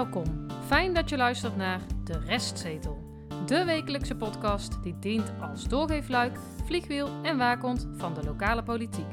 Welkom. 0.00 0.46
Fijn 0.66 0.94
dat 0.94 1.08
je 1.08 1.16
luistert 1.16 1.56
naar 1.56 1.80
De 2.04 2.18
Restzetel. 2.18 2.98
De 3.46 3.64
wekelijkse 3.64 4.16
podcast 4.16 4.82
die 4.82 4.98
dient 4.98 5.32
als 5.40 5.68
doorgeefluik, 5.68 6.38
vliegwiel 6.64 7.08
en 7.22 7.38
waakhond 7.38 7.88
van 7.96 8.14
de 8.14 8.24
lokale 8.24 8.62
politiek. 8.62 9.12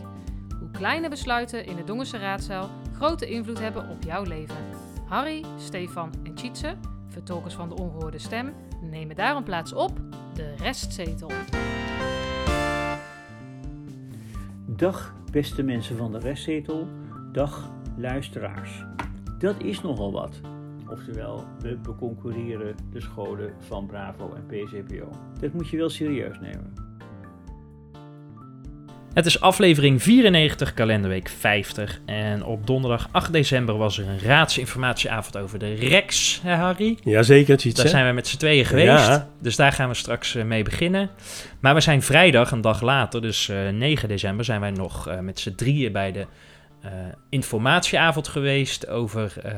Hoe 0.59 0.71
kleine 0.71 1.09
besluiten 1.09 1.65
in 1.65 1.75
de 1.75 1.83
Dongense 1.83 2.17
raadzaal 2.17 2.69
grote 2.93 3.29
invloed 3.29 3.59
hebben 3.59 3.89
op 3.89 4.03
jouw 4.03 4.23
leven. 4.23 4.55
Harry, 5.07 5.45
Stefan 5.57 6.13
en 6.23 6.33
Tjitse, 6.33 6.75
vertolkers 7.07 7.53
van 7.53 7.69
de 7.69 7.75
ongehoorde 7.75 8.19
stem, 8.19 8.53
nemen 8.81 9.15
daarom 9.15 9.43
plaats 9.43 9.73
op 9.73 9.99
De 10.33 10.55
Restzetel. 10.55 11.31
Dag 14.65 15.15
beste 15.31 15.63
mensen 15.63 15.97
van 15.97 16.11
de 16.11 16.19
restzetel, 16.19 16.87
dag 17.31 17.71
luisteraars. 17.97 18.85
Dat 19.37 19.63
is 19.63 19.81
nogal 19.81 20.11
wat. 20.11 20.41
Oftewel, 20.89 21.45
we 21.59 21.77
beconcurreren 21.77 22.75
de 22.91 23.01
scholen 23.01 23.53
van 23.59 23.85
Bravo 23.85 24.33
en 24.35 24.45
PCPO. 24.45 25.09
Dat 25.39 25.53
moet 25.53 25.69
je 25.69 25.77
wel 25.77 25.89
serieus 25.89 26.39
nemen. 26.39 26.73
Het 29.13 29.25
is 29.25 29.41
aflevering 29.41 30.03
94, 30.03 30.73
kalenderweek 30.73 31.29
50. 31.29 32.01
En 32.05 32.43
op 32.43 32.67
donderdag 32.67 33.09
8 33.11 33.33
december 33.33 33.77
was 33.77 33.97
er 33.97 34.07
een 34.07 34.19
raadsinformatieavond 34.19 35.37
over 35.37 35.59
de 35.59 35.73
REX, 35.73 36.39
hè 36.43 36.55
Harry? 36.55 36.97
Jazeker, 37.03 37.57
Tjitse. 37.57 37.81
Daar 37.81 37.91
zijn 37.91 38.07
we 38.07 38.13
met 38.13 38.27
z'n 38.27 38.37
tweeën 38.37 38.65
geweest. 38.65 39.07
Ja. 39.07 39.29
Dus 39.41 39.55
daar 39.55 39.71
gaan 39.71 39.89
we 39.89 39.95
straks 39.95 40.35
eh, 40.35 40.43
mee 40.43 40.63
beginnen. 40.63 41.09
Maar 41.59 41.73
we 41.73 41.81
zijn 41.81 42.01
vrijdag, 42.01 42.51
een 42.51 42.61
dag 42.61 42.81
later, 42.81 43.21
dus 43.21 43.49
eh, 43.49 43.69
9 43.69 44.07
december, 44.07 44.45
zijn 44.45 44.61
wij 44.61 44.71
nog 44.71 45.07
eh, 45.07 45.19
met 45.19 45.39
z'n 45.39 45.55
drieën 45.55 45.91
bij 45.91 46.11
de 46.11 46.25
eh, 46.81 46.91
informatieavond 47.29 48.27
geweest 48.27 48.87
over 48.87 49.33
eh, 49.43 49.53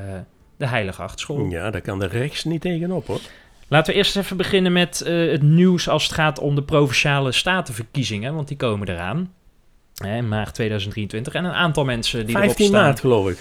de 0.59 0.67
Heilige 0.67 1.01
Achtschool. 1.01 1.45
Ja, 1.49 1.71
daar 1.71 1.81
kan 1.81 1.99
de 1.99 2.05
rechts 2.07 2.43
niet 2.43 2.61
tegenop 2.61 3.07
hoor. 3.07 3.19
Laten 3.67 3.91
we 3.93 3.97
eerst 3.99 4.17
even 4.17 4.37
beginnen 4.37 4.71
met 4.71 5.01
eh, 5.01 5.31
het 5.31 5.41
nieuws 5.41 5.89
als 5.89 6.03
het 6.03 6.11
gaat 6.13 6.39
om 6.39 6.55
de 6.55 6.63
provinciale 6.63 7.31
statenverkiezingen, 7.31 8.33
want 8.35 8.47
die 8.47 8.57
komen 8.57 8.87
eraan. 8.89 9.33
Hè, 9.95 10.15
in 10.17 10.27
maart 10.27 10.53
2023. 10.53 11.33
En 11.33 11.45
een 11.45 11.51
aantal 11.53 11.85
mensen 11.85 12.25
die 12.25 12.35
15 12.35 12.55
erop 12.55 12.67
staan. 12.71 12.83
maart 12.85 12.99
geloof 12.99 13.29
ik. 13.29 13.37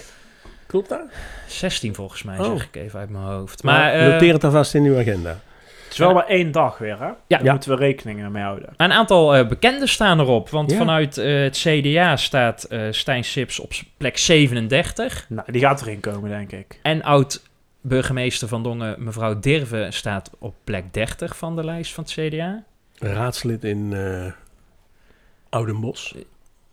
Klopt 0.67 0.89
dat? 0.89 1.01
16 1.47 1.95
volgens 1.95 2.23
mij, 2.23 2.39
Oh. 2.39 2.51
zeg 2.51 2.63
ik 2.71 2.75
even 2.75 2.99
uit 2.99 3.09
mijn 3.09 3.23
hoofd. 3.23 3.63
Maar 3.63 3.73
Maar 3.79 3.93
eh, 3.93 4.11
noteer 4.11 4.33
het 4.33 4.43
alvast 4.43 4.73
in 4.75 4.83
uw 4.83 4.97
agenda. 4.99 5.39
Het 5.89 5.97
is 5.97 5.97
wel 6.05 6.13
maar 6.13 6.25
één 6.27 6.51
dag 6.51 6.77
weer, 6.77 6.99
hè? 6.99 7.05
Ja. 7.05 7.15
Daar 7.27 7.43
Ja. 7.43 7.51
moeten 7.51 7.69
we 7.69 7.75
rekening 7.75 8.29
mee 8.29 8.43
houden. 8.43 8.69
een 8.77 8.91
aantal 8.91 9.35
eh, 9.35 9.47
bekenden 9.47 9.87
staan 9.89 10.19
erop. 10.19 10.49
Want 10.49 10.71
Ja. 10.71 10.77
vanuit 10.77 11.17
eh, 11.17 11.41
het 11.41 11.57
CDA 11.57 12.15
staat 12.17 12.63
eh 12.63 12.81
Stijn 12.91 13.23
Sips 13.23 13.59
op 13.59 13.71
plek 13.97 14.17
37. 14.17 15.25
Nou, 15.29 15.51
die 15.51 15.61
gaat 15.61 15.81
erin 15.81 15.99
komen, 15.99 16.29
denk 16.29 16.51
ik. 16.51 16.79
En 16.81 17.03
oud-burgemeester 17.03 18.47
van 18.47 18.63
Dongen, 18.63 19.03
mevrouw 19.03 19.39
Dirve, 19.39 19.87
staat 19.89 20.31
op 20.39 20.55
plek 20.63 20.93
30 20.93 21.37
van 21.37 21.55
de 21.55 21.63
lijst 21.65 21.93
van 21.93 22.03
het 22.03 22.13
CDA. 22.13 22.63
Raadslid 22.99 23.63
in 23.63 23.93
eh 23.93 24.31
Oudenbos. 25.49 26.15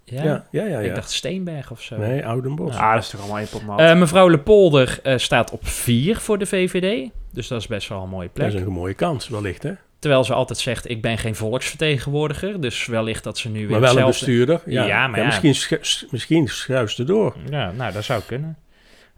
Ja, 0.09 0.23
Ja, 0.25 0.45
ja, 0.51 0.65
ja. 0.65 0.79
ja, 0.79 0.79
ik 0.89 0.95
dacht 0.95 1.11
Steenberg 1.13 1.71
of 1.71 1.83
zo. 1.83 1.97
Nee, 1.97 2.27
Oudenbos. 2.27 2.75
Ah, 2.77 2.95
dat 2.95 3.03
is 3.03 3.09
toch 3.11 3.21
allemaal 3.21 3.39
één 3.39 3.49
pot 3.49 3.67
nat. 3.67 3.81
Eh, 3.81 3.97
mevrouw 3.99 4.29
Lepolder 4.29 4.99
eh, 5.03 5.17
staat 5.19 5.51
op 5.51 5.67
4 5.67 6.17
voor 6.17 6.39
de 6.39 6.47
VVD. 6.47 7.11
Dus 7.33 7.49
dat 7.49 7.61
is 7.61 7.67
best 7.67 7.89
wel 7.89 8.03
een 8.03 8.09
mooie 8.09 8.25
dat 8.27 8.35
plek. 8.35 8.53
is 8.53 8.61
een 8.61 8.73
mooie 8.73 8.95
kans 8.95 9.29
wellicht 9.29 9.63
hè. 9.63 9.73
Terwijl 9.99 10.25
ze 10.25 10.35
altijd 10.35 10.59
zegt, 10.59 10.91
ik 10.91 11.03
ben 11.03 11.19
geen 11.19 11.35
volksvertegenwoordiger. 11.35 12.61
Dus 12.61 12.87
wellicht 12.87 13.25
dat 13.25 13.39
ze 13.39 13.49
nu 13.49 13.61
weer 13.61 13.71
Maar 13.71 13.81
wel 13.95 13.99
een 13.99 14.07
bestuurder. 14.07 14.61
Ja, 14.67 14.85
Ja, 14.87 15.07
maar 15.07 15.21
ja. 15.21 15.27
Misschien, 15.27 15.55
schu- 15.55 16.07
misschien 16.11 16.49
schuist 16.49 16.99
er 16.99 17.07
door. 17.07 17.37
Ja, 17.51 17.73
nou, 17.73 17.93
dat 17.93 18.05
zou 18.05 18.23
kunnen. 18.27 18.57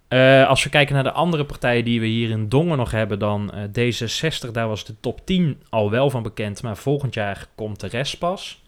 Eh, 0.08 0.48
als 0.48 0.64
we 0.64 0.70
kijken 0.70 0.94
naar 0.94 1.02
de 1.04 1.12
andere 1.12 1.44
partijen 1.44 1.84
die 1.84 2.00
we 2.00 2.06
hier 2.06 2.30
in 2.30 2.48
Dongen 2.48 2.76
nog 2.76 2.90
hebben, 2.90 3.18
dan 3.18 3.52
eh, 3.52 3.62
D66, 3.92 4.50
daar 4.52 4.68
was 4.68 4.84
de 4.84 4.94
top 5.00 5.26
10 5.26 5.62
al 5.68 5.90
wel 5.90 6.10
van 6.10 6.22
bekend, 6.22 6.62
maar 6.62 6.76
volgend 6.76 7.14
jaar 7.14 7.46
komt 7.54 7.80
de 7.80 7.86
rest 7.86 8.18
pas. 8.18 8.62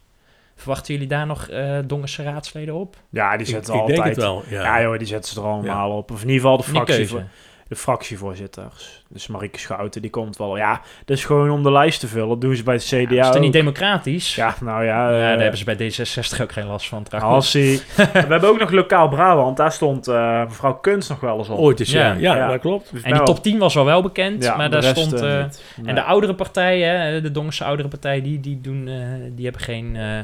Verwachten 0.60 0.94
jullie 0.94 1.08
daar 1.08 1.26
nog 1.26 1.48
eh 1.48 1.78
Dongense 1.84 2.22
raadsleden 2.22 2.74
op? 2.74 2.96
ja, 3.10 3.30
die 3.30 3.40
Ik, 3.40 3.46
zetten 3.46 3.74
ik 3.74 3.80
altijd... 3.80 3.96
denk 3.98 4.08
het 4.14 4.24
wel. 4.24 4.42
Ja. 4.48 4.62
Ja, 4.62 4.82
joh, 4.82 4.98
die 4.98 5.06
zetten 5.06 5.32
ze 5.32 5.40
er 5.40 5.46
allemaal 5.46 5.90
op. 5.96 6.10
Of 6.10 6.22
in 6.22 6.26
ieder 6.28 6.40
geval 6.40 6.56
de, 6.56 6.62
fractie, 6.62 7.08
de 7.68 7.76
fractievoorzitters. 7.76 9.04
Dus 9.08 9.26
Marieke 9.26 9.58
Schouten, 9.58 10.02
die 10.02 10.10
komt 10.10 10.36
wel... 10.36 10.56
Ja, 10.56 10.80
dat 11.04 11.16
is 11.16 11.24
gewoon 11.24 11.50
om 11.50 11.62
de 11.62 11.72
lijst 11.72 12.00
te 12.00 12.06
vullen. 12.08 12.28
Dat 12.28 12.40
doen 12.40 12.56
ze 12.56 12.62
bij 12.62 12.74
het 12.74 12.84
CDA 12.84 13.14
Ja, 13.14 13.26
is 13.26 13.32
dat 13.32 13.40
niet 13.40 13.52
democratisch? 13.52 14.34
Ja, 14.34 14.54
nou 14.60 14.84
ja... 14.84 15.10
Ja, 15.10 15.14
eh, 15.16 15.22
daar 15.22 15.38
hebben 15.40 15.58
ze 15.58 15.64
bij 15.64 15.76
D66 15.76 16.40
ook 16.42 16.52
geen 16.52 16.66
last 16.66 16.88
van 16.88 17.02
trouwens. 17.02 17.52
Halsie. 17.52 17.80
we 17.96 18.02
hebben 18.18 18.48
ook 18.48 18.58
nog 18.58 18.70
lokaal 18.70 19.08
Brabant. 19.08 19.56
Daar 19.56 19.72
stond 19.72 20.08
eh, 20.08 20.44
mevrouw 20.44 20.74
Kunst 20.74 21.08
nog 21.08 21.20
wel 21.20 21.38
eens 21.38 21.48
op. 21.48 21.58
Ooit 21.58 21.80
is 21.80 21.90
ja. 21.92 22.00
Ja. 22.12 22.14
Ja, 22.18 22.36
Ja. 22.36 22.48
dat 22.48 22.60
klopt. 22.60 22.90
Dus 22.92 23.02
En 23.02 23.08
die 23.08 23.16
wel- 23.16 23.24
top 23.24 23.42
10 23.42 23.58
was 23.58 23.76
al 23.76 23.84
wel 23.84 24.02
bekend, 24.02 24.42
Ja, 24.44 24.56
maar 24.56 24.70
de 24.70 24.80
daar 24.80 24.82
rest, 24.94 24.96
stond... 25.06 25.20
eh, 25.22 25.38
eh, 25.38 25.44
niet. 25.44 25.62
En 25.76 25.84
Nee. 25.84 25.94
de 25.94 26.02
oudere 26.02 26.34
partijen, 26.34 27.00
hè, 27.00 27.20
de 27.20 27.30
Dongense 27.30 27.64
oudere 27.64 27.88
partij, 27.88 28.22
die, 28.22 28.40
die, 28.40 28.60
doen, 28.60 28.88
eh, 28.88 28.94
die 29.32 29.44
hebben 29.44 29.62
geen, 29.62 29.96
eh 29.96 30.18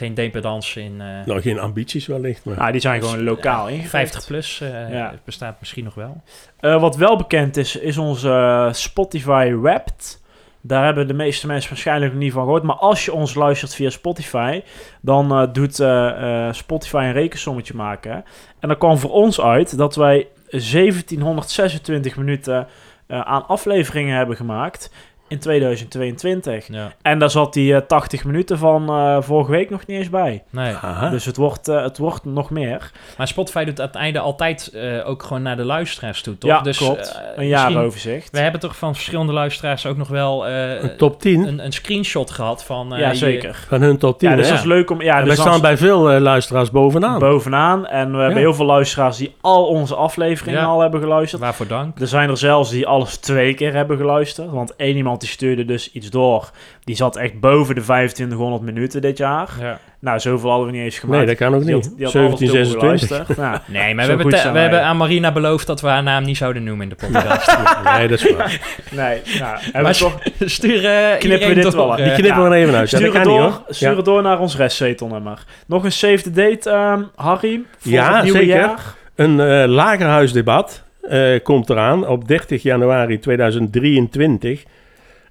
geen 0.00 0.14
dependance 0.14 0.80
in... 0.82 1.00
eh, 1.00 1.06
Nou, 1.26 1.40
geen 1.40 1.58
ambities 1.58 2.06
wellicht. 2.06 2.44
Maar. 2.44 2.58
Ah, 2.58 2.72
die 2.72 2.80
zijn 2.80 3.02
gewoon 3.02 3.22
lokaal 3.22 3.68
ingericht. 3.68 3.90
50 3.90 4.26
plus 4.26 4.60
eh, 4.60 4.92
Ja. 4.92 5.14
bestaat 5.24 5.56
misschien 5.60 5.84
nog 5.84 5.94
wel. 5.94 6.22
Eh, 6.60 6.80
wat 6.80 6.96
wel 6.96 7.16
bekend 7.16 7.56
is, 7.56 7.76
is 7.76 7.98
onze 7.98 8.28
eh, 8.30 8.72
Spotify 8.72 9.52
Wrapped. 9.60 10.18
Daar 10.62 10.84
hebben 10.84 11.06
de 11.06 11.14
meeste 11.14 11.46
mensen 11.46 11.70
waarschijnlijk 11.70 12.12
nog 12.12 12.20
niet 12.22 12.32
van 12.32 12.42
gehoord. 12.42 12.62
Maar 12.62 12.76
als 12.76 13.04
je 13.04 13.12
ons 13.12 13.34
luistert 13.34 13.74
via 13.74 13.90
Spotify, 13.90 14.62
dan 15.00 15.32
eh, 15.32 15.52
doet 15.52 15.80
eh, 15.80 16.46
eh, 16.46 16.52
Spotify 16.54 16.96
een 16.96 17.12
rekensommetje 17.12 17.74
maken. 17.74 18.12
En 18.60 18.68
dan 18.68 18.78
kwam 18.78 18.98
voor 18.98 19.10
ons 19.12 19.40
uit 19.40 19.76
dat 19.76 19.94
wij 19.96 20.26
1726 20.50 22.16
minuten 22.16 22.66
eh, 23.06 23.20
aan 23.20 23.46
afleveringen 23.46 24.16
hebben 24.16 24.36
gemaakt 24.36 24.90
in 25.30 25.38
2022. 25.38 26.66
Ja. 26.68 26.92
En 27.02 27.18
daar 27.18 27.30
zat 27.30 27.52
die 27.52 27.74
eh, 27.74 27.80
80 27.80 28.24
minuten 28.24 28.58
van 28.58 28.88
eh, 28.88 29.16
vorige 29.20 29.50
week 29.50 29.70
nog 29.70 29.86
niet 29.86 29.96
eens 29.98 30.10
bij. 30.10 30.42
Nee. 30.50 30.74
Aha. 30.74 31.10
Dus 31.10 31.24
het 31.24 31.36
wordt, 31.36 31.68
eh, 31.68 31.82
het 31.82 31.98
wordt 31.98 32.24
nog 32.24 32.50
meer. 32.50 32.90
Maar 33.18 33.28
Spotify 33.28 33.64
doet 33.64 33.80
aan 33.80 33.86
het 33.86 33.94
einde 33.96 34.18
altijd 34.18 34.70
eh, 34.74 35.08
ook 35.08 35.22
gewoon 35.22 35.42
naar 35.42 35.56
de 35.56 35.64
luisteraars 35.64 36.22
toe, 36.22 36.38
toch? 36.38 36.50
Ja, 36.50 36.60
dus, 36.60 36.78
klopt. 36.78 37.12
eh, 37.34 37.42
een 37.42 37.46
jaaroverzicht. 37.46 38.30
We 38.30 38.38
hebben 38.38 38.60
toch 38.60 38.76
van 38.76 38.94
verschillende 38.94 39.32
luisteraars 39.32 39.86
ook 39.86 39.96
nog 39.96 40.08
wel 40.08 40.46
eh, 40.46 40.82
een 40.82 40.96
top 40.96 41.20
10 41.20 41.46
een, 41.48 41.64
een 41.64 41.72
screenshot 41.72 42.30
gehad 42.30 42.64
van... 42.64 42.94
eh, 42.94 43.00
ja, 43.00 43.08
je- 43.08 43.14
zeker. 43.16 43.64
van 43.68 43.80
hun 43.82 43.98
top 43.98 44.18
10. 44.18 44.30
Ja, 44.30 44.36
dus 44.36 44.48
dat 44.48 44.58
is 44.58 44.64
leuk 44.64 44.90
om... 44.90 45.02
Ja, 45.02 45.12
en 45.18 45.24
dus 45.24 45.36
wij 45.36 45.46
staan 45.46 45.60
bij 45.60 45.76
veel 45.76 46.10
eh, 46.10 46.20
luisteraars 46.20 46.70
bovenaan. 46.70 47.18
bovenaan. 47.18 47.86
En 47.86 48.12
we 48.12 48.18
hebben 48.18 48.38
heel 48.38 48.54
veel 48.54 48.66
luisteraars 48.66 49.16
die 49.16 49.34
al 49.40 49.66
onze 49.66 49.94
afleveringen 49.94 50.60
Ja. 50.60 50.66
al 50.66 50.80
hebben 50.80 51.00
geluisterd. 51.00 51.42
Waarvoor 51.42 51.66
dank. 51.66 52.00
Er 52.00 52.06
zijn 52.06 52.30
er 52.30 52.36
zelfs 52.36 52.70
die 52.70 52.86
alles 52.86 53.16
twee 53.16 53.54
keer 53.54 53.72
hebben 53.74 53.96
geluisterd. 53.96 54.50
Want 54.50 54.76
één 54.76 54.96
iemand 54.96 55.19
die 55.20 55.28
stuurde 55.28 55.64
dus 55.64 55.92
iets 55.92 56.10
door. 56.10 56.50
Die 56.84 56.96
zat 56.96 57.16
echt 57.16 57.40
boven 57.40 57.74
de 57.74 57.80
2500 57.80 58.62
minuten 58.62 59.00
dit 59.00 59.18
jaar. 59.18 59.48
Ja. 59.60 59.78
Nou, 60.00 60.18
zoveel 60.20 60.48
hadden 60.50 60.66
we 60.66 60.72
niet 60.72 60.82
eens 60.82 60.98
gemaakt. 60.98 61.18
nee, 61.18 61.26
dat 61.26 61.36
kan 61.36 61.54
ook 61.54 61.64
niet. 61.64 61.72
had- 61.72 61.92
die 61.96 62.04
had 62.06 62.14
alles 62.16 62.38
dubbel 62.38 62.48
1726. 62.54 63.34
geluisterd. 63.36 63.36
Nou, 63.38 63.58
Nee, 63.84 63.94
maar 63.94 64.04
we, 64.04 64.10
hebben, 64.12 64.32
te- 64.42 64.52
we 64.52 64.58
hebben 64.58 64.82
aan 64.82 64.96
Marina 64.96 65.32
beloofd 65.32 65.66
dat 65.66 65.80
we 65.80 65.86
haar 65.88 66.02
naam 66.02 66.24
niet 66.24 66.36
zouden 66.36 66.64
noemen 66.64 66.82
in 66.82 66.88
de 66.88 66.94
podcast. 67.06 67.56
nee, 67.84 68.08
dat 68.08 68.20
is 68.24 68.34
waar. 68.36 68.60
nee, 68.90 69.20
nou, 69.38 69.58
hebben 69.60 69.82
maar 69.82 69.92
we 69.92 69.98
toch... 69.98 70.18
stuur 70.40 70.80
Knippen 71.18 71.48
we 71.48 71.54
dit 71.54 71.62
door, 71.62 71.72
wel 71.76 71.90
uit. 71.90 72.00
eh, 72.00 72.06
Die 72.06 72.14
knippen 72.14 72.42
we 72.42 72.48
er 72.56 72.62
even 72.62 72.74
uit. 72.74 72.90
Ja, 72.90 72.96
Stuur 72.96 73.08
het 73.14 73.24
niet 73.24 73.32
door, 73.36 73.40
hoor. 73.42 73.62
stuur 73.68 73.90
Ja. 73.90 73.96
het 73.96 74.04
door 74.04 74.22
naar 74.22 74.38
ons 74.38 74.56
restzetelnummer. 74.56 75.44
Nog 75.66 75.84
een 75.84 75.92
save 75.92 76.22
the 76.22 76.30
date, 76.30 76.70
ehm, 76.70 77.02
Harry, 77.14 77.62
voor 77.78 77.92
Ja, 77.92 78.14
het 78.14 78.22
nieuwe 78.22 78.38
zeker. 78.38 78.54
jaar. 78.56 78.94
Een 79.14 79.40
eh, 79.40 79.68
lagerhuisdebat 79.68 80.82
eh, 81.02 81.42
komt 81.42 81.70
eraan. 81.70 82.06
Op 82.08 82.28
30 82.28 82.62
januari 82.62 83.18
2023 83.18 84.62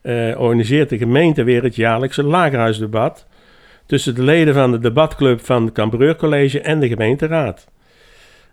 eh, 0.09 0.39
organiseert 0.39 0.89
de 0.89 0.97
gemeente 0.97 1.43
weer 1.43 1.63
het 1.63 1.75
jaarlijkse 1.75 2.23
lagerhuisdebat 2.23 3.25
tussen 3.85 4.15
de 4.15 4.23
leden 4.23 4.53
van 4.53 4.71
de 4.71 4.79
debatclub 4.79 5.45
van 5.45 5.65
het 5.65 5.73
Cambreur 5.73 6.15
College 6.15 6.61
en 6.61 6.79
de 6.79 6.87
gemeenteraad. 6.87 7.67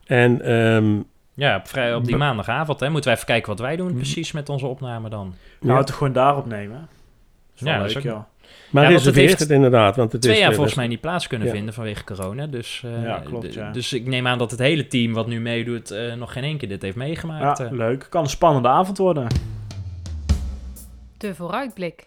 En 0.07 0.41
ehm, 0.43 0.95
Ja, 1.35 1.57
op, 1.57 1.69
vrij, 1.69 1.95
op 1.95 2.05
die 2.05 2.17
maandagavond 2.17 2.81
hè, 2.81 2.89
moeten 2.91 3.11
we 3.11 3.17
even 3.17 3.29
kijken 3.29 3.49
wat 3.49 3.59
wij 3.61 3.75
Mhm. 3.77 3.83
doen 3.87 3.95
precies 3.95 4.33
met 4.33 4.49
onze 4.49 4.67
opname 4.67 5.09
dan. 5.09 5.35
Nou, 5.61 5.73
ja, 5.73 5.79
het 5.79 5.87
toch 5.87 5.97
gewoon 5.97 6.13
daarop 6.13 6.47
nemen. 6.47 6.79
Dat 6.81 7.55
is 7.55 7.61
wel 7.63 7.73
Ja, 7.73 7.79
dat 7.79 7.89
leuk, 7.89 7.97
is 8.05 8.11
ook- 8.11 8.17
ja. 8.17 8.27
maar 8.71 8.83
Ja, 8.85 8.89
het 8.91 8.99
reserveert 8.99 9.39
het 9.39 9.51
inderdaad. 9.51 9.97
Want 9.97 10.13
het 10.13 10.21
Twee 10.23 10.35
is, 10.35 10.41
jaar 10.41 10.49
volgens 10.53 10.75
dat- 10.75 10.79
mij 10.85 10.89
niet 10.93 11.01
plaats 11.01 11.27
kunnen 11.27 11.47
ja. 11.47 11.53
vinden 11.55 11.75
vanwege 11.75 12.05
corona. 12.05 12.47
Dus, 12.47 12.83
eh, 12.85 13.05
Ja, 13.05 13.19
klopt, 13.25 13.55
ja. 13.55 13.71
dus 13.73 13.93
ik 13.93 14.07
neem 14.07 14.27
aan 14.27 14.39
dat 14.39 14.51
het 14.51 14.61
hele 14.61 14.87
team 14.87 15.13
wat 15.13 15.27
nu 15.27 15.41
meedoet 15.41 15.91
eh, 15.91 16.15
nog 16.15 16.33
geen 16.33 16.45
één 16.45 16.57
keer 16.59 16.69
dit 16.69 16.83
heeft 16.83 16.97
meegemaakt. 16.97 17.59
Ja, 17.59 17.69
leuk. 17.73 18.07
Kan 18.11 18.23
een 18.23 18.29
spannende 18.31 18.69
avond 18.69 18.99
worden. 18.99 19.27
De 21.19 21.35
vooruitblik. 21.35 22.07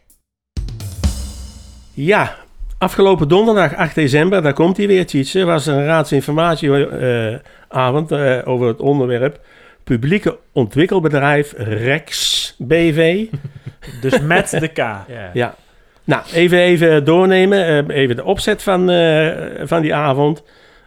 Ja, 1.94 2.36
afgelopen 2.78 3.28
donderdag 3.28 3.76
8 3.76 3.96
december, 3.96 4.42
daar 4.42 4.54
komt 4.54 4.78
hij 4.78 4.88
weer, 4.88 5.06
Tjitse, 5.06 5.46
was 5.46 5.68
er 5.68 5.76
een 5.76 5.86
raadsinformatieavond 5.86 8.12
eh, 8.12 8.40
over 8.44 8.68
het 8.68 8.80
onderwerp 8.80 9.40
Publieke 9.84 10.38
Ontwikkelbedrijf 10.52 11.54
REX 11.58 12.56
BV. 12.58 13.26
Dus 14.02 14.22
met 14.22 14.50
de 14.50 14.68
K. 14.68 14.78
Ja. 14.78 15.06
Ja. 15.34 15.56
Nou, 16.04 16.24
even, 16.34 16.60
even 16.60 17.06
doornemen, 17.06 17.66
eh, 17.66 17.84
even 17.98 18.16
de 18.16 18.24
opzet 18.24 18.64
van, 18.64 18.90
eh, 18.90 19.30
van 19.64 19.82
die 19.82 19.96
avond. 19.96 20.44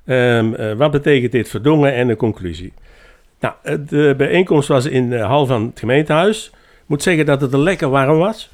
Ehm, 0.06 0.54
eh, 0.54 0.72
wat 0.72 0.90
betekent 0.90 1.32
dit 1.32 1.48
voor 1.48 1.62
Dongen 1.62 1.94
en 1.94 2.06
de 2.06 2.16
conclusie? 2.16 2.72
Nou, 3.40 3.54
eh, 3.62 3.74
de 3.88 4.14
bijeenkomst 4.16 4.68
was 4.68 4.86
in 4.86 5.10
de 5.10 5.18
hal 5.18 5.46
van 5.46 5.66
het 5.66 5.78
gemeentehuis. 5.78 6.50
Ik 6.92 6.98
moet 6.98 7.06
zeggen 7.06 7.26
dat 7.26 7.40
het 7.40 7.52
er 7.52 7.58
lekker 7.58 7.90
warm 7.90 8.18
was. 8.18 8.48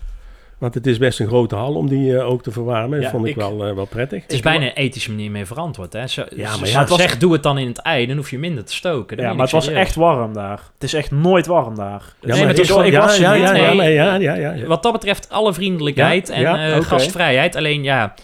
Want 0.58 0.74
het 0.74 0.86
is 0.86 0.98
best 0.98 1.20
een 1.20 1.26
grote 1.26 1.54
hal 1.54 1.74
om 1.74 1.88
die 1.88 2.16
eh, 2.18 2.28
ook 2.30 2.42
te 2.42 2.50
verwarmen. 2.50 2.90
Dat 2.90 3.02
Ja, 3.02 3.10
vond 3.10 3.24
ik, 3.24 3.30
ik- 3.30 3.36
wel, 3.36 3.66
eh, 3.66 3.74
wel 3.74 3.84
prettig. 3.86 4.22
Het 4.22 4.32
is 4.32 4.40
bijna 4.40 4.64
een 4.64 4.72
ethische 4.72 5.10
manier 5.10 5.30
mee 5.30 5.46
verantwoord. 5.46 5.92
Hè? 5.92 6.06
Zo, 6.06 6.24
Ja, 6.36 6.56
maar 6.56 6.68
ja, 6.68 6.78
het 6.80 6.88
was- 6.88 6.98
zegt, 7.00 7.20
doe 7.20 7.32
het 7.32 7.42
dan 7.42 7.58
in 7.58 7.66
het 7.68 7.78
ei, 7.78 8.06
dan 8.06 8.16
hoef 8.16 8.30
je 8.30 8.38
minder 8.38 8.64
te 8.64 8.74
stoken. 8.74 9.16
Ja, 9.20 9.32
maar 9.32 9.42
het 9.42 9.50
was 9.50 9.68
echt 9.68 9.94
warm 9.94 10.32
daar. 10.32 10.60
Het 10.74 10.82
is 10.82 10.94
echt 10.94 11.10
nooit 11.10 11.46
warm 11.46 11.74
daar. 11.74 12.02
Ja, 12.20 12.28
Nee, 12.28 12.38
maar 12.38 12.48
het 12.48 12.58
is 12.58 12.68
wel- 12.68 12.84
ik 12.84 12.92
ja, 12.92 13.00
was 13.00 13.18
ja, 13.18 13.32
ja, 13.34 13.54
ja, 13.54 13.72
ja, 13.72 14.14
ja, 14.14 14.34
ja, 14.34 14.52
ja. 14.52 14.66
Wat 14.66 14.82
dat 14.82 14.92
betreft 14.92 15.28
alle 15.30 15.54
vriendelijkheid 15.54 16.28
Ja, 16.28 16.34
en 16.34 16.40
ja, 16.40 16.68
eh, 16.70 16.80
gastvrijheid. 16.82 17.56
Alleen 17.56 17.82
ja, 17.82 18.14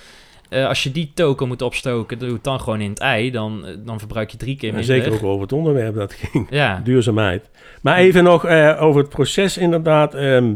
eh, 0.54 0.66
als 0.68 0.82
je 0.82 0.90
die 0.92 1.10
token 1.14 1.48
moet 1.48 1.62
opstoken, 1.62 2.18
doe 2.18 2.32
het 2.32 2.44
dan 2.44 2.60
gewoon 2.60 2.80
in 2.80 2.90
het 2.90 2.98
ei. 2.98 3.30
Dan, 3.30 3.66
eh, 3.66 3.74
dan 3.84 3.98
verbruik 3.98 4.30
je 4.30 4.36
drie 4.36 4.56
keer 4.56 4.68
En 4.68 4.74
minder. 4.74 4.94
zeker 4.94 5.12
ook 5.12 5.22
over 5.24 5.42
het 5.42 5.52
onderwerp 5.52 5.94
dat 5.94 6.12
ging. 6.12 6.46
Ja, 6.50 6.80
Duurzaamheid. 6.84 7.50
Maar 7.82 7.96
even 7.96 8.24
nog 8.24 8.44
eh, 8.46 8.82
over 8.82 9.00
het 9.00 9.10
proces 9.10 9.58
inderdaad. 9.58 10.14
Ehm, 10.14 10.54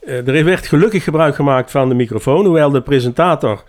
eh, 0.00 0.28
er 0.28 0.44
werd 0.44 0.66
gelukkig 0.66 1.04
gebruik 1.04 1.34
gemaakt 1.34 1.70
van 1.70 1.88
de 1.88 1.94
microfoon. 1.94 2.44
Hoewel 2.44 2.70
de 2.70 2.82
presentator 2.82 3.64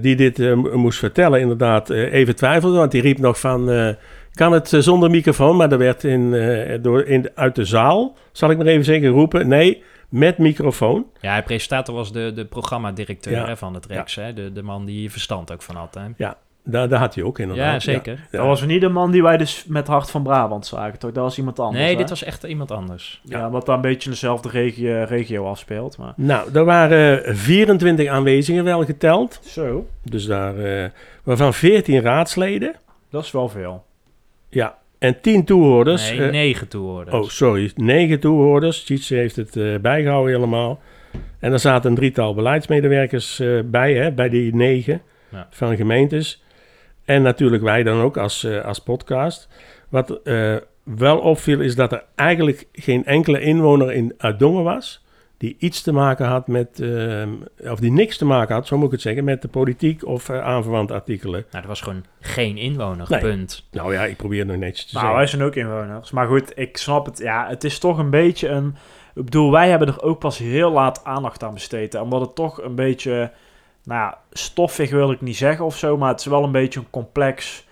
die 0.00 0.16
dit 0.16 0.38
mo- 0.38 0.76
moest 0.76 0.98
vertellen 0.98 1.40
inderdaad 1.40 1.90
even 1.90 2.36
twijfelde. 2.36 2.76
Want 2.78 2.90
die 2.90 3.02
riep 3.02 3.18
nog 3.18 3.40
van... 3.40 3.94
kan 4.32 4.52
het 4.52 4.68
zonder 4.78 5.10
microfoon? 5.10 5.56
Maar 5.56 5.72
er 5.72 5.78
werd 5.78 6.04
in, 6.04 6.30
door, 6.82 7.04
in, 7.04 7.30
uit 7.34 7.54
de 7.54 7.64
zaal, 7.64 8.16
zal 8.32 8.50
ik 8.50 8.56
maar 8.56 8.66
even 8.66 8.84
zeggen, 8.84 9.08
roepen... 9.08 9.48
Nee, 9.48 9.82
met 10.08 10.38
microfoon. 10.38 11.06
ja 11.20 11.36
de 11.36 11.42
presentator 11.42 11.94
was 11.94 12.12
de, 12.12 12.32
de 12.34 12.44
programmadirecteur 12.44 13.32
Ja. 13.32 13.46
hè, 13.46 13.56
van 13.56 13.74
het 13.74 13.86
Rex. 13.86 14.14
Hè? 14.14 14.32
De, 14.32 14.52
de 14.52 14.62
man 14.62 14.84
die 14.84 15.10
verstand 15.10 15.52
ook 15.52 15.62
van 15.62 15.76
had. 15.76 15.94
Hè? 15.94 16.34
Daar, 16.64 16.88
daar 16.88 16.98
had 16.98 17.14
hij 17.14 17.24
ook 17.24 17.38
inderdaad. 17.38 17.72
Ja, 17.72 17.92
zeker. 17.92 18.12
Ja. 18.30 18.38
Dat 18.38 18.46
was 18.46 18.62
niet 18.62 18.80
de 18.80 18.88
man 18.88 19.10
die 19.10 19.22
wij 19.22 19.36
dus 19.36 19.64
met 19.66 19.86
Hart 19.86 20.10
van 20.10 20.22
Brabant 20.22 20.66
zagen, 20.66 20.98
toch? 20.98 21.12
Dat 21.12 21.22
was 21.24 21.38
iemand 21.38 21.58
anders, 21.58 21.78
Nee, 21.84 21.90
hè? 21.92 21.96
dit 21.98 22.08
was 22.08 22.22
echt 22.24 22.42
iemand 22.44 22.70
anders. 22.70 23.20
Ja, 23.24 23.50
wat 23.50 23.66
daar 23.66 23.74
een 23.76 23.80
beetje 23.80 24.04
in 24.04 24.10
dezelfde 24.10 24.48
regio, 24.48 25.04
regio 25.08 25.46
afspeelt, 25.46 25.98
maar... 25.98 26.12
Nou, 26.16 26.54
er 26.54 26.64
waren 26.64 27.36
24 27.36 28.08
aanwezigen 28.08 28.64
wel 28.64 28.84
geteld. 28.84 29.40
Zo, 29.44 29.86
Dus 30.02 30.26
daar, 30.26 30.58
eh, 30.58 30.90
waarvan 31.22 31.54
14 31.54 32.00
raadsleden. 32.00 32.74
dat 33.10 33.24
is 33.24 33.30
wel 33.30 33.48
veel. 33.48 33.84
Ja, 34.48 34.77
en 34.98 35.20
10 35.20 35.44
toehoorders. 35.44 36.10
nee, 36.10 36.20
eh, 36.26 36.30
negen 36.30 36.68
toehoorders. 36.68 37.16
Oh, 37.16 37.28
sorry. 37.28 37.70
Negen 37.76 38.20
toehoorders. 38.20 38.84
Tjitse 38.84 39.14
heeft 39.14 39.36
het 39.36 39.56
eh, 39.56 39.74
bijgehouden 39.80 40.34
helemaal. 40.34 40.80
En 41.38 41.52
er 41.52 41.58
zaten 41.58 41.90
een 41.90 41.96
drietal 41.96 42.34
beleidsmedewerkers 42.34 43.40
eh, 43.40 43.58
bij, 43.64 43.94
hè, 43.94 44.12
bij 44.12 44.28
die 44.28 44.54
negen 44.54 45.02
Ja. 45.30 45.46
van 45.50 45.76
gemeentes. 45.76 46.42
En 47.04 47.22
natuurlijk 47.22 47.62
wij 47.62 47.82
dan 47.82 48.00
ook 48.00 48.16
als, 48.16 48.46
als 48.64 48.78
podcast. 48.78 49.48
Wat 49.88 50.20
wel 50.82 51.18
opviel 51.18 51.60
is 51.60 51.74
dat 51.74 51.92
er 51.92 52.04
eigenlijk 52.14 52.66
geen 52.72 53.04
enkele 53.04 53.40
inwoner 53.40 53.92
in 53.92 54.14
uit 54.18 54.38
Dongen 54.38 54.64
was... 54.64 55.04
die 55.38 55.56
iets 55.58 55.82
te 55.82 55.92
maken 55.92 56.26
had 56.26 56.46
met... 56.46 56.80
eh, 56.80 57.70
of 57.70 57.80
die 57.80 57.92
niks 57.92 58.16
te 58.18 58.24
maken 58.24 58.54
had, 58.54 58.66
zo 58.66 58.76
moet 58.76 58.86
ik 58.86 58.92
het 58.92 59.00
zeggen... 59.00 59.24
met 59.24 59.42
de 59.42 59.48
politiek 59.48 60.06
of 60.06 60.28
eh, 60.28 60.40
aanverwante 60.44 60.94
artikelen. 60.94 61.44
Nou, 61.50 61.62
er 61.62 61.68
was 61.68 61.80
gewoon 61.80 62.04
geen 62.20 62.56
inwoner, 62.56 63.06
Nee. 63.08 63.20
punt. 63.20 63.66
Nou 63.70 63.92
ja, 63.92 64.04
ik 64.04 64.16
probeer 64.16 64.38
het 64.38 64.48
nog 64.48 64.56
netjes 64.56 64.86
te 64.86 64.94
Nou, 64.94 65.06
zeggen. 65.06 65.16
wij 65.16 65.26
zijn 65.26 65.42
ook 65.42 65.54
inwoners. 65.54 66.10
Maar 66.10 66.26
goed, 66.26 66.52
ik 66.54 66.76
snap 66.76 67.06
het. 67.06 67.18
Ja, 67.18 67.48
het 67.48 67.64
is 67.64 67.78
toch 67.78 67.98
een 67.98 68.10
beetje 68.10 68.48
een... 68.48 68.74
Ik 69.14 69.24
bedoel, 69.24 69.50
wij 69.50 69.68
hebben 69.68 69.88
er 69.88 70.02
ook 70.02 70.18
pas 70.18 70.38
heel 70.38 70.70
laat 70.70 71.04
aandacht 71.04 71.42
aan 71.42 71.54
besteed. 71.54 71.94
Omdat 71.94 72.20
het 72.20 72.34
toch 72.34 72.62
een 72.62 72.74
beetje... 72.74 73.30
Nou 73.84 74.00
ja, 74.00 74.18
stoffig 74.32 74.90
wil 74.90 75.10
ik 75.10 75.20
niet 75.20 75.36
zeggen 75.36 75.64
of 75.64 75.76
zo. 75.76 75.96
Maar 75.96 76.08
het 76.10 76.20
is 76.20 76.26
wel 76.26 76.44
een 76.44 76.52
beetje 76.52 76.80
een 76.80 76.90
complex 76.90 77.66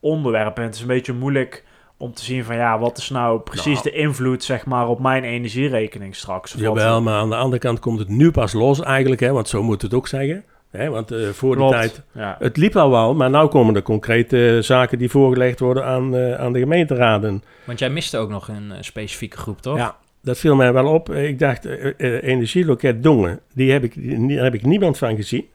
onderwerp. 0.00 0.56
En 0.58 0.62
het 0.64 0.74
is 0.74 0.80
een 0.80 0.86
beetje 0.86 1.12
moeilijk 1.12 1.64
om 1.98 2.12
te 2.14 2.24
zien 2.24 2.44
van... 2.44 2.56
Ja, 2.56 2.78
wat 2.78 2.98
is 2.98 3.10
nou 3.10 3.40
precies 3.40 3.82
Nou. 3.82 3.82
de 3.82 3.90
invloed, 3.92 4.44
zeg 4.44 4.66
maar, 4.66 4.88
op 4.88 5.00
mijn 5.00 5.24
energierekening 5.24 6.14
straks? 6.16 6.54
Of 6.54 6.60
wat- 6.60 6.76
Jawel, 6.76 7.02
maar 7.02 7.14
aan 7.14 7.28
de 7.30 7.36
andere 7.36 7.60
kant 7.62 7.78
komt 7.78 7.98
het 7.98 8.08
nu 8.08 8.30
pas 8.30 8.52
los 8.52 8.80
eigenlijk, 8.82 9.20
hè, 9.20 9.32
want 9.32 9.48
zo 9.48 9.62
moet 9.62 9.82
het 9.82 9.94
ook 9.94 10.08
zeggen. 10.08 10.44
Hè, 10.70 10.88
want 10.90 11.10
eh, 11.10 11.28
voor 11.28 11.48
die 11.56 11.58
Klopt. 11.58 11.72
tijd, 11.80 12.02
Ja. 12.14 12.36
het 12.38 12.56
liep 12.56 12.76
al 12.76 12.90
wel, 12.90 13.14
maar 13.14 13.30
nu 13.30 13.46
komen 13.46 13.74
er 13.74 13.82
concrete 13.82 14.58
zaken 14.62 14.98
die 14.98 15.10
voorgelegd 15.10 15.60
worden 15.60 15.84
aan, 15.84 16.16
eh, 16.16 16.34
aan 16.34 16.52
de 16.52 16.58
gemeenteraden. 16.58 17.42
Want 17.64 17.78
jij 17.78 17.90
miste 17.90 18.18
ook 18.18 18.30
nog 18.30 18.48
een 18.48 18.72
eh, 18.72 18.76
specifieke 18.80 19.36
groep, 19.36 19.60
toch? 19.60 19.76
Ja, 19.76 19.96
dat 20.22 20.38
viel 20.38 20.56
mij 20.56 20.72
wel 20.72 20.86
op. 20.86 21.10
Eh, 21.10 21.28
Ik 21.28 21.38
dacht, 21.38 21.66
eh, 21.66 21.86
eh, 21.96 22.22
energieloket 22.22 23.02
Dongen, 23.02 23.40
die 23.54 23.72
heb 23.72 23.84
ik, 23.84 23.94
die, 23.94 24.34
daar 24.34 24.44
heb 24.44 24.54
ik 24.54 24.64
niemand 24.64 24.98
van 24.98 25.16
gezien. 25.16 25.46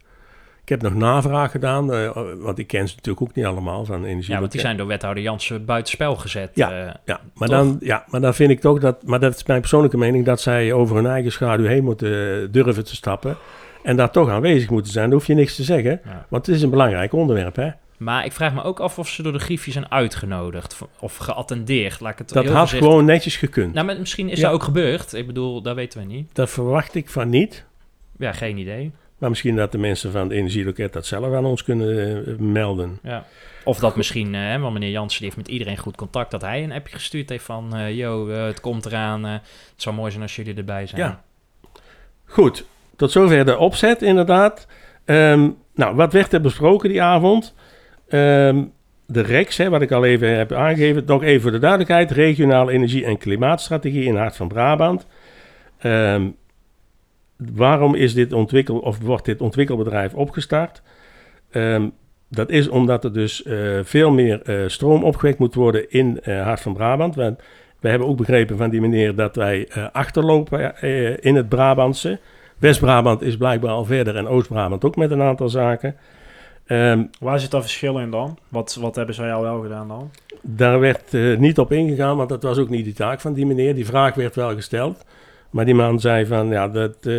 Ik 0.63 0.69
heb 0.69 0.81
nog 0.81 0.93
navraag 0.93 1.51
gedaan, 1.51 1.93
eh, 1.93 2.09
want 2.37 2.57
ik 2.59 2.67
ken 2.67 2.87
ze 2.87 2.95
natuurlijk 2.95 3.25
ook 3.29 3.35
niet 3.35 3.45
allemaal 3.45 3.85
van 3.85 3.95
energieloket. 3.95 4.27
Ja, 4.33 4.39
want 4.39 4.51
die 4.51 4.61
zijn 4.61 4.77
door 4.77 4.87
wethouder 4.87 5.23
Jansen 5.23 5.65
buitenspel 5.65 6.15
gezet. 6.15 6.51
Ja. 6.53 6.71
eh. 6.85 6.93
Ja, 7.05 7.19
maar 7.35 7.47
Toch? 7.47 7.57
dan, 7.57 7.77
ja, 7.81 8.03
maar 8.07 8.21
dan 8.21 8.33
vind 8.33 8.49
ik 8.51 8.59
toch 8.59 8.79
dat, 8.79 9.03
maar 9.05 9.19
dat 9.19 9.35
is 9.35 9.43
mijn 9.43 9.59
persoonlijke 9.59 9.97
mening, 9.97 10.25
dat 10.25 10.41
zij 10.41 10.73
over 10.73 10.95
hun 10.95 11.05
eigen 11.05 11.31
schaduw 11.31 11.65
heen 11.65 11.83
moeten 11.83 12.51
durven 12.51 12.85
te 12.85 12.95
stappen. 12.95 13.37
En 13.83 13.95
daar 13.95 14.11
toch 14.11 14.29
aanwezig 14.29 14.69
moeten 14.69 14.91
zijn. 14.91 15.05
Daar 15.09 15.17
hoef 15.17 15.27
je 15.27 15.33
niks 15.33 15.55
te 15.55 15.63
zeggen, 15.63 16.01
Ja. 16.05 16.25
want 16.29 16.45
het 16.45 16.55
is 16.55 16.61
een 16.61 16.69
belangrijk 16.69 17.13
onderwerp. 17.13 17.55
Hè? 17.55 17.69
Maar 17.97 18.25
ik 18.25 18.31
vraag 18.31 18.53
me 18.53 18.63
ook 18.63 18.79
af 18.79 18.99
of 18.99 19.09
ze 19.09 19.23
door 19.23 19.31
de 19.33 19.39
griffie 19.39 19.73
zijn 19.73 19.91
uitgenodigd 19.91 20.77
of 20.99 21.17
geattendeerd. 21.17 21.99
Laat 21.99 22.11
ik 22.11 22.17
het 22.17 22.29
Dat 22.33 22.45
had 22.45 22.69
gewoon 22.69 23.05
netjes 23.05 23.37
gekund. 23.37 23.73
Nou, 23.73 23.85
maar 23.85 23.99
misschien 23.99 24.29
is 24.29 24.37
Ja. 24.39 24.45
dat 24.45 24.53
ook 24.53 24.63
gebeurd. 24.63 25.13
Ik 25.13 25.27
bedoel, 25.27 25.61
dat 25.61 25.75
weten 25.75 25.99
we 25.99 26.05
niet. 26.05 26.35
Dat 26.35 26.49
verwacht 26.49 26.95
ik 26.95 27.09
van 27.09 27.29
niet. 27.29 27.65
Ja, 28.17 28.31
geen 28.31 28.57
idee. 28.57 28.91
Maar 29.23 29.31
misschien 29.31 29.55
dat 29.55 29.71
de 29.71 29.77
mensen 29.77 30.11
van 30.11 30.21
het 30.21 30.31
energieloket 30.31 30.93
dat 30.93 31.05
zelf 31.05 31.33
aan 31.33 31.45
ons 31.45 31.63
kunnen 31.63 32.25
eh, 32.25 32.33
melden. 32.37 32.99
Ja. 33.03 33.25
Of 33.63 33.79
dat 33.79 33.95
misschien, 33.95 34.35
eh, 34.35 34.61
want 34.61 34.73
meneer 34.73 34.89
Jansen 34.89 35.19
die 35.19 35.25
heeft 35.25 35.41
met 35.41 35.51
iedereen 35.51 35.77
goed 35.77 35.95
contact, 35.95 36.31
dat 36.31 36.41
hij 36.41 36.63
een 36.63 36.71
appje 36.71 36.95
gestuurd 36.95 37.29
heeft 37.29 37.43
van, 37.43 37.75
eh 37.75 37.95
yo, 37.97 38.29
het 38.29 38.59
komt 38.59 38.85
eraan, 38.85 39.23
het 39.23 39.41
zou 39.75 39.95
mooi 39.95 40.11
zijn 40.11 40.23
als 40.23 40.35
jullie 40.35 40.55
erbij 40.55 40.87
zijn. 40.87 41.01
Ja. 41.01 41.23
Goed, 42.25 42.65
tot 42.95 43.11
zover 43.11 43.45
de 43.45 43.57
opzet 43.57 44.01
inderdaad. 44.01 44.67
Ehm, 45.05 45.49
nou, 45.75 45.95
wat 45.95 46.13
werd 46.13 46.33
er 46.33 46.41
besproken 46.41 46.89
die 46.89 47.01
avond? 47.01 47.53
Ehm, 48.07 48.63
de 49.05 49.21
REX, 49.21 49.57
hè, 49.57 49.69
wat 49.69 49.81
ik 49.81 49.91
al 49.91 50.05
even 50.05 50.37
heb 50.37 50.51
aangegeven. 50.51 51.03
Nog 51.05 51.23
even 51.23 51.41
voor 51.41 51.51
de 51.51 51.59
duidelijkheid. 51.59 52.11
Regionale 52.11 52.71
energie- 52.71 53.05
en 53.05 53.17
klimaatstrategie 53.17 54.05
in 54.05 54.15
Hart 54.15 54.35
van 54.35 54.47
Brabant. 54.47 55.07
Ehm, 55.79 56.27
waarom 57.53 57.95
is 57.95 58.13
dit 58.13 58.33
ontwikkel, 58.33 58.77
of 58.77 58.99
wordt 58.99 59.25
dit 59.25 59.41
ontwikkelbedrijf 59.41 60.13
opgestart? 60.13 60.81
Ehm, 61.51 61.87
dat 62.29 62.49
is 62.49 62.69
omdat 62.69 63.03
er 63.03 63.13
dus 63.13 63.43
eh, 63.43 63.79
veel 63.83 64.11
meer 64.11 64.41
eh, 64.41 64.67
stroom 64.67 65.03
opgewekt 65.03 65.39
moet 65.39 65.55
worden 65.55 65.91
in 65.91 66.21
eh, 66.21 66.41
Hart 66.43 66.61
van 66.61 66.73
Brabant. 66.73 67.15
Want 67.15 67.41
we 67.79 67.89
hebben 67.89 68.07
ook 68.07 68.17
begrepen 68.17 68.57
van 68.57 68.69
die 68.69 68.81
meneer 68.81 69.15
dat 69.15 69.35
wij 69.35 69.69
achterlopen 69.91 70.81
in 71.21 71.35
het 71.35 71.49
Brabantse. 71.49 72.19
West-Brabant 72.57 73.21
is 73.21 73.37
blijkbaar 73.37 73.71
al 73.71 73.85
verder 73.85 74.15
en 74.15 74.27
Oost-Brabant 74.27 74.85
ook 74.85 74.95
met 74.95 75.11
een 75.11 75.21
aantal 75.21 75.49
zaken. 75.49 75.95
Ehm, 76.65 77.03
Waar 77.19 77.39
zit 77.39 77.51
dat 77.51 77.61
verschil 77.61 77.99
in 77.99 78.11
dan? 78.11 78.37
Wat, 78.49 78.77
wat 78.81 78.95
hebben 78.95 79.15
zij 79.15 79.33
al 79.33 79.41
wel 79.41 79.61
gedaan 79.61 79.87
dan? 79.87 80.11
daar 80.41 80.79
werd 80.79 81.11
niet 81.37 81.59
op 81.59 81.71
ingegaan, 81.71 82.17
want 82.17 82.29
dat 82.29 82.43
was 82.43 82.57
ook 82.57 82.69
niet 82.69 82.85
de 82.85 82.93
taak 82.93 83.21
van 83.21 83.33
die 83.33 83.45
meneer. 83.45 83.75
Die 83.75 83.85
vraag 83.85 84.15
werd 84.15 84.35
wel 84.35 84.55
gesteld. 84.55 85.05
Maar 85.53 85.65
die 85.65 85.75
man 85.75 85.99
zei 85.99 86.25
van, 86.25 86.47
ja, 86.47 86.67
dat, 86.67 86.95
eh, 87.01 87.13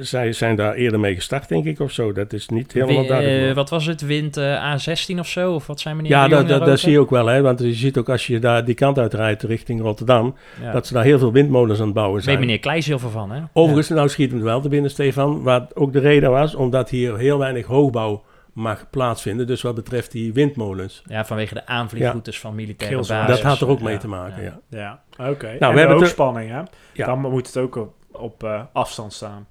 zij 0.00 0.32
zijn 0.32 0.56
daar 0.56 0.74
eerder 0.74 1.00
mee 1.00 1.14
gestart, 1.14 1.48
denk 1.48 1.64
ik, 1.64 1.80
of 1.80 1.92
zo. 1.92 2.12
Dat 2.12 2.32
is 2.32 2.48
niet 2.48 2.72
helemaal 2.72 3.06
duidelijk. 3.06 3.48
eh, 3.48 3.54
wat 3.54 3.70
was 3.70 3.86
het, 3.86 4.00
wind 4.00 4.36
eh, 4.36 4.76
A16 4.76 5.18
of 5.18 5.26
zo? 5.26 5.52
Of 5.52 5.66
wat 5.66 5.80
zijn 5.80 5.96
meneer 5.96 6.10
ja, 6.10 6.28
dat, 6.28 6.48
dat, 6.48 6.80
zie 6.80 6.92
je 6.92 6.98
ook 7.00 7.10
wel, 7.10 7.26
hè. 7.26 7.40
Want 7.40 7.60
je 7.60 7.72
ziet 7.72 7.98
ook 7.98 8.08
als 8.08 8.26
je 8.26 8.38
daar 8.38 8.64
die 8.64 8.74
kant 8.74 8.98
uitrijdt 8.98 9.42
richting 9.42 9.80
Rotterdam... 9.80 10.34
Ja. 10.62 10.72
dat 10.72 10.86
ze 10.86 10.92
daar 10.92 11.04
heel 11.04 11.18
veel 11.18 11.32
windmolens 11.32 11.78
aan 11.78 11.84
het 11.84 11.94
bouwen 11.94 12.16
Weet 12.16 12.24
zijn. 12.24 12.38
meneer 12.38 12.58
Kleijs 12.58 12.86
heel 12.86 12.98
veel 12.98 13.10
van, 13.10 13.30
hè? 13.30 13.40
Overigens, 13.52 13.88
nou 13.88 14.08
schiet 14.08 14.32
me 14.32 14.42
wel 14.42 14.60
te 14.60 14.68
binnen, 14.68 14.90
Stefan, 14.90 15.42
wat 15.42 15.76
ook 15.76 15.92
de 15.92 16.00
reden 16.00 16.30
was, 16.30 16.54
omdat 16.54 16.90
hier 16.90 17.16
heel 17.16 17.38
weinig 17.38 17.66
hoogbouw 17.66 18.22
mag 18.60 18.90
plaatsvinden. 18.90 19.46
Dus 19.46 19.62
wat 19.62 19.74
betreft 19.74 20.12
die 20.12 20.32
windmolens. 20.32 21.02
Ja, 21.06 21.24
vanwege 21.24 21.54
de 21.54 21.66
aanvliegroutes 21.66 22.40
van 22.40 22.54
militaire 22.54 22.96
bases. 22.96 23.26
dat 23.26 23.40
had 23.40 23.60
er 23.60 23.68
ook 23.68 23.80
mee 23.80 23.92
Ja, 23.94 23.98
te 24.00 24.08
maken, 24.08 24.42
ja. 24.42 24.60
Ja, 24.68 25.02
oké. 25.30 25.46
we 25.46 25.46
en 25.46 25.58
de 25.58 25.64
hebben 25.64 25.80
het 25.80 25.88
er- 25.90 25.94
hoogspanning, 25.96 26.50
hè? 26.50 26.60
Ja. 26.92 27.06
Dan 27.06 27.18
moet 27.20 27.46
het 27.46 27.56
ook 27.56 27.76
op, 27.76 27.92
op 28.12 28.44
eh, 28.44 28.60
afstand 28.72 29.12
staan. 29.12 29.46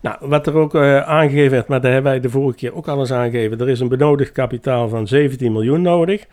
Nou, 0.00 0.16
wat 0.20 0.46
er 0.46 0.54
ook 0.54 0.74
eh, 0.74 1.00
aangegeven 1.00 1.50
werd, 1.50 1.68
maar 1.68 1.80
daar 1.80 1.92
hebben 1.92 2.10
wij 2.10 2.20
de 2.20 2.30
vorige 2.30 2.56
keer 2.58 2.74
ook 2.74 2.88
al 2.88 2.98
eens 2.98 3.12
aangegeven. 3.12 3.60
Er 3.60 3.68
is 3.68 3.80
een 3.80 3.88
benodigd 3.88 4.32
kapitaal 4.32 4.88
van 4.88 5.06
17 5.06 5.52
miljoen 5.52 5.82
nodig. 5.82 6.24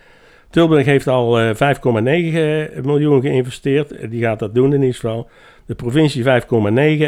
Tilburg 0.50 0.86
heeft 0.86 1.08
al 1.08 1.40
eh, 1.40 1.50
5,9 1.56 2.82
miljoen 2.84 3.22
geïnvesteerd. 3.22 3.92
Eh, 3.92 4.10
Die 4.10 4.22
gaat 4.24 4.40
dat 4.40 4.54
doen 4.56 4.74
in 4.74 4.82
ieder 4.82 4.96
geval. 4.96 5.30
De 5.66 5.76
provincie 5.76 6.24
5,9 6.24 6.28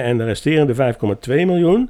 en 0.01 0.17
de 0.17 0.23
resterende 0.23 0.73
5,2 0.75 1.45
miljoen 1.45 1.89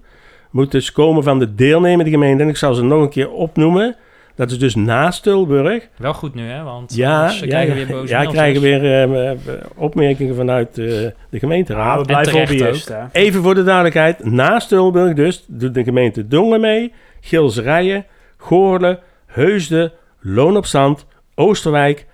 moet 0.52 0.72
dus 0.72 0.92
komen 0.92 1.24
van 1.24 1.40
de 1.40 1.56
deelnemende 1.56 2.12
gemeenten. 2.12 2.46
En 2.46 2.50
ik 2.50 2.58
zal 2.58 2.74
ze 2.74 2.84
nog 2.84 3.02
een 3.02 3.10
keer 3.10 3.32
opnoemen. 3.32 3.96
Dat 4.36 4.52
is 4.52 4.60
dus 4.60 4.76
naast 4.76 5.24
Tilburg. 5.24 5.88
Wel 5.98 6.14
goed 6.14 6.34
nu, 6.34 6.50
hè? 6.50 6.64
Want 6.64 6.96
Ja, 6.96 7.22
anders 7.22 7.40
ja, 7.40 7.48
krijgen 7.48 7.78
ja, 7.78 7.86
weer 7.86 7.96
boze 7.96 8.14
ja, 8.14 8.26
krijgen 8.26 8.62
weer 8.62 8.84
eh, 8.84 9.32
eh, 9.32 9.38
opmerkingen 9.76 10.36
vanuit 10.36 10.78
eh, 10.78 10.86
de 11.30 11.40
gemeenteraad. 11.40 11.94
Ja, 11.94 12.00
we 12.00 12.06
blijven 12.06 12.40
hobbyist? 12.40 12.94
Even 13.12 13.44
voor 13.44 13.56
de 13.56 13.64
duidelijkheid, 13.64 14.26
naast 14.26 14.68
Tilburg 14.68 15.14
dus 15.14 15.46
doet 15.48 15.74
de 15.74 15.84
gemeente 15.84 16.28
Dongen 16.28 16.62
mee, 16.62 16.94
Gilserijen, 17.22 18.06
Goorle, 18.38 19.00
Heusden, 19.26 19.92
Loon 20.20 20.58
op 20.58 20.66
Zand, 20.66 21.06
Oosterwijk 21.36 22.06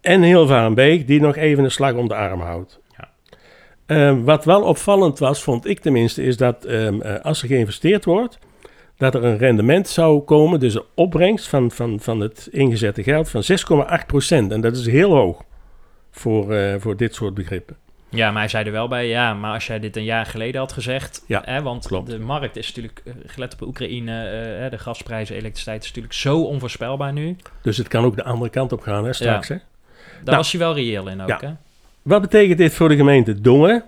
en 0.00 0.22
Hilvarenbeek 0.22 1.06
die 1.06 1.20
nog 1.20 1.36
even 1.36 1.64
een 1.64 1.70
slag 1.70 1.92
om 1.92 2.08
de 2.08 2.14
arm 2.14 2.40
houdt. 2.40 2.80
Ehm, 3.86 4.22
wat 4.22 4.44
wel 4.44 4.62
opvallend 4.62 5.18
was, 5.18 5.42
vond 5.42 5.66
ik 5.66 5.80
tenminste, 5.80 6.22
is 6.22 6.36
dat 6.36 6.64
ehm, 6.64 7.00
eh, 7.00 7.20
als 7.24 7.42
er 7.42 7.48
geïnvesteerd 7.48 8.04
wordt, 8.04 8.38
dat 8.96 9.14
er 9.14 9.24
een 9.24 9.38
rendement 9.38 9.88
zou 9.88 10.20
komen, 10.20 10.60
dus 10.60 10.74
een 10.74 10.84
opbrengst 10.94 11.48
van, 11.48 11.70
van, 11.70 12.00
van 12.00 12.20
het 12.20 12.48
ingezette 12.50 13.02
geld 13.02 13.28
van 13.30 13.42
6,8%. 13.42 14.52
En 14.52 14.60
dat 14.60 14.76
is 14.76 14.86
heel 14.86 15.10
hoog 15.14 15.42
voor, 16.10 16.52
eh, 16.52 16.74
voor 16.78 16.96
dit 16.96 17.14
soort 17.14 17.34
begrippen. 17.34 17.76
Ja, 18.08 18.30
maar 18.30 18.40
hij 18.40 18.48
zei 18.48 18.64
er 18.64 18.72
wel 18.72 18.88
bij, 18.88 19.08
ja, 19.08 19.34
maar 19.34 19.52
als 19.52 19.66
jij 19.66 19.78
dit 19.78 19.96
een 19.96 20.04
jaar 20.04 20.26
geleden 20.26 20.60
had 20.60 20.72
gezegd, 20.72 21.24
Ja, 21.26 21.42
hè, 21.44 21.62
want 21.62 21.86
klopt. 21.86 22.10
de 22.10 22.18
markt 22.18 22.56
is 22.56 22.66
natuurlijk, 22.66 23.00
eh, 23.04 23.12
gelet 23.26 23.52
op 23.52 23.60
Oekraïne, 23.62 24.68
de 24.70 24.78
gasprijzen, 24.78 25.36
elektriciteit 25.36 25.82
is 25.82 25.88
natuurlijk 25.88 26.14
zo 26.14 26.42
onvoorspelbaar 26.42 27.12
nu. 27.12 27.36
Dus 27.62 27.76
het 27.76 27.88
kan 27.88 28.04
ook 28.04 28.16
de 28.16 28.24
andere 28.24 28.50
kant 28.50 28.72
op 28.72 28.80
gaan 28.80 29.04
hè, 29.04 29.12
straks. 29.12 29.48
Hè? 29.48 29.54
Daar 29.54 30.24
Nou, 30.24 30.36
was 30.36 30.52
hij 30.52 30.60
wel 30.60 30.74
reëel 30.74 31.08
in 31.08 31.20
ook, 31.20 31.28
ja. 31.28 31.38
hè? 31.40 31.52
Wat 32.06 32.20
betekent 32.20 32.58
dit 32.58 32.72
voor 32.72 32.88
de 32.88 32.96
gemeente 32.96 33.40
Dongen? 33.40 33.84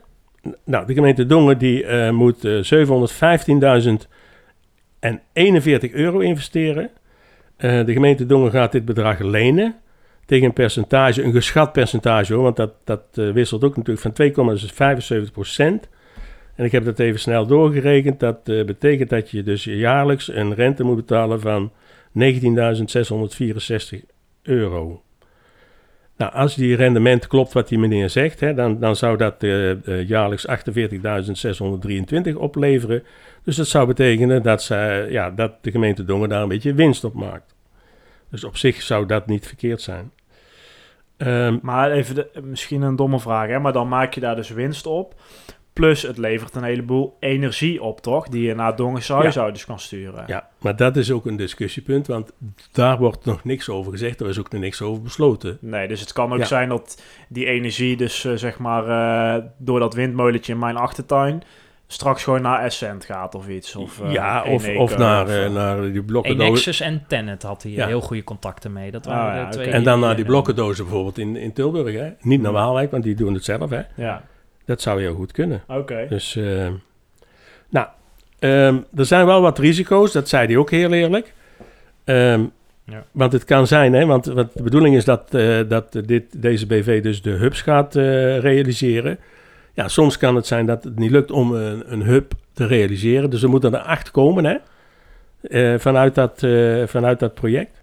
Nou, 0.64 0.87
de 0.87 0.94
gemeente 0.94 1.26
Dongen 1.26 1.58
die 1.58 1.84
eh, 1.84 2.10
moet 2.10 2.44
eh 2.44 2.60
715.041 5.88 5.92
euro 5.92 6.18
investeren. 6.18 6.90
Eh, 7.56 7.84
de 7.84 7.92
gemeente 7.92 8.26
Dongen 8.26 8.50
gaat 8.50 8.72
dit 8.72 8.84
bedrag 8.84 9.18
lenen 9.18 9.75
tegen 10.26 10.46
een 10.46 10.52
percentage, 10.52 11.22
een 11.22 11.32
geschat 11.32 11.72
percentage 11.72 12.34
hoor, 12.34 12.42
want 12.42 12.56
dat, 12.56 12.72
dat 12.84 13.02
eh, 13.12 13.30
wisselt 13.30 13.64
ook 13.64 13.76
natuurlijk 13.76 14.16
van 14.37 14.56
2,75 15.26 15.32
procent. 15.32 15.88
En 16.54 16.64
ik 16.64 16.72
heb 16.72 16.84
dat 16.84 16.98
even 16.98 17.20
snel 17.20 17.46
doorgerekend. 17.46 18.20
Dat 18.20 18.48
eh, 18.48 18.64
betekent 18.64 19.10
dat 19.10 19.30
je 19.30 19.42
dus 19.42 19.64
jaarlijks 19.64 20.28
een 20.28 20.54
rente 20.54 20.84
moet 20.84 20.96
betalen 20.96 21.40
van 21.40 21.72
19.664 22.18 23.98
euro. 24.42 25.02
Nou, 26.18 26.32
als 26.32 26.54
die 26.54 26.76
rendement 26.76 27.26
klopt 27.26 27.52
wat 27.52 27.68
die 27.68 27.78
meneer 27.78 28.10
zegt, 28.10 28.40
hè, 28.40 28.54
dan, 28.54 28.78
dan 28.78 28.96
zou 28.96 29.16
dat 29.16 29.42
eh, 29.42 29.70
eh, 29.70 30.08
jaarlijks 30.08 30.46
48.623 32.30 32.32
opleveren. 32.37 33.02
Dus 33.42 33.56
dat 33.56 33.66
zou 33.66 33.87
betekenen 33.87 34.42
dat, 34.42 34.62
ze, 34.62 35.06
ja, 35.10 35.30
dat 35.30 35.52
de 35.60 35.70
gemeente 35.70 36.04
Dongen 36.04 36.28
daar 36.28 36.42
een 36.42 36.48
beetje 36.48 36.75
winst 36.75 37.04
op 37.04 37.14
maakt. 37.14 37.54
Dus 38.30 38.44
op 38.44 38.56
zich 38.56 38.82
zou 38.82 39.06
dat 39.06 39.26
niet 39.26 39.46
verkeerd 39.46 39.80
zijn. 39.80 40.12
Ehm, 41.16 41.58
Maar 41.62 41.90
even 41.90 42.26
misschien 42.42 42.82
een 42.82 42.96
domme 42.96 43.20
vraag, 43.20 43.48
hè? 43.48 43.58
maar 43.58 43.72
dan 43.72 43.88
maak 43.88 44.14
je 44.14 44.20
daar 44.20 44.37
dus 44.37 44.50
winst 44.50 44.87
op. 44.87 45.14
Plus 45.78 46.02
het 46.02 46.18
levert 46.18 46.54
een 46.54 46.62
heleboel 46.62 47.16
energie 47.20 47.82
op, 47.82 48.00
toch? 48.00 48.28
Die 48.28 48.42
je 48.47 48.54
naar 48.54 48.76
Dongensuizuiders 48.76 49.64
kan 49.66 49.78
sturen. 49.78 50.25
ja, 50.26 50.49
maar 50.61 50.76
dat 50.76 50.97
is 50.97 51.11
ook 51.11 51.26
een 51.26 51.37
discussiepunt, 51.37 52.06
want 52.06 52.32
daar 52.73 52.99
wordt 52.99 53.25
nog 53.25 53.44
niks 53.44 53.68
over 53.68 53.92
gezegd. 53.92 54.20
Er 54.20 54.28
is 54.28 54.38
ook 54.38 54.50
nog 54.52 54.61
niks 54.61 54.82
over 54.82 55.02
besloten. 55.02 55.58
Nee, 55.61 55.88
dus 55.88 56.00
het 56.00 56.12
kan 56.12 56.32
ook 56.32 56.38
Ja. 56.38 56.44
zijn 56.44 56.68
dat 56.68 57.02
die 57.28 57.47
energie 57.47 57.97
dus 57.97 58.25
eh, 58.25 58.32
zeg 58.35 58.58
maar 58.58 58.87
eh, 59.37 59.44
door 59.58 59.78
dat 59.80 59.94
windmolentje 59.94 60.52
in 60.52 60.58
mijn 60.58 60.76
achtertuin 60.76 61.42
straks 61.87 62.25
gewoon 62.25 62.42
naar 62.42 62.62
Essent 62.64 63.04
gaat 63.04 63.35
of 63.35 63.49
iets. 63.49 63.76
Of, 63.76 64.00
eh, 64.00 64.12
ja, 64.12 64.42
of, 64.44 64.64
Eneco 64.64 64.82
of 64.82 64.99
naar, 64.99 65.50
naar 65.50 65.92
die 65.92 66.02
blokkendozen. 66.02 66.47
Enexis 66.50 66.80
en 66.80 67.04
Tenet 67.08 67.42
had 67.42 67.62
hij 67.62 67.73
Ja. 67.73 67.87
heel 67.87 68.00
goede 68.00 68.25
contacten 68.25 68.73
mee. 68.73 68.90
Dat 68.90 69.06
Ah, 69.06 69.12
waren 69.14 69.40
ja, 69.40 69.44
de 69.44 69.56
twee. 69.56 69.66
En 69.70 69.82
dan 69.85 70.00
naar 70.00 70.16
die 70.16 70.25
blokkendozen 70.25 70.85
bijvoorbeeld 70.85 71.18
in, 71.18 71.37
in 71.37 71.52
Tilburg. 71.52 71.94
Hè? 71.94 72.11
Niet 72.20 72.40
naar 72.42 72.52
Waalwijk, 72.52 72.90
want 72.90 73.02
die 73.02 73.14
doen 73.14 73.35
het 73.35 73.44
zelf. 73.44 73.70
Hè? 73.70 73.80
Ja, 73.97 74.23
Dat 74.68 74.80
zou 74.80 75.00
heel 75.00 75.14
goed 75.14 75.32
kunnen. 75.32 75.62
oké. 75.68 76.06
Dus, 76.08 76.37
eh, 76.37 76.68
nou, 77.68 77.87
ehm, 78.38 78.76
er 78.96 79.06
zijn 79.06 79.26
wel 79.26 79.40
wat 79.40 79.58
risico's, 79.58 80.12
dat 80.12 80.28
zei 80.28 80.46
hij 80.46 80.56
ook 80.56 80.70
heel 80.70 80.92
eerlijk. 80.92 81.32
Ehm, 82.04 82.44
Ja. 82.90 83.04
Want 83.12 83.32
het 83.32 83.44
kan 83.44 83.66
zijn, 83.66 83.92
hè, 83.92 84.06
want, 84.06 84.26
want 84.26 84.52
de 84.52 84.62
bedoeling 84.62 84.96
is 84.96 85.04
dat, 85.04 85.34
eh, 85.34 85.58
dat 85.68 86.00
dit, 86.04 86.42
deze 86.42 86.66
BV 86.66 87.02
dus 87.02 87.22
de 87.22 87.30
hubs 87.30 87.62
gaat 87.62 87.96
eh, 87.96 88.38
realiseren. 88.38 89.18
Ja, 89.75 89.88
soms 89.88 90.18
kan 90.18 90.37
het 90.37 90.46
zijn 90.46 90.66
dat 90.66 90.84
het 90.84 90.98
niet 90.98 91.10
lukt 91.10 91.30
om 91.30 91.52
een, 91.52 91.92
een 91.92 92.02
hub 92.02 92.32
te 92.52 92.66
realiseren. 92.66 93.30
Dus 93.30 93.42
er 93.42 93.48
moeten 93.48 93.75
er 93.75 93.80
acht 93.80 94.10
komen 94.10 94.44
hè, 94.44 94.56
eh, 95.40 95.78
vanuit, 95.78 96.14
dat, 96.14 96.46
vanuit 96.90 97.18
dat 97.18 97.34
project. 97.34 97.77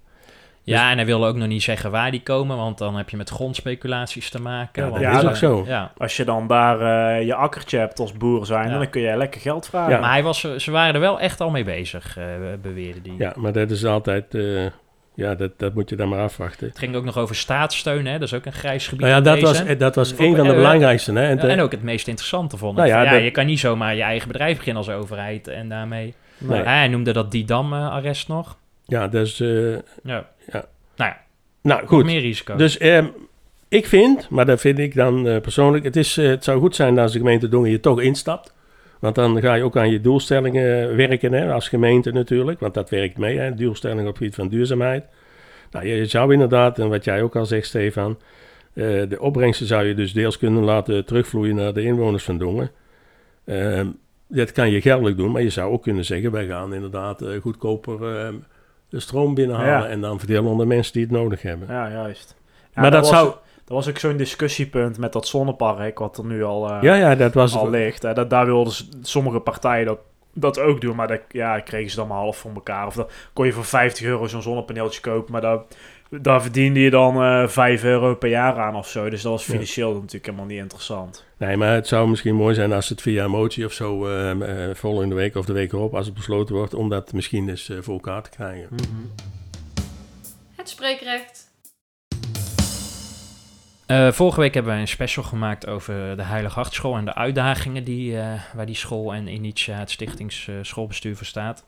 Ja, 0.66 0.90
en 0.92 0.96
hij 0.98 1.06
wilde 1.06 1.28
ook 1.28 1.36
nog 1.36 1.48
niet 1.48 1.64
zeggen 1.64 1.92
waar 1.92 2.12
die 2.12 2.22
komen, 2.24 2.58
want 2.58 2.78
dan 2.78 2.96
heb 2.96 3.10
je 3.10 3.18
met 3.18 3.30
grondspeculaties 3.30 4.30
te 4.30 4.42
maken. 4.42 4.84
Ja, 4.84 4.90
dat 4.90 5.02
want, 5.02 5.24
is 5.24 5.30
ook 5.30 5.36
zo. 5.36 5.64
Ja. 5.68 5.92
Als 5.98 6.18
je 6.18 6.24
dan 6.24 6.48
daar 6.48 6.80
eh, 7.18 7.26
je 7.26 7.36
akkertje 7.36 7.78
hebt 7.78 8.00
als 8.00 8.14
boer 8.14 8.46
zijn, 8.46 8.70
Ja. 8.70 8.78
dan 8.78 8.90
kun 8.90 9.02
je 9.02 9.18
lekker 9.18 9.42
geld 9.42 9.68
vragen. 9.68 9.94
Ja. 9.94 10.00
Maar 10.00 10.12
hij 10.12 10.24
was, 10.24 10.56
ze 10.58 10.72
waren 10.72 10.94
er 10.94 11.00
wel 11.00 11.20
echt 11.20 11.42
al 11.42 11.50
mee 11.50 11.64
bezig, 11.64 12.18
eh 12.18 12.24
beweerde 12.62 13.02
die. 13.02 13.16
Ja, 13.18 13.34
maar 13.36 13.52
dat 13.52 13.72
is 13.72 13.86
altijd, 13.86 14.36
eh, 14.36 14.66
ja, 15.16 15.36
dat, 15.36 15.52
dat 15.58 15.74
moet 15.74 15.90
je 15.90 15.96
dan 15.96 16.10
maar 16.10 16.20
afwachten. 16.20 16.68
Het 16.68 16.80
ging 16.80 16.96
ook 16.96 17.04
nog 17.04 17.18
over 17.18 17.36
staatssteun, 17.36 18.06
hè? 18.06 18.14
dat 18.14 18.22
is 18.28 18.34
ook 18.34 18.46
een 18.46 18.54
grijs 18.54 18.88
gebied. 18.88 19.02
Nou 19.06 19.14
ja, 19.14 19.22
dat 19.22 19.34
deze. 19.40 19.66
was, 19.66 19.78
dat 19.78 19.96
was 19.96 20.14
een 20.18 20.36
van 20.36 20.48
de 20.48 20.54
belangrijkste. 20.54 21.12
Hè? 21.14 21.24
En 21.28 21.36
Ja, 21.36 21.42
te- 21.42 21.48
en 21.48 21.60
ook 21.60 21.72
het 21.72 21.84
meest 21.84 22.08
interessante 22.08 22.58
vond 22.58 22.72
ik. 22.72 22.78
Nou 22.78 22.90
ja, 22.90 23.04
ja, 23.04 23.12
dat- 23.12 23.24
je 23.24 23.32
kan 23.32 23.46
niet 23.46 23.60
zomaar 23.60 23.96
je 23.96 24.02
eigen 24.02 24.28
bedrijf 24.28 24.58
beginnen 24.58 24.84
als 24.84 24.92
overheid 24.96 25.48
en 25.48 25.70
daarmee... 25.70 26.14
Nee. 26.38 26.62
Hij 26.62 26.88
noemde 26.88 27.14
dat 27.14 27.32
Didam-arrest 27.32 28.28
nog. 28.28 28.58
ja, 28.86 29.08
dus, 29.08 29.40
eh, 29.40 29.74
Ja. 30.04 30.26
Ja. 30.52 30.66
Nou 30.96 31.12
ja, 31.12 31.22
nou 31.62 31.88
goed. 31.88 32.06
meer 32.06 32.22
risico. 32.22 32.56
Dus 32.56 32.78
ehm, 32.78 33.06
ik 33.68 33.86
vind, 33.86 34.30
maar 34.30 34.46
dat 34.46 34.62
vind 34.62 34.80
ik 34.80 34.96
dan 34.96 35.28
eh, 35.28 35.42
persoonlijk, 35.42 35.84
het, 35.84 35.96
is, 35.96 36.18
eh, 36.18 36.28
het 36.28 36.44
zou 36.44 36.60
goed 36.60 36.76
zijn 36.76 37.00
als 37.00 37.12
de 37.12 37.18
gemeente 37.18 37.50
Dongen 37.50 37.70
je 37.70 37.80
toch 37.80 38.02
instapt. 38.02 38.54
Want 39.00 39.16
dan 39.16 39.42
ga 39.42 39.54
je 39.54 39.64
ook 39.64 39.78
aan 39.78 39.92
je 39.92 40.02
doelstellingen 40.02 40.96
werken, 40.96 41.34
hè, 41.34 41.54
als 41.54 41.70
gemeente 41.70 42.12
natuurlijk. 42.12 42.60
Want 42.60 42.74
dat 42.74 42.90
werkt 42.90 43.18
mee, 43.18 43.38
hè, 43.38 43.54
doelstellingen 43.54 44.04
op 44.04 44.10
het 44.10 44.18
gebied 44.18 44.36
van 44.36 44.48
duurzaamheid. 44.48 45.06
Nou, 45.72 45.88
je, 45.88 46.06
zou 46.06 46.34
inderdaad, 46.34 46.80
en 46.80 46.90
wat 46.90 47.04
jij 47.04 47.22
ook 47.22 47.36
al 47.36 47.46
zegt, 47.46 47.68
Stefan, 47.68 48.18
eh, 48.74 48.84
de 49.10 49.18
opbrengsten 49.20 49.68
zou 49.68 49.86
je 49.86 49.94
dus 49.96 50.14
deels 50.14 50.38
kunnen 50.38 50.64
laten 50.64 51.06
terugvloeien 51.06 51.56
naar 51.56 51.74
de 51.74 51.82
inwoners 51.82 52.24
van 52.24 52.38
Dongen. 52.38 52.72
Ehm, 53.46 53.88
dat 54.28 54.52
kan 54.52 54.72
je 54.72 54.82
geldelijk 54.82 55.18
doen, 55.18 55.32
maar 55.32 55.42
je 55.42 55.50
zou 55.50 55.72
ook 55.72 55.84
kunnen 55.84 56.06
zeggen, 56.06 56.32
wij 56.32 56.48
gaan 56.48 56.74
inderdaad 56.74 57.24
goedkoper 57.42 58.18
ehm, 58.18 58.36
de 58.96 59.02
stroom 59.02 59.34
binnenhalen 59.34 59.90
en 59.90 60.02
dan 60.02 60.20
verdelen 60.20 60.46
onder 60.46 60.68
mensen 60.68 60.94
die 60.94 61.02
het 61.02 61.12
nodig 61.12 61.42
hebben. 61.42 61.68
Ja, 61.68 61.90
juist. 61.90 62.36
Maar 62.74 62.92
dat 62.92 63.00
was, 63.10 63.10
zou- 63.20 63.34
Dat 63.66 63.76
was 63.78 63.90
ook 63.90 63.98
zo'n 63.98 64.18
discussiepunt 64.18 64.98
met 64.98 65.14
dat 65.14 65.28
zonnepark, 65.28 66.00
wat 66.00 66.18
er 66.18 66.26
nu 66.26 66.44
al, 66.44 66.70
eh, 66.70 66.78
Ja, 66.82 66.96
ja, 66.96 67.16
dat 67.16 67.34
was 67.34 67.56
al 67.56 67.70
ligt. 67.70 68.02
Hè. 68.04 68.14
Dat, 68.14 68.30
daar 68.30 68.46
wilden 68.46 68.74
sommige 69.02 69.40
partijen 69.40 69.86
dat, 69.86 70.00
dat 70.34 70.60
ook 70.60 70.82
doen, 70.82 70.96
maar 70.96 71.08
dat 71.08 71.22
ja, 71.30 71.60
kregen 71.60 71.90
ze 71.90 71.96
dan 71.96 72.08
maar 72.08 72.18
half 72.18 72.38
voor 72.38 72.52
elkaar. 72.54 72.88
Of 72.88 72.96
dan 72.96 73.08
kon 73.34 73.46
je 73.46 73.52
voor 73.52 73.66
50 73.66 74.06
euro 74.06 74.28
zo'n 74.28 74.42
zonnepaneeltje 74.42 75.02
kopen, 75.02 75.32
maar 75.32 75.42
daar, 75.42 75.60
daar 76.10 76.42
verdiende 76.42 76.80
je 76.80 76.90
dan 76.90 77.24
eh 77.24 77.48
5 77.48 77.84
euro 77.84 78.16
per 78.16 78.30
jaar 78.30 78.58
aan 78.60 78.76
of 78.76 78.88
zo. 78.90 79.10
Dus 79.10 79.22
dat 79.22 79.32
was 79.32 79.46
Ja. 79.46 79.52
financieel 79.52 79.94
natuurlijk 79.94 80.26
helemaal 80.26 80.46
niet 80.46 80.60
interessant. 80.60 81.26
Nee, 81.38 81.58
maar 81.58 81.74
het 81.74 81.88
zou 81.88 82.10
misschien 82.10 82.36
mooi 82.36 82.56
zijn 82.56 82.74
als 82.74 82.90
het 82.90 83.02
via 83.02 83.24
een 83.24 83.30
motie 83.32 83.66
of 83.66 83.72
zo 83.74 84.08
ehm, 84.08 84.42
eh, 84.42 84.76
volgende 84.76 85.16
week 85.16 85.36
of 85.36 85.46
de 85.46 85.54
week 85.54 85.74
erop, 85.74 85.96
als 85.96 86.06
het 86.06 86.16
besloten 86.16 86.56
wordt, 86.56 86.74
om 86.74 86.90
dat 86.90 87.14
misschien 87.14 87.50
eens 87.50 87.70
eh, 87.70 87.78
voor 87.82 87.94
elkaar 87.94 88.22
te 88.24 88.30
krijgen. 88.30 88.68
Het 90.56 90.70
spreekrecht. 90.70 91.54
Eh, 93.86 94.12
vorige 94.12 94.40
week 94.40 94.54
hebben 94.54 94.72
wij 94.72 94.82
een 94.82 94.88
special 94.88 95.24
gemaakt 95.26 95.68
over 95.68 96.18
de 96.18 96.24
Heilige 96.24 96.56
Hartschool 96.56 96.96
en 96.96 97.06
de 97.06 97.16
uitdagingen 97.16 97.84
die, 97.84 98.18
eh, 98.20 98.34
waar 98.56 98.66
die 98.66 98.76
school 98.76 99.14
en 99.14 99.28
Initia, 99.28 99.78
het 99.78 99.92
stichtingsschoolbestuur, 99.92 101.16
voor 101.16 101.26
staat. 101.26 101.64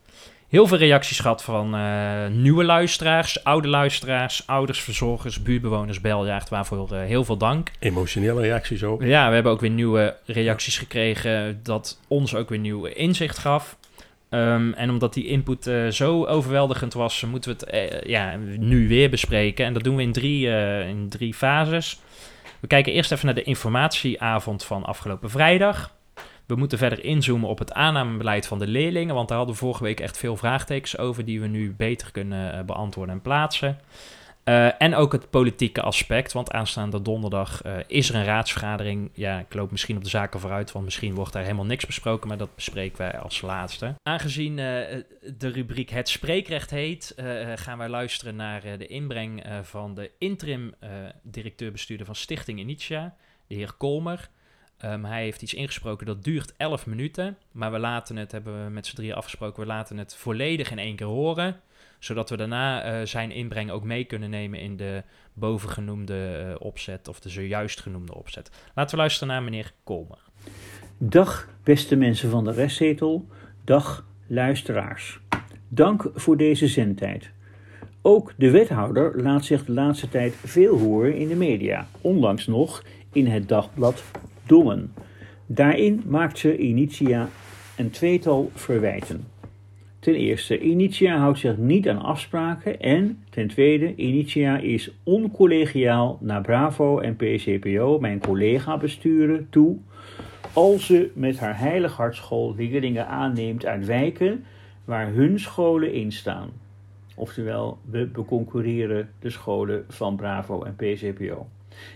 Heel 0.48 0.68
veel 0.68 0.77
reacties 0.77 1.20
gehad 1.20 1.44
van 1.44 1.75
eh, 1.75 2.27
nieuwe 2.27 2.63
luisteraars, 2.63 3.44
oude 3.44 3.68
luisteraars, 3.68 4.44
ouders, 4.46 4.82
verzorgers, 4.82 5.42
buurtbewoners, 5.42 6.01
beljaard, 6.01 6.50
waarvoor 6.50 6.92
eh, 6.92 7.00
heel 7.00 7.24
veel 7.24 7.38
dank. 7.38 7.72
Emotionele 7.80 8.42
reacties 8.42 8.84
ook. 8.84 9.04
Ja, 9.04 9.27
we 9.27 9.34
hebben 9.34 9.51
ook 9.51 9.62
weer 9.62 9.70
nieuwe 9.70 10.16
reacties 10.25 10.77
gekregen 10.77 11.60
dat 11.63 12.00
ons 12.08 12.36
ook 12.36 12.50
weer 12.50 12.60
nieuw 12.60 12.86
inzicht 12.86 13.38
gaf. 13.38 13.77
Ehm, 14.30 14.72
en 14.72 14.89
omdat 14.89 15.13
die 15.13 15.27
input 15.27 15.68
eh, 15.68 15.88
zo 15.88 16.25
overweldigend 16.25 16.94
was, 16.94 17.24
moeten 17.24 17.58
we 17.58 17.66
het 17.66 18.08
ja, 18.08 18.36
nu 18.58 18.88
weer 18.88 19.10
bespreken. 19.10 19.66
En 19.66 19.74
dat 19.74 19.84
doen 19.84 19.96
we 19.96 20.01
in 20.01 20.12
drie, 20.12 20.48
in 20.88 21.10
drie 21.10 21.34
fases. 21.34 22.00
We 22.60 22.68
kijken 22.68 22.94
eerst 22.94 23.12
even 23.12 23.25
naar 23.25 23.36
de 23.36 23.44
informatieavond 23.44 24.66
van 24.66 24.86
afgelopen 24.86 25.30
vrijdag. 25.30 25.96
We 26.48 26.56
moeten 26.56 26.77
verder 26.77 27.04
inzoomen 27.04 27.50
op 27.50 27.60
het 27.60 27.74
aannamebeleid 27.74 28.48
van 28.48 28.60
de 28.60 28.68
leerlingen, 28.68 29.16
want 29.16 29.27
daar 29.27 29.38
hadden 29.38 29.56
we 29.56 29.62
vorige 29.62 29.84
week 29.84 30.00
echt 30.00 30.18
veel 30.18 30.38
vraagtekens 30.38 30.98
over 30.98 31.25
die 31.25 31.42
we 31.42 31.48
nu 31.48 31.74
beter 31.74 32.12
kunnen 32.12 32.54
eh, 32.54 32.63
beantwoorden 32.63 33.16
en 33.16 33.22
plaatsen. 33.22 33.80
Eh, 34.44 34.82
en 34.82 34.96
ook 34.96 35.12
het 35.12 35.30
politieke 35.30 35.82
aspect, 35.82 36.34
want 36.34 36.51
aanstaande 36.51 37.01
donderdag 37.01 37.62
eh, 37.62 37.74
is 37.88 38.10
er 38.10 38.16
een 38.16 38.24
raadsvergadering. 38.24 39.10
Ja, 39.13 39.39
ik 39.39 39.54
loop 39.54 39.72
misschien 39.72 39.98
op 39.98 40.04
de 40.04 40.10
zaken 40.10 40.39
vooruit, 40.39 40.72
want 40.72 40.86
misschien 40.86 41.13
wordt 41.13 41.34
daar 41.34 41.44
helemaal 41.44 41.66
niks 41.66 41.86
besproken, 41.86 42.27
maar 42.27 42.38
dat 42.38 42.56
bespreken 42.56 42.98
wij 42.98 43.18
als 43.20 43.42
laatste. 43.42 43.94
Aangezien 44.04 44.56
de 44.56 45.48
rubriek 45.48 45.89
Het 45.89 46.10
Spreekrecht 46.10 46.70
heet, 46.70 47.16
gaan 47.56 47.77
wij 47.77 47.89
luisteren 47.89 48.36
naar 48.36 48.62
de 48.77 48.88
inbreng 48.88 49.44
van 49.62 49.96
de 49.96 50.12
interim 50.18 50.74
directeur-bestuurder 51.24 52.06
van 52.06 52.16
Stichting 52.16 52.60
Initia, 52.60 53.16
de 53.48 53.56
heer 53.56 53.74
Kolmer. 53.77 54.30
Ehm, 54.77 55.03
hij 55.03 55.24
heeft 55.24 55.41
iets 55.41 55.53
ingesproken 55.53 56.05
dat 56.05 56.24
duurt 56.24 56.53
11 56.57 56.86
minuten, 56.86 57.38
maar 57.51 57.72
we 57.72 57.79
laten 57.79 58.15
het, 58.15 58.31
hebben 58.31 58.63
we 58.63 58.69
met 58.69 58.86
z'n 58.86 58.96
drieën 58.96 59.15
afgesproken, 59.15 59.62
we 59.62 59.67
laten 59.67 59.98
het 59.98 60.15
volledig 60.15 60.72
in 60.72 60.79
één 60.79 60.96
keer 60.96 61.07
horen. 61.07 61.60
Zodat 62.00 62.29
we 62.29 62.38
daarna 62.38 62.84
eh, 62.84 63.05
zijn 63.05 63.31
inbreng 63.31 63.72
ook 63.72 63.84
mee 63.84 64.03
kunnen 64.03 64.29
nemen 64.29 64.60
in 64.60 64.77
de 64.77 65.03
bovengenoemde 65.34 66.46
eh, 66.55 66.65
opzet 66.65 67.07
of 67.07 67.19
de 67.19 67.29
zojuist 67.29 67.79
genoemde 67.79 68.15
opzet. 68.15 68.51
Laten 68.75 68.96
we 68.96 69.01
luisteren 69.01 69.27
naar 69.27 69.43
meneer 69.43 69.72
Kolmer. 69.84 70.19
Dag 70.98 71.48
beste 71.63 71.96
mensen 71.96 72.29
van 72.29 72.43
de 72.43 72.51
restzetel, 72.51 73.27
dag 73.63 74.05
luisteraars. 74.27 75.19
Dank 75.67 76.10
voor 76.13 76.38
deze 76.38 76.67
zendtijd. 76.67 77.31
Ook 78.01 78.34
de 78.38 78.51
wethouder 78.51 79.22
laat 79.22 79.46
zich 79.46 79.65
de 79.65 79.72
laatste 79.72 80.10
tijd 80.10 80.34
veel 80.36 80.77
horen 80.77 81.15
in 81.15 81.27
de 81.27 81.36
media, 81.36 81.88
onlangs 82.01 82.48
nog 82.48 82.84
in 83.12 83.27
het 83.27 83.50
dagblad 83.50 84.03
Daarin 85.46 86.04
maakt 86.06 86.38
ze 86.38 86.58
Initia 86.58 87.30
een 87.77 87.89
tweetal 87.89 88.51
verwijten. 88.54 89.27
Ten 90.00 90.16
eerste, 90.16 90.60
Initia 90.60 91.18
houdt 91.18 91.39
zich 91.39 91.58
niet 91.58 91.89
aan 91.89 92.01
afspraken 92.01 92.80
en 92.80 93.24
ten 93.30 93.48
tweede, 93.48 93.96
Initia 93.96 94.58
is 94.58 94.92
oncollegiaal 95.04 96.18
naar 96.22 96.42
Bravo 96.42 97.00
en 97.00 97.16
PCPO, 97.16 98.00
mijn 98.00 98.20
collega-besturen, 98.20 99.48
toe 99.50 99.77
als 100.54 100.86
ze 100.86 101.12
met 101.13 101.39
haar 101.39 101.60
Heilig 101.60 101.96
Hartschool 101.96 102.56
leerlingen 102.56 103.08
aanneemt 103.08 103.66
uit 103.66 103.86
wijken 103.86 104.46
waar 104.86 105.13
hun 105.13 105.39
scholen 105.39 105.94
in 105.94 106.12
staan. 106.12 106.50
Oftewel, 107.16 107.77
we 107.89 108.06
beconcurreren 108.06 109.10
de 109.20 109.30
scholen 109.30 109.86
van 109.88 110.16
Bravo 110.16 110.63
en 110.63 110.75
PCPO. 110.75 111.48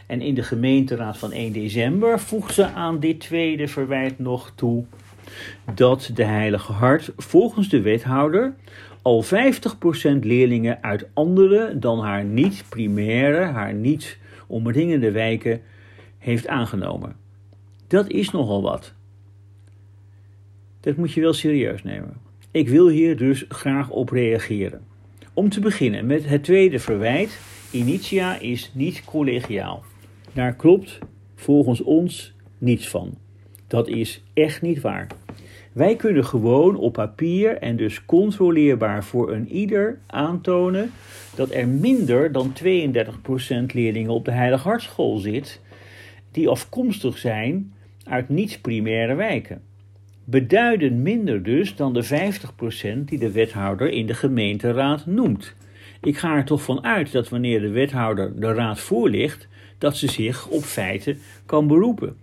En 0.05 0.21
in 0.21 0.33
de 0.33 0.43
gemeenteraad 0.43 1.17
van 1.17 1.31
1 1.31 1.51
december 1.51 2.19
voegt 2.19 2.53
ze 2.53 2.65
aan 2.65 2.99
dit 2.99 3.19
tweede 3.19 3.67
verwijt 3.67 4.19
nog 4.19 4.51
toe 4.55 4.85
dat 5.73 6.11
de 6.13 6.23
Heilige 6.23 6.71
Hart 6.71 7.11
volgens 7.17 7.69
de 7.69 7.81
wethouder 7.81 8.53
al 9.01 9.23
50% 9.23 9.27
leerlingen 10.21 10.83
uit 10.83 11.07
andere 11.13 11.79
dan 11.79 11.99
haar 11.99 12.23
niet 12.23 12.63
primaire, 12.69 13.43
haar 13.43 13.73
niet 13.73 14.17
omringende 14.47 15.11
wijken 15.11 15.61
heeft 16.17 16.47
aangenomen. 16.47 17.15
Dat 17.87 18.09
is 18.09 18.31
nogal 18.31 18.61
wat. 18.61 18.93
Dat 20.79 20.95
moet 20.95 21.11
je 21.11 21.21
wel 21.21 21.33
serieus 21.33 21.83
nemen. 21.83 22.13
Ik 22.51 22.69
wil 22.69 22.87
hier 22.87 23.17
dus 23.17 23.45
graag 23.47 23.89
op 23.89 24.09
reageren. 24.09 24.81
Om 25.33 25.49
te 25.49 25.59
beginnen 25.59 26.05
met 26.05 26.25
het 26.25 26.43
tweede 26.43 26.79
verwijt. 26.79 27.39
Initia 27.71 28.39
is 28.39 28.71
niet 28.73 29.05
collegiaal. 29.05 29.83
Daar 30.33 30.55
klopt 30.55 30.99
volgens 31.35 31.81
ons 31.81 32.33
niets 32.57 32.87
van. 32.87 33.17
Dat 33.67 33.87
is 33.87 34.23
echt 34.33 34.61
niet 34.61 34.81
waar. 34.81 35.07
Wij 35.71 35.95
kunnen 35.95 36.25
gewoon 36.25 36.75
op 36.75 36.93
papier 36.93 37.57
en 37.57 37.75
dus 37.75 38.05
controleerbaar 38.05 39.03
voor 39.03 39.31
een 39.31 39.47
ieder 39.51 39.99
aantonen 40.07 40.91
dat 41.35 41.51
er 41.51 41.67
minder 41.67 42.31
dan 42.31 42.53
32% 42.63 43.65
leerlingen 43.73 44.11
op 44.11 44.25
de 44.25 44.31
Heilig 44.31 44.63
Hartschool 44.63 45.17
zit 45.17 45.61
die 46.31 46.49
afkomstig 46.49 47.17
zijn 47.17 47.73
uit 48.03 48.29
niet-primaire 48.29 49.15
wijken. 49.15 49.61
Beduidend 50.23 50.97
minder 50.97 51.43
dus 51.43 51.75
dan 51.75 51.93
de 51.93 52.05
50% 52.05 52.07
die 53.05 53.19
de 53.19 53.31
wethouder 53.31 53.89
in 53.89 54.05
de 54.05 54.13
gemeenteraad 54.13 55.05
noemt. 55.05 55.55
Ik 56.01 56.17
ga 56.17 56.35
er 56.35 56.45
toch 56.45 56.63
van 56.63 56.83
uit 56.83 57.11
dat 57.11 57.29
wanneer 57.29 57.61
de 57.61 57.69
wethouder 57.69 58.39
de 58.39 58.53
raad 58.53 58.79
voorligt, 58.79 59.47
dat 59.77 59.97
ze 59.97 60.07
zich 60.07 60.47
op 60.47 60.61
feiten 60.63 61.17
kan 61.45 61.67
beroepen. 61.67 62.17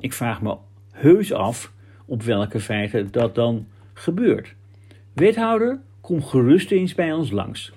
Ik 0.00 0.12
vraag 0.12 0.42
me 0.42 0.56
heus 0.90 1.32
af 1.32 1.72
op 2.06 2.22
welke 2.22 2.60
feiten 2.60 3.08
dat 3.10 3.34
dan 3.34 3.66
gebeurt. 3.92 4.54
Wethouder, 5.12 5.80
kom 6.00 6.22
gerust 6.22 6.70
eens 6.70 6.94
bij 6.94 7.12
ons 7.12 7.30
langs. 7.30 7.72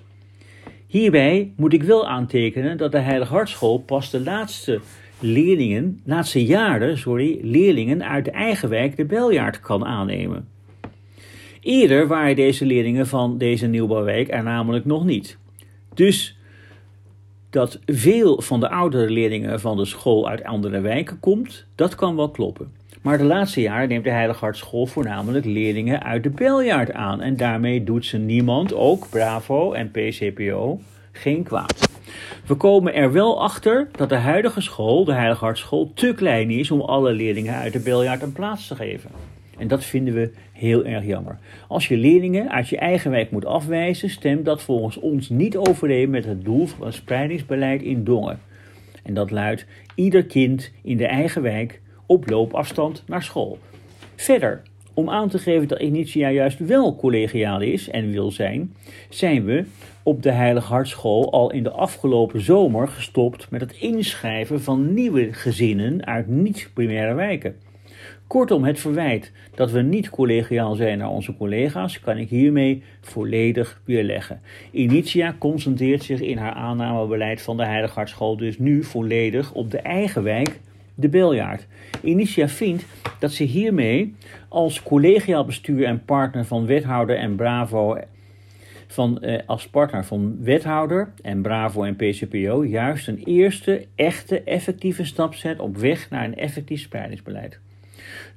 Hierbij 0.86 1.52
moet 1.56 1.72
ik 1.72 1.82
wel 1.82 2.06
aantekenen 2.08 2.76
dat 2.76 2.92
de 2.92 2.98
Heilig 2.98 3.28
Hartschool 3.28 3.78
pas 3.78 4.10
de 4.10 4.20
laatste 4.20 4.80
leerlingen, 5.20 6.00
laatste 6.04 6.44
jaren, 6.44 6.98
sorry, 6.98 7.38
leerlingen 7.42 8.04
uit 8.04 8.24
de 8.24 8.30
eigen 8.30 8.68
wijk 8.68 8.96
de 8.96 9.04
beljaard 9.04 9.60
kan 9.60 9.84
aannemen. 9.84 10.48
Eerder 11.66 12.06
waren 12.06 12.36
deze 12.36 12.66
leerlingen 12.66 13.06
van 13.06 13.38
deze 13.38 13.66
nieuwbouwwijk 13.66 14.32
er 14.32 14.42
namelijk 14.42 14.84
nog 14.84 15.04
niet. 15.04 15.38
Dus 15.94 16.38
dat 17.50 17.78
veel 17.86 18.40
van 18.40 18.60
de 18.60 18.68
oudere 18.68 19.10
leerlingen 19.10 19.60
van 19.60 19.76
de 19.76 19.84
school 19.84 20.28
uit 20.28 20.44
andere 20.44 20.80
wijken 20.80 21.20
komt, 21.20 21.66
dat 21.74 21.94
kan 21.94 22.16
wel 22.16 22.30
kloppen. 22.30 22.72
Maar 23.02 23.18
de 23.18 23.24
laatste 23.24 23.60
jaren 23.60 23.88
neemt 23.88 24.04
de 24.04 24.10
Heiligartschool 24.10 24.86
voornamelijk 24.86 25.44
leerlingen 25.44 26.02
uit 26.02 26.22
de 26.22 26.30
beljaard 26.30 26.92
aan. 26.92 27.20
En 27.20 27.36
daarmee 27.36 27.84
doet 27.84 28.06
ze 28.06 28.18
niemand, 28.18 28.74
ook 28.74 29.08
Bravo 29.10 29.72
en 29.72 29.90
PCPO, 29.90 30.80
geen 31.12 31.42
kwaad. 31.42 31.88
We 32.46 32.54
komen 32.54 32.94
er 32.94 33.12
wel 33.12 33.42
achter 33.42 33.88
dat 33.96 34.08
de 34.08 34.14
huidige 34.14 34.60
school, 34.60 35.04
de 35.04 35.12
Heiligartschool, 35.12 35.90
te 35.94 36.12
klein 36.16 36.50
is 36.50 36.70
om 36.70 36.80
alle 36.80 37.12
leerlingen 37.12 37.54
uit 37.54 37.72
de 37.72 37.80
beljaard 37.80 38.22
een 38.22 38.32
plaats 38.32 38.66
te 38.66 38.74
geven. 38.74 39.10
En 39.58 39.68
dat 39.68 39.84
vinden 39.84 40.14
we 40.14 40.30
heel 40.52 40.84
erg 40.84 41.04
jammer. 41.04 41.38
Als 41.68 41.88
je 41.88 41.96
leerlingen 41.96 42.50
uit 42.50 42.68
je 42.68 42.78
eigen 42.78 43.10
wijk 43.10 43.30
moet 43.30 43.46
afwijzen, 43.46 44.10
stemt 44.10 44.44
dat 44.44 44.62
volgens 44.62 44.96
ons 44.96 45.28
niet 45.28 45.56
overeen 45.56 46.10
met 46.10 46.24
het 46.24 46.44
doel 46.44 46.66
van 46.66 46.86
een 46.86 46.92
spreidingsbeleid 46.92 47.82
in 47.82 48.04
Dongen. 48.04 48.40
En 49.02 49.14
dat 49.14 49.30
luidt 49.30 49.66
ieder 49.94 50.24
kind 50.24 50.72
in 50.82 50.96
de 50.96 51.06
eigen 51.06 51.42
wijk 51.42 51.80
op 52.06 52.30
loopafstand 52.30 53.04
naar 53.06 53.22
school. 53.22 53.58
Verder, 54.16 54.62
om 54.94 55.10
aan 55.10 55.28
te 55.28 55.38
geven 55.38 55.68
dat 55.68 55.80
Initia 55.80 56.30
juist 56.30 56.58
wel 56.58 56.96
collegiaal 56.96 57.60
is 57.60 57.90
en 57.90 58.10
wil 58.10 58.30
zijn, 58.30 58.74
zijn 59.08 59.44
we 59.44 59.64
op 60.02 60.22
de 60.22 60.30
Heilig 60.30 60.64
Hartschool 60.64 61.32
al 61.32 61.52
in 61.52 61.62
de 61.62 61.70
afgelopen 61.70 62.40
zomer 62.40 62.88
gestopt 62.88 63.50
met 63.50 63.60
het 63.60 63.72
inschrijven 63.72 64.62
van 64.62 64.94
nieuwe 64.94 65.32
gezinnen 65.32 66.06
uit 66.06 66.28
niet-primaire 66.28 67.14
wijken. 67.14 67.56
Kortom, 68.26 68.64
het 68.64 68.80
verwijt 68.80 69.32
dat 69.54 69.70
we 69.70 69.82
niet 69.82 70.10
collegiaal 70.10 70.74
zijn 70.74 70.98
naar 70.98 71.10
onze 71.10 71.36
collega's, 71.36 72.00
kan 72.00 72.18
ik 72.18 72.28
hiermee 72.28 72.82
volledig 73.00 73.80
weerleggen. 73.84 74.40
Initia 74.70 75.36
concentreert 75.38 76.02
zich 76.02 76.20
in 76.20 76.38
haar 76.38 76.52
aannamebeleid 76.52 77.42
van 77.42 77.56
de 77.56 77.64
Heilig 77.64 77.94
Hartschool 77.94 78.36
dus 78.36 78.58
nu 78.58 78.84
volledig 78.84 79.52
op 79.52 79.70
de 79.70 79.78
eigen 79.78 80.22
wijk 80.22 80.60
de 80.94 81.08
Beljaard. 81.08 81.66
Initia 82.02 82.48
vindt 82.48 82.84
dat 83.18 83.32
ze 83.32 83.44
hiermee 83.44 84.14
als 84.48 84.82
collegiaal 84.82 85.44
bestuur 85.44 85.84
en 85.84 86.04
partner 86.04 86.44
van 86.44 86.66
wethouder 86.66 87.16
en 87.16 87.36
Bravo 87.36 87.98
van, 88.86 89.20
eh, 89.20 89.38
als 89.46 89.68
partner 89.68 90.04
van 90.04 90.36
wethouder 90.40 91.12
en 91.22 91.42
Bravo 91.42 91.82
en 91.82 91.96
PCPO 91.96 92.64
juist 92.64 93.08
een 93.08 93.22
eerste 93.24 93.86
echte 93.94 94.42
effectieve 94.42 95.04
stap 95.04 95.34
zet 95.34 95.58
op 95.58 95.76
weg 95.76 96.10
naar 96.10 96.24
een 96.24 96.36
effectief 96.36 96.80
spreidingsbeleid. 96.80 97.60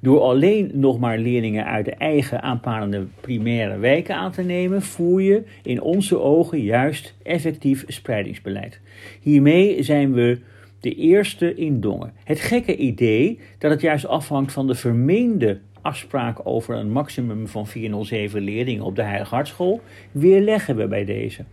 Door 0.02 0.20
alleen 0.20 0.70
nog 0.74 0.98
maar 0.98 1.18
leerlingen 1.18 1.64
uit 1.64 1.84
de 1.84 1.94
eigen 1.94 2.42
aanpalende 2.42 3.06
primaire 3.20 3.78
wijken 3.78 4.14
aan 4.14 4.32
te 4.32 4.42
nemen, 4.42 4.82
voer 4.82 5.22
je 5.22 5.42
in 5.62 5.80
onze 5.80 6.20
ogen 6.20 6.60
juist 6.60 7.14
effectief 7.22 7.84
spreidingsbeleid. 7.86 8.80
Hiermee 9.20 9.82
zijn 9.82 10.12
we 10.12 10.38
de 10.80 10.94
eerste 10.94 11.54
in 11.54 11.80
Dongen. 11.80 12.12
Het 12.24 12.40
gekke 12.40 12.76
idee 12.76 13.38
dat 13.58 13.70
het 13.70 13.80
juist 13.80 14.06
afhangt 14.06 14.52
van 14.52 14.66
de 14.66 14.74
vermeende 14.74 15.60
afspraak 15.82 16.38
over 16.44 16.76
een 16.76 16.90
maximum 16.90 17.48
van 17.48 17.66
407 17.66 18.42
leerlingen 18.42 18.84
op 18.84 18.96
de 18.96 19.02
Heilige 19.02 19.34
Hartschool 19.34 19.80
weerleggen 20.12 20.76
we 20.76 20.86
bij 20.86 21.04
deze. 21.04 21.44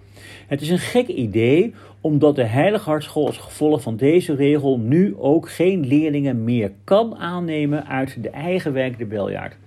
Het 0.48 0.62
is 0.62 0.70
een 0.70 0.80
gek 0.80 1.08
idee 1.08 1.74
omdat 2.02 2.36
de 2.36 2.44
Heilige 2.44 2.90
Hartschool 2.90 3.26
als 3.26 3.38
gevolg 3.38 3.82
van 3.82 3.96
deze 3.96 4.36
regel 4.36 4.80
nu 4.80 5.16
ook 5.18 5.50
geen 5.50 5.86
leerlingen 5.86 6.44
meer 6.44 6.72
kan 6.84 7.16
aannemen 7.16 7.88
uit 7.88 8.24
de 8.24 8.30
eigen 8.30 8.74
wijk 8.74 8.98
de 8.98 9.06
Beljaard. 9.06 9.58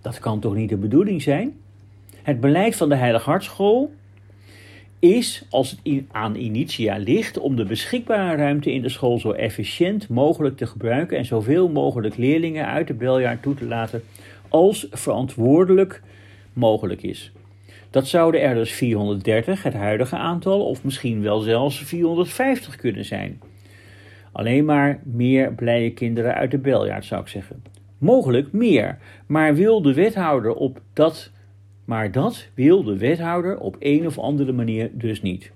Dat 0.00 0.18
kan 0.18 0.40
toch 0.40 0.54
niet 0.54 0.68
de 0.68 0.76
bedoeling 0.76 1.22
zijn? 1.22 1.56
Het 2.22 2.40
beleid 2.40 2.76
van 2.76 2.88
de 2.88 2.94
Heilige 2.94 3.30
Hartschool 3.30 3.92
is, 4.98 5.44
als 5.50 5.70
het 5.70 6.02
aan 6.12 6.34
Initia 6.34 6.96
ligt, 6.96 7.38
om 7.38 7.56
de 7.56 7.64
beschikbare 7.64 8.36
ruimte 8.36 8.72
in 8.72 8.82
de 8.82 8.88
school 8.88 9.18
zo 9.18 9.32
efficiënt 9.32 10.08
mogelijk 10.08 10.56
te 10.56 10.66
gebruiken 10.66 11.18
en 11.18 11.24
zoveel 11.24 11.68
mogelijk 11.68 12.16
leerlingen 12.16 12.66
uit 12.66 12.86
de 12.86 12.94
beljaar 12.94 13.40
toe 13.40 13.54
te 13.54 13.64
laten 13.64 14.02
als 14.48 14.86
verantwoordelijk 14.90 16.02
mogelijk 16.52 17.02
is. 17.02 17.32
Dat 17.90 18.06
zouden 18.08 18.42
er 18.42 18.54
dus 18.54 18.72
430, 18.72 19.62
het 19.62 19.74
huidige 19.74 20.16
aantal, 20.16 20.66
of 20.66 20.84
misschien 20.84 21.22
wel 21.22 21.40
zelfs 21.40 21.78
450 21.78 22.76
kunnen 22.76 23.04
zijn. 23.04 23.40
Alleen 24.32 24.64
maar 24.64 25.00
meer 25.04 25.52
blije 25.54 25.92
kinderen 25.92 26.34
uit 26.34 26.50
de 26.50 26.58
beljaard, 26.58 27.04
zou 27.04 27.20
ik 27.20 27.28
zeggen. 27.28 27.62
Mogelijk 27.98 28.52
meer, 28.52 28.98
maar 29.26 29.54
wil 29.54 29.82
de 29.82 29.94
wethouder 29.94 30.54
op 30.54 30.80
dat 30.92 31.30
maar 31.88 32.12
dat 32.12 32.48
wil 32.54 32.82
de 32.82 32.96
wethouder 32.96 33.58
op 33.58 33.76
een 33.78 34.06
of 34.06 34.18
andere 34.18 34.52
manier 34.52 34.90
dus 34.92 35.22
niet. 35.22 35.52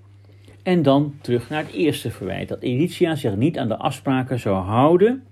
En 0.63 0.81
dan 0.81 1.13
terug 1.21 1.49
naar 1.49 1.63
het 1.63 1.73
eerste 1.73 2.11
verwijt, 2.11 2.47
dat 2.47 2.63
Initia 2.63 3.15
zich 3.15 3.35
niet 3.35 3.57
aan 3.57 3.67
de 3.67 3.77
afspraken 3.77 4.39
zou 4.39 4.55
houden. 4.55 5.23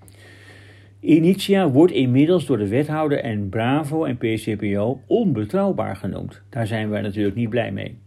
Initia 0.99 1.69
wordt 1.69 1.93
inmiddels 1.93 2.45
door 2.45 2.57
de 2.57 2.67
wethouder 2.67 3.19
en 3.19 3.49
Bravo 3.49 4.03
en 4.03 4.17
PCPO 4.17 5.01
onbetrouwbaar 5.07 5.95
genoemd. 5.95 6.41
Daar 6.49 6.67
zijn 6.67 6.89
wij 6.89 7.01
natuurlijk 7.01 7.35
niet 7.35 7.49
blij 7.49 7.71
mee. 7.71 7.97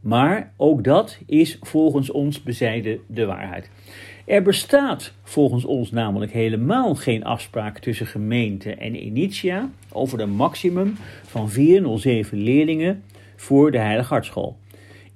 Maar 0.00 0.52
ook 0.56 0.84
dat 0.84 1.18
is 1.26 1.58
volgens 1.60 2.10
ons 2.10 2.42
bezijden 2.42 3.00
de 3.06 3.24
waarheid. 3.24 3.70
Er 4.28 4.42
bestaat 4.42 5.12
volgens 5.22 5.64
ons 5.64 5.90
namelijk 5.90 6.32
helemaal 6.32 6.94
geen 6.94 7.24
afspraak 7.24 7.78
tussen 7.78 8.06
gemeente 8.06 8.74
en 8.74 9.04
Initia 9.04 9.70
over 9.92 10.20
een 10.20 10.30
maximum 10.30 10.94
van 11.22 11.50
407 11.50 12.38
leerlingen 12.38 13.02
voor 13.36 13.70
de 13.70 13.78
Heilige 13.78 14.12
Hartschool. 14.12 14.56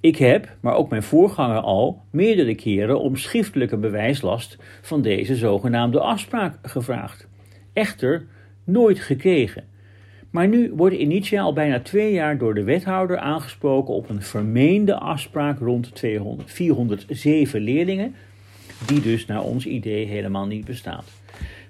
Ik 0.00 0.16
heb, 0.16 0.56
maar 0.60 0.74
ook 0.74 0.90
mijn 0.90 1.02
voorganger 1.02 1.60
al, 1.60 2.02
meerdere 2.10 2.54
keren 2.54 3.00
om 3.00 3.16
schriftelijke 3.16 3.76
bewijslast 3.76 4.58
van 4.82 5.02
deze 5.02 5.36
zogenaamde 5.36 6.00
afspraak 6.00 6.58
gevraagd. 6.62 7.28
Echter, 7.72 8.26
nooit 8.64 9.00
gekregen. 9.00 9.64
Maar 10.30 10.48
nu 10.48 10.72
wordt 10.74 10.96
Initia 10.96 11.42
al 11.42 11.52
bijna 11.52 11.80
twee 11.80 12.12
jaar 12.12 12.38
door 12.38 12.54
de 12.54 12.64
wethouder 12.64 13.18
aangesproken 13.18 13.94
op 13.94 14.08
een 14.08 14.22
vermeende 14.22 14.94
afspraak 14.94 15.58
rond 15.58 15.94
200, 15.94 16.50
407 16.50 17.60
leerlingen, 17.60 18.14
die 18.86 19.00
dus 19.00 19.26
naar 19.26 19.42
ons 19.42 19.66
idee 19.66 20.06
helemaal 20.06 20.46
niet 20.46 20.64
bestaat. 20.64 21.04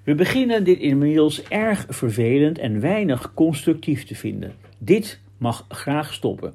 We 0.03 0.15
beginnen 0.15 0.63
dit 0.63 0.79
inmiddels 0.79 1.43
erg 1.43 1.85
vervelend 1.89 2.57
en 2.57 2.79
weinig 2.79 3.33
constructief 3.33 4.05
te 4.05 4.15
vinden. 4.15 4.53
Dit 4.77 5.19
mag 5.37 5.65
graag 5.69 6.13
stoppen. 6.13 6.53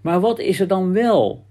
Maar 0.00 0.20
wat 0.20 0.38
is 0.38 0.60
er 0.60 0.68
dan 0.68 0.92
wel 0.92 1.44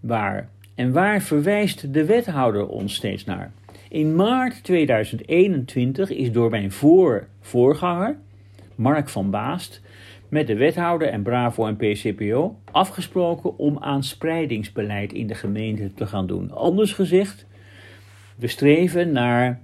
waar? 0.00 0.48
En 0.74 0.92
waar 0.92 1.22
verwijst 1.22 1.94
de 1.94 2.04
wethouder 2.04 2.66
ons 2.66 2.94
steeds 2.94 3.24
naar? 3.24 3.52
In 3.88 4.14
maart 4.14 4.64
2021 4.64 6.10
is 6.10 6.32
door 6.32 6.50
mijn 6.50 6.72
voor 6.72 7.26
voorganger, 7.40 8.18
Mark 8.74 9.08
van 9.08 9.30
Baast, 9.30 9.80
met 10.28 10.46
de 10.46 10.56
wethouder 10.56 11.08
en 11.08 11.22
Bravo 11.22 11.66
en 11.66 11.76
PCPO 11.76 12.56
afgesproken 12.70 13.58
om 13.58 13.78
aan 13.78 14.02
spreidingsbeleid 14.02 15.12
in 15.12 15.26
de 15.26 15.34
gemeente 15.34 15.94
te 15.94 16.06
gaan 16.06 16.26
doen. 16.26 16.50
Anders 16.50 16.92
gezegd, 16.92 17.46
we 18.40 18.46
streven 18.46 19.12
naar 19.12 19.60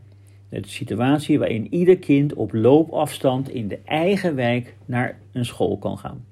de 0.48 0.68
situatie 0.68 1.38
waarin 1.38 1.74
ieder 1.74 1.98
kind 1.98 2.34
op 2.34 2.52
loopafstand 2.52 3.48
in 3.48 3.68
de 3.68 3.78
eigen 3.84 4.34
wijk 4.34 4.74
naar 4.86 5.18
een 5.32 5.44
school 5.44 5.78
kan 5.78 5.98
gaan. 5.98 6.24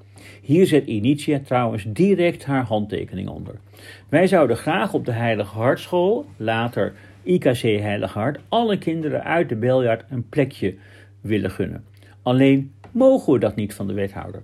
Hier 0.43 0.67
zet 0.67 0.87
Initia 0.87 1.41
trouwens 1.45 1.85
direct 1.89 2.45
haar 2.45 2.65
handtekening 2.65 3.29
onder. 3.29 3.55
Wij 4.09 4.27
zouden 4.27 4.57
graag 4.57 4.95
op 4.95 5.05
de 5.05 5.13
Heilige 5.13 5.57
Hartschool, 5.57 6.27
later 6.37 6.95
IKC 7.23 7.61
Heilige 7.61 8.19
Hart, 8.19 8.41
alle 8.49 8.79
kinderen 8.79 9.25
uit 9.25 9.49
de 9.49 9.57
Beljart 9.57 10.05
een 10.09 10.29
plekje 10.29 10.75
willen 11.21 11.51
gunnen. 11.51 11.85
Alleen 12.23 12.73
mogen 12.91 13.33
we 13.33 13.39
dat 13.39 13.57
niet 13.57 13.75
van 13.75 13.87
de 13.87 13.93
wethouder. 13.93 14.43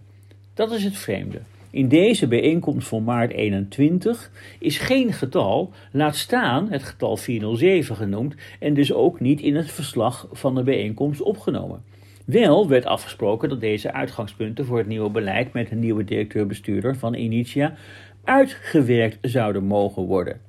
Dat 0.55 0.73
is 0.73 0.85
het 0.85 0.97
vreemde. 0.97 1.41
In 1.71 1.89
deze 1.89 2.29
bijeenkomst 2.29 2.89
van 2.89 3.05
maart 3.05 3.31
21 3.31 4.31
is 4.59 4.79
geen 4.79 5.13
getal, 5.13 5.73
laat 5.93 6.17
staan 6.17 6.71
het 6.71 6.83
getal 6.83 7.17
407 7.17 7.97
genoemd 7.97 8.35
en 8.59 8.75
dus 8.75 8.93
ook 8.93 9.21
niet 9.21 9.41
in 9.41 9.57
het 9.57 9.71
verslag 9.71 10.29
van 10.33 10.55
de 10.55 10.63
bijeenkomst 10.63 11.23
opgenomen. 11.23 11.83
Wel 12.25 12.69
werd 12.69 12.85
afgesproken 12.85 13.49
dat 13.49 13.61
deze 13.61 13.93
uitgangspunten 13.93 14.65
voor 14.65 14.79
het 14.79 14.87
nieuwe 14.87 15.11
beleid 15.11 15.53
met 15.53 15.71
een 15.71 15.79
nieuwe 15.79 16.05
directeur-bestuurder 16.05 16.97
van 16.97 17.15
Initia 17.15 17.75
uitgewerkt 18.25 19.19
zouden 19.21 19.65
mogen 19.65 20.03
worden. 20.03 20.41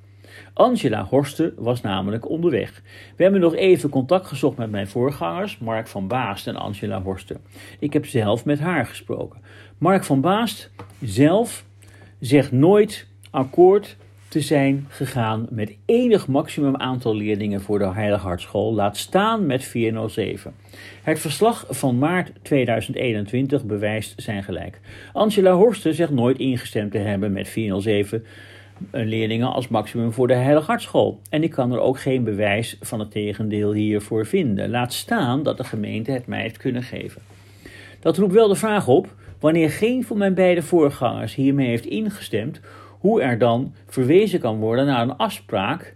Angela 0.54 1.04
Horsten 1.04 1.54
was 1.56 1.80
namelijk 1.80 2.28
onderweg. 2.28 2.82
We 3.16 3.22
hebben 3.22 3.40
nog 3.40 3.54
even 3.54 3.88
contact 3.88 4.26
gezocht 4.26 4.56
met 4.56 4.70
mijn 4.70 4.88
voorgangers, 4.88 5.58
Mark 5.58 5.86
van 5.86 6.08
Baast 6.08 6.46
en 6.46 6.56
Angela 6.56 7.02
Horsten. 7.02 7.40
Ik 7.78 7.92
heb 7.92 8.06
zelf 8.06 8.44
met 8.44 8.58
haar 8.58 8.86
gesproken. 8.86 9.40
Mark 9.82 10.04
van 10.04 10.20
Baast 10.20 10.70
zelf 11.00 11.64
zegt 12.20 12.52
nooit 12.52 13.06
akkoord 13.30 13.96
te 14.28 14.40
zijn 14.40 14.86
gegaan 14.88 15.46
met 15.50 15.76
enig 15.84 16.28
maximum 16.28 16.76
aantal 16.76 17.14
leerlingen 17.16 17.60
voor 17.60 17.78
de 17.78 17.92
Heilige 17.92 18.26
Hartschool, 18.26 18.74
laat 18.74 18.96
staan 18.96 19.46
met 19.46 19.64
407. 19.64 20.54
Het 21.02 21.20
verslag 21.20 21.66
van 21.68 21.98
maart 21.98 22.32
2021 22.42 23.64
bewijst 23.64 24.12
zijn 24.16 24.42
gelijk. 24.42 24.80
Angela 25.12 25.54
Horsten 25.54 25.94
zegt 25.94 26.12
nooit 26.12 26.38
ingestemd 26.38 26.92
te 26.92 26.98
hebben 26.98 27.32
met 27.32 27.48
407 27.48 28.24
leerlingen 28.90 29.52
als 29.52 29.68
maximum 29.68 30.12
voor 30.12 30.26
de 30.26 30.34
Heilige 30.34 30.66
Hartschool. 30.66 31.20
En 31.30 31.42
ik 31.42 31.50
kan 31.50 31.72
er 31.72 31.80
ook 31.80 32.00
geen 32.00 32.24
bewijs 32.24 32.76
van 32.80 33.00
het 33.00 33.10
tegendeel 33.10 33.72
hiervoor 33.72 34.26
vinden. 34.26 34.70
Laat 34.70 34.92
staan 34.92 35.42
dat 35.42 35.56
de 35.56 35.64
gemeente 35.64 36.10
het 36.10 36.26
mij 36.26 36.40
heeft 36.40 36.56
kunnen 36.56 36.82
geven. 36.82 37.22
Dat 38.00 38.16
roept 38.16 38.32
wel 38.32 38.48
de 38.48 38.54
vraag 38.54 38.88
op, 38.88 39.14
wanneer 39.42 39.70
geen 39.70 40.04
van 40.04 40.18
mijn 40.18 40.34
beide 40.34 40.62
voorgangers 40.62 41.34
hiermee 41.34 41.68
heeft 41.68 41.86
ingestemd, 41.86 42.60
hoe 42.88 43.22
er 43.22 43.38
dan 43.38 43.74
verwezen 43.86 44.40
kan 44.40 44.58
worden 44.58 44.86
naar 44.86 45.02
een 45.02 45.16
afspraak 45.16 45.94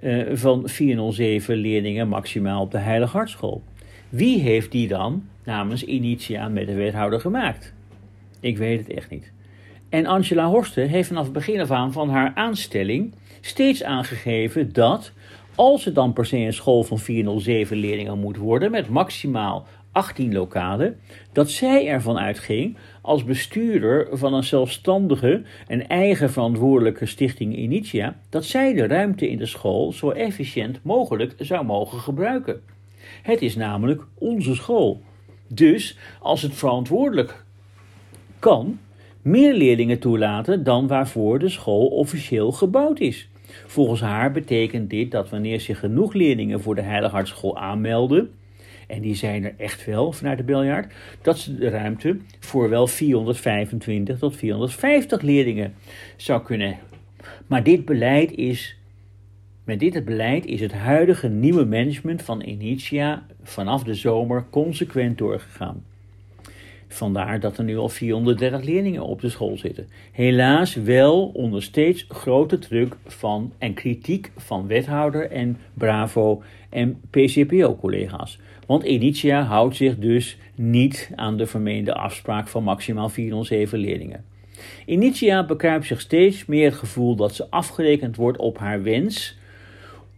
uh, 0.00 0.26
van 0.32 0.68
407 0.68 1.56
leerlingen 1.56 2.08
maximaal 2.08 2.60
op 2.60 2.70
de 2.70 2.78
Heilige 2.78 3.16
Hartschool. 3.16 3.62
Wie 4.08 4.40
heeft 4.40 4.72
die 4.72 4.88
dan 4.88 5.28
namens 5.44 5.84
Initia 5.84 6.48
met 6.48 6.66
de 6.66 6.74
wethouder 6.74 7.20
gemaakt? 7.20 7.74
Ik 8.40 8.58
weet 8.58 8.78
het 8.78 8.96
echt 8.96 9.10
niet. 9.10 9.32
En 9.88 10.06
Angela 10.06 10.48
Horsten 10.48 10.88
heeft 10.88 11.08
vanaf 11.08 11.24
het 11.24 11.32
begin 11.32 11.60
af 11.60 11.70
aan 11.70 11.92
van 11.92 12.08
haar 12.08 12.32
aanstelling 12.34 13.14
steeds 13.40 13.82
aangegeven 13.82 14.72
dat, 14.72 15.12
als 15.54 15.84
het 15.84 15.94
dan 15.94 16.12
per 16.12 16.26
se 16.26 16.36
een 16.36 16.52
school 16.52 16.82
van 16.82 16.98
407 16.98 17.76
leerlingen 17.76 18.18
moet 18.18 18.36
worden, 18.36 18.70
met 18.70 18.88
maximaal 18.88 19.66
18 19.94 20.32
lokalen, 20.32 20.98
dat 21.32 21.50
zij 21.50 21.88
ervan 21.88 22.18
uitging 22.18 22.76
als 23.00 23.24
bestuurder 23.24 24.08
van 24.12 24.34
een 24.34 24.44
zelfstandige 24.44 25.42
en 25.66 25.88
eigen 25.88 26.30
verantwoordelijke 26.30 27.06
stichting 27.06 27.56
Initia, 27.56 28.16
dat 28.28 28.44
zij 28.44 28.72
de 28.72 28.86
ruimte 28.86 29.28
in 29.28 29.38
de 29.38 29.46
school 29.46 29.92
zo 29.92 30.10
efficiënt 30.10 30.80
mogelijk 30.82 31.34
zou 31.38 31.64
mogen 31.64 31.98
gebruiken. 31.98 32.60
Het 33.22 33.42
is 33.42 33.56
namelijk 33.56 34.02
onze 34.14 34.54
school. 34.54 35.02
Dus 35.48 35.98
als 36.20 36.42
het 36.42 36.54
verantwoordelijk 36.54 37.44
kan, 38.38 38.78
meer 39.22 39.54
leerlingen 39.54 39.98
toelaten 39.98 40.64
dan 40.64 40.86
waarvoor 40.86 41.38
de 41.38 41.48
school 41.48 41.86
officieel 41.86 42.52
gebouwd 42.52 43.00
is. 43.00 43.28
Volgens 43.66 44.00
haar 44.00 44.32
betekent 44.32 44.90
dit 44.90 45.10
dat 45.10 45.30
wanneer 45.30 45.60
zich 45.60 45.78
genoeg 45.78 46.12
leerlingen 46.12 46.60
voor 46.60 46.74
de 46.74 46.82
Heilige 46.82 47.14
Hartschool 47.14 47.58
aanmelden, 47.58 48.30
en 48.86 49.00
die 49.00 49.14
zijn 49.14 49.44
er 49.44 49.54
echt 49.56 49.84
wel 49.84 50.12
vanuit 50.12 50.38
de 50.38 50.44
biljart, 50.44 50.92
dat 51.22 51.38
ze 51.38 51.58
de 51.58 51.68
ruimte 51.68 52.16
voor 52.40 52.68
wel 52.68 52.86
425 52.86 54.18
tot 54.18 54.36
450 54.36 55.20
leerlingen 55.20 55.74
zou 56.16 56.42
kunnen. 56.42 56.78
Maar 57.46 57.62
dit 57.62 57.84
beleid 57.84 58.32
is, 58.32 58.76
met 59.64 59.80
dit 59.80 60.04
beleid 60.04 60.46
is 60.46 60.60
het 60.60 60.72
huidige 60.72 61.28
nieuwe 61.28 61.64
management 61.64 62.22
van 62.22 62.42
Initia 62.42 63.26
vanaf 63.42 63.82
de 63.82 63.94
zomer 63.94 64.44
consequent 64.50 65.18
doorgegaan. 65.18 65.84
Vandaar 66.88 67.40
dat 67.40 67.58
er 67.58 67.64
nu 67.64 67.76
al 67.76 67.88
430 67.88 68.62
leerlingen 68.62 69.02
op 69.02 69.20
de 69.20 69.28
school 69.28 69.56
zitten. 69.56 69.88
Helaas 70.12 70.74
wel 70.74 71.26
onder 71.26 71.62
steeds 71.62 72.06
grote 72.08 72.58
druk 72.58 72.96
van 73.06 73.52
en 73.58 73.74
kritiek 73.74 74.30
van 74.36 74.66
wethouder 74.66 75.30
en 75.30 75.58
Bravo 75.74 76.42
en 76.70 77.00
PCPO-collega's. 77.10 78.38
Want 78.66 78.84
Initia 78.84 79.42
houdt 79.42 79.76
zich 79.76 79.98
dus 79.98 80.36
niet 80.54 81.10
aan 81.14 81.36
de 81.36 81.46
vermeende 81.46 81.94
afspraak 81.94 82.48
van 82.48 82.62
maximaal 82.62 83.08
407 83.08 83.78
leerlingen. 83.78 84.24
Initia 84.86 85.44
bekruipt 85.44 85.86
zich 85.86 86.00
steeds 86.00 86.46
meer 86.46 86.64
het 86.64 86.74
gevoel 86.74 87.16
dat 87.16 87.34
ze 87.34 87.50
afgerekend 87.50 88.16
wordt 88.16 88.38
op 88.38 88.58
haar 88.58 88.82
wens 88.82 89.38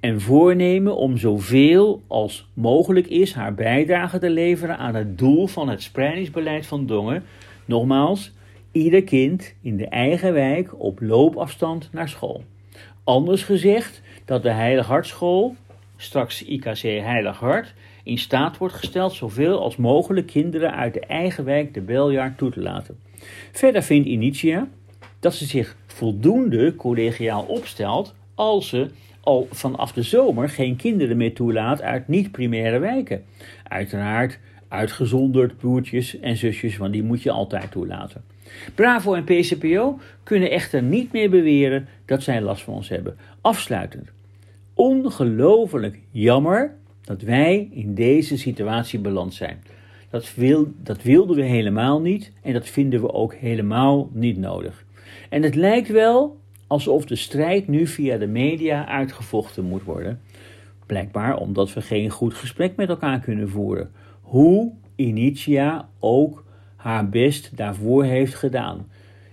en 0.00 0.20
voornemen 0.20 0.96
om 0.96 1.16
zoveel 1.16 2.02
als 2.06 2.48
mogelijk 2.52 3.06
is 3.06 3.32
haar 3.32 3.54
bijdrage 3.54 4.18
te 4.18 4.30
leveren 4.30 4.78
aan 4.78 4.94
het 4.94 5.18
doel 5.18 5.46
van 5.46 5.68
het 5.68 5.82
spreidingsbeleid 5.82 6.66
van 6.66 6.86
Dongen. 6.86 7.24
Nogmaals, 7.64 8.32
ieder 8.72 9.02
kind 9.02 9.54
in 9.62 9.76
de 9.76 9.86
eigen 9.86 10.32
wijk 10.32 10.80
op 10.80 11.00
loopafstand 11.00 11.88
naar 11.92 12.08
school. 12.08 12.44
Anders 13.04 13.42
gezegd 13.42 14.02
dat 14.24 14.42
de 14.42 14.50
Heilig 14.50 14.86
Hartschool, 14.86 15.56
straks 15.96 16.44
IKC 16.44 16.80
Heilig 16.80 17.38
Hart, 17.38 17.74
in 18.06 18.18
staat 18.18 18.58
wordt 18.58 18.74
gesteld 18.74 19.12
zoveel 19.12 19.60
als 19.60 19.76
mogelijk 19.76 20.26
kinderen 20.26 20.74
uit 20.74 20.94
de 20.94 21.00
eigen 21.00 21.44
wijk 21.44 21.74
de 21.74 21.80
beljaar 21.80 22.34
toe 22.34 22.50
te 22.50 22.60
laten. 22.60 22.98
Verder 23.52 23.82
vindt 23.82 24.08
Initia 24.08 24.68
dat 25.20 25.34
ze 25.34 25.44
zich 25.44 25.76
voldoende 25.86 26.74
collegiaal 26.76 27.42
opstelt 27.42 28.14
als 28.34 28.68
ze 28.68 28.86
al 29.20 29.48
vanaf 29.50 29.92
de 29.92 30.02
zomer 30.02 30.48
geen 30.48 30.76
kinderen 30.76 31.16
meer 31.16 31.34
toelaat 31.34 31.82
uit 31.82 32.08
niet-primaire 32.08 32.78
wijken. 32.78 33.24
Uiteraard 33.62 34.38
uitgezonderd 34.68 35.56
broertjes 35.56 36.20
en 36.20 36.36
zusjes, 36.36 36.76
want 36.76 36.92
die 36.92 37.02
moet 37.02 37.22
je 37.22 37.30
altijd 37.30 37.70
toelaten. 37.70 38.24
Bravo 38.74 39.14
en 39.14 39.24
PCPO 39.24 39.98
kunnen 40.22 40.50
echter 40.50 40.82
niet 40.82 41.12
meer 41.12 41.30
beweren 41.30 41.88
dat 42.04 42.22
zij 42.22 42.40
last 42.40 42.62
van 42.62 42.74
ons 42.74 42.88
hebben. 42.88 43.16
Afsluitend. 43.40 44.10
Ongelooflijk 44.74 45.98
jammer 46.10 46.74
dat 47.06 47.22
wij 47.22 47.68
in 47.70 47.94
deze 47.94 48.38
situatie 48.38 48.98
beland 48.98 49.34
zijn. 49.34 49.62
Dat, 50.10 50.34
wil, 50.34 50.72
dat 50.82 51.02
wilden 51.02 51.36
we 51.36 51.42
helemaal 51.42 52.00
niet 52.00 52.32
en 52.42 52.52
dat 52.52 52.68
vinden 52.68 53.00
we 53.00 53.12
ook 53.12 53.34
helemaal 53.34 54.10
niet 54.12 54.38
nodig. 54.38 54.84
En 55.28 55.42
het 55.42 55.54
lijkt 55.54 55.88
wel 55.88 56.38
alsof 56.66 57.04
de 57.04 57.16
strijd 57.16 57.68
nu 57.68 57.86
via 57.86 58.16
de 58.16 58.26
media 58.26 58.86
uitgevochten 58.86 59.64
moet 59.64 59.82
worden. 59.82 60.20
Blijkbaar 60.86 61.36
omdat 61.36 61.72
we 61.72 61.82
geen 61.82 62.10
goed 62.10 62.34
gesprek 62.34 62.76
met 62.76 62.88
elkaar 62.88 63.20
kunnen 63.20 63.48
voeren. 63.48 63.90
Hoe 64.20 64.72
Initia 64.94 65.88
ook 65.98 66.44
haar 66.76 67.08
best 67.08 67.56
daarvoor 67.56 68.04
heeft 68.04 68.34
gedaan. 68.34 68.86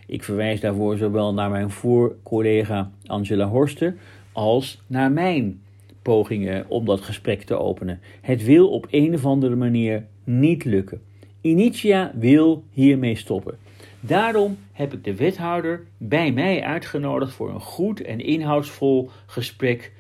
Ik 0.06 0.24
verwijs 0.24 0.60
daarvoor 0.60 0.98
zowel 0.98 1.34
naar 1.34 1.50
mijn 1.50 1.70
voorcollega 1.70 2.92
Angela 3.06 3.48
Horster 3.48 3.96
als 4.32 4.82
naar 4.88 5.12
mijn 5.12 5.62
pogingen 6.04 6.66
om 6.70 6.86
dat 6.86 7.02
gesprek 7.02 7.42
te 7.44 7.58
openen. 7.58 8.00
Het 8.22 8.44
wil 8.44 8.70
op 8.70 8.88
een 8.90 9.14
of 9.14 9.26
andere 9.26 9.56
manier 9.56 10.06
niet 10.24 10.64
lukken. 10.66 11.02
Initia 11.42 12.12
wil 12.16 12.64
hiermee 12.72 13.16
stoppen. 13.16 13.58
Daarom 14.00 14.58
heb 14.72 14.94
ik 14.94 15.04
de 15.04 15.16
wethouder 15.16 15.84
bij 15.98 16.32
mij 16.32 16.64
uitgenodigd 16.64 17.34
voor 17.34 17.50
een 17.50 17.62
goed 17.62 18.02
en 18.02 18.20
inhoudsvol 18.20 19.10
gesprek 19.26 19.92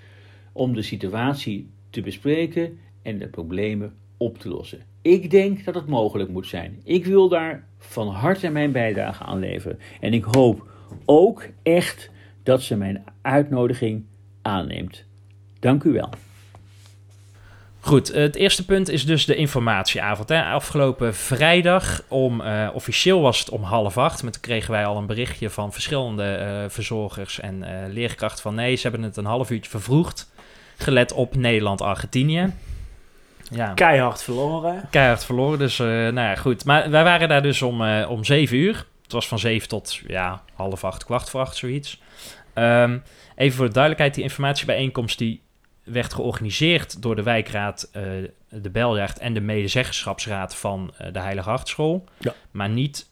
om 0.51 0.73
de 0.73 0.81
situatie 0.81 1.69
te 1.89 2.01
bespreken 2.01 2.79
en 3.01 3.17
de 3.17 3.27
problemen 3.27 3.93
op 4.17 4.37
te 4.37 4.49
lossen. 4.49 4.79
Ik 5.01 5.31
denk 5.31 5.65
dat 5.65 5.75
het 5.75 5.87
mogelijk 5.87 6.29
moet 6.29 6.47
zijn. 6.47 6.79
Ik 6.83 7.05
wil 7.05 7.29
daar 7.29 7.67
van 7.77 8.07
harte 8.07 8.49
mijn 8.49 8.71
bijdrage 8.71 9.23
aan 9.23 9.39
leveren. 9.39 9.79
En 9.99 10.13
ik 10.13 10.23
hoop 10.23 10.67
ook 11.05 11.47
echt 11.63 12.09
dat 12.43 12.61
ze 12.61 12.77
mijn 12.77 13.03
uitnodiging 13.21 14.03
aanneemt. 14.41 15.05
Dank 15.63 15.83
u 15.83 15.91
wel. 15.91 16.09
Goed, 17.79 18.13
het 18.13 18.35
eerste 18.35 18.65
punt 18.65 18.89
is 18.89 19.05
dus 19.05 19.25
de 19.25 19.35
informatieavond. 19.35 20.29
Hè. 20.29 20.43
Afgelopen 20.43 21.15
vrijdag, 21.15 22.01
om, 22.07 22.41
uh, 22.41 22.69
officieel 22.73 23.21
was 23.21 23.39
het 23.39 23.49
om 23.49 23.63
half 23.63 23.97
acht, 23.97 24.23
maar 24.23 24.31
toen 24.31 24.41
kregen 24.41 24.71
wij 24.71 24.85
al 24.85 24.97
een 24.97 25.05
berichtje 25.05 25.49
van 25.49 25.73
verschillende 25.73 26.39
uh, 26.39 26.69
verzorgers 26.69 27.39
en 27.39 27.55
uh, 27.61 27.69
leerkrachten 27.93 28.41
van 28.41 28.55
nee, 28.55 28.75
ze 28.75 28.81
hebben 28.81 29.01
het 29.01 29.17
een 29.17 29.25
half 29.25 29.49
uurtje 29.51 29.69
vervroegd, 29.69 30.31
gelet 30.77 31.13
op 31.13 31.35
Nederland-Argentinië. 31.35 32.53
Ja. 33.49 33.73
Keihard 33.73 34.23
verloren. 34.23 34.87
Keihard 34.89 35.25
verloren, 35.25 35.59
dus 35.59 35.77
nou 35.77 36.13
ja, 36.13 36.35
goed. 36.35 36.65
Maar 36.65 36.89
wij 36.89 37.03
waren 37.03 37.29
daar 37.29 37.41
dus 37.41 37.61
om, 37.61 37.81
om 38.03 38.23
zeven 38.23 38.57
uur. 38.57 38.85
Het 39.03 39.11
was 39.11 39.27
van 39.27 39.39
zeven 39.39 39.67
tot 39.67 39.99
ja, 40.07 40.41
half 40.53 40.83
acht, 40.83 41.05
kwart 41.05 41.29
voor 41.29 41.41
acht, 41.41 41.55
zoiets. 41.55 42.01
Um, 42.55 43.03
even 43.35 43.57
voor 43.57 43.65
de 43.65 43.73
duidelijkheid, 43.73 44.13
die 44.15 44.23
informatiebijeenkomst 44.23 45.17
die 45.17 45.41
werd 45.83 46.13
georganiseerd 46.13 47.01
door 47.01 47.15
de 47.15 47.23
wijkraad, 47.23 47.89
uh, 47.95 48.03
de 48.49 48.69
Belrecht 48.69 49.19
en 49.19 49.33
de 49.33 49.41
medezeggenschapsraad 49.41 50.55
van 50.55 50.93
uh, 51.01 51.07
de 51.13 51.19
Heilige 51.19 51.49
Hartschool. 51.49 52.03
Ja. 52.17 52.33
Maar 52.51 52.69
niet, 52.69 53.09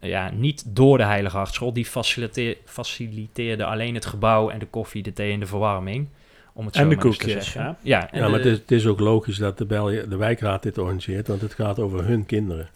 ja, 0.00 0.30
niet 0.30 0.64
door 0.66 0.98
de 0.98 1.04
Heilige 1.04 1.36
Hartschool. 1.36 1.72
Die 1.72 1.86
faciliteer, 1.86 2.56
faciliteerde 2.64 3.64
alleen 3.64 3.94
het 3.94 4.06
gebouw 4.06 4.50
en 4.50 4.58
de 4.58 4.66
koffie, 4.66 5.02
de 5.02 5.12
thee 5.12 5.32
en 5.32 5.40
de 5.40 5.46
verwarming. 5.46 6.08
Om 6.52 6.66
het 6.66 6.76
en 6.76 6.82
zo 6.82 6.88
de 6.88 6.96
koekjes. 6.96 7.32
zeggen. 7.32 7.62
Ja. 7.62 7.76
Ja, 7.82 8.10
en 8.10 8.20
Ja, 8.20 8.28
maar 8.28 8.38
het 8.38 8.46
is, 8.46 8.58
het 8.58 8.70
is 8.70 8.86
ook 8.86 9.00
logisch 9.00 9.36
dat 9.38 9.58
de, 9.58 9.64
Bel 9.64 9.84
de 9.84 10.16
wijkraad 10.16 10.62
dit 10.62 10.78
organiseert, 10.78 11.28
want 11.28 11.40
het 11.40 11.54
gaat 11.54 11.78
over 11.78 12.04
hun 12.04 12.26
kinderen. 12.26 12.68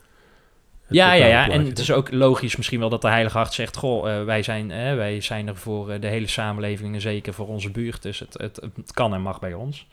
Ja, 0.90 1.12
ja, 1.12 1.26
ja. 1.26 1.48
En 1.48 1.64
het 1.66 1.78
is 1.78 1.92
ook 1.92 2.12
logisch 2.12 2.56
misschien 2.56 2.80
wel 2.80 2.88
dat 2.88 3.02
de 3.02 3.08
Heilige 3.08 3.36
Hart 3.36 3.52
zegt... 3.52 3.76
Goh, 3.76 4.10
eh, 4.10 4.24
wij, 4.24 4.42
zijn, 4.42 4.70
eh, 4.70 4.94
wij 4.94 5.20
zijn 5.20 5.48
er 5.48 5.56
voor 5.56 5.90
eh, 5.90 6.00
de 6.00 6.06
hele 6.06 6.26
samenleving 6.26 6.94
en 6.94 7.00
zeker 7.00 7.34
voor 7.34 7.46
onze 7.48 7.70
buurt. 7.70 8.02
Dus 8.02 8.18
het, 8.18 8.34
het, 8.38 8.60
het 8.76 8.92
kan 8.92 9.14
en 9.14 9.20
mag 9.20 9.40
bij 9.40 9.52
ons. 9.54 9.86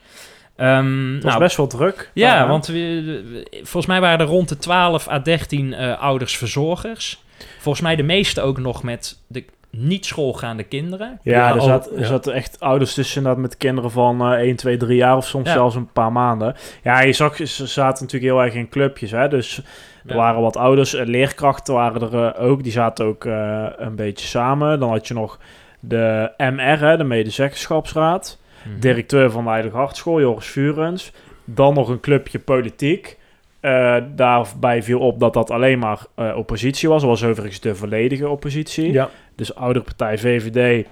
Ehm, 0.56 1.14
was 1.14 1.22
nou, 1.24 1.38
best 1.38 1.56
wel 1.56 1.66
druk. 1.66 2.10
Ja, 2.14 2.48
want 2.48 2.66
we, 2.66 3.44
volgens 3.52 3.86
mij 3.86 4.00
waren 4.00 4.20
er 4.20 4.26
rond 4.32 4.48
de 4.48 4.56
12 4.56 5.08
à 5.08 5.18
13 5.18 5.74
eh, 5.74 6.00
ouders 6.00 6.36
verzorgers. 6.36 7.22
Volgens 7.58 7.84
mij 7.84 7.96
de 7.96 8.02
meeste 8.02 8.40
ook 8.40 8.58
nog 8.58 8.82
met 8.82 9.18
de 9.26 9.44
niet 9.70 10.06
schoolgaande 10.06 10.62
kinderen. 10.62 11.20
Ja, 11.22 11.48
er, 11.48 11.58
al- 11.58 11.66
zat, 11.66 11.90
er 11.90 12.00
ja. 12.00 12.06
zaten 12.06 12.32
echt 12.34 12.60
ouders 12.60 12.94
tussen 12.94 13.22
dat 13.22 13.36
met 13.36 13.56
kinderen 13.56 13.90
van 13.90 14.20
eh 14.20 14.38
1, 14.38 14.56
2, 14.56 14.76
3 14.76 14.96
jaar 14.96 15.16
of 15.16 15.26
soms 15.26 15.46
Ja. 15.48 15.52
zelfs 15.52 15.74
een 15.74 15.92
paar 15.92 16.12
maanden. 16.12 16.56
Ja, 16.82 17.00
je 17.00 17.12
zag, 17.12 17.36
ze 17.36 17.66
zaten 17.66 18.04
natuurlijk 18.04 18.32
heel 18.32 18.42
erg 18.42 18.54
in 18.54 18.68
clubjes. 18.68 19.10
Hè? 19.10 19.28
Dus 19.28 19.60
er 20.08 20.16
waren 20.16 20.40
wat 20.40 20.56
ouders, 20.56 20.92
leerkrachten 20.92 21.74
waren 21.74 22.12
er 22.12 22.34
eh, 22.34 22.44
ook. 22.48 22.62
Die 22.62 22.72
zaten 22.72 23.06
ook 23.06 23.24
eh, 23.24 23.66
een 23.76 23.94
beetje 23.94 24.26
samen. 24.26 24.80
Dan 24.80 24.90
had 24.90 25.08
je 25.08 25.14
nog 25.14 25.38
de 25.80 26.32
MR, 26.36 26.80
hè, 26.80 26.96
de 26.96 27.04
medezeggenschapsraad. 27.04 28.38
Mhm. 28.64 28.80
Directeur 28.80 29.30
van 29.30 29.44
de 29.44 29.50
Heilige 29.50 29.76
Hartschool, 29.76 30.20
Joris 30.20 30.46
Vurens. 30.46 31.12
Dan 31.44 31.74
nog 31.74 31.88
een 31.88 32.00
clubje 32.00 32.38
politiek. 32.38 33.18
Eh, 33.60 33.96
daarbij 34.14 34.82
viel 34.82 35.00
op 35.00 35.20
dat 35.20 35.32
dat 35.32 35.50
alleen 35.50 35.78
maar 35.78 36.06
oppositie 36.34 36.88
was. 36.88 37.00
Dat 37.00 37.10
was 37.10 37.24
overigens 37.24 37.60
de 37.60 37.74
volledige 37.74 38.28
oppositie. 38.28 38.92
Ja, 38.92 39.08
Dus 39.34 39.54
ouderpartij 39.54 40.18
VVD 40.18 40.86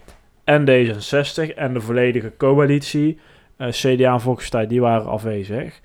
en 0.44 0.64
D66 0.64 1.54
en 1.54 1.72
de 1.72 1.80
volledige 1.80 2.32
coalitie, 2.38 3.18
CDA 3.58 4.12
en 4.12 4.20
Volkspartij, 4.20 4.66
die 4.66 4.80
waren 4.80 5.06
afwezig. 5.06 5.80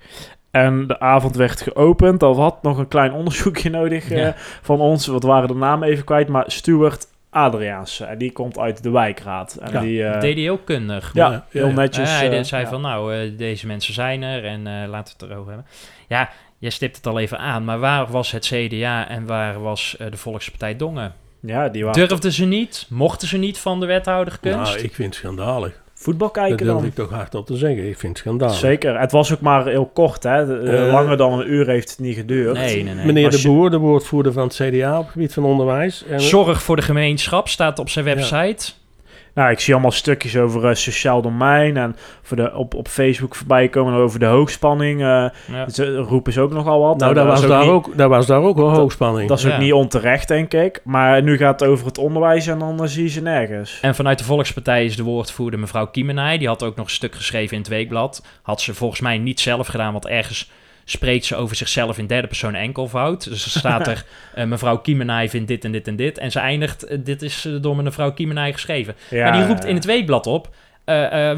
En 0.52 0.86
de 0.86 1.00
avond 1.00 1.36
werd 1.36 1.60
geopend. 1.60 2.20
Dat 2.20 2.36
had 2.36 2.62
nog 2.62 2.78
een 2.78 2.88
klein 2.88 3.12
onderzoekje 3.12 3.70
nodig 3.80 4.10
eh, 4.10 4.28
van 4.62 4.80
ons. 4.80 5.06
Wat 5.06 5.22
waren 5.22 5.48
de 5.48 5.54
namen 5.54 5.88
even 5.88 6.04
kwijt. 6.04 6.28
Maar 6.28 6.44
Stuart 6.46 7.06
Adriaanse. 7.30 8.04
En 8.04 8.18
die 8.18 8.32
komt 8.32 8.58
uit 8.58 8.82
de 8.82 8.90
wijkraad. 8.90 9.54
En 9.54 9.72
Ja, 9.72 9.80
die, 9.80 10.04
eh, 10.04 10.20
deed 10.20 10.36
hij 10.36 10.50
ook 10.50 10.64
kundig. 10.64 11.10
ja, 11.14 11.30
Ja, 11.30 11.46
heel 11.48 11.68
ja. 11.68 11.74
netjes. 11.74 12.10
Hij 12.18 12.38
eh, 12.38 12.44
zei 12.44 12.62
ja. 12.62 12.68
van, 12.68 12.80
nou, 12.80 13.14
eh, 13.14 13.38
deze 13.38 13.66
mensen 13.66 13.94
zijn 13.94 14.22
er 14.22 14.44
en 14.44 14.66
eh, 14.66 14.88
laten 14.88 15.14
we 15.18 15.24
het 15.24 15.32
erover 15.32 15.52
hebben. 15.52 15.70
Ja, 16.08 16.30
jij 16.58 16.70
stipt 16.70 16.96
het 16.96 17.06
al 17.06 17.18
even 17.18 17.38
aan, 17.38 17.64
maar 17.64 17.78
waar 17.78 18.10
was 18.10 18.30
het 18.30 18.46
CDA 18.46 19.08
en 19.08 19.26
waar 19.26 19.60
was 19.60 19.96
eh, 19.98 20.10
de 20.10 20.16
Volkspartij 20.16 20.76
Dongen? 20.76 21.14
Ja, 21.40 21.68
die 21.68 21.84
waren 21.84 22.08
Durfden 22.08 22.32
ze 22.32 22.44
niet? 22.44 22.86
Mochten 22.88 23.28
ze 23.28 23.36
niet 23.38 23.58
van 23.58 23.80
de 23.80 23.86
wethouder 23.86 24.38
kunst? 24.40 24.72
nou, 24.72 24.84
ik 24.84 24.94
vind 24.94 25.08
het 25.08 25.14
schandalig. 25.14 25.81
Voetbal 26.02 26.32
Dat 26.32 26.36
kijken 26.36 26.66
durf 26.66 26.78
dan. 26.78 26.84
ik 26.86 26.94
toch 26.94 27.10
hardop 27.10 27.46
te 27.46 27.56
zeggen. 27.56 27.88
Ik 27.88 27.98
vind 27.98 28.12
het 28.12 28.18
schandalig. 28.18 28.54
Zeker. 28.54 29.00
Het 29.00 29.12
was 29.12 29.32
ook 29.32 29.40
maar 29.40 29.66
heel 29.66 29.90
kort. 29.94 30.22
Hè. 30.22 30.46
De- 30.46 30.58
eh, 30.70 30.86
Eh, 30.86 30.92
langer 30.92 31.16
dan 31.16 31.32
een 31.40 31.52
uur 31.52 31.66
heeft 31.66 31.90
het 31.90 31.98
niet 31.98 32.16
geduurd. 32.16 32.54
nee, 32.56 32.82
nee, 32.84 32.94
nee. 32.94 33.06
Meneer 33.06 33.26
Als 33.26 33.42
De 33.42 33.48
Boer, 33.48 33.70
de 33.70 33.76
woordvoerder 33.78 34.32
van 34.32 34.42
het 34.42 34.54
CDA 34.54 34.98
op 34.98 35.02
het 35.04 35.12
gebied 35.12 35.32
van 35.32 35.44
onderwijs. 35.44 36.04
En, 36.10 36.20
Zorg 36.20 36.62
voor 36.62 36.76
de 36.76 36.82
gemeenschap 36.82 37.48
staat 37.48 37.78
op 37.78 37.88
zijn 37.88 38.04
website. 38.04 38.72
Nou, 39.34 39.50
ik 39.50 39.60
zie 39.60 39.72
allemaal 39.72 39.90
stukjes 39.92 40.36
over 40.36 40.68
eh, 40.68 40.74
sociaal 40.74 41.22
domein 41.22 41.76
en 41.76 41.96
voor 42.22 42.36
de, 42.36 42.54
op, 42.54 42.74
op 42.74 42.88
Facebook 42.88 43.34
voorbij 43.34 43.68
komen 43.68 43.94
over 43.94 44.18
de 44.18 44.26
hoogspanning. 44.26 45.00
eh 45.00 45.06
Ja. 45.06 45.68
Ze 45.68 45.96
roepen 45.96 46.32
ze 46.32 46.40
ook 46.40 46.52
nogal 46.52 46.80
wat. 46.80 46.98
nou, 46.98 47.14
daar 47.14 47.24
dat 47.26 47.38
was, 47.38 47.48
daar 47.48 47.60
niet- 47.60 47.70
ook, 47.70 47.96
daar 47.96 48.08
was 48.08 48.26
daar 48.26 48.42
ook 48.42 48.56
wel 48.56 48.68
Dat- 48.68 48.76
hoogspanning. 48.76 49.28
Dat 49.28 49.38
is 49.38 49.44
ook 49.46 49.50
Ja. 49.52 49.58
niet 49.58 49.72
onterecht, 49.72 50.28
denk 50.28 50.52
ik. 50.54 50.80
Maar 50.84 51.22
nu 51.22 51.36
gaat 51.36 51.60
het 51.60 51.68
over 51.68 51.86
het 51.86 51.98
onderwijs 51.98 52.46
en 52.46 52.58
dan 52.58 52.80
eh, 52.82 52.86
zie 52.88 53.02
je 53.02 53.08
ze 53.08 53.22
nergens. 53.22 53.78
En 53.80 53.94
vanuit 53.94 54.18
de 54.18 54.24
Volkspartij 54.24 54.84
is 54.84 54.96
de 54.96 55.02
woordvoerder 55.02 55.60
mevrouw 55.60 55.86
Kiemenij. 55.86 56.38
Die 56.38 56.48
had 56.48 56.62
ook 56.62 56.76
nog 56.76 56.84
een 56.86 56.92
stuk 56.92 57.14
geschreven 57.14 57.52
in 57.56 57.58
het 57.62 57.68
Weekblad. 57.70 58.24
Had 58.42 58.60
ze 58.60 58.74
volgens 58.74 59.00
mij 59.00 59.18
niet 59.18 59.40
zelf 59.40 59.66
gedaan, 59.66 59.92
want 59.92 60.06
ergens 60.06 60.50
spreekt 60.92 61.24
ze 61.24 61.36
over 61.36 61.56
zichzelf 61.56 61.98
in 61.98 62.06
derde 62.06 62.26
persoon 62.26 62.54
enkelvoud. 62.54 63.28
Dus 63.28 63.44
er 63.44 63.50
staat 63.50 63.86
er, 63.86 64.04
eh, 64.34 64.44
mevrouw 64.44 64.78
Kiemenij 64.78 65.28
vindt 65.28 65.48
dit 65.48 65.64
en 65.64 65.72
dit 65.72 65.88
en 65.88 65.96
dit. 65.96 66.18
En 66.18 66.30
ze 66.30 66.38
eindigt, 66.38 66.84
eh, 66.84 66.98
dit 67.00 67.22
is 67.22 67.44
eh, 67.44 67.52
door 67.60 67.76
mevrouw 67.76 68.12
Kiemenij 68.12 68.52
geschreven. 68.52 68.94
Ja, 69.10 69.30
maar 69.30 69.38
die 69.38 69.46
roept 69.46 69.64
in 69.64 69.74
het 69.74 69.84
Weekblad 69.84 70.26
op, 70.26 70.54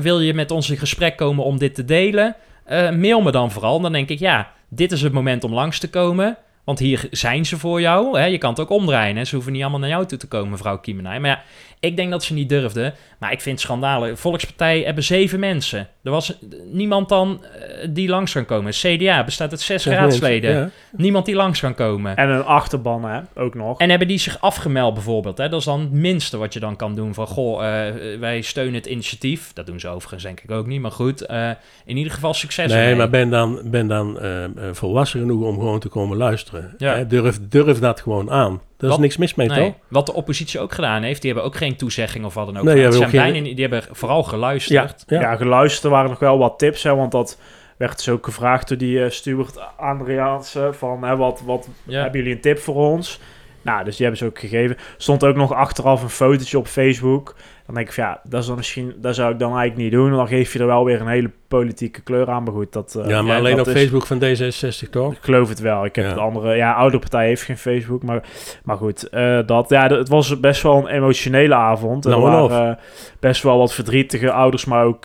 wil 0.01 0.21
je 0.21 0.35
met 0.35 0.51
ons 0.51 0.71
in 0.71 0.77
gesprek 0.77 1.17
komen 1.17 1.45
om 1.45 1.59
dit 1.59 1.75
te 1.75 1.85
delen? 1.85 2.37
Mail 2.69 3.21
me 3.21 3.31
dan 3.31 3.51
vooral. 3.51 3.81
Dan 3.81 3.93
denk 3.93 4.09
ik, 4.09 4.19
ja, 4.19 4.51
dit 4.69 4.93
is 4.93 5.03
het 5.03 5.12
moment 5.12 5.45
om 5.45 5.55
langs 5.55 5.79
te 5.79 5.90
komen. 5.90 6.38
Want 6.64 6.79
hier 6.79 7.07
zijn 7.11 7.47
ze 7.47 7.59
voor 7.59 7.81
jou. 7.81 8.19
Hè? 8.19 8.25
Je 8.25 8.38
kan 8.38 8.51
het 8.51 8.61
ook 8.61 8.71
omdraaien. 8.71 9.17
Hè? 9.17 9.25
Ze 9.25 9.35
hoeven 9.35 9.53
niet 9.53 9.62
allemaal 9.62 9.81
naar 9.81 9.88
jou 9.88 10.07
toe 10.07 10.19
te 10.19 10.29
komen, 10.29 10.51
mevrouw 10.51 10.79
Kiemenij. 10.79 11.21
Maar 11.21 11.31
ja, 11.31 11.43
ik 11.85 11.97
denk 11.97 12.11
dat 12.11 12.25
ze 12.25 12.35
niet 12.35 12.49
durfden. 12.49 12.94
Maar 13.18 13.33
ik 13.33 13.40
vind 13.40 13.57
het 13.57 13.64
schandalen. 13.64 14.18
Volkspartij 14.18 14.81
hebben 14.81 15.05
zeven 15.05 15.40
mensen. 15.40 15.88
Er 16.03 16.11
was 16.11 16.38
niemand 16.73 17.09
dan 17.09 17.44
eh, 17.44 17.88
die 17.90 18.09
langs 18.09 18.33
kan 18.33 18.44
komen. 18.44 18.73
CDA 18.73 19.25
bestaat 19.25 19.51
uit 19.51 19.61
zes 19.61 19.87
raadsleden. 19.87 20.55
mensen, 20.55 20.73
ja. 20.92 20.99
Niemand 21.03 21.27
die 21.27 21.35
langs 21.35 21.61
kan 21.61 21.75
komen. 21.75 22.16
En 22.16 22.29
een 22.29 22.44
achterban, 22.44 23.05
hè, 23.05 23.20
ook 23.35 23.55
nog. 23.55 23.79
En 23.79 23.90
hebben 23.90 24.09
die 24.09 24.18
zich 24.18 24.40
afgemeld 24.40 24.94
bijvoorbeeld? 24.94 25.38
Hè? 25.38 25.49
Dat 25.49 25.59
is 25.59 25.66
dan 25.66 25.81
het 25.81 25.92
minste 25.92 26.37
wat 26.37 26.53
je 26.53 26.61
dan 26.61 26.77
kan 26.77 26.94
doen. 26.94 27.14
Van, 27.14 27.27
goh, 27.27 27.64
eh, 27.64 27.94
wij 28.20 28.40
steunen 28.40 28.75
het 28.75 28.87
initiatief. 28.87 29.53
Dat 29.53 29.66
doen 29.66 29.81
ze 29.81 29.88
overigens 29.88 30.23
denk 30.23 30.40
ik 30.40 30.51
ook 30.51 30.66
niet. 30.66 30.81
Maar 30.81 30.90
goed, 30.90 31.27
eh, 31.27 31.51
in 31.85 31.97
ieder 31.97 32.12
geval 32.12 32.35
succes 32.35 32.70
Nee, 32.73 32.81
ermee. 32.81 32.97
maar 32.97 33.11
ben 33.11 33.31
dan, 33.31 33.61
ben 33.64 33.87
dan 33.87 34.18
eh, 34.20 34.44
eh, 34.44 34.51
volwassen 34.73 35.20
genoeg 35.20 35.42
om 35.42 35.55
gewoon 35.59 35.81
te 35.81 35.88
komen 35.88 36.16
luisteren. 36.16 36.75
Ja. 36.79 36.94
Hè, 36.94 37.07
Durf, 37.07 37.38
durf 37.49 37.79
dat 37.79 38.01
gewoon 38.01 38.31
aan. 38.31 38.61
Daar 38.88 38.97
is 38.99 39.03
niks 39.03 39.16
mis 39.16 39.35
mee, 39.35 39.49
Nee, 39.49 39.64
toch? 39.66 39.75
wat 39.88 40.07
de 40.07 40.12
oppositie 40.14 40.61
ook 40.61 40.73
gedaan 40.73 41.03
heeft, 41.03 41.23
die 41.23 41.31
hebben 41.33 41.49
ook 41.51 41.57
geen 41.57 41.77
toezegging 41.77 42.25
of 42.25 42.35
wat 42.35 42.47
dan 42.47 42.57
ook. 42.57 42.62
Nee, 42.64 42.75
die 42.75 42.83
hebben 42.83 43.03
ook 43.03 43.11
zijn 43.11 43.23
bijna 43.23 43.38
niet- 43.47 43.57
die 43.57 43.66
hebben 43.68 43.97
vooral 43.97 44.23
geluisterd. 44.23 45.05
ja. 45.07 45.20
Ja, 45.20 45.37
geluisterd 45.37 45.92
waren 45.92 46.11
nog 46.11 46.18
wel 46.18 46.38
wat 46.38 46.59
tips, 46.59 46.83
hè, 46.83 46.94
want 46.94 47.12
dat 47.12 47.38
werd 47.79 47.97
dus 47.97 48.09
ook 48.09 48.25
gevraagd 48.25 48.68
door 48.68 48.79
die 48.79 49.05
eh 49.05 49.11
Stuart 49.11 49.59
Andreaanse 49.77 50.68
van, 50.73 51.03
hè, 51.05 51.16
wat, 51.16 51.42
wat 51.44 51.68
Ja. 51.85 52.03
hebben 52.03 52.20
jullie 52.20 52.35
een 52.35 52.40
tip 52.42 52.59
voor 52.59 52.75
ons? 52.75 53.20
Nou, 53.64 53.85
dus 53.85 53.96
die 53.96 54.07
hebben 54.07 54.24
ze 54.24 54.31
ook 54.31 54.38
gegeven. 54.38 54.77
Stond 54.96 55.24
ook 55.24 55.37
nog 55.37 55.53
achteraf 55.53 56.03
een 56.03 56.09
fotootje 56.09 56.59
op 56.59 56.66
Facebook. 56.66 57.35
Dan 57.66 57.74
denk 57.74 57.87
ik, 57.88 57.92
van, 57.94 58.05
ja, 58.05 58.20
dat, 58.29 58.40
is 58.40 58.46
dan 58.46 58.57
misschien, 58.57 58.94
dat 58.96 59.14
zou 59.14 59.33
ik 59.33 59.38
dan 59.38 59.48
eigenlijk 59.57 59.81
niet 59.83 59.92
doen. 59.92 60.11
Dan 60.11 60.29
geef 60.29 60.53
je 60.53 60.59
er 60.59 60.66
wel 60.66 60.85
weer 60.85 61.00
een 61.00 61.07
hele 61.07 61.31
politieke 61.48 62.00
kleur 62.03 62.31
aan. 62.31 62.42
Maar 62.42 62.53
goed, 62.53 62.72
dat... 62.72 62.94
eh, 62.94 63.09
ja, 63.09 63.22
maar 63.22 63.37
alleen 63.37 63.61
op 63.61 63.66
is- 63.66 63.72
Facebook 63.72 64.07
van 64.07 64.22
D66 64.22 64.90
toch? 64.90 65.12
Ik 65.12 65.18
geloof 65.20 65.48
het 65.48 65.61
wel. 65.61 65.85
Ik 65.85 65.94
heb 65.96 66.05
Ja. 66.05 66.11
het 66.11 66.20
andere... 66.20 66.55
Ja, 66.57 66.72
oudere 66.72 66.98
partij 67.00 67.27
heeft 67.27 67.42
geen 67.42 67.57
Facebook. 67.59 68.03
Maar, 68.03 68.22
maar 68.64 68.77
goed, 68.77 69.09
eh, 69.09 69.38
dat, 69.46 69.68
ja, 69.68 69.87
het 69.87 70.09
was 70.09 70.40
best 70.40 70.62
wel 70.62 70.77
een 70.77 70.87
emotionele 70.87 71.55
avond. 71.55 72.05
Er 72.05 72.11
Nou, 72.11 72.22
waren 72.22 72.68
eh, 72.70 72.77
best 73.20 73.42
wel 73.42 73.59
wat 73.59 73.74
verdrietige 73.74 74.33
ouders, 74.33 74.64
maar 74.64 74.85
ook 74.85 75.05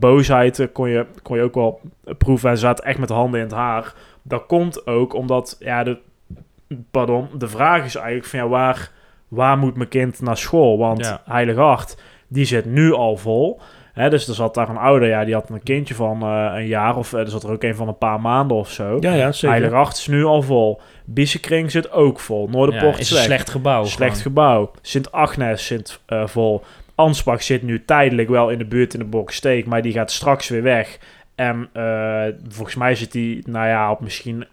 boosheid 0.00 0.68
kon 0.72 0.88
je, 0.88 1.06
kon 1.22 1.36
je 1.36 1.42
ook 1.42 1.54
wel 1.54 1.80
proeven. 2.18 2.50
En 2.50 2.56
ze 2.56 2.62
zaten 2.62 2.84
echt 2.84 2.98
met 2.98 3.08
de 3.08 3.14
handen 3.14 3.40
in 3.40 3.46
het 3.46 3.54
haar. 3.54 3.94
Dat 4.22 4.46
komt 4.46 4.86
ook 4.86 5.14
omdat, 5.14 5.56
ja, 5.58 5.84
de, 5.84 5.98
pardon, 6.90 7.28
de 7.38 7.48
vraag 7.48 7.84
is 7.84 7.94
eigenlijk 7.94 8.26
van, 8.26 8.38
ja, 8.38 8.48
waar, 8.48 8.90
waar 9.28 9.58
moet 9.58 9.76
mijn 9.76 9.88
kind 9.88 10.20
naar 10.20 10.36
school? 10.36 10.78
Want 10.78 11.04
Ja. 11.04 11.22
Heilige 11.24 11.60
Hart, 11.60 11.96
die 12.28 12.44
zit 12.44 12.64
nu 12.64 12.92
al 12.92 13.16
vol. 13.16 13.60
Hè, 13.92 14.10
dus 14.10 14.28
er 14.28 14.34
zat 14.34 14.54
daar 14.54 14.68
een 14.68 14.76
ouder, 14.76 15.08
ja, 15.08 15.24
die 15.24 15.34
had 15.34 15.50
een 15.50 15.62
kindje 15.62 15.94
van 15.94 16.22
eh, 16.22 16.52
een 16.54 16.66
jaar 16.66 16.96
of 16.96 17.12
eh, 17.12 17.20
er 17.20 17.28
zat 17.28 17.42
er 17.42 17.50
ook 17.50 17.62
een 17.62 17.74
van 17.74 17.88
een 17.88 17.98
paar 17.98 18.20
maanden 18.20 18.56
of 18.56 18.70
zo. 18.70 18.96
Ja, 19.00 19.12
ja, 19.14 19.32
zeker. 19.32 19.48
Heilige 19.48 19.74
Hart 19.74 19.96
is 19.96 20.06
nu 20.06 20.24
al 20.24 20.42
vol. 20.42 20.80
Bissekring 21.04 21.70
zit 21.70 21.92
ook 21.92 22.20
vol. 22.20 22.44
Ja, 22.46 22.52
Noorderpoort 22.52 22.92
is 22.92 22.98
een 22.98 23.06
slecht. 23.06 23.24
slecht 23.24 23.50
gebouw. 23.50 23.84
Slecht 23.84 24.10
gewoon. 24.10 24.22
gebouw. 24.22 24.70
Sint-Agnes 24.82 25.66
zit 25.66 26.00
eh, 26.06 26.26
vol. 26.26 26.62
Ansbach 26.94 27.42
zit 27.42 27.62
nu 27.62 27.84
tijdelijk 27.84 28.28
wel 28.28 28.50
in 28.50 28.58
de 28.58 28.64
buurt 28.66 28.92
in 28.92 28.98
de 28.98 29.04
Boksteek, 29.06 29.66
maar 29.66 29.82
die 29.82 29.92
gaat 29.92 30.10
straks 30.10 30.48
weer 30.48 30.62
weg. 30.62 30.98
En 31.34 31.68
volgens 32.48 32.74
mij 32.76 32.94
zit 32.94 33.12
die, 33.12 33.42
nou 33.48 33.66
ja, 33.66 33.90
op 33.90 34.00
misschien 34.00 34.46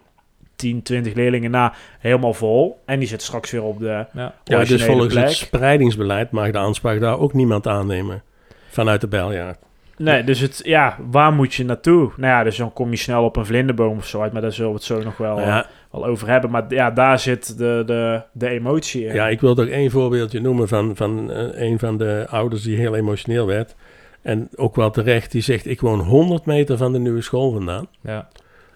10, 0.56 0.82
20 0.82 1.14
leerlingen 1.14 1.50
na 1.50 1.72
helemaal 1.98 2.34
vol. 2.34 2.82
En 2.86 2.98
die 2.98 3.08
zit 3.08 3.22
straks 3.22 3.50
weer 3.50 3.62
op 3.62 3.78
de 3.78 4.06
Ja. 4.12 4.34
Ja, 4.44 4.64
dus 4.64 4.84
volgens 4.84 5.12
plek. 5.12 5.24
het 5.24 5.32
spreidingsbeleid 5.32 6.30
mag 6.30 6.50
de 6.50 6.58
aanspraak 6.58 7.00
daar 7.00 7.18
ook 7.18 7.32
niemand 7.32 7.66
aannemen. 7.66 8.22
Vanuit 8.68 9.00
de 9.00 9.08
Beljaard. 9.08 9.58
Nee, 9.98 10.24
dus 10.24 10.40
het, 10.40 10.60
ja, 10.64 10.96
waar 11.10 11.32
moet 11.32 11.54
je 11.54 11.64
naartoe? 11.64 12.10
Nou 12.16 12.32
ja, 12.32 12.42
dus 12.42 12.56
dan 12.56 12.72
kom 12.72 12.90
je 12.90 12.96
snel 12.96 13.24
op 13.24 13.36
een 13.36 13.46
vlinderboom 13.46 13.96
of 13.96 14.06
zo 14.06 14.20
uit, 14.20 14.32
maar 14.32 14.42
daar 14.42 14.52
zullen 14.52 14.70
we 14.70 14.76
het 14.76 14.84
zo 14.84 15.02
nog 15.02 15.16
wel, 15.16 15.36
Nou 15.36 15.46
ja, 15.46 15.66
wel 15.90 16.06
over 16.06 16.28
hebben. 16.28 16.50
Maar 16.50 16.64
ja, 16.68 16.90
daar 16.90 17.18
zit 17.18 17.58
de, 17.58 17.82
de, 17.86 18.22
de 18.32 18.48
emotie 18.48 19.04
in. 19.06 19.14
ja, 19.14 19.28
ik 19.28 19.40
wil 19.40 19.54
toch 19.54 19.66
één 19.66 19.90
voorbeeldje 19.90 20.40
noemen 20.40 20.68
van, 20.68 20.96
van 20.96 21.32
eh, 21.32 21.68
een 21.68 21.78
van 21.78 21.98
de 21.98 22.26
ouders 22.30 22.62
die 22.62 22.76
heel 22.76 22.96
emotioneel 22.96 23.46
werd. 23.46 23.74
En 24.22 24.48
ook 24.56 24.76
wel 24.76 24.90
terecht, 24.90 25.32
die 25.32 25.42
zegt: 25.42 25.66
Ik 25.66 25.80
woon 25.80 26.00
100 26.00 26.46
meter 26.46 26.76
van 26.76 26.92
de 26.92 26.98
nieuwe 26.98 27.22
school 27.22 27.52
vandaan. 27.52 27.86
Ja. 28.00 28.28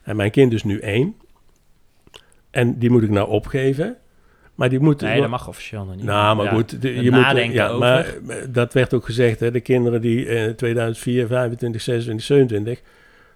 En 0.03 0.17
mijn 0.17 0.31
kind 0.31 0.53
is 0.53 0.65
nu 0.65 0.79
één. 0.79 1.15
En 2.51 2.79
die 2.79 2.91
moet 2.91 3.03
ik 3.03 3.11
nou 3.11 3.29
opgeven. 3.29 3.97
Maar 4.55 4.69
die 4.69 4.81
moet. 4.81 5.01
Nee, 5.01 5.21
dat 5.21 5.31
mag 5.31 5.49
officieel 5.49 5.85
nog 5.85 5.95
niet. 5.97 6.05
Nou, 6.05 6.37
maar 6.37 6.45
Ja. 6.45 6.51
goed, 6.53 6.83
de- 6.83 6.95
je 6.95 7.11
moet, 7.11 7.21
nadenken 7.21 7.55
ja, 7.55 7.67
over. 7.67 7.79
maar 7.79 8.05
eh, 8.29 8.37
dat 8.49 8.73
werd 8.73 8.95
ook 8.95 9.05
gezegd, 9.05 9.41
hè, 9.41 9.51
de 9.51 9.61
kinderen 9.61 10.01
die 10.01 10.27
eh 10.27 10.51
2004, 10.53 11.27
25, 11.27 11.81
26, 11.81 12.25
27, 12.27 12.81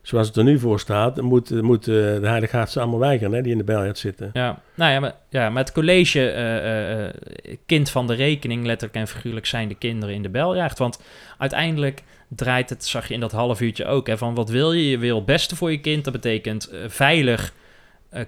zoals 0.03 0.27
het 0.27 0.37
er 0.37 0.44
nu 0.44 0.59
voor 0.59 0.81
staat, 0.81 1.20
moet, 1.20 1.62
moet 1.62 1.88
eh, 1.88 1.94
de 1.94 2.64
ze 2.68 2.81
allemaal 2.81 2.98
weigeren, 2.98 3.33
hè, 3.33 3.42
die 3.42 3.53
in 3.53 3.59
de 3.59 3.64
Beljaard 3.64 3.98
zitten. 3.98 4.31
Ja, 4.33 4.61
nou 4.74 4.92
ja, 4.92 5.00
maar, 5.00 5.14
ja, 5.29 5.50
maar 5.50 5.62
het 5.62 5.72
college 5.72 6.31
eh, 6.31 7.55
kind 7.66 7.90
van 7.90 8.07
de 8.07 8.14
rekening, 8.14 8.66
letterlijk 8.66 8.98
en 9.00 9.09
figuurlijk, 9.09 9.46
zijn 9.46 9.68
de 9.68 9.74
kinderen 9.74 10.14
in 10.14 10.22
de 10.22 10.29
beljacht. 10.31 10.79
Want 10.79 11.03
uiteindelijk 11.38 12.03
draait 12.29 12.70
het, 12.70 12.85
zag 12.85 13.09
je 13.09 13.14
in 13.14 13.20
dat 13.20 13.33
half 13.33 13.61
uurtje 13.61 13.87
ook, 13.87 14.07
hè, 14.07 14.18
van 14.18 14.35
wat 14.35 14.48
wil 14.50 14.72
je? 14.72 14.90
Je 14.90 14.98
wil 14.98 15.16
het 15.16 15.27
beste 15.27 15.57
voor 15.57 15.70
je 15.70 15.81
kind. 15.81 16.05
Dat 16.05 16.12
betekent 16.12 16.70
veilig 16.87 17.53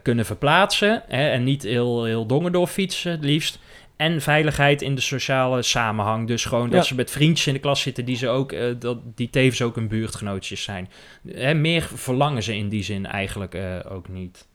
kunnen 0.02 0.24
verplaatsen 0.24 1.02
hè, 1.08 1.28
en 1.30 1.44
niet 1.44 1.62
heel, 1.62 2.04
heel 2.04 2.26
Dongendorf 2.26 2.70
fietsen, 2.70 3.10
het 3.10 3.24
liefst. 3.24 3.58
En 3.96 4.20
veiligheid 4.20 4.82
in 4.82 4.94
de 4.94 5.00
sociale 5.00 5.62
samenhang. 5.62 6.26
Dus 6.26 6.44
gewoon 6.44 6.70
dat 6.70 6.80
Ja. 6.80 6.86
ze 6.86 6.94
met 6.94 7.10
vriendjes 7.10 7.46
in 7.46 7.52
de 7.52 7.58
klas 7.60 7.80
zitten 7.80 8.04
die, 8.04 8.16
ze 8.16 8.28
ook, 8.28 8.52
eh, 8.52 8.64
dat, 8.78 8.98
die 9.14 9.30
tevens 9.30 9.62
ook 9.62 9.74
hun 9.74 9.88
buurtgenootjes 9.88 10.62
zijn. 10.62 10.88
Hè, 11.34 11.54
meer 11.54 11.82
verlangen 11.94 12.42
ze 12.42 12.56
in 12.56 12.68
die 12.68 12.82
zin 12.82 13.06
eigenlijk 13.06 13.54
eh, 13.54 13.62
ook 13.88 14.08
niet. 14.08 14.46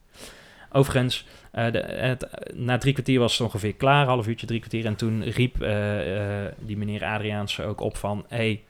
Overigens, 0.71 1.25
eh, 1.51 1.71
de, 1.71 1.79
het, 1.79 2.27
na 2.53 2.77
drie 2.77 2.93
kwartier 2.93 3.19
was 3.19 3.31
het 3.37 3.41
ongeveer 3.41 3.73
klaar, 3.73 4.05
half 4.05 4.27
uurtje, 4.27 4.47
drie 4.47 4.59
kwartier. 4.59 4.85
En 4.85 4.95
toen 4.95 5.23
riep 5.23 5.61
eh, 5.61 6.45
eh, 6.45 6.51
die 6.59 6.77
meneer 6.77 7.03
Adriaanse 7.03 7.63
ook 7.63 7.79
op 7.81 7.97
van... 7.97 8.25
Hey, 8.27 8.63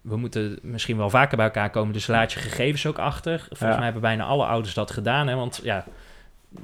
we 0.00 0.16
moeten 0.16 0.58
misschien 0.62 0.96
wel 0.96 1.10
vaker 1.10 1.36
bij 1.36 1.46
elkaar 1.46 1.70
komen, 1.70 1.92
dus 1.92 2.06
laat 2.06 2.32
je 2.32 2.38
gegevens 2.38 2.86
ook 2.86 2.98
achter. 2.98 3.38
Volgens 3.38 3.60
Ja. 3.60 3.74
mij 3.74 3.84
hebben 3.84 4.02
bijna 4.02 4.24
alle 4.24 4.44
ouders 4.44 4.74
dat 4.74 4.90
gedaan, 4.90 5.26
hè, 5.28 5.34
want 5.34 5.60
ja, 5.62 5.84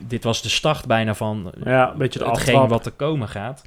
dit 0.06 0.24
was 0.24 0.42
de 0.42 0.48
start 0.48 0.86
bijna 0.86 1.14
van 1.14 1.52
Ja, 1.64 1.90
een 1.92 1.98
beetje 1.98 2.18
de 2.18 2.24
hetgeen 2.24 2.54
aftrap. 2.54 2.68
wat 2.70 2.86
er 2.86 2.92
komen 2.92 3.28
gaat. 3.28 3.62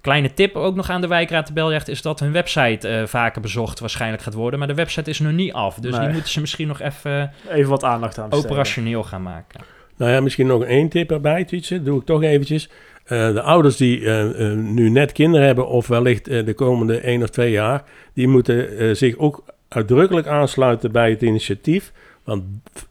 Kleine 0.00 0.34
tip 0.34 0.56
ook 0.56 0.74
nog 0.74 0.90
aan 0.90 1.00
de 1.00 1.06
wijkraad 1.06 1.46
de 1.46 1.52
Beljacht 1.52 1.88
is 1.88 2.02
dat 2.02 2.20
hun 2.20 2.32
website 2.32 2.88
eh, 2.88 3.06
vaker 3.06 3.40
bezocht 3.40 3.80
waarschijnlijk 3.80 4.22
gaat 4.22 4.34
worden. 4.34 4.58
Maar 4.58 4.68
de 4.68 4.74
website 4.74 5.10
is 5.10 5.18
nog 5.18 5.32
niet 5.32 5.52
af, 5.52 5.74
dus 5.74 5.90
Nee. 5.92 6.00
die 6.00 6.12
moeten 6.12 6.30
ze 6.30 6.40
misschien 6.40 6.68
nog 6.68 6.80
even 6.80 7.32
Even 7.50 7.70
wat 7.70 7.84
aandacht 7.84 8.18
aan 8.18 8.32
operationeel 8.32 9.02
gaan 9.02 9.22
maken. 9.22 9.60
Nou 9.96 10.12
ja, 10.12 10.20
misschien 10.20 10.46
nog 10.46 10.64
één 10.64 10.88
tip 10.88 11.10
erbij, 11.10 11.44
Tietje, 11.44 11.82
doe 11.82 11.98
ik 12.00 12.04
toch 12.06 12.22
eventjes. 12.22 12.68
Eh, 13.04 13.32
de 13.32 13.42
ouders 13.42 13.76
die 13.76 14.04
eh, 14.04 14.50
eh, 14.50 14.58
nu 14.58 14.90
net 14.90 15.12
kinderen 15.12 15.46
hebben, 15.46 15.68
of 15.68 15.86
wellicht 15.86 16.28
eh, 16.28 16.44
de 16.46 16.54
komende 16.54 16.98
één 17.00 17.22
of 17.22 17.28
twee 17.30 17.50
jaar, 17.50 17.82
die 18.14 18.28
moeten 18.28 18.78
eh, 18.78 18.94
zich 18.94 19.16
ook 19.16 19.44
uitdrukkelijk 19.68 20.26
aansluiten 20.26 20.92
bij 20.92 21.10
het 21.10 21.22
initiatief. 21.22 21.92
Want 22.24 22.44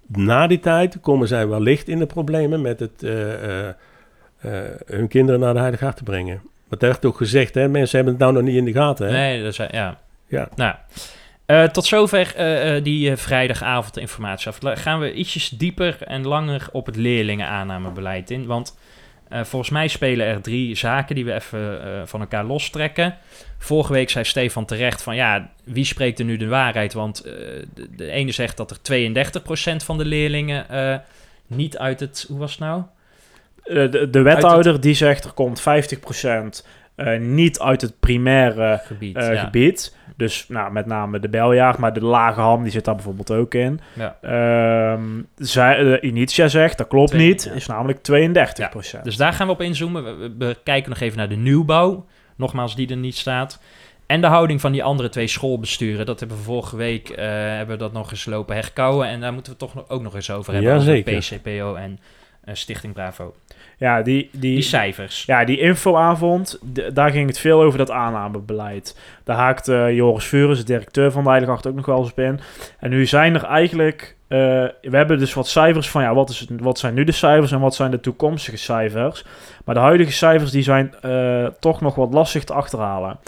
na 0.07 0.47
die 0.47 0.59
tijd 0.59 0.99
komen 1.01 1.27
zij 1.27 1.47
wellicht 1.47 1.87
in 1.87 1.99
de 1.99 2.05
problemen 2.05 2.61
met 2.61 2.79
het, 2.79 3.03
eh, 3.03 3.33
eh, 3.33 3.73
eh, 4.41 4.61
hun 4.85 5.07
kinderen 5.07 5.39
naar 5.39 5.53
de 5.53 5.59
Heilige 5.59 5.83
Hart 5.83 5.97
te 5.97 6.03
brengen. 6.03 6.41
Wat 6.67 6.81
werd 6.81 7.05
ook 7.05 7.17
gezegd, 7.17 7.55
hè? 7.55 7.67
mensen 7.67 7.95
hebben 7.95 8.13
het 8.13 8.23
nou 8.23 8.33
nog 8.33 8.43
niet 8.43 8.55
in 8.55 8.65
de 8.65 8.71
gaten. 8.71 9.05
Hè? 9.05 9.11
Nee, 9.11 9.43
dat 9.43 9.51
is, 9.51 9.67
ja. 9.71 9.99
Ja. 10.27 10.49
Nou, 10.55 11.69
tot 11.71 11.85
zover 11.85 12.33
die 12.83 13.15
vrijdagavond 13.15 13.97
informatie. 13.97 14.51
Gaan 14.61 14.99
we 14.99 15.13
ietsjes 15.13 15.49
dieper 15.49 15.97
en 15.99 16.27
langer 16.27 16.67
op 16.71 16.85
het 16.85 16.95
leerlingenaannamebeleid 16.95 18.31
in. 18.31 18.45
Want 18.45 18.77
eh, 19.33 19.43
volgens 19.43 19.71
mij 19.71 19.87
spelen 19.87 20.25
er 20.25 20.41
drie 20.41 20.75
zaken 20.75 21.15
die 21.15 21.25
we 21.25 21.33
even 21.33 21.83
eh, 21.83 22.01
van 22.05 22.19
elkaar 22.19 22.43
lostrekken. 22.43 23.17
Vorige 23.57 23.93
week 23.93 24.09
zei 24.09 24.25
Stefan 24.25 24.65
terecht 24.65 25.01
van 25.01 25.15
ja, 25.15 25.49
wie 25.63 25.85
spreekt 25.85 26.19
er 26.19 26.25
nu 26.25 26.37
de 26.37 26.47
waarheid? 26.47 26.93
Want 26.93 27.23
eh, 27.23 27.33
de, 27.73 27.95
de 27.95 28.11
ene 28.11 28.31
zegt 28.31 28.57
dat 28.57 28.71
er 28.71 29.11
32% 29.73 29.75
van 29.75 29.97
de 29.97 30.05
leerlingen 30.05 30.65
niet 31.47 31.77
uit 31.77 31.99
het, 31.99 32.25
hoe 32.27 32.39
was 32.39 32.51
het 32.51 32.59
nou? 32.59 32.83
De, 33.63 34.09
de 34.09 34.21
wethouder 34.21 34.81
die 34.81 34.93
zegt 34.93 35.23
er 35.23 35.31
komt 35.31 35.61
50% 35.61 35.63
eh, 36.95 37.19
niet 37.19 37.59
uit 37.59 37.81
het 37.81 37.99
primaire 37.99 38.81
Gebied. 38.85 39.15
eh, 39.15 39.33
ja. 39.33 39.43
gebied. 39.43 39.95
Dus 40.17 40.47
nou, 40.47 40.71
met 40.71 40.85
name 40.85 41.19
de 41.19 41.29
beljaag, 41.29 41.77
maar 41.77 41.93
de 41.93 42.03
lage 42.03 42.39
ham 42.39 42.63
die 42.63 42.71
zit 42.71 42.85
daar 42.85 42.95
bijvoorbeeld 42.95 43.31
ook 43.31 43.53
in. 43.53 43.79
Ja. 43.93 44.17
Ehm 44.21 45.01
zij, 45.37 45.77
eh, 45.77 46.09
Initia 46.09 46.47
zegt, 46.47 46.77
dat 46.77 46.87
klopt 46.87 47.13
niet, 47.13 47.43
ja. 47.43 47.51
is 47.51 47.67
namelijk 47.67 47.99
32%. 48.01 49.03
Dus 49.03 49.17
daar 49.17 49.33
gaan 49.33 49.47
we 49.47 49.53
op 49.53 49.61
inzoomen. 49.61 50.37
We, 50.37 50.57
kijken 50.63 50.89
nog 50.89 50.99
even 50.99 51.17
naar 51.17 51.29
de 51.29 51.35
nieuwbouw. 51.35 52.05
Nogmaals, 52.35 52.75
die 52.75 52.89
er 52.89 52.97
niet 52.97 53.17
staat. 53.17 53.59
En 54.05 54.21
de 54.21 54.27
houding 54.27 54.61
van 54.61 54.71
die 54.71 54.83
andere 54.83 55.09
twee 55.09 55.27
schoolbesturen. 55.27 56.05
Dat 56.05 56.19
hebben 56.19 56.37
we 56.37 56.43
vorige 56.43 56.75
week 56.75 57.15
hebben 57.15 57.67
we 57.67 57.83
dat 57.83 57.93
nog 57.93 58.11
eens 58.11 58.25
lopen 58.25 58.55
herkouwen. 58.55 59.07
En 59.07 59.21
daar 59.21 59.33
moeten 59.33 59.51
we 59.51 59.57
toch 59.57 59.89
ook 59.89 60.01
nog 60.01 60.15
eens 60.15 60.31
over 60.31 60.53
hebben. 60.53 60.71
Jazeker. 60.71 61.17
PCPO 61.17 61.75
en 61.75 61.99
Stichting 62.53 62.93
Bravo. 62.93 63.33
Ja, 63.83 64.01
die, 64.01 64.29
die, 64.31 64.53
Die 64.53 64.61
cijfers. 64.61 65.23
Ja, 65.25 65.45
die 65.45 65.59
infoavond, 65.59 66.59
daar 66.93 67.11
ging 67.11 67.27
het 67.27 67.39
veel 67.39 67.61
over 67.61 67.77
dat 67.77 67.91
aannamebeleid. 67.91 68.97
Daar 69.23 69.35
haakte 69.37 69.91
Joris 69.93 70.25
Vurens, 70.25 70.59
de 70.59 70.65
directeur 70.65 71.11
van 71.11 71.23
de 71.23 71.29
Heilige 71.29 71.67
ook 71.67 71.75
nog 71.75 71.85
wel 71.85 71.97
eens 71.99 72.11
op 72.11 72.19
in. 72.19 72.39
En 72.79 72.89
nu 72.89 73.05
zijn 73.05 73.35
er 73.35 73.43
eigenlijk... 73.43 74.15
eh, 74.27 74.37
we 74.81 74.95
hebben 74.97 75.19
dus 75.19 75.33
wat 75.33 75.47
cijfers 75.47 75.89
van, 75.89 76.01
ja, 76.01 76.13
wat, 76.13 76.29
is, 76.29 76.39
het- 76.39 76.49
wat 76.61 76.79
zijn 76.79 76.93
nu 76.93 77.03
de 77.03 77.11
cijfers 77.11 77.51
en 77.51 77.59
wat 77.59 77.75
zijn 77.75 77.91
de 77.91 77.99
toekomstige 77.99 78.57
cijfers? 78.57 79.25
Maar 79.65 79.75
de 79.75 79.81
huidige 79.81 80.11
cijfers, 80.11 80.51
die 80.51 80.63
zijn 80.63 80.93
eh, 81.01 81.45
toch 81.59 81.81
nog 81.81 81.95
wat 81.95 82.13
lastig 82.13 82.43
te 82.43 82.53
achterhalen. 82.53 83.19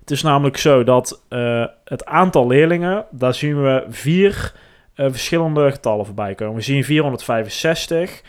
Het 0.00 0.10
is 0.10 0.22
namelijk 0.22 0.56
zo 0.56 0.84
dat 0.84 1.22
eh, 1.28 1.64
het 1.84 2.04
aantal 2.04 2.46
leerlingen, 2.46 3.04
daar 3.10 3.34
zien 3.34 3.62
we 3.62 3.84
vier 3.88 4.52
eh, 4.94 5.06
verschillende 5.10 5.70
getallen 5.70 6.06
voorbij 6.06 6.34
komen. 6.34 6.54
We 6.54 6.60
zien 6.62 6.84
465 6.84 8.22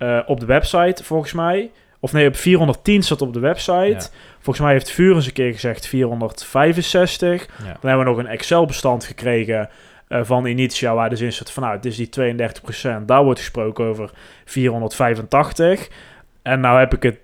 eh, 0.00 0.18
op 0.26 0.40
de 0.40 0.46
website, 0.46 1.04
volgens 1.04 1.32
mij. 1.32 1.70
Of 2.00 2.12
nee, 2.12 2.26
op 2.26 2.36
410 2.36 3.02
staat 3.02 3.22
op 3.22 3.32
de 3.32 3.40
website. 3.40 4.08
Volgens 4.34 4.64
mij 4.64 4.72
heeft 4.72 4.90
Vuur 4.90 5.14
eens 5.14 5.26
een 5.26 5.32
keer 5.32 5.52
gezegd 5.52 5.86
465. 5.86 7.46
Ja. 7.46 7.64
Dan 7.64 7.74
hebben 7.80 7.98
we 7.98 8.10
nog 8.10 8.18
een 8.18 8.26
Excel-bestand 8.26 9.04
gekregen 9.04 9.68
eh, 10.08 10.20
van 10.22 10.46
Initia, 10.46 10.94
waar 10.94 11.10
dus 11.10 11.20
in 11.20 11.32
staat 11.32 11.50
van, 11.50 11.62
nou, 11.62 11.76
het 11.76 11.84
is 11.84 11.96
die 11.96 12.08
32%. 13.00 13.04
Daar 13.06 13.24
wordt 13.24 13.38
gesproken 13.38 13.84
over 13.84 14.10
485. 14.44 15.88
En 16.42 16.60
nou 16.60 16.78
heb 16.78 16.94
ik 16.94 17.02
het 17.02 17.18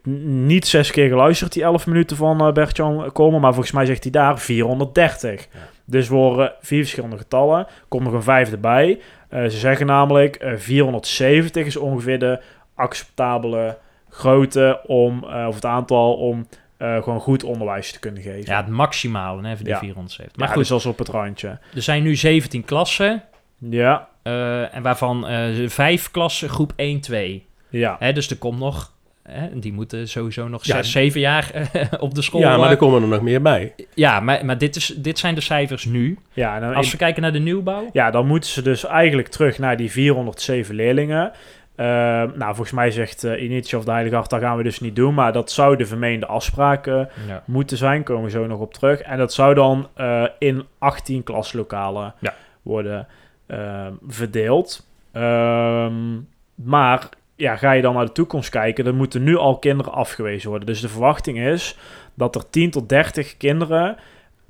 niet 0.46 0.66
zes 0.66 0.90
keer 0.90 1.08
geluisterd, 1.08 1.52
die 1.52 1.62
11 1.62 1.86
minuten 1.86 2.16
van 2.16 2.40
eh 2.46 2.52
Bert-Jan 2.52 3.12
komen, 3.12 3.40
maar 3.40 3.52
volgens 3.52 3.74
mij 3.74 3.86
zegt 3.86 4.02
hij 4.02 4.12
daar 4.12 4.38
430. 4.38 5.48
Ja. 5.52 5.58
Dus 5.84 6.08
worden 6.08 6.52
vier 6.60 6.80
verschillende 6.80 7.16
getallen. 7.16 7.66
Komt 7.88 8.04
nog 8.04 8.12
een 8.12 8.22
vijfde 8.22 8.56
bij. 8.56 9.00
Ze 9.30 9.50
zeggen 9.50 9.86
namelijk 9.86 10.36
eh 10.36 10.52
470 10.56 11.66
is 11.66 11.76
ongeveer 11.76 12.18
de 12.18 12.40
acceptabele 12.76 13.78
grootte 14.10 14.80
om, 14.86 15.24
eh, 15.24 15.46
of 15.48 15.54
het 15.54 15.64
aantal 15.64 16.14
om 16.14 16.46
eh, 16.76 17.02
gewoon 17.02 17.20
goed 17.20 17.44
onderwijs 17.44 17.92
te 17.92 17.98
kunnen 17.98 18.22
geven. 18.22 18.44
Ja, 18.52 18.56
het 18.56 18.68
maximale, 18.68 19.42
hè, 19.48 19.54
voor 19.54 19.64
die 19.64 19.72
Ja. 19.74 19.78
470. 19.78 20.36
maar 20.38 20.48
goed, 20.48 20.56
dus 20.56 20.72
als 20.72 20.86
op 20.86 20.98
het 20.98 21.08
randje. 21.08 21.58
er 21.74 21.82
zijn 21.82 22.02
nu 22.02 22.14
17 22.16 22.64
klassen, 22.64 23.22
Ja, 23.58 24.08
eh, 24.22 24.74
en 24.74 24.82
waarvan 24.82 25.26
eh 25.26 25.68
vijf 25.68 26.10
klassen 26.10 26.48
groep 26.48 26.72
1, 26.76 27.00
2. 27.00 27.46
ja. 27.68 27.96
Hè, 27.98 28.12
dus 28.12 28.30
er 28.30 28.36
komt 28.36 28.58
nog, 28.58 28.92
hè, 29.22 29.58
die 29.58 29.72
moeten 29.72 30.08
sowieso 30.08 30.48
nog 30.48 30.64
Ja. 30.64 30.74
6, 30.76 30.90
7 30.92 31.20
jaar 31.20 31.50
eh, 31.52 31.82
op 31.98 32.14
de 32.14 32.22
school. 32.22 32.40
Ja, 32.40 32.56
maar 32.56 32.70
er 32.70 32.76
komen 32.76 33.02
er 33.02 33.08
nog 33.08 33.20
meer 33.22 33.42
bij. 33.42 33.74
ja, 33.94 34.20
maar, 34.20 34.44
maar 34.44 34.58
dit, 34.58 34.76
is, 34.76 34.86
dit 34.96 35.18
zijn 35.18 35.34
de 35.34 35.40
cijfers 35.40 35.84
nu. 35.84 36.18
ja 36.32 36.54
en 36.54 36.60
dan 36.60 36.74
Als 36.74 36.86
in- 36.86 36.92
we 36.92 36.98
kijken 36.98 37.22
naar 37.22 37.32
de 37.32 37.38
nieuwbouw, 37.38 37.88
Ja, 37.92 38.10
dan 38.10 38.26
moeten 38.26 38.50
ze 38.50 38.62
dus 38.62 38.84
eigenlijk 38.84 39.28
terug 39.28 39.58
naar 39.58 39.76
die 39.76 39.90
407 39.90 40.74
leerlingen. 40.74 41.32
Eh, 41.76 41.86
nou, 42.34 42.54
volgens 42.54 42.72
mij 42.72 42.90
zegt 42.90 43.24
uh, 43.24 43.74
of 43.76 43.84
de 43.84 43.90
Heilige 43.90 44.14
Hart, 44.14 44.30
dat 44.30 44.40
gaan 44.40 44.56
we 44.56 44.62
dus 44.62 44.80
niet 44.80 44.96
doen. 44.96 45.14
Maar 45.14 45.32
dat 45.32 45.50
zou 45.50 45.76
de 45.76 45.86
vermeende 45.86 46.26
afspraken 46.26 47.08
ja. 47.26 47.42
moeten 47.44 47.76
zijn. 47.76 48.02
Komen 48.02 48.24
we 48.24 48.30
zo 48.30 48.46
nog 48.46 48.60
op 48.60 48.74
terug. 48.74 49.00
En 49.00 49.18
dat 49.18 49.32
zou 49.32 49.54
dan 49.54 49.88
eh, 49.94 50.24
in 50.38 50.64
18 50.78 51.22
klaslokalen 51.22 52.14
Ja. 52.18 52.34
worden 52.62 53.06
eh, 53.46 53.86
verdeeld. 54.08 54.86
Ehm, 55.12 56.14
maar 56.54 57.08
ja, 57.34 57.56
ga 57.56 57.72
je 57.72 57.82
dan 57.82 57.94
naar 57.94 58.04
de 58.04 58.12
toekomst 58.12 58.50
kijken, 58.50 58.84
dan 58.84 58.94
moeten 58.94 59.22
nu 59.22 59.36
al 59.36 59.58
kinderen 59.58 59.92
afgewezen 59.92 60.48
worden. 60.48 60.66
Dus 60.66 60.80
de 60.80 60.88
verwachting 60.88 61.38
is 61.38 61.78
dat 62.14 62.34
er 62.34 62.50
10 62.50 62.70
tot 62.70 62.88
30 62.88 63.36
kinderen 63.36 63.96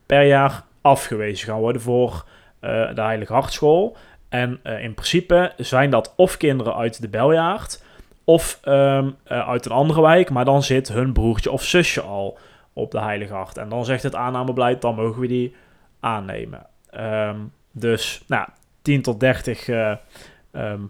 per 0.06 0.22
jaar 0.26 0.64
afgewezen 0.80 1.48
gaan 1.48 1.58
worden 1.60 1.82
voor 1.82 2.24
eh, 2.60 2.94
de 2.94 3.00
Heilige 3.00 3.32
Hartschool. 3.32 3.96
En 4.28 4.60
eh, 4.62 4.82
in 4.82 4.94
principe 4.94 5.52
zijn 5.56 5.90
dat 5.90 6.12
of 6.16 6.36
kinderen 6.36 6.74
uit 6.74 7.00
de 7.00 7.08
Beljaard 7.08 7.84
of 8.24 8.58
ehm, 8.62 9.10
eh, 9.24 9.48
uit 9.48 9.66
een 9.66 9.72
andere 9.72 10.02
wijk, 10.02 10.30
maar 10.30 10.44
dan 10.44 10.62
zit 10.62 10.88
hun 10.88 11.12
broertje 11.12 11.50
of 11.50 11.62
zusje 11.62 12.00
al 12.00 12.38
op 12.72 12.90
de 12.90 13.00
Heilige 13.00 13.34
Hart. 13.34 13.56
En 13.56 13.68
dan 13.68 13.84
zegt 13.84 14.02
het 14.02 14.14
aannamebeleid, 14.14 14.80
dan 14.80 14.94
mogen 14.94 15.20
we 15.20 15.26
die 15.26 15.54
aannemen. 16.00 16.66
Ehm, 16.90 17.38
dus 17.72 18.22
nou, 18.26 18.48
10 18.82 19.02
tot 19.02 19.20
30 19.20 19.68
eh, 19.68 19.94
ehm, 20.50 20.80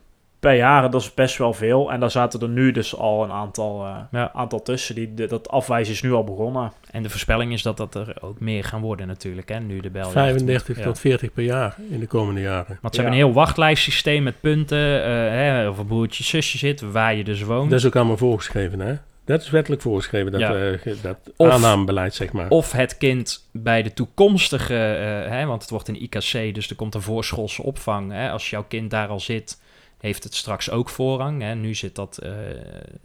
per 0.47 0.55
jaar, 0.57 0.91
dat 0.91 1.01
is 1.01 1.15
best 1.15 1.39
wel 1.39 1.53
veel. 1.53 1.93
En 1.93 2.01
daar 2.01 2.11
zaten 2.11 2.41
er 2.41 2.49
nu 2.49 2.73
dus 2.73 2.97
al 2.97 3.25
een 3.25 3.31
aantal, 3.31 3.85
eh, 3.85 3.97
Ja. 4.11 4.31
aantal 4.35 4.63
tussen. 4.63 4.95
Die, 4.95 5.15
de- 5.15 5.27
dat 5.27 5.49
afwijzen 5.49 5.95
is 5.95 6.03
nu 6.03 6.13
al 6.13 6.25
begonnen. 6.25 6.73
En 6.91 7.03
de 7.03 7.11
voorspelling 7.11 7.53
is 7.53 7.63
dat 7.63 7.77
dat 7.77 7.95
er 7.95 8.17
ook 8.21 8.41
meer 8.41 8.65
gaan 8.65 8.81
worden 8.81 9.07
natuurlijk, 9.07 9.49
hè, 9.49 9.61
nu 9.61 9.81
de 9.81 9.91
bel. 9.91 10.11
35 10.11 10.77
Ja. 10.79 10.83
tot 10.85 10.99
40 11.01 11.33
per 11.33 11.45
jaar 11.45 11.77
in 11.91 12.01
de 12.01 12.07
komende 12.07 12.41
jaren. 12.41 12.79
Want 12.81 12.95
ze 12.95 13.01
Ja. 13.01 13.07
hebben 13.07 13.13
een 13.21 13.27
heel 13.27 13.33
wachtlijstsysteem 13.33 14.23
met 14.23 14.41
punten, 14.41 15.03
eh, 15.05 15.11
hè, 15.11 15.69
of 15.69 15.79
een 15.79 15.87
broertje, 15.87 16.25
zusje 16.25 16.59
zit, 16.59 16.81
waar 16.81 17.15
je 17.15 17.25
dus 17.25 17.43
woont. 17.43 17.71
Dat 17.71 17.79
is 17.79 17.87
ook 17.87 17.97
allemaal 17.97 18.17
voorgeschreven, 18.17 18.81
hè? 18.81 18.95
Dat 19.25 19.43
is 19.43 19.51
wettelijk 19.51 19.83
voorgeschreven, 19.83 20.33
dat, 20.33 20.41
Ja. 20.41 20.55
eh, 20.55 20.93
dat 21.03 21.17
Of- 21.37 21.51
aannamebeleid, 21.51 22.15
zeg 22.15 22.33
maar. 22.33 22.49
Of 22.49 22.73
het 22.73 22.97
kind 22.99 23.49
bij 23.53 23.83
de 23.83 23.93
toekomstige, 23.93 24.75
eh, 24.75 25.31
hè, 25.31 25.45
want 25.47 25.63
het 25.63 25.71
wordt 25.71 25.89
een 25.89 26.03
IKC, 26.03 26.55
dus 26.55 26.71
er 26.71 26.77
komt 26.77 26.95
een 26.95 27.03
voorschoolse 27.03 27.63
opvang. 27.63 28.13
Hè. 28.13 28.31
Als 28.31 28.51
jouw 28.51 28.65
kind 28.69 28.91
daar 28.91 29.09
al 29.09 29.21
zit, 29.21 29.61
heeft 29.99 30.25
het 30.25 30.35
straks 30.35 30.71
ook 30.71 30.89
voorrang. 30.89 31.43
Hè. 31.43 31.55
Nu 31.55 31.75
zit 31.75 31.95
dat 31.95 32.19
eh, 32.19 32.33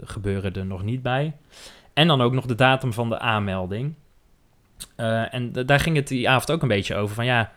gebeuren 0.03 0.53
er 0.53 0.65
nog 0.65 0.83
niet 0.83 1.01
bij. 1.01 1.33
En 1.93 2.07
dan 2.07 2.21
ook 2.21 2.33
nog 2.33 2.45
de 2.45 2.55
datum 2.55 2.93
van 2.93 3.09
de 3.09 3.19
aanmelding. 3.19 3.93
Eh, 4.95 5.33
en 5.33 5.51
daar 5.51 5.79
ging 5.79 5.95
het 5.95 6.07
die 6.07 6.29
avond 6.29 6.51
ook 6.51 6.61
een 6.61 6.67
beetje 6.67 6.95
over. 6.95 7.15
Van 7.15 7.25
ja, 7.25 7.51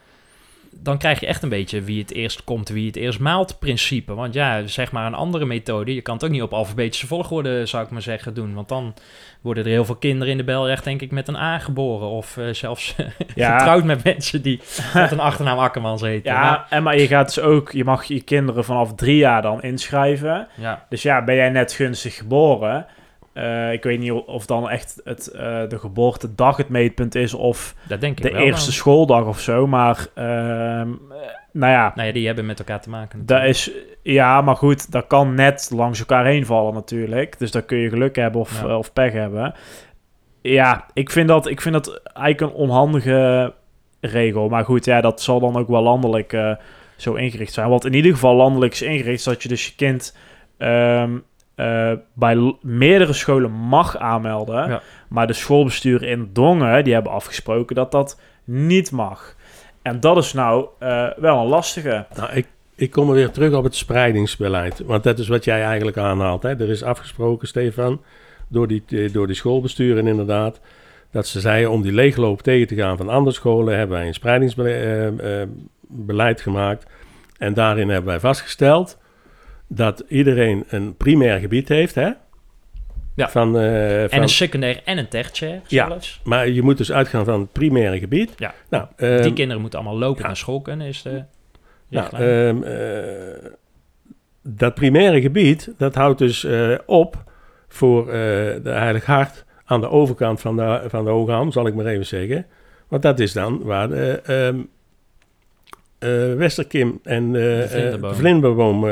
dan 0.83 0.99
krijg 0.99 1.21
je 1.21 1.27
echt 1.27 1.43
een 1.43 1.49
beetje 1.49 1.83
wie 1.83 2.01
het 2.01 2.13
eerst 2.13 2.45
komt, 2.45 2.69
wie 2.69 2.87
het 2.87 2.97
eerst 2.97 3.19
maalt 3.21 3.59
principe. 3.59 4.15
Want 4.15 4.35
ja, 4.35 4.67
zeg 4.67 4.93
maar 4.93 5.07
een 5.07 5.15
andere 5.15 5.45
methode. 5.45 5.95
Je 5.95 6.01
kan 6.01 6.15
het 6.15 6.25
ook 6.25 6.31
niet 6.31 6.43
op 6.43 6.53
alfabetische 6.53 7.07
volgorde, 7.07 7.67
zou 7.67 7.85
ik 7.85 7.91
maar 7.91 8.03
zeggen, 8.03 8.35
doen. 8.35 8.55
Want 8.55 8.69
dan 8.69 8.95
worden 9.41 9.65
er 9.65 9.71
heel 9.71 9.85
veel 9.85 9.95
kinderen 9.97 10.33
in 10.33 10.37
de 10.39 10.45
Belrecht, 10.45 10.85
denk 10.85 11.01
ik, 11.01 11.11
met 11.11 11.29
een 11.29 11.37
A 11.37 11.59
geboren. 11.59 12.09
Of 12.09 12.37
eh, 12.37 12.45
zelfs 12.53 12.95
Ja. 13.35 13.59
getrouwd 13.59 13.85
met 13.85 14.05
mensen 14.05 14.43
die 14.43 14.61
met 14.95 15.11
een 15.13 15.21
achternaam 15.21 15.59
Akkermans 15.59 16.01
heten. 16.03 16.33
Ja, 16.33 16.41
Maar- 16.41 16.67
en 16.71 16.83
maar 16.83 16.99
je 16.99 17.07
gaat 17.07 17.35
dus 17.35 17.45
ook, 17.45 17.73
je 17.73 17.85
mag 17.85 18.05
je 18.05 18.23
kinderen 18.23 18.65
vanaf 18.65 18.95
drie 18.95 19.17
jaar 19.17 19.43
dan 19.43 19.63
inschrijven. 19.63 20.49
ja. 20.55 20.87
Dus 20.89 21.03
ja, 21.03 21.25
ben 21.25 21.35
jij 21.35 21.51
net 21.51 21.73
gunstig 21.73 22.15
geboren? 22.17 22.87
Eh, 23.35 23.73
ik 23.73 23.83
weet 23.83 23.99
niet 23.99 24.13
of 24.13 24.47
dan 24.47 24.71
echt 24.71 25.01
het, 25.05 25.27
eh, 25.29 25.69
de 25.69 25.79
geboortedag 25.79 26.57
het 26.57 26.69
meetpunt 26.69 27.15
is 27.15 27.35
of 27.35 27.75
dat 27.89 28.01
denk 28.01 28.17
ik 28.19 28.25
de 28.25 28.31
wel. 28.31 28.41
eerste 28.43 28.65
dan. 28.65 28.75
schooldag 28.75 29.25
of 29.25 29.41
zo. 29.41 29.67
Maar 29.67 30.07
ehm, 30.15 30.89
eh, 31.11 31.19
nou 31.53 31.73
ja, 31.73 31.93
Nou 31.95 32.07
ja, 32.07 32.13
die 32.13 32.27
hebben 32.27 32.47
met 32.47 32.59
elkaar 32.59 32.81
te 32.81 32.91
maken. 32.91 33.27
dat 33.27 33.43
is, 33.43 33.71
ja, 34.03 34.41
maar 34.41 34.57
goed, 34.57 34.93
dat 34.93 35.07
kan 35.07 35.35
net 35.35 35.71
langs 35.75 35.99
elkaar 35.99 36.25
heen 36.25 36.47
vallen 36.47 36.75
natuurlijk. 36.75 37.39
Dus 37.39 37.51
dan 37.51 37.65
kun 37.65 37.79
je 37.79 37.89
geluk 37.89 38.17
hebben 38.17 38.41
of, 38.41 38.63
Ja. 38.63 38.77
of 38.79 38.93
pech 38.93 39.13
hebben. 39.13 39.55
Ja, 40.41 40.87
ik 40.93 41.11
vind, 41.11 41.29
dat, 41.29 41.47
ik 41.47 41.61
vind 41.61 41.75
dat 41.75 42.01
eigenlijk 42.15 42.41
een 42.55 42.61
onhandige 42.61 43.53
regel. 44.01 44.49
Maar 44.49 44.65
goed, 44.65 44.85
ja, 44.85 45.01
dat 45.01 45.23
zal 45.23 45.41
dan 45.41 45.57
ook 45.57 45.69
wel 45.69 45.83
landelijk 45.83 46.57
zo 46.97 47.15
ingericht 47.15 47.53
zijn. 47.53 47.69
Wat 47.69 47.85
in 47.85 47.95
ieder 47.95 48.13
geval 48.13 48.35
landelijk 48.35 48.73
is 48.73 48.83
ingericht, 48.83 49.19
is 49.19 49.25
dat 49.25 49.43
je 49.43 49.49
dus 49.49 49.67
je 49.67 49.75
kind 49.77 50.17
ehm, 50.59 51.19
eh, 51.55 51.93
bij 52.13 52.57
meerdere 52.61 53.13
scholen 53.13 53.51
mag 53.51 53.97
aanmelden. 53.97 54.69
Ja. 54.69 54.83
Maar 55.09 55.27
de 55.27 55.33
schoolbesturen 55.33 56.09
in 56.09 56.31
Dongen, 56.33 56.85
die 56.85 56.95
hebben 56.95 57.13
afgesproken 57.13 57.75
dat 57.75 57.93
dat 57.93 58.21
niet 58.45 58.91
mag. 58.91 59.37
En 59.83 60.01
dat 60.01 60.17
is 60.17 60.33
nou 60.33 60.67
eh, 60.79 61.07
wel 61.17 61.41
een 61.41 61.47
lastige. 61.47 62.07
Nou, 62.17 62.33
ik, 62.33 62.47
ik 62.75 62.91
kom 62.91 63.09
er 63.09 63.15
weer 63.15 63.31
terug 63.31 63.55
op 63.55 63.65
het 63.65 63.75
spreidingsbeleid. 63.75 64.83
Want 64.87 65.03
dat 65.03 65.19
is 65.19 65.29
wat 65.29 65.45
jij 65.45 65.63
eigenlijk 65.63 65.97
aanhaalt. 65.97 66.43
Hè? 66.43 66.49
Er 66.49 66.71
is 66.71 66.83
afgesproken, 66.83 67.49
Stefan, 67.49 68.03
door 68.49 68.69
die, 68.69 68.83
eh, 68.89 69.13
door 69.13 69.27
die 69.27 69.37
schoolbesturen 69.37 70.07
inderdaad... 70.07 70.61
dat 71.11 71.27
ze 71.27 71.41
zeiden 71.41 71.71
om 71.71 71.83
die 71.83 71.93
leegloop 71.93 72.43
tegen 72.43 72.67
te 72.67 72.75
gaan 72.75 72.97
van 72.97 73.09
andere 73.09 73.37
scholen... 73.37 73.79
hebben 73.79 73.97
wij 73.97 74.07
een 74.07 74.15
spreidingsbeleid 74.15 76.41
gemaakt. 76.41 76.87
En 77.39 77.55
daarin 77.55 77.89
hebben 77.89 78.11
wij 78.11 78.21
vastgesteld... 78.21 78.99
dat 79.69 80.05
iedereen 80.09 80.65
een 80.69 80.97
primair 80.97 81.41
gebied 81.41 81.69
heeft, 81.69 81.95
hè? 81.95 82.11
Ja. 83.15 83.29
Van, 83.31 83.59
eh, 83.59 84.13
En 84.13 84.23
een 84.23 84.29
secundair 84.29 84.81
en 84.85 84.99
een 84.99 85.09
tertiair 85.09 85.61
Ja. 85.67 85.99
maar 86.25 86.49
je 86.49 86.63
moet 86.63 86.77
dus 86.77 86.93
uitgaan 86.93 87.25
van 87.25 87.41
het 87.41 87.53
primaire 87.53 87.99
gebied. 87.99 88.33
Ja. 88.37 88.55
Nou, 88.69 88.87
Die 88.97 89.09
ehm, 89.09 89.33
kinderen 89.35 89.61
moeten 89.61 89.79
allemaal 89.79 89.99
lopen 89.99 90.21
ja. 90.21 90.27
naar 90.27 90.37
school 90.37 90.61
kunnen, 90.61 90.87
is 90.87 91.03
de 91.03 91.25
Nou, 91.89 92.17
ehm, 92.17 92.63
eh, 92.63 93.51
dat 94.43 94.75
primaire 94.75 95.21
gebied, 95.21 95.73
dat 95.79 95.95
houdt 95.95 96.19
dus 96.19 96.45
eh, 96.45 96.75
op 96.87 97.23
voor 97.69 98.07
de 98.07 98.61
Heilig 98.71 99.05
Hart 99.07 99.45
aan 99.65 99.81
de 99.81 99.89
overkant 99.89 100.41
van 100.41 100.57
de, 100.57 100.83
van 100.87 101.05
de 101.05 101.11
Hoge 101.11 101.31
Ham, 101.33 101.53
zal 101.53 101.67
ik 101.67 101.75
maar 101.75 101.87
even 101.87 102.07
zeggen. 102.07 102.47
Want 102.89 103.03
dat 103.03 103.21
is 103.21 103.33
dan 103.33 103.63
waar 103.63 103.89
de 103.89 104.21
ehm, 104.25 104.59
eh, 105.99 106.35
Westerkim 106.35 107.01
en 107.03 107.33
De 107.33 107.67
vlinderboom. 107.69 108.11
de 108.11 108.17
vlinderboom 108.17 108.87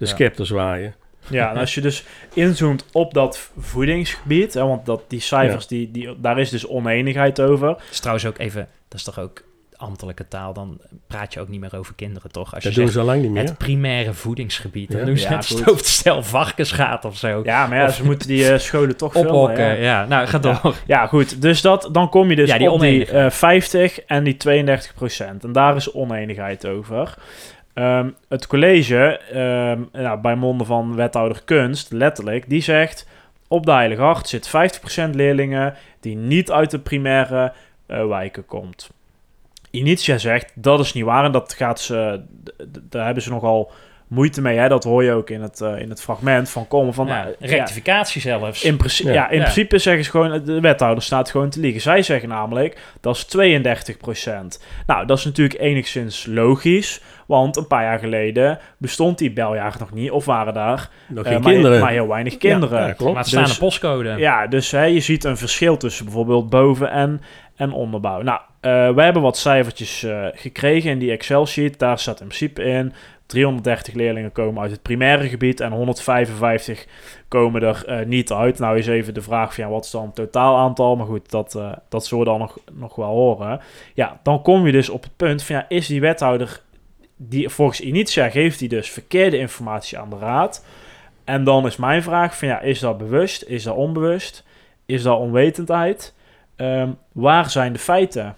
de 0.00 0.06
Ja. 0.06 0.12
scepter 0.14 0.46
zwaaien. 0.46 0.94
Ja, 1.28 1.50
en 1.50 1.56
als 1.56 1.74
je 1.74 1.80
dus 1.80 2.04
inzoomt 2.34 2.84
op 2.92 3.14
dat 3.14 3.50
voedingsgebied, 3.58 4.54
hè, 4.54 4.66
want 4.66 4.86
dat, 4.86 5.02
die 5.08 5.20
cijfers, 5.20 5.66
die, 5.66 5.90
die, 5.90 6.20
daar 6.20 6.38
is 6.38 6.50
dus 6.50 6.66
oneenigheid 6.66 7.40
over. 7.40 7.66
Dat 7.68 7.82
is 7.90 7.98
trouwens 8.00 8.26
ook 8.26 8.38
even, 8.38 8.68
dat 8.88 8.98
is 8.98 9.04
toch 9.04 9.18
ook 9.18 9.42
ambtelijke 9.76 10.28
taal, 10.28 10.52
dan 10.52 10.80
praat 11.06 11.34
je 11.34 11.40
ook 11.40 11.48
niet 11.48 11.60
meer 11.60 11.76
over 11.76 11.94
kinderen, 11.94 12.30
toch? 12.32 12.54
Als 12.54 12.62
je 12.62 12.68
Dat 12.68 12.78
doen 12.78 12.88
zegt 12.88 12.92
ze 12.92 12.98
al 13.00 13.06
lang 13.06 13.22
niet 13.22 13.30
meer. 13.30 13.42
het 13.44 13.58
primaire 13.58 14.12
voedingsgebied, 14.14 14.90
dan 14.90 15.00
Ja. 15.00 15.06
doen 15.06 15.16
ze 15.16 15.22
Ja, 15.28 15.36
het 15.36 17.04
of 17.04 17.16
zo. 17.16 17.40
Ja, 17.44 17.66
maar 17.66 17.78
ja, 17.78 17.86
Of- 17.86 17.94
ze 17.94 18.04
moeten 18.04 18.28
die 18.28 18.48
eh, 18.52 18.58
scholen 18.58 18.96
toch 18.96 19.12
vullen. 19.12 19.30
Ophokken, 19.30 19.64
Ja. 19.64 19.72
ja. 20.00 20.06
Nou, 20.06 20.26
ga 20.26 20.38
door. 20.38 20.76
ja, 20.86 21.06
goed. 21.06 21.42
Dus 21.42 21.60
dat, 21.60 21.88
dan 21.92 22.08
kom 22.08 22.30
je 22.30 22.36
dus 22.36 22.48
Ja, 22.48 22.58
die 22.58 22.70
op 22.70 22.80
die 22.80 22.88
oneenigheid. 22.88 23.32
eh, 23.32 23.38
50 23.38 24.00
en 24.00 24.24
die 24.24 24.36
32 24.36 24.94
procent. 24.94 25.44
En 25.44 25.52
daar 25.52 25.76
is 25.76 25.92
oneenigheid 25.92 26.66
over. 26.66 27.14
Ehm, 27.80 28.10
het 28.28 28.46
college, 28.46 29.18
ehm, 29.32 30.02
nou, 30.02 30.20
bij 30.20 30.34
monden 30.34 30.66
van 30.66 30.94
wethouder 30.94 31.42
Kunst, 31.44 31.92
letterlijk, 31.92 32.48
die 32.48 32.62
zegt... 32.62 33.06
op 33.48 33.66
de 33.66 33.72
Heilige 33.72 34.02
Hart 34.02 34.28
zit 34.28 34.48
50% 34.48 35.14
leerlingen 35.14 35.74
die 36.00 36.16
niet 36.16 36.50
uit 36.50 36.70
de 36.70 36.78
primaire 36.78 37.52
eh, 37.86 38.06
wijken 38.06 38.46
komt. 38.46 38.90
Initia 39.70 40.18
zegt, 40.18 40.52
dat 40.54 40.80
is 40.80 40.92
niet 40.92 41.04
waar 41.04 41.24
en 41.24 41.32
dat 41.32 41.52
gaat 41.52 41.80
ze... 41.80 42.20
Daar 42.88 43.04
hebben 43.04 43.22
ze 43.22 43.30
nogal 43.30 43.72
moeite 44.10 44.40
mee, 44.42 44.58
hè? 44.58 44.68
dat 44.68 44.84
hoor 44.84 45.04
je 45.04 45.12
ook 45.12 45.30
in 45.30 45.42
het, 45.42 45.60
eh, 45.60 45.78
in 45.80 45.90
het 45.90 46.02
fragment 46.02 46.50
van 46.50 46.68
komen 46.68 46.94
van... 46.94 47.06
Ja, 47.06 47.14
nou, 47.22 47.34
ja, 47.38 47.46
rectificatie 47.46 48.20
zelfs. 48.20 48.64
in, 48.64 48.76
principe, 48.76 49.08
Ja. 49.08 49.14
ja. 49.14 49.28
in 49.30 49.36
Ja. 49.36 49.42
principe 49.42 49.78
zeggen 49.78 50.04
ze 50.04 50.10
gewoon, 50.10 50.44
de 50.44 50.60
wethouder 50.60 51.02
staat 51.04 51.30
gewoon 51.30 51.50
te 51.50 51.60
liegen. 51.60 51.80
Zij 51.80 52.02
zeggen 52.02 52.28
namelijk, 52.28 52.80
dat 53.00 53.16
is 53.16 53.24
32% 53.24 54.60
Nou, 54.86 55.06
dat 55.06 55.18
is 55.18 55.24
natuurlijk 55.24 55.60
enigszins 55.60 56.26
logisch, 56.26 57.00
want 57.26 57.56
een 57.56 57.66
paar 57.66 57.82
jaar 57.82 57.98
geleden 57.98 58.58
bestond 58.78 59.18
die 59.18 59.32
beljaar 59.32 59.76
nog 59.78 59.92
niet, 59.92 60.10
of 60.10 60.24
waren 60.24 60.54
daar 60.54 60.88
Nog 61.08 61.24
eh, 61.24 61.32
geen 61.32 61.42
maar, 61.42 61.52
kinderen. 61.52 61.80
maar 61.80 61.90
heel 61.90 62.08
weinig 62.08 62.36
kinderen. 62.36 62.80
Ja, 62.80 62.86
ja, 62.86 62.92
klopt. 62.92 63.12
maar 63.12 63.20
het 63.22 63.30
staat 63.30 63.44
dus- 63.44 63.52
een 63.52 63.58
postcode. 63.58 64.14
Ja, 64.18 64.46
dus 64.46 64.70
hè, 64.70 64.84
je 64.84 65.00
ziet 65.00 65.24
een 65.24 65.36
verschil 65.36 65.76
tussen 65.76 66.04
bijvoorbeeld 66.04 66.50
boven- 66.50 66.90
en, 66.90 67.20
en 67.56 67.72
onderbouw. 67.72 68.22
Nou, 68.22 68.40
eh, 68.60 68.70
we 68.94 69.02
hebben 69.02 69.22
wat 69.22 69.38
cijfertjes 69.38 70.02
eh, 70.02 70.26
gekregen 70.34 70.90
in 70.90 70.98
die 70.98 71.10
Excel-sheet. 71.10 71.78
Daar 71.78 71.98
staat 71.98 72.20
in 72.20 72.26
principe 72.26 72.62
in 72.62 72.92
330 73.30 73.94
leerlingen 73.94 74.32
komen 74.32 74.62
uit 74.62 74.70
het 74.70 74.82
primaire 74.82 75.28
gebied 75.28 75.60
en 75.60 75.72
155 75.72 76.86
komen 77.28 77.62
er 77.62 77.84
eh, 77.86 78.06
niet 78.06 78.32
uit. 78.32 78.58
Nou 78.58 78.78
is 78.78 78.86
even 78.86 79.14
de 79.14 79.22
vraag 79.22 79.54
van 79.54 79.64
ja, 79.64 79.70
wat 79.70 79.84
is 79.84 79.90
dan 79.90 80.04
het 80.04 80.14
totaal 80.14 80.56
aantal? 80.56 80.96
Maar 80.96 81.06
goed, 81.06 81.30
dat, 81.30 81.54
eh, 81.54 81.72
dat 81.88 82.06
zullen 82.06 82.24
we 82.24 82.30
dan 82.30 82.38
nog, 82.38 82.58
nog 82.72 82.96
wel 82.96 83.08
horen. 83.08 83.60
Ja, 83.94 84.20
dan 84.22 84.42
kom 84.42 84.66
je 84.66 84.72
dus 84.72 84.88
op 84.88 85.02
het 85.02 85.16
punt 85.16 85.42
van 85.42 85.56
ja, 85.56 85.64
is 85.68 85.86
die 85.86 86.00
wethouder, 86.00 86.60
die, 87.16 87.48
volgens 87.48 87.80
Initia 87.80 88.30
geeft 88.30 88.58
hij 88.58 88.68
dus 88.68 88.90
verkeerde 88.90 89.38
informatie 89.38 89.98
aan 89.98 90.10
de 90.10 90.18
raad. 90.18 90.64
En 91.24 91.44
dan 91.44 91.66
is 91.66 91.76
mijn 91.76 92.02
vraag 92.02 92.38
van 92.38 92.48
ja, 92.48 92.60
is 92.60 92.78
dat 92.78 92.98
bewust? 92.98 93.42
Is 93.42 93.62
dat 93.62 93.76
onbewust? 93.76 94.44
Is 94.86 95.02
dat 95.02 95.18
onwetendheid? 95.18 96.14
Ehm, 96.56 96.90
waar 97.12 97.50
zijn 97.50 97.72
de 97.72 97.78
feiten? 97.78 98.36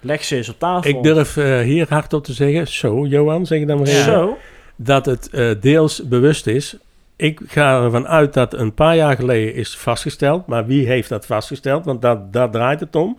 Leg 0.00 0.24
ze 0.24 0.36
eens 0.36 0.48
op 0.48 0.58
tafel. 0.58 0.90
Ik 0.90 1.02
durf 1.02 1.36
eh, 1.36 1.60
hier 1.60 1.86
hardop 1.88 2.24
te 2.24 2.32
zeggen, 2.32 2.68
zo 2.68 3.06
Johan, 3.06 3.46
zeg 3.46 3.60
ik 3.60 3.66
dan 3.66 3.78
maar 3.78 3.86
even, 3.86 4.04
Zo. 4.04 4.38
dat 4.76 5.06
het 5.06 5.30
eh, 5.30 5.50
deels 5.60 6.02
bewust 6.08 6.46
is. 6.46 6.76
Ik 7.16 7.40
ga 7.46 7.82
ervan 7.82 8.06
uit 8.08 8.32
dat 8.34 8.54
een 8.54 8.74
paar 8.74 8.96
jaar 8.96 9.16
geleden 9.16 9.54
is 9.54 9.76
vastgesteld, 9.76 10.46
maar 10.46 10.66
wie 10.66 10.86
heeft 10.86 11.08
dat 11.08 11.26
vastgesteld? 11.26 11.84
Want 11.84 12.02
dat, 12.02 12.32
daar 12.32 12.50
draait 12.50 12.80
het 12.80 12.96
om. 12.96 13.18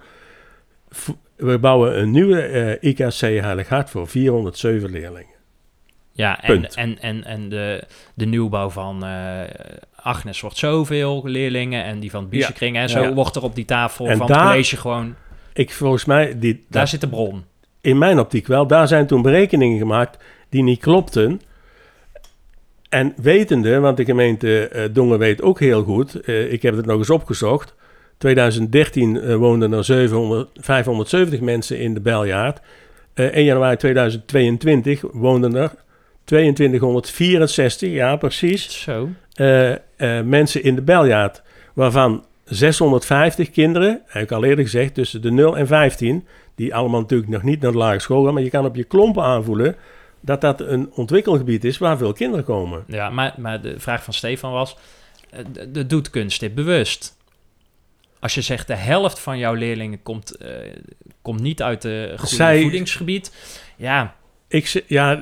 V- 0.89 1.09
We 1.35 1.57
bouwen 1.59 1.99
een 1.99 2.11
nieuwe 2.11 2.41
eh, 2.41 2.89
IKC 2.89 3.19
Heilig 3.19 3.69
Hart 3.69 3.89
voor 3.89 4.07
407 4.07 4.89
leerlingen. 4.91 5.29
Ja, 6.13 6.41
en, 6.41 6.59
Punt. 6.59 6.75
en, 6.75 6.99
en, 7.01 7.23
en 7.23 7.49
de, 7.49 7.83
de 8.13 8.25
nieuwbouw 8.25 8.69
van 8.69 9.05
eh, 9.05 9.39
Agnes 9.95 10.41
wordt 10.41 10.57
zoveel 10.57 11.21
leerlingen 11.25 11.83
en 11.83 11.99
die 11.99 12.11
van 12.11 12.21
het 12.21 12.29
Biesenkring. 12.29 12.77
En 12.77 12.89
zo 12.89 13.01
Ja. 13.01 13.13
wordt 13.13 13.35
er 13.35 13.43
op 13.43 13.55
die 13.55 13.65
tafel 13.65 14.07
En 14.07 14.17
van 14.17 14.27
daar- 14.27 14.37
het 14.39 14.47
college 14.47 14.77
gewoon... 14.77 15.15
Ik 15.53 15.71
volgens 15.71 16.05
mij, 16.05 16.39
die, 16.39 16.65
Daar 16.69 16.87
zit 16.87 17.01
de 17.01 17.09
bron. 17.09 17.43
in 17.81 17.97
mijn 17.97 18.19
optiek 18.19 18.47
wel, 18.47 18.67
daar 18.67 18.87
zijn 18.87 19.07
toen 19.07 19.21
berekeningen 19.21 19.77
gemaakt 19.77 20.23
die 20.49 20.63
niet 20.63 20.79
klopten. 20.79 21.41
En 22.89 23.13
wetende, 23.21 23.79
want 23.79 23.97
de 23.97 24.05
gemeente 24.05 24.67
eh, 24.67 24.83
Dongen 24.91 25.19
weet 25.19 25.41
ook 25.41 25.59
heel 25.59 25.83
goed, 25.83 26.21
eh, 26.21 26.51
ik 26.51 26.61
heb 26.61 26.75
het 26.75 26.85
nog 26.85 26.97
eens 26.97 27.09
opgezocht. 27.09 27.75
2013 28.17 29.21
eh, 29.21 29.35
woonden 29.35 29.73
er 29.73 29.83
700, 29.83 30.49
570 30.53 31.39
mensen 31.39 31.79
in 31.79 31.93
de 31.93 32.01
Beljaard. 32.01 32.59
Eh 33.13 33.25
1 33.25 33.43
januari 33.43 33.75
2022 33.77 35.01
woonden 35.11 35.55
er 35.55 35.71
2264, 36.23 37.89
ja 37.89 38.15
precies, 38.15 38.81
Zo. 38.81 39.09
mensen 40.23 40.63
in 40.63 40.75
de 40.75 40.81
Beljaard. 40.81 41.41
Waarvan 41.73 42.25
650 42.55 43.49
kinderen, 43.51 44.01
heb 44.05 44.23
ik 44.23 44.31
al 44.31 44.43
eerder 44.43 44.63
gezegd, 44.65 44.93
tussen 44.93 45.21
de 45.21 45.31
0 45.31 45.57
en 45.57 45.67
15, 45.67 46.27
die 46.55 46.75
allemaal 46.75 46.99
natuurlijk 47.01 47.29
nog 47.31 47.43
niet 47.43 47.61
naar 47.61 47.71
de 47.71 47.77
lagere 47.77 47.99
school 47.99 48.23
gaan, 48.25 48.33
maar 48.33 48.43
je 48.43 48.49
kan 48.49 48.65
op 48.65 48.75
je 48.75 48.83
klompen 48.83 49.23
aanvoelen 49.23 49.75
dat 50.19 50.41
dat 50.41 50.61
een 50.61 50.89
ontwikkelgebied 50.93 51.63
is 51.63 51.77
waar 51.77 51.97
veel 51.97 52.13
kinderen 52.13 52.45
komen. 52.45 52.83
Ja, 52.87 53.09
maar, 53.09 53.33
maar 53.37 53.61
de 53.61 53.79
vraag 53.79 54.03
van 54.03 54.13
Stefan 54.13 54.51
was... 54.51 54.77
eh, 55.29 55.39
de, 55.71 55.85
doet 55.85 56.09
kunst 56.09 56.39
dit 56.39 56.55
bewust? 56.55 57.17
Als 58.19 58.33
je 58.35 58.41
zegt 58.41 58.67
de 58.67 58.75
helft 58.75 59.19
van 59.19 59.37
jouw 59.37 59.53
leerlingen 59.53 60.01
komt, 60.03 60.35
eh, 60.37 60.49
komt 61.21 61.41
niet 61.41 61.61
uit 61.61 61.87
Zij- 62.23 62.61
voedingsgebied... 62.61 63.35
Ja, 63.77 64.15
Ik, 64.47 64.83
ja, 64.87 65.19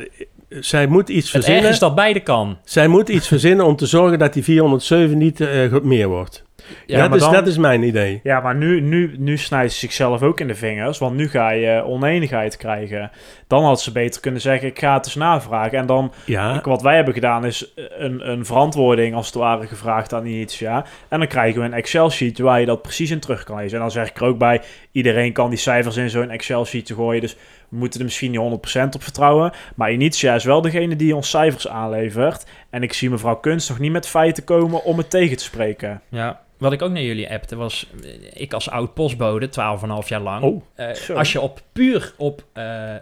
zij 0.49 0.87
moet 0.87 1.09
iets 1.09 1.25
het 1.27 1.35
erg 1.35 1.43
verzinnen. 1.45 1.71
is 1.71 1.79
dat 1.79 1.95
beide 1.95 2.19
kan. 2.19 2.57
Zij 2.63 2.87
moet 2.87 3.09
iets 3.09 3.27
verzinnen 3.27 3.65
om 3.65 3.75
te 3.75 3.85
zorgen 3.85 4.19
dat 4.19 4.33
die 4.33 4.43
407 4.43 5.17
niet 5.17 5.41
eh, 5.41 5.79
meer 5.81 6.07
wordt. 6.07 6.43
Ja, 6.85 6.97
Ja, 6.97 6.99
maar 6.99 7.09
dus 7.09 7.21
dan- 7.21 7.33
dat 7.33 7.47
is 7.47 7.57
mijn 7.57 7.83
idee. 7.83 8.19
Ja, 8.23 8.39
maar 8.39 8.55
nu, 8.55 8.81
nu, 8.81 9.15
nu 9.17 9.37
snijdt 9.37 9.71
ze 9.73 9.79
zichzelf 9.79 10.21
ook 10.21 10.39
in 10.39 10.47
de 10.47 10.55
vingers. 10.55 10.97
Want 10.97 11.15
nu 11.15 11.29
ga 11.29 11.49
je 11.49 11.83
oneenigheid 11.83 12.57
krijgen. 12.57 13.11
Dan 13.47 13.63
had 13.63 13.81
ze 13.81 13.91
beter 13.91 14.21
kunnen 14.21 14.41
zeggen: 14.41 14.67
ik 14.67 14.79
ga 14.79 14.93
het 14.93 15.05
eens 15.05 15.15
navragen. 15.15 15.77
En 15.77 15.85
dan, 15.85 16.11
Ja, 16.25 16.61
wat 16.63 16.81
wij 16.81 16.95
hebben 16.95 17.13
gedaan, 17.13 17.45
is 17.45 17.73
een, 17.75 18.29
een 18.31 18.45
verantwoording 18.45 19.15
als 19.15 19.25
het 19.25 19.35
ware 19.35 19.67
gevraagd 19.67 20.13
aan 20.13 20.25
Initia. 20.25 20.85
En 21.09 21.19
dan 21.19 21.27
krijgen 21.27 21.59
we 21.59 21.65
een 21.65 21.73
Excel-sheet 21.73 22.39
waar 22.39 22.59
je 22.59 22.65
dat 22.65 22.81
precies 22.81 23.11
in 23.11 23.19
terug 23.19 23.43
kan 23.43 23.57
lezen. 23.57 23.73
En 23.77 23.79
dan 23.83 23.91
zeg 23.91 24.09
ik 24.09 24.17
er 24.19 24.25
ook 24.27 24.37
bij: 24.37 24.61
iedereen 24.91 25.33
kan 25.33 25.49
die 25.49 25.59
cijfers 25.59 25.97
in 25.97 26.09
zo'n 26.09 26.29
Excel-sheet 26.29 26.91
gooien. 26.95 27.21
Dus 27.21 27.35
we 27.69 27.77
moeten 27.77 27.99
er 27.99 28.05
misschien 28.05 28.31
niet 28.31 28.39
100% 28.39 28.95
op 28.95 29.03
vertrouwen. 29.03 29.51
Maar 29.75 29.91
Initia 29.91 30.35
is 30.35 30.43
wel 30.43 30.61
degene 30.61 30.95
die 30.95 31.15
ons 31.15 31.29
cijfers 31.29 31.67
aanlevert. 31.67 32.45
En 32.69 32.83
ik 32.83 32.93
zie 32.93 33.09
mevrouw 33.09 33.35
Kunst 33.35 33.69
nog 33.69 33.79
niet 33.79 33.91
met 33.91 34.07
feiten 34.07 34.43
komen 34.43 34.83
om 34.83 34.97
het 34.97 35.09
tegen 35.09 35.37
te 35.37 35.43
spreken. 35.43 36.01
Ja, 36.09 36.39
wat 36.59 36.71
ik 36.71 36.81
ook 36.81 36.91
naar 36.91 37.01
jullie 37.01 37.29
appte 37.31 37.55
was... 37.55 37.87
eh, 38.03 38.41
Ik 38.41 38.53
als 38.53 38.69
oud 38.69 38.93
postbode, 38.93 39.47
12,5 39.47 40.07
jaar 40.07 40.21
lang... 40.21 40.43
Oh, 40.43 40.61
Eh, 40.75 41.15
als 41.15 41.31
je 41.31 41.41
op 41.41 41.61
puur 41.71 42.13
op, 42.17 42.43
eh, 42.53 42.95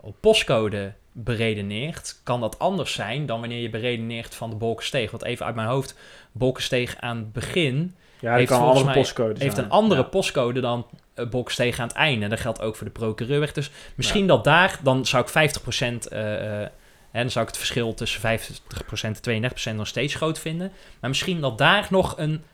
op 0.00 0.16
postcode 0.20 0.92
beredeneert, 1.12 2.20
kan 2.24 2.40
dat 2.40 2.58
anders 2.58 2.92
zijn 2.92 3.26
dan 3.26 3.40
wanneer 3.40 3.60
je 3.60 3.70
beredeneert 3.70 4.34
van 4.34 4.50
de 4.50 4.56
Bolkensteeg. 4.56 5.10
Want 5.10 5.24
even 5.24 5.46
uit 5.46 5.54
mijn 5.54 5.68
hoofd, 5.68 5.94
Bolkensteeg 6.32 6.96
aan 7.00 7.16
het 7.16 7.32
begin 7.32 7.94
Ja, 8.20 8.34
Heeft 8.34 8.48
kan 8.48 8.56
een 8.58 8.64
volgens 8.64 8.84
mij- 8.84 8.94
postcode 8.94 9.34
heeft 9.42 9.58
een 9.58 9.70
andere 9.70 10.00
Ja. 10.00 10.06
postcode 10.06 10.60
dan 10.60 10.86
Bolkensteeg 11.30 11.78
aan 11.78 11.86
het 11.88 11.96
einde. 11.96 12.28
Dat 12.28 12.40
geldt 12.40 12.60
ook 12.60 12.76
voor 12.76 12.86
de 12.86 12.92
procureurweg. 12.92 13.52
Dus 13.52 13.70
misschien 13.94 14.26
dat 14.26 14.44
daar, 14.44 14.78
dan 14.82 15.06
zou 15.06 15.22
ik 15.22 15.28
50%, 15.28 16.08
eh, 16.08 16.62
eh, 16.62 16.68
hè, 17.10 17.20
dan 17.20 17.30
zou 17.30 17.44
ik 17.44 17.50
het 17.50 17.56
verschil 17.60 17.94
tussen 17.94 18.20
50% 18.20 19.16
en 19.16 19.22
32% 19.22 19.76
nog 19.76 19.86
steeds 19.86 20.14
groot 20.14 20.38
vinden. 20.38 20.72
Maar 21.00 21.10
misschien 21.10 21.40
dat 21.40 21.58
daar 21.58 21.86
nog 21.90 22.14
een 22.18 22.44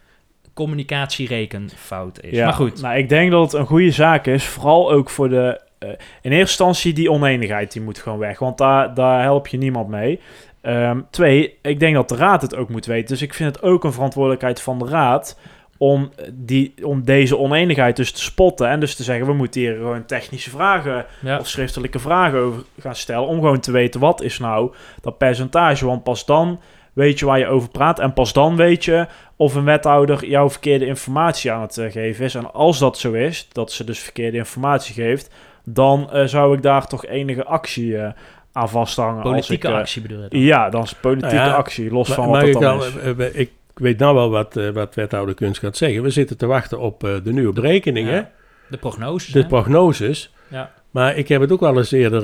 communicatierekenfout 0.55 2.20
is. 2.22 2.30
Ja, 2.30 2.44
Maar 2.44 2.55
goed, 2.55 2.82
Nou, 2.82 2.96
ik 2.96 3.09
denk 3.09 3.30
dat 3.30 3.52
het 3.52 3.61
een 3.61 3.66
goede 3.66 3.90
zaak 3.90 4.26
is. 4.26 4.44
Vooral 4.44 4.92
ook 4.92 5.11
voor 5.11 5.28
de... 5.28 5.61
eh, 5.78 5.88
in 5.88 5.96
eerste 6.22 6.38
instantie 6.38 6.92
die 6.92 7.11
oneenigheid, 7.11 7.72
die 7.72 7.82
moet 7.82 7.98
gewoon 7.98 8.18
weg. 8.18 8.38
Want 8.38 8.59
daar, 8.59 8.94
daar 8.94 9.22
help 9.22 9.46
je 9.46 9.57
niemand 9.59 9.88
mee. 9.88 10.20
Ehm, 10.61 11.00
twee, 11.11 11.59
ik 11.62 11.80
denk 11.80 11.94
dat 11.94 12.09
de 12.09 12.16
raad 12.16 12.42
het 12.42 12.57
ook 12.57 12.68
moet 12.68 12.86
weten. 12.86 13.09
Dus 13.09 13.22
ik 13.22 13.34
vind 13.34 13.55
het 13.55 13.64
ook 13.64 13.84
een 13.84 13.92
verantwoordelijkheid 13.92 14.61
van 14.61 14.78
de 14.78 14.86
raad... 14.88 15.38
Om, 15.78 16.11
die, 16.32 16.74
om 16.82 17.05
deze 17.05 17.38
oneenigheid 17.38 17.96
dus 17.96 18.12
te 18.12 18.22
spotten. 18.22 18.68
En 18.68 18.80
dus 18.80 18.94
te 18.94 19.02
zeggen, 19.02 19.26
we 19.26 19.32
moeten 19.32 19.61
hier 19.61 19.74
gewoon 19.76 20.05
technische 20.05 20.50
vragen... 20.50 21.07
ja. 21.20 21.38
of 21.38 21.48
schriftelijke 21.48 21.98
vragen 21.98 22.38
over 22.38 22.62
gaan 22.80 22.94
stellen... 22.94 23.28
om 23.28 23.34
gewoon 23.34 23.61
te 23.61 23.72
weten, 23.72 24.00
wat 24.00 24.22
is 24.22 24.38
nou 24.38 24.74
dat 25.00 25.18
percentage? 25.18 25.86
Want 25.86 26.02
pas 26.02 26.26
dan 26.26 26.61
weet 26.95 27.18
je 27.18 27.26
waar 27.26 27.38
je 27.38 27.47
over 27.47 27.68
praat. 27.68 27.99
En 27.99 28.12
pas 28.12 28.32
dan 28.32 28.57
weet 28.57 28.84
je 28.84 29.07
of 29.36 29.55
een 29.55 29.64
wethouder 29.64 30.26
jouw 30.26 30.51
verkeerde 30.51 30.86
informatie 30.86 31.53
aan 31.53 31.61
het 31.61 31.78
eh, 31.78 31.92
geven 31.92 32.24
is. 32.24 32.34
En 32.34 32.53
als 32.53 32.78
dat 32.78 32.99
zo 32.99 33.12
is, 33.12 33.49
dat 33.53 33.72
ze 33.72 33.84
dus 33.84 33.99
verkeerde 33.99 34.36
informatie 34.36 34.95
geeft, 34.95 35.30
dan 35.64 36.11
eh, 36.12 36.24
zou 36.24 36.57
ik 36.57 36.62
daar 36.62 36.86
toch 36.86 37.07
enige 37.07 37.45
actie 37.45 37.99
eh, 37.99 38.12
aan 38.53 38.68
vasthangen. 38.68 39.22
politieke 39.22 39.66
als 39.66 39.74
ik, 39.74 39.80
actie 39.80 40.03
bedoel 40.03 40.22
je 40.22 40.28
dan? 40.28 40.40
Ja, 40.40 40.70
dan 40.70 40.82
is 40.82 40.92
politieke 40.95 41.34
Nou 41.36 41.49
ja, 41.49 41.55
actie, 41.55 41.90
los 41.90 42.09
maar, 42.09 42.16
van 42.16 42.28
wat 42.28 42.42
ik, 42.42 42.53
dat 42.53 42.62
dan 42.62 42.78
al- 42.78 42.84
is. 43.20 43.32
ik 43.32 43.51
weet 43.74 43.99
nou 43.99 44.14
wel 44.14 44.30
wat, 44.30 44.57
eh, 44.57 44.68
wat 44.68 44.95
wethouder 44.95 45.34
Kunst 45.34 45.61
gaat 45.61 45.76
zeggen. 45.76 46.03
We 46.03 46.11
zitten 46.11 46.36
te 46.38 46.47
wachten 46.47 46.78
op 46.78 47.05
eh, 47.05 47.11
de 47.24 47.32
nieuwe 47.32 47.53
berekeningen. 47.53 48.14
Ja. 48.14 48.30
De 48.68 48.76
prognoses. 48.76 49.32
de 49.32 49.40
hè? 49.40 49.47
prognoses. 49.47 50.32
Ja. 50.49 50.70
Maar 50.90 51.16
ik 51.16 51.28
heb 51.28 51.40
het 51.40 51.53
ook 51.53 51.61
wel 51.61 51.76
eens 51.76 51.92
eerder 51.92 52.22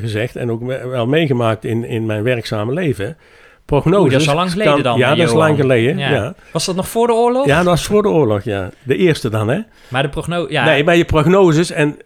gezegd 0.00 0.36
en 0.36 0.50
ook 0.50 0.60
me- 0.60 0.88
wel 0.88 1.06
meegemaakt 1.06 1.64
in, 1.64 1.84
in 1.84 2.06
mijn 2.06 2.22
werkzame 2.22 2.72
leven. 2.72 3.16
Prognoses. 3.66 4.12
Dat 4.12 4.20
is 4.20 4.28
al 4.28 4.34
lang 4.34 4.50
geleden 4.50 4.72
kan- 4.74 4.82
dan, 4.82 4.98
Ja, 4.98 5.14
dat 5.14 5.26
is 5.26 5.32
lang 5.32 5.56
geleden. 5.56 5.98
Ja. 5.98 6.10
Ja. 6.10 6.34
Was 6.52 6.64
dat 6.64 6.76
nog 6.76 6.88
voor 6.88 7.06
de 7.06 7.12
oorlog? 7.12 7.46
ja, 7.46 7.56
dat 7.56 7.66
was 7.66 7.84
voor 7.86 8.02
de 8.02 8.08
oorlog, 8.08 8.42
ja. 8.42 8.70
De 8.82 8.96
eerste 8.96 9.28
dan, 9.28 9.48
hè? 9.48 9.60
Maar 9.88 10.02
de 10.02 10.08
prognose... 10.08 10.52
Ja, 10.52 10.64
Nee, 10.64 10.84
maar 10.84 10.96
je 10.96 11.04
prognoses 11.04 11.70
en 11.70 11.96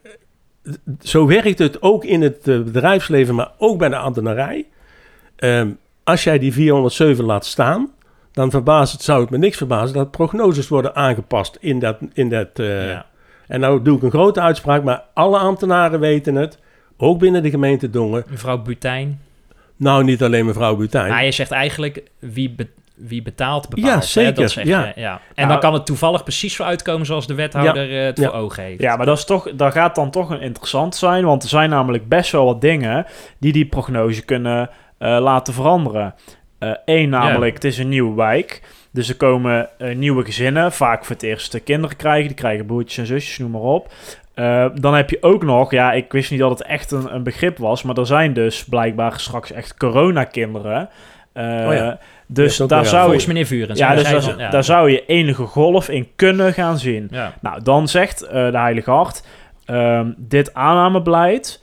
zo 1.03 1.27
werkt 1.27 1.59
het 1.59 1.83
ook 1.83 2.05
in 2.05 2.23
het 2.23 2.49
eh, 2.49 2.61
bedrijfsleven, 2.61 3.35
maar 3.35 3.51
ook 3.59 3.79
bij 3.79 3.89
de 3.89 3.97
ambtenarij. 3.97 4.67
Ehm, 5.37 5.69
als 6.05 6.25
jij 6.25 6.39
die 6.39 6.53
407 6.53 7.25
laat 7.25 7.47
staan, 7.47 7.91
dan 8.33 8.51
verbaast 8.51 8.93
het, 8.93 9.03
zou 9.03 9.21
het 9.21 9.31
me 9.31 9.39
niks 9.39 9.57
verbazen 9.57 9.95
dat 9.97 10.11
prognoses 10.11 10.69
worden 10.69 10.95
aangepast 10.95 11.57
in 11.61 11.79
dat, 11.79 11.97
in 12.13 12.29
dat 12.29 12.49
eh, 12.55 12.89
ja. 12.91 13.07
En 13.47 13.61
nou 13.61 13.83
doe 13.83 13.97
ik 13.97 14.03
een 14.03 14.11
grote 14.11 14.41
uitspraak, 14.41 14.83
maar 14.85 15.03
alle 15.15 15.39
ambtenaren 15.39 16.01
weten 16.01 16.35
het. 16.35 16.59
Ook 16.97 17.19
binnen 17.19 17.43
de 17.43 17.51
gemeente 17.51 17.91
Dongen. 17.91 18.25
Mevrouw 18.31 18.59
Butijn. 18.63 19.21
Nou, 19.81 20.05
niet 20.05 20.23
alleen 20.23 20.47
mevrouw 20.47 20.77
Butijn. 20.77 21.09
Maar 21.09 21.25
je 21.25 21.33
zegt 21.33 21.51
eigenlijk 21.51 22.03
wie, 22.19 22.51
be- 22.51 22.69
wie 22.95 23.23
betaalt 23.23 23.69
bepaalt. 23.69 23.87
Ja, 23.93 23.99
hè? 23.99 24.05
zeker, 24.07 24.35
Dat 24.35 24.51
zeg 24.51 24.65
ja. 24.65 24.93
je, 24.95 25.01
ja. 25.01 25.13
En 25.13 25.21
Nou, 25.35 25.49
dan 25.49 25.59
kan 25.61 25.73
het 25.73 25.87
toevallig 25.87 26.23
precies 26.23 26.55
zo 26.55 26.63
uitkomen 26.63 27.07
zoals 27.07 27.27
de 27.27 27.35
wethouder 27.35 27.99
eh, 27.99 28.05
het 28.05 28.19
Ja. 28.19 28.25
voor 28.31 28.39
ogen 28.39 28.63
heeft. 28.63 28.81
Ja, 28.81 28.97
maar 28.97 29.07
dat, 29.07 29.19
is 29.19 29.25
toch, 29.25 29.51
dat 29.55 29.73
gaat 29.73 29.95
dan 29.95 30.11
toch 30.11 30.31
een 30.31 30.41
interessant 30.41 30.97
zijn, 30.97 31.25
want 31.25 31.43
er 31.43 31.49
zijn 31.49 31.71
namelijk 31.71 32.09
best 32.09 32.33
wel 32.33 32.45
wat 32.45 32.61
dingen 32.61 33.07
die 33.39 33.53
die 33.53 33.67
prognose 33.67 34.23
kunnen 34.25 34.71
eh, 34.99 35.19
laten 35.21 35.55
veranderen. 35.55 36.15
Eén 36.85 37.09
namelijk, 37.09 37.55
het 37.55 37.65
is 37.65 37.79
een 37.79 37.89
nieuwe 37.89 38.15
wijk, 38.15 38.63
dus 38.93 39.09
er 39.09 39.17
komen 39.17 39.69
eh, 39.79 39.97
nieuwe 39.97 40.25
gezinnen, 40.25 40.73
vaak 40.73 41.05
voor 41.05 41.15
het 41.15 41.25
eerst 41.25 41.53
de 41.53 41.61
kinderen 41.61 41.97
krijgen, 41.97 42.27
die 42.27 42.37
krijgen 42.37 42.67
broertjes 42.67 42.99
en 42.99 43.07
zusjes, 43.07 43.39
noem 43.39 43.51
maar 43.51 43.61
op. 43.61 43.93
Eh, 44.41 44.67
dan 44.75 44.95
heb 44.95 45.11
je 45.11 45.19
ook 45.21 45.43
nog, 45.43 45.71
ja, 45.71 45.93
ik 45.93 46.13
wist 46.13 46.31
niet 46.31 46.41
dat 46.41 46.51
het 46.51 46.63
echt 46.63 46.91
een, 46.91 47.15
een 47.15 47.23
begrip 47.23 47.59
was, 47.59 47.83
maar 47.83 47.97
er 47.97 48.07
zijn 48.07 48.33
dus 48.33 48.65
blijkbaar 48.65 49.21
straks 49.21 49.53
echt 49.53 49.77
coronakinderen. 49.77 50.89
Eh 51.33 51.45
Oh 51.45 51.75
ja. 51.75 51.99
Dus 52.27 52.57
daar 52.57 52.69
weer 52.81 52.89
zou 52.91 53.17
je, 53.17 53.25
meneer 53.27 53.47
Vuren. 53.47 53.77
ja, 53.77 53.95
dus 53.95 54.11
daar, 54.37 54.51
daar 54.51 54.65
zou 54.65 54.91
je 54.91 55.07
enige 55.07 55.43
golf 55.45 55.89
in 55.89 56.09
kunnen 56.17 56.53
gaan 56.53 56.79
zien. 56.79 57.09
Ja. 57.11 57.33
Nou, 57.41 57.63
dan 57.63 57.89
zegt 57.89 58.23
eh, 58.23 58.51
de 58.51 58.59
Heilige 58.59 58.91
Hart... 58.91 59.27
ehm, 59.65 60.11
dit 60.17 60.55
aannamebeleid, 60.55 61.63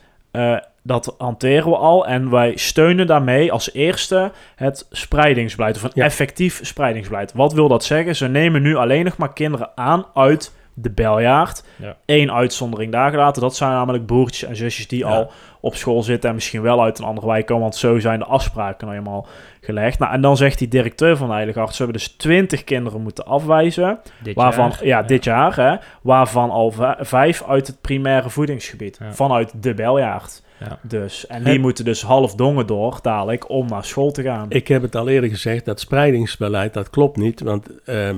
dat 0.82 1.14
hanteren 1.18 1.70
we 1.70 1.76
al. 1.76 2.06
En 2.06 2.30
wij 2.30 2.52
steunen 2.56 3.06
daarmee 3.06 3.52
als 3.52 3.72
eerste 3.72 4.32
het 4.56 4.86
spreidingsbeleid. 4.90 5.76
Of 5.76 5.82
een 5.82 5.90
Ja. 5.94 6.04
effectief 6.04 6.60
spreidingsbeleid. 6.62 7.32
Wat 7.32 7.52
wil 7.52 7.68
dat 7.68 7.84
zeggen? 7.84 8.16
Ze 8.16 8.28
nemen 8.28 8.62
nu 8.62 8.76
alleen 8.76 9.04
nog 9.04 9.16
maar 9.16 9.32
kinderen 9.32 9.70
aan 9.74 10.06
uit 10.14 10.56
de 10.82 10.90
beljaard. 10.90 11.64
Ja. 11.76 11.96
Eén 12.06 12.32
uitzondering 12.32 12.92
daar 12.92 13.10
gelaten. 13.10 13.42
Dat 13.42 13.56
zijn 13.56 13.70
namelijk 13.70 14.06
broertjes 14.06 14.48
en 14.48 14.56
zusjes 14.56 14.88
die 14.88 14.98
Ja. 14.98 15.06
al 15.06 15.30
op 15.60 15.74
school 15.74 16.02
zitten... 16.02 16.28
en 16.28 16.34
misschien 16.34 16.62
wel 16.62 16.82
uit 16.82 16.98
een 16.98 17.04
andere 17.04 17.26
wijk 17.26 17.46
komen. 17.46 17.62
Want 17.62 17.76
zo 17.76 17.98
zijn 17.98 18.18
de 18.18 18.24
afspraken 18.24 18.86
nou 18.86 18.98
eenmaal 18.98 19.26
gelegd. 19.60 19.98
Nou, 19.98 20.12
en 20.12 20.20
dan 20.20 20.36
zegt 20.36 20.58
die 20.58 20.68
directeur 20.68 21.16
van 21.16 21.26
de 21.28 21.32
Heilige 21.34 21.58
Hart... 21.58 21.74
ze 21.74 21.82
hebben 21.82 22.00
dus 22.00 22.08
20 22.08 22.64
kinderen 22.64 23.02
moeten 23.02 23.26
afwijzen. 23.26 23.98
Dit 24.22 24.34
Waarvan, 24.34 24.68
jaar. 24.68 24.86
ja, 24.86 25.02
dit 25.02 25.24
jaar, 25.24 25.56
hè, 25.56 25.76
waarvan 26.02 26.50
al 26.50 26.74
vijf 27.00 27.42
uit 27.48 27.66
het 27.66 27.80
primaire 27.80 28.30
voedingsgebied. 28.30 28.98
Ja. 29.00 29.12
Vanuit 29.12 29.52
de 29.62 29.74
beljaard. 29.74 30.42
Ja. 30.60 30.78
Dus. 30.82 31.26
En 31.26 31.44
die 31.44 31.58
moeten 31.60 31.84
dus 31.84 32.02
half 32.02 32.34
dongen 32.34 32.66
door, 32.66 32.98
dadelijk, 33.02 33.50
om 33.50 33.68
naar 33.68 33.84
school 33.84 34.10
te 34.10 34.22
gaan. 34.22 34.46
Ik 34.48 34.68
heb 34.68 34.82
het 34.82 34.94
al 34.94 35.08
eerder 35.08 35.30
gezegd, 35.30 35.64
dat 35.64 35.80
spreidingsbeleid, 35.80 36.74
dat 36.74 36.90
klopt 36.90 37.16
niet. 37.16 37.40
Want 37.40 37.66
ehm, 37.84 38.16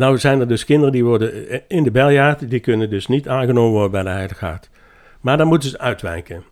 nou 0.00 0.18
zijn 0.18 0.40
er 0.40 0.48
dus 0.48 0.64
kinderen 0.64 0.92
die 0.92 1.04
worden 1.04 1.48
eh, 1.48 1.60
in 1.68 1.82
de 1.82 1.90
beljaard, 1.90 2.50
die 2.50 2.60
kunnen 2.60 2.90
dus 2.90 3.06
niet 3.06 3.28
aangenomen 3.28 3.72
worden 3.72 3.90
bij 3.90 4.02
de 4.02 4.08
Heilige 4.08 4.44
Hart. 4.44 4.70
Maar 5.20 5.36
dan 5.36 5.46
moeten 5.46 5.68
ze 5.68 5.78
uitwijken. 5.78 6.44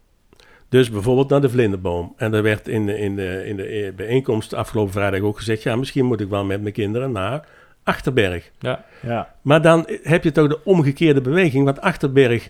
Dus 0.69 0.91
bijvoorbeeld 0.91 1.29
naar 1.29 1.41
de 1.41 1.49
vlinderboom. 1.49 2.15
En 2.17 2.35
er 2.35 2.43
werd 2.43 2.69
in 2.69 2.87
de, 2.87 2.99
in 2.99 3.17
de, 3.17 3.47
in 3.47 3.57
de 3.57 3.67
eh, 3.67 3.93
bijeenkomst 3.93 4.55
afgelopen 4.55 4.93
vrijdag 4.93 5.21
ook 5.21 5.37
gezegd, 5.37 5.63
ja, 5.63 5.77
misschien 5.77 6.05
moet 6.05 6.21
ik 6.21 6.29
wel 6.29 6.45
met 6.45 6.61
mijn 6.61 6.75
kinderen 6.75 7.13
naar 7.13 7.47
Achterberg. 7.83 8.51
Ja. 8.59 8.85
Ja, 9.03 9.35
Maar 9.43 9.63
dan 9.63 9.89
heb 10.03 10.25
je 10.25 10.33
toch 10.33 10.49
de 10.49 10.65
omgekeerde 10.65 11.21
beweging. 11.21 11.65
Want 11.65 11.81
Achterberg, 11.81 12.49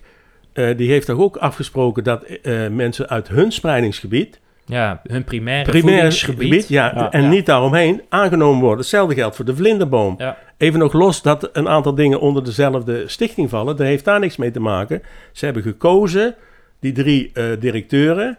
eh, 0.53 0.77
die 0.77 0.91
heeft 0.91 1.07
toch 1.07 1.19
ook 1.19 1.37
afgesproken 1.37 2.05
dat 2.05 2.23
eh, 2.23 2.69
mensen 2.69 3.09
uit 3.09 3.29
hun 3.29 3.53
spreidingsgebied 3.53 4.41
ja, 4.69 5.01
hun 5.07 5.25
primaire, 5.25 5.71
primair 5.71 5.95
voedingsgebied. 5.95 6.51
gebied, 6.51 6.69
ja, 6.69 6.93
Ja, 6.95 7.11
en 7.11 7.23
ja. 7.23 7.29
niet 7.29 7.47
daaromheen 7.47 8.03
aangenomen 8.09 8.61
worden. 8.61 8.79
Hetzelfde 8.79 9.15
geldt 9.15 9.37
voor 9.37 9.45
de 9.45 9.57
vlinderboom. 9.57 10.15
Ja. 10.19 10.37
Even 10.57 10.79
nog 10.79 10.93
los 10.93 11.23
dat 11.23 11.51
een 11.53 11.69
aantal 11.69 11.95
dingen 11.95 12.21
onder 12.21 12.45
dezelfde 12.45 13.09
stichting 13.09 13.51
vallen. 13.51 13.77
Daar 13.77 13.87
heeft 13.87 14.05
daar 14.05 14.21
niks 14.21 14.37
mee 14.37 14.51
te 14.51 14.61
maken. 14.61 15.03
Ze 15.33 15.45
hebben 15.45 15.63
gekozen, 15.63 16.35
die 16.81 16.93
drie 16.93 17.31
eh, 17.35 17.45
directeuren, 17.59 18.39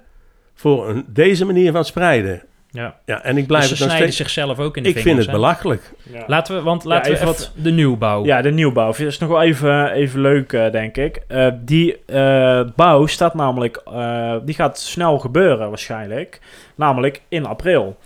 voor 0.55 0.89
een, 0.89 1.05
deze 1.07 1.45
manier 1.45 1.71
van 1.71 1.85
spreiden. 1.85 2.41
Ja. 2.71 2.95
Ja, 3.05 3.23
en 3.23 3.37
ik 3.37 3.47
blijf 3.47 3.61
Dus 3.67 3.69
ze 3.69 3.75
het 3.75 3.83
nog 3.83 3.91
snijden 3.97 4.13
steeds... 4.13 4.31
zichzelf 4.33 4.59
ook 4.59 4.77
in 4.77 4.83
de 4.83 4.89
Ik 4.89 4.93
vind 4.95 5.05
vingers, 5.07 5.25
het 5.25 5.35
hè? 5.35 5.41
belachelijk. 5.41 5.91
ja. 6.11 6.23
Laten 6.27 6.55
we, 6.55 6.61
want 6.61 6.83
laten 6.83 7.11
even 7.11 7.25
we 7.25 7.31
even 7.31 7.43
wat- 7.53 7.63
de 7.63 7.71
nieuwbouw. 7.71 8.25
ja, 8.25 8.41
de 8.41 8.51
nieuwbouw. 8.51 8.87
Dat 8.87 8.99
is 8.99 9.17
nog 9.17 9.29
wel 9.29 9.41
even, 9.41 9.91
even 9.91 10.19
leuk, 10.21 10.53
eh, 10.53 10.71
denk 10.71 10.97
ik. 10.97 11.21
Eh, 11.27 11.47
die 11.61 12.05
eh, 12.05 12.61
bouw 12.75 13.05
staat 13.05 13.33
namelijk... 13.33 13.81
eh, 13.91 14.35
die 14.45 14.55
gaat 14.55 14.79
snel 14.79 15.19
gebeuren, 15.19 15.69
waarschijnlijk. 15.69 16.39
Namelijk 16.75 17.21
in 17.27 17.45
april 17.45 17.97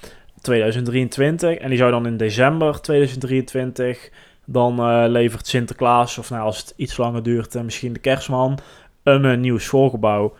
2023. 0.42 1.58
En 1.58 1.70
die 1.70 1.78
zou 1.78 1.92
dan 1.92 2.06
in 2.06 2.18
december 2.18 2.82
2023... 2.82 4.10
Dan 4.46 4.80
eh, 4.80 5.04
levert 5.08 5.48
Sinterklaas, 5.48 6.18
of 6.18 6.30
nou, 6.30 6.44
als 6.44 6.58
het 6.58 6.74
iets 6.76 6.98
langer 6.98 7.24
duurt, 7.24 7.64
misschien 7.64 7.94
de 7.94 8.00
kerstman... 8.00 8.60
een 9.04 9.40
nieuw 9.40 9.58
schoolgebouw 9.58 10.34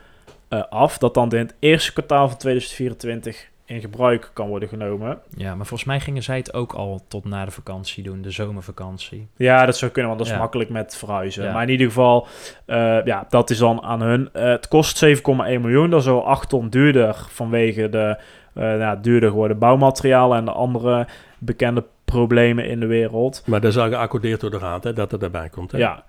eh, 0.50 0.62
af. 0.70 0.98
Dat 0.98 1.14
dan 1.14 1.32
in 1.32 1.38
het 1.38 1.56
eerste 1.60 1.94
kwartaal 1.94 2.30
van 2.30 2.38
2024 2.38 3.52
in 3.74 3.82
gebruik 3.82 4.30
kan 4.34 4.48
worden 4.48 4.70
genomen. 4.70 5.20
Ja, 5.36 5.56
maar 5.56 5.66
volgens 5.66 5.90
mij 5.90 6.00
gingen 6.00 6.24
zij 6.24 6.38
het 6.38 6.54
ook 6.54 6.74
al 6.74 7.02
tot 7.08 7.26
na 7.26 7.46
de 7.46 7.52
vakantie 7.52 8.04
doen, 8.04 8.22
de 8.22 8.32
zomervakantie. 8.32 9.28
Ja, 9.38 9.66
dat 9.66 9.78
zou 9.78 9.92
kunnen, 9.92 10.10
want 10.12 10.22
dat 10.24 10.32
is 10.32 10.38
Ja. 10.38 10.44
makkelijk 10.44 10.70
met 10.70 10.96
verhuizen. 10.98 11.44
Ja. 11.44 11.54
Maar 11.54 11.64
in 11.64 11.70
ieder 11.70 11.88
geval, 11.88 12.28
eh, 12.66 13.06
ja, 13.06 13.26
dat 13.30 13.50
is 13.50 13.58
dan 13.58 13.82
aan 13.82 14.02
hun. 14.02 14.30
Eh, 14.34 14.44
het 14.44 14.68
kost 14.68 14.98
7,1 14.98 15.62
miljoen. 15.62 15.90
Dat 15.90 16.02
is 16.02 16.08
al 16.08 16.26
8 16.28 16.50
ton 16.50 16.70
duurder 16.70 17.16
vanwege 17.30 17.90
de 17.90 18.18
eh, 18.54 18.64
nou, 18.64 19.00
duurder 19.02 19.30
geworden 19.30 19.58
bouwmaterialen 19.58 20.38
en 20.38 20.46
de 20.46 20.52
andere 20.52 21.08
bekende 21.38 21.84
problemen 22.06 22.66
in 22.68 22.80
de 22.80 22.86
wereld. 22.86 23.44
Maar 23.46 23.62
dat 23.62 23.72
is 23.72 23.78
al 23.78 23.88
geaccordeerd 23.88 24.40
door 24.42 24.50
de 24.52 24.58
raad, 24.58 24.84
hè, 24.84 24.94
dat 24.94 25.12
het 25.12 25.24
erbij 25.24 25.50
komt. 25.50 25.72
Hè? 25.72 25.78
Ja. 25.78 26.04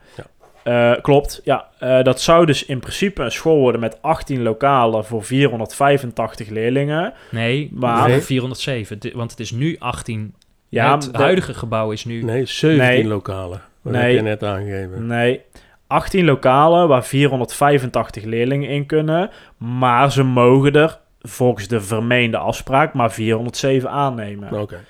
Eh, 0.65 0.93
klopt, 1.03 1.41
ja. 1.45 1.67
Eh, 1.79 2.03
dat 2.03 2.21
zou 2.21 2.47
dus 2.47 2.65
in 2.65 2.81
principe 2.81 3.23
een 3.23 3.31
school 3.33 3.59
worden 3.59 3.81
met 3.81 3.99
18 4.03 4.43
lokalen 4.43 5.05
voor 5.05 5.25
485 5.25 6.49
leerlingen. 6.49 7.12
Nee, 7.31 7.71
Maar- 7.73 8.09
maar 8.09 8.21
407. 8.21 8.99
Di- 8.99 9.12
Want 9.15 9.31
het 9.31 9.41
is 9.41 9.51
nu 9.51 9.77
18. 9.79 10.35
Ja, 10.69 10.95
het 10.97 11.17
huidige 11.17 11.55
gebouw 11.55 11.91
is 11.91 12.05
nu... 12.05 12.23
Nee, 12.23 12.47
17 12.47 12.87
Nee. 12.89 13.05
lokalen. 13.07 13.61
Dat 13.83 13.93
Nee. 13.93 14.03
heb 14.03 14.12
je 14.15 14.23
net 14.23 14.43
aangegeven. 14.45 15.07
Nee, 15.07 15.41
18 15.87 16.25
lokalen 16.25 16.89
waar 16.89 17.05
485 17.05 18.25
leerlingen 18.25 18.69
in 18.69 18.87
kunnen. 18.87 19.31
Maar 19.57 20.12
ze 20.12 20.23
mogen 20.23 20.73
er 20.73 20.99
volgens 21.21 21.69
de 21.69 21.81
vermeende 21.81 22.37
afspraak 22.37 22.95
maar 22.95 23.12
407 23.12 23.91
aannemen. 23.91 24.53
Oké. 24.61 24.81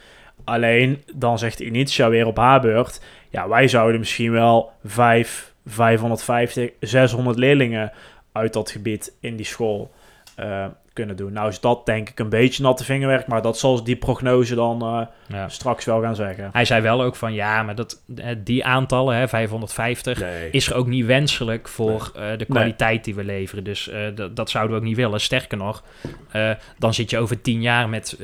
Alleen 0.45 1.03
dan 1.15 1.39
zegt 1.39 1.61
Initia 1.61 2.09
weer 2.09 2.27
op 2.27 2.37
haar 2.37 2.61
beurt: 2.61 3.01
ja, 3.31 3.49
wij 3.49 3.69
zouden 3.69 3.99
misschien 4.01 4.33
wel 4.33 4.71
5, 4.85 5.54
550, 5.65 6.71
600 6.81 7.39
leerlingen 7.39 7.93
uit 8.33 8.53
dat 8.53 8.71
gebied 8.71 9.17
in 9.21 9.37
die 9.37 9.47
school. 9.47 9.93
Eh, 10.37 10.67
kunnen 10.95 11.17
doen. 11.17 11.33
Nou 11.33 11.49
is 11.49 11.61
dat 11.61 11.87
denk 11.87 12.09
ik 12.09 12.19
een 12.19 12.29
beetje 12.29 12.63
natte 12.63 12.85
vingerwerk, 12.85 13.27
maar 13.27 13.43
dat 13.43 13.59
zal 13.59 13.85
die 13.85 13.97
prognose 13.97 14.55
dan 14.55 14.83
eh, 14.83 15.01
Ja. 15.37 15.49
straks 15.49 15.85
wel 15.85 16.01
gaan 16.01 16.15
zeggen. 16.17 16.49
Hij 16.53 16.65
zei 16.65 16.83
wel 16.83 17.03
ook 17.03 17.17
van 17.17 17.33
ja, 17.33 17.63
maar 17.63 17.75
dat, 17.75 18.03
eh, 18.17 18.27
die 18.39 18.65
aantallen, 18.65 19.17
hè, 19.17 19.29
550, 19.29 20.21
Nee. 20.21 20.51
is 20.51 20.67
er 20.67 20.75
ook 20.75 20.87
niet 20.87 21.07
wenselijk 21.07 21.69
voor 21.69 22.13
eh, 22.17 22.39
de 22.39 22.45
kwaliteit 22.45 23.05
die 23.05 23.15
we 23.15 23.25
leveren. 23.25 23.65
Dus 23.65 23.91
dat, 24.35 24.51
zouden 24.51 24.75
we 24.75 24.81
ook 24.81 24.87
niet 24.89 24.97
willen. 24.97 25.21
Sterker 25.21 25.59
nog, 25.59 25.83
dan 26.79 26.95
zit 26.95 27.11
je 27.11 27.19
over 27.19 27.41
tien 27.41 27.63
jaar 27.63 27.89
met 27.89 28.17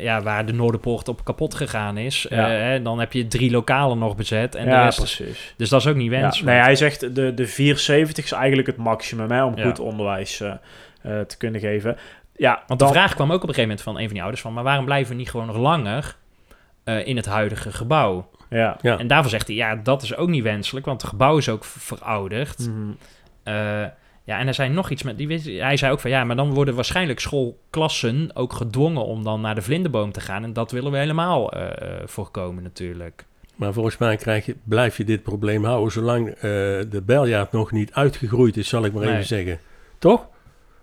ja, 0.00 0.22
waar 0.22 0.46
de 0.46 0.52
Noorderpoort 0.52 1.08
op 1.08 1.24
kapot 1.24 1.54
gegaan 1.54 1.96
is. 1.96 2.26
Ja. 2.30 2.48
Hè, 2.48 2.82
dan 2.82 2.98
heb 3.00 3.12
je 3.12 3.26
drie 3.26 3.50
lokalen 3.50 3.98
nog 3.98 4.16
bezet. 4.16 4.54
En 4.54 4.64
de 4.64 4.70
ja, 4.70 4.84
rest, 4.84 4.98
precies. 4.98 5.54
dus 5.56 5.68
dat 5.68 5.80
is 5.80 5.86
ook 5.86 5.96
niet 5.96 6.10
wenselijk. 6.10 6.52
nee, 6.52 6.60
hij 6.62 6.76
zegt 6.76 7.00
de, 7.14 7.34
de 7.34 7.46
470 7.46 8.24
is 8.24 8.32
eigenlijk 8.32 8.66
het 8.66 8.76
maximum 8.76 9.30
hè, 9.30 9.44
om 9.44 9.60
goed 9.60 9.78
onderwijs 9.78 10.42
eh, 11.02 11.20
te 11.20 11.36
kunnen 11.36 11.60
geven. 11.60 11.96
Ja, 12.36 12.62
Want 12.66 12.80
dan, 12.80 12.88
de 12.88 12.94
vraag 12.94 13.14
kwam 13.14 13.32
ook 13.32 13.42
op 13.42 13.48
een 13.48 13.54
gegeven 13.54 13.68
moment 13.68 13.82
van 13.82 13.94
een 13.96 14.04
van 14.04 14.12
die 14.12 14.20
ouders 14.22 14.42
van... 14.42 14.52
maar 14.52 14.64
waarom 14.64 14.84
blijven 14.84 15.12
we 15.12 15.18
niet 15.18 15.30
gewoon 15.30 15.46
nog 15.46 15.56
langer 15.56 16.16
eh, 16.84 17.06
in 17.06 17.16
het 17.16 17.26
huidige 17.26 17.72
gebouw? 17.72 18.30
Ja. 18.50 18.76
Ja. 18.80 18.98
En 18.98 19.06
daarvan 19.06 19.30
zegt 19.30 19.46
hij, 19.46 19.56
ja, 19.56 19.76
dat 19.76 20.02
is 20.02 20.16
ook 20.16 20.28
niet 20.28 20.42
wenselijk... 20.42 20.86
want 20.86 21.00
het 21.00 21.10
gebouw 21.10 21.36
is 21.36 21.48
ook 21.48 21.64
ver- 21.64 21.96
verouderd. 21.96 22.58
Mhm. 22.58 22.90
Eh, 23.42 23.54
ja, 24.24 24.38
en 24.38 24.46
er 24.46 24.54
zei 24.54 24.68
nog 24.68 24.90
iets 24.90 25.02
met... 25.02 25.18
Die, 25.18 25.62
hij 25.62 25.76
zei 25.76 25.92
ook 25.92 26.00
van, 26.00 26.10
ja, 26.10 26.24
maar 26.24 26.36
dan 26.36 26.54
worden 26.54 26.74
waarschijnlijk 26.74 27.20
schoolklassen... 27.20 28.30
ook 28.34 28.52
gedwongen 28.52 29.04
om 29.04 29.24
dan 29.24 29.40
naar 29.40 29.54
de 29.54 29.62
vlinderboom 29.62 30.12
te 30.12 30.20
gaan... 30.20 30.44
en 30.44 30.52
dat 30.52 30.70
willen 30.70 30.92
we 30.92 30.98
helemaal 30.98 31.52
voorkomen 32.04 32.62
natuurlijk. 32.62 33.24
Maar 33.60 33.72
volgens 33.72 33.98
mij 33.98 34.16
krijg 34.16 34.46
je, 34.46 34.56
blijf 34.64 34.96
je 34.96 35.04
dit 35.04 35.22
probleem 35.22 35.64
houden 35.64 35.92
zolang 35.92 36.28
eh, 36.28 36.40
de 36.42 37.02
beljaard 37.06 37.52
nog 37.52 37.72
niet 37.72 37.92
uitgegroeid 37.92 38.56
is, 38.56 38.68
zal 38.68 38.84
ik 38.84 38.92
maar 38.92 39.04
Nee. 39.04 39.12
even 39.12 39.26
zeggen. 39.26 39.58
Toch? 39.98 40.26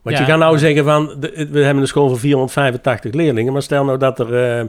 Want 0.07 0.19
Ja. 0.19 0.25
je 0.25 0.31
kan 0.31 0.39
nou 0.39 0.57
zeggen 0.57 0.83
van, 0.83 1.07
we 1.19 1.59
hebben 1.63 1.77
een 1.81 1.87
school 1.87 2.07
van 2.09 2.17
485 2.17 3.13
leerlingen, 3.13 3.53
maar 3.53 3.61
stel 3.61 3.85
nou 3.85 3.97
dat 3.97 4.19
er 4.19 4.57
eh, 4.59 4.65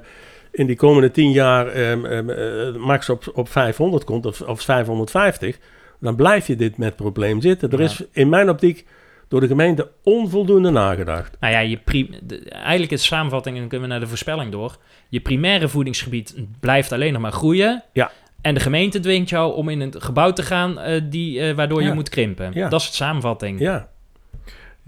in 0.52 0.66
die 0.66 0.76
komende 0.76 1.10
10 1.10 1.30
jaar 1.30 1.66
ehm, 1.66 2.04
ehm, 2.04 2.30
eh, 2.30 2.74
max 2.76 3.08
op, 3.08 3.30
op 3.34 3.48
500 3.48 4.04
komt 4.04 4.26
of, 4.26 4.40
of 4.40 4.60
550, 4.60 5.58
dan 6.00 6.16
blijf 6.16 6.46
je 6.46 6.56
dit 6.56 6.78
met 6.78 6.96
probleem 6.96 7.40
zitten. 7.40 7.70
Er 7.70 7.78
Ja. 7.78 7.84
is 7.84 8.02
in 8.12 8.28
mijn 8.28 8.48
optiek 8.50 8.86
door 9.28 9.40
de 9.40 9.46
gemeente 9.46 9.90
onvoldoende 10.02 10.70
nagedacht. 10.70 11.36
Nou 11.40 11.52
ja, 11.52 11.58
je 11.60 11.78
de- 12.22 12.48
eigenlijk 12.50 12.92
is 12.92 13.00
de 13.00 13.06
samenvatting... 13.06 13.54
en 13.54 13.60
dan 13.60 13.70
kunnen 13.70 13.86
we 13.88 13.92
naar 13.94 14.02
de 14.02 14.08
voorspelling 14.08 14.52
door... 14.52 14.76
je 15.08 15.20
primaire 15.20 15.68
voedingsgebied 15.68 16.34
blijft 16.60 16.92
alleen 16.92 17.12
nog 17.12 17.22
maar 17.22 17.32
groeien... 17.32 17.82
Ja. 17.92 18.10
En 18.40 18.54
de 18.54 18.60
gemeente 18.60 19.00
dwingt 19.00 19.28
jou 19.28 19.54
om 19.54 19.68
in 19.68 19.80
een 19.80 19.94
gebouw 19.98 20.32
te 20.32 20.42
gaan... 20.42 20.78
eh, 20.78 21.00
die, 21.04 21.40
eh, 21.40 21.54
waardoor 21.54 21.82
je 21.82 21.92
moet 21.92 22.08
krimpen. 22.08 22.50
Ja. 22.54 22.68
Dat 22.68 22.80
is 22.80 22.88
de 22.88 22.94
samenvatting. 22.94 23.60
Ja. 23.60 23.88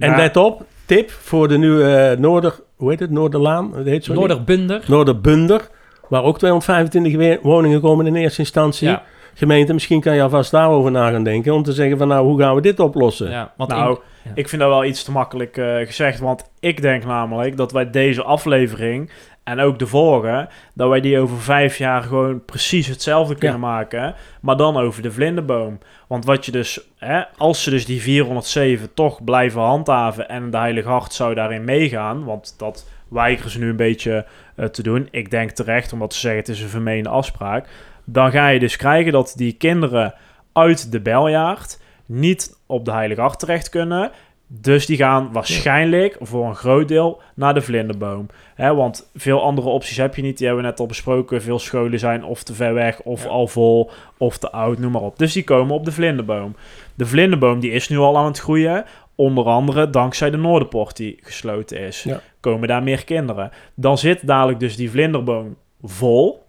En 0.00 0.16
let 0.16 0.36
op, 0.36 0.62
tip 0.84 1.10
voor 1.10 1.48
de 1.48 1.58
nieuwe 1.58 1.84
eh, 1.84 2.18
Noorder, 2.18 2.54
hoe 2.76 2.90
heet 2.90 3.00
het, 3.00 3.10
Noorderlaan? 3.10 3.72
Heet 3.84 4.04
zo? 4.04 4.14
Noorderbunder. 4.14 4.82
Noorderbunder, 4.86 5.68
waar 6.08 6.22
ook 6.22 6.38
225 6.38 7.16
we- 7.16 7.38
woningen 7.42 7.80
komen 7.80 8.06
in 8.06 8.14
eerste 8.14 8.40
instantie. 8.40 8.88
Ja, 8.88 9.02
Gemeente, 9.34 9.72
misschien 9.72 10.00
kan 10.00 10.14
je 10.14 10.22
alvast 10.22 10.50
daarover 10.50 10.90
na 10.90 11.10
gaan 11.10 11.22
denken. 11.24 11.52
Om 11.54 11.62
te 11.62 11.72
zeggen 11.72 11.98
van 11.98 12.08
nou, 12.08 12.26
hoe 12.26 12.40
gaan 12.40 12.54
we 12.54 12.60
dit 12.60 12.80
oplossen? 12.80 13.30
ja, 13.30 13.52
want 13.56 13.70
Nou, 13.70 13.90
in- 13.90 13.98
ja. 14.24 14.30
ik 14.34 14.48
vind 14.48 14.60
dat 14.62 14.70
wel 14.70 14.84
iets 14.84 15.02
te 15.04 15.10
makkelijk 15.10 15.56
eh, 15.56 15.76
gezegd. 15.86 16.20
Want 16.20 16.50
ik 16.60 16.82
denk 16.82 17.04
namelijk 17.04 17.56
dat 17.56 17.72
wij 17.72 17.90
deze 17.90 18.22
aflevering 18.22 19.10
en 19.44 19.60
ook 19.60 19.78
de 19.78 19.86
vorige, 19.86 20.48
dat 20.74 20.88
wij 20.88 21.00
die 21.00 21.18
over 21.18 21.40
vijf 21.40 21.78
jaar 21.78 22.02
gewoon 22.02 22.44
precies 22.44 22.86
hetzelfde 22.86 23.34
kunnen 23.34 23.60
maken. 23.60 24.14
Maar 24.40 24.56
dan 24.56 24.76
over 24.76 25.02
de 25.02 25.12
vlinderboom. 25.12 25.78
Want 26.06 26.24
wat 26.24 26.44
je 26.46 26.52
dus, 26.52 26.80
hè, 26.96 27.22
als 27.36 27.62
ze 27.62 27.70
dus 27.70 27.86
die 27.86 28.02
407 28.02 28.94
toch 28.94 29.24
blijven 29.24 29.60
handhaven 29.60 30.28
en 30.28 30.50
de 30.50 30.56
Heilige 30.56 30.88
Hart 30.88 31.12
zou 31.12 31.34
daarin 31.34 31.64
meegaan, 31.64 32.24
want 32.24 32.54
dat 32.58 32.88
weigeren 33.08 33.50
ze 33.50 33.58
nu 33.58 33.68
een 33.68 33.76
beetje 33.76 34.26
eh, 34.56 34.66
te 34.66 34.82
doen. 34.82 35.08
Ik 35.10 35.30
denk 35.30 35.50
terecht, 35.50 35.92
omdat 35.92 36.14
ze 36.14 36.20
zeggen 36.20 36.40
het 36.40 36.48
is 36.48 36.60
een 36.60 36.68
vermeende 36.68 37.08
afspraak. 37.08 37.68
Dan 38.04 38.30
ga 38.30 38.48
je 38.48 38.58
dus 38.58 38.76
krijgen 38.76 39.12
dat 39.12 39.32
die 39.36 39.52
kinderen 39.52 40.14
uit 40.52 40.92
de 40.92 41.00
beljaard 41.00 41.80
niet 42.06 42.58
op 42.66 42.84
de 42.84 42.92
Heilige 42.92 43.20
Acht 43.20 43.38
terecht 43.38 43.68
kunnen. 43.68 44.10
Dus 44.52 44.86
die 44.86 44.96
gaan 44.96 45.32
waarschijnlijk 45.32 46.16
voor 46.20 46.46
een 46.46 46.54
groot 46.54 46.88
deel 46.88 47.20
naar 47.34 47.54
de 47.54 47.60
vlinderboom. 47.60 48.26
Want 48.56 49.10
veel 49.14 49.42
andere 49.42 49.68
opties 49.68 49.96
heb 49.96 50.14
je 50.14 50.22
niet. 50.22 50.38
Die 50.38 50.46
hebben 50.46 50.64
we 50.64 50.70
net 50.70 50.80
al 50.80 50.86
besproken. 50.86 51.42
Veel 51.42 51.58
scholen 51.58 51.98
zijn 51.98 52.24
of 52.24 52.42
te 52.42 52.54
ver 52.54 52.74
weg, 52.74 53.00
of 53.02 53.22
Ja. 53.22 53.28
al 53.28 53.46
vol, 53.46 53.90
of 54.16 54.38
te 54.38 54.50
oud, 54.50 54.78
noem 54.78 54.92
maar 54.92 55.02
op. 55.02 55.18
Dus 55.18 55.32
die 55.32 55.44
komen 55.44 55.74
op 55.74 55.84
de 55.84 55.92
vlinderboom. 55.92 56.56
De 56.94 57.06
vlinderboom 57.06 57.60
die 57.60 57.70
is 57.70 57.88
nu 57.88 57.98
al 57.98 58.18
aan 58.18 58.24
het 58.24 58.38
groeien. 58.38 58.84
Onder 59.14 59.44
andere 59.44 59.90
dankzij 59.90 60.30
de 60.30 60.36
Noorderpoort 60.36 60.96
die 60.96 61.18
gesloten 61.22 61.78
is. 61.78 62.02
Ja. 62.02 62.20
Komen 62.40 62.68
daar 62.68 62.82
meer 62.82 63.04
kinderen. 63.04 63.50
Dan 63.74 63.98
zit 63.98 64.26
dadelijk 64.26 64.60
dus 64.60 64.76
die 64.76 64.90
vlinderboom 64.90 65.56
vol. 65.82 66.42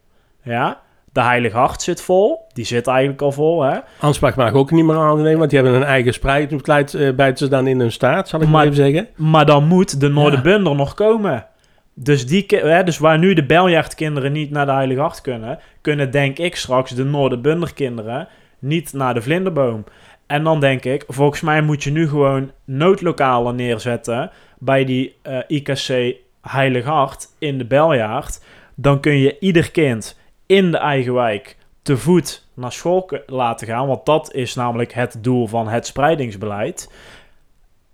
Ja. 0.43 0.81
De 1.13 1.21
Heilige 1.21 1.57
Hart 1.57 1.81
zit 1.81 2.01
vol. 2.01 2.45
Die 2.53 2.65
zit 2.65 2.87
eigenlijk 2.87 3.21
al 3.21 3.31
vol. 3.31 3.61
Hè. 3.63 3.77
Ansbach 3.99 4.35
mag 4.35 4.53
ook 4.53 4.71
niet 4.71 4.85
meer 4.85 4.95
aannemen, 4.97 5.37
want 5.37 5.49
die 5.49 5.59
hebben 5.59 5.79
een 5.81 5.87
eigen 5.87 6.13
spreidingsbeleid. 6.13 6.93
eh 6.93 7.13
bijten 7.13 7.37
ze 7.45 7.47
dan 7.51 7.67
in 7.67 7.79
hun 7.79 7.91
staat, 7.91 8.29
zal 8.29 8.39
ik 8.39 8.45
maar, 8.45 8.55
Maar- 8.55 8.63
even 8.63 8.75
zeggen. 8.75 9.07
Maar 9.15 9.45
dan 9.45 9.67
moet 9.67 9.99
de 9.99 10.07
Noorderbunder 10.07 10.75
nog 10.75 10.93
komen. 10.93 11.45
Dus, 11.93 12.25
die, 12.27 12.45
hè, 12.47 12.83
dus 12.83 12.97
waar 12.97 13.17
nu 13.19 13.33
de 13.33 13.45
Beljaardkinderen 13.45 14.31
niet 14.31 14.51
naar 14.51 14.65
de 14.65 14.71
Heilige 14.71 14.99
Hart 15.01 15.21
kunnen, 15.21 15.59
kunnen 15.81 16.11
denk 16.11 16.37
ik 16.37 16.55
straks 16.55 16.91
de 16.91 17.03
Noorderbunderkinderen 17.03 18.27
niet 18.59 18.93
naar 18.93 19.13
de 19.13 19.21
Vlinderboom. 19.21 19.83
En 20.27 20.43
dan 20.43 20.59
denk 20.59 20.83
ik, 20.85 21.03
volgens 21.07 21.41
mij 21.41 21.61
moet 21.61 21.83
je 21.83 21.91
nu 21.91 22.07
gewoon 22.09 22.51
noodlokalen 22.65 23.55
neerzetten 23.55 24.31
bij 24.59 24.85
die 24.85 25.15
eh, 25.21 25.37
IKC 25.47 26.15
Heilig 26.41 26.85
Hart 26.85 27.27
in 27.39 27.57
de 27.57 27.65
Beljaard. 27.65 28.43
Dan 28.75 28.99
kun 28.99 29.17
je 29.17 29.39
ieder 29.39 29.71
kind 29.71 30.19
in 30.51 30.71
de 30.71 30.77
eigen 30.77 31.13
wijk 31.13 31.57
te 31.81 31.97
voet 31.97 32.47
naar 32.53 32.71
school 32.71 33.09
laten 33.25 33.67
gaan. 33.67 33.87
Want 33.87 34.05
dat 34.05 34.33
is 34.33 34.55
namelijk 34.55 34.93
het 34.93 35.17
doel 35.21 35.47
van 35.47 35.67
het 35.67 35.85
spreidingsbeleid. 35.85 36.91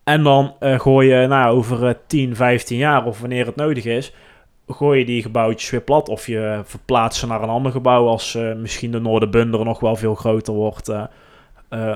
En 0.03 0.23
dan 0.23 0.55
eh, 0.59 0.79
gooi 0.79 1.13
je 1.13 1.27
nou, 1.27 1.55
over 1.55 1.87
eh, 1.87 1.93
10, 2.07 2.35
15 2.35 2.77
jaar 2.77 3.05
of 3.05 3.19
wanneer 3.19 3.45
het 3.45 3.55
nodig 3.55 3.85
is, 3.85 4.13
gooi 4.67 4.99
je 4.99 5.05
die 5.05 5.21
gebouwtjes 5.21 5.69
weer 5.69 5.81
plat. 5.81 6.09
Of 6.09 6.27
je 6.27 6.61
verplaatst 6.63 7.19
ze 7.19 7.27
naar 7.27 7.41
een 7.41 7.49
ander 7.49 7.71
gebouw 7.71 8.07
als 8.07 8.35
eh, 8.35 8.53
misschien 8.53 8.91
de 8.91 8.99
Noorderbunder 8.99 9.65
nog 9.65 9.79
wel 9.79 9.95
veel 9.95 10.15
groter 10.15 10.53
wordt 10.53 10.89
eh, 10.89 11.03
eh, 11.69 11.95